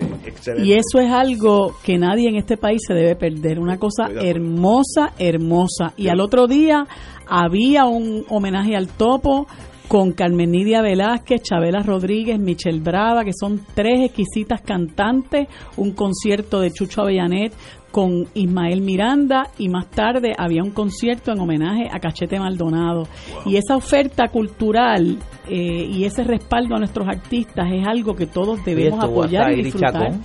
y 0.57 0.73
eso 0.73 0.99
es 0.99 1.11
algo 1.11 1.75
que 1.83 1.97
nadie 1.97 2.29
en 2.29 2.35
este 2.35 2.57
país 2.57 2.81
se 2.85 2.93
debe 2.93 3.15
perder, 3.15 3.59
una 3.59 3.77
cosa 3.77 4.09
hermosa, 4.09 5.13
hermosa. 5.17 5.93
Y 5.97 6.07
al 6.09 6.19
otro 6.19 6.47
día 6.47 6.87
había 7.27 7.85
un 7.85 8.25
homenaje 8.29 8.75
al 8.75 8.87
topo, 8.87 9.47
con 9.87 10.11
Carmen 10.11 10.51
Nidia 10.51 10.81
Velázquez, 10.81 11.41
Chabela 11.43 11.81
Rodríguez, 11.81 12.39
Michelle 12.39 12.79
Brava, 12.79 13.23
que 13.23 13.31
son 13.33 13.61
tres 13.73 14.05
exquisitas 14.05 14.61
cantantes, 14.61 15.47
un 15.77 15.91
concierto 15.91 16.59
de 16.59 16.71
Chucho 16.71 17.01
Avellanet 17.01 17.53
con 17.91 18.27
Ismael 18.33 18.81
Miranda 18.81 19.49
y 19.57 19.69
más 19.69 19.89
tarde 19.89 20.33
había 20.37 20.61
un 20.61 20.71
concierto 20.71 21.31
en 21.31 21.39
homenaje 21.39 21.87
a 21.91 21.99
Cachete 21.99 22.37
Maldonado. 22.37 23.07
Y 23.45 23.55
esa 23.55 23.75
oferta 23.75 24.27
cultural 24.27 25.17
eh, 25.49 25.87
y 25.89 26.03
ese 26.03 26.23
respaldo 26.23 26.75
a 26.75 26.79
nuestros 26.79 27.07
artistas 27.07 27.67
es 27.71 27.87
algo 27.87 28.13
que 28.15 28.27
todos 28.27 28.63
debemos 28.65 29.03
apoyar 29.03 29.53
y 29.53 29.63
disfrutar. 29.63 30.19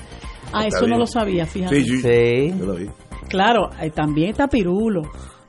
Ah, 0.53 0.67
eso 0.67 0.87
no 0.87 0.99
lo 0.99 1.07
sabía, 1.07 1.47
fíjate. 1.47 1.83
Sí, 1.83 2.01
sí. 2.01 2.89
Claro, 3.29 3.71
eh, 3.81 3.91
también 3.91 4.31
está 4.31 4.49
Pirulo. 4.49 5.03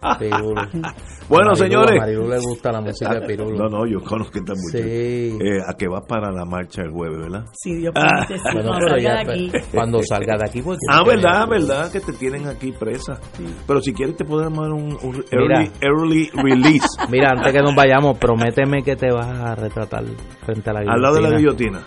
bueno, 1.30 1.56
señores. 1.56 1.98
A 1.98 2.02
Marilu 2.02 2.28
le 2.28 2.40
gusta 2.40 2.72
la 2.72 2.82
música 2.82 3.14
de 3.16 3.22
Pirulo. 3.28 3.58
No, 3.58 3.70
no, 3.70 3.86
yo 3.86 4.02
conozco 4.02 4.38
esta 4.38 4.54
muchacha. 4.54 4.84
Sí. 4.84 5.38
Eh, 5.40 5.60
a 5.66 5.74
que 5.74 5.88
va 5.88 6.02
para 6.02 6.32
la 6.32 6.46
marcha 6.46 6.82
el 6.82 6.92
jueves, 6.92 7.20
¿verdad? 7.20 7.46
Sí, 7.54 7.76
Dios. 7.76 7.94
Ah. 7.96 8.26
Bueno, 8.54 8.70
cuando 8.70 8.90
salga 8.90 9.14
de 9.14 9.22
aquí. 9.22 9.52
Cuando 9.72 10.04
salga 10.04 10.38
de 10.38 10.46
aquí, 10.46 10.62
pues. 10.62 10.80
Ah, 10.92 11.04
verdad, 11.06 11.48
verdad, 11.48 11.92
que 11.92 12.00
te 12.00 12.14
tienen 12.14 12.48
aquí 12.48 12.72
presa. 12.72 13.20
Pero 13.66 13.82
si 13.82 13.94
quieres, 13.94 14.18
te 14.18 14.26
podemos 14.26 14.60
dar 14.60 14.74
un, 14.74 14.98
un 15.02 15.26
early, 15.32 15.72
early, 15.82 16.30
release. 16.34 16.88
Mira, 17.10 17.30
antes 17.36 17.54
que 17.54 17.62
nos 17.62 17.76
vayamos, 17.76 18.18
prométeme 18.18 18.84
que 18.84 18.96
te 18.96 19.12
vas 19.12 19.28
a 19.28 19.56
retratar 19.56 20.04
frente 20.46 20.70
a 20.70 20.74
la 20.74 20.80
guillotina. 20.82 20.94
Al 20.94 21.02
lado 21.02 21.16
de 21.16 21.22
la 21.22 21.38
guillotina. 21.38 21.80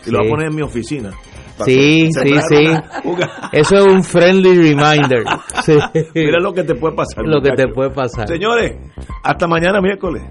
Y 0.00 0.04
sí. 0.04 0.10
lo 0.10 0.18
voy 0.18 0.26
a 0.26 0.30
poner 0.30 0.46
en 0.48 0.54
mi 0.54 0.62
oficina. 0.62 1.10
Sí, 1.64 2.08
sí, 2.12 2.34
sí. 2.48 2.64
Eso 3.52 3.76
es 3.76 3.86
un 3.86 4.04
friendly 4.04 4.74
reminder. 4.74 5.24
Sí. 5.62 5.76
Mira 6.14 6.38
lo 6.40 6.52
que 6.54 6.62
te 6.64 6.74
puede 6.74 6.94
pasar. 6.94 7.24
Lo 7.24 7.38
muchacho. 7.38 7.56
que 7.56 7.62
te 7.66 7.68
puede 7.72 7.90
pasar. 7.90 8.26
Señores, 8.26 8.76
hasta 9.22 9.46
mañana 9.46 9.80
miércoles. 9.80 10.22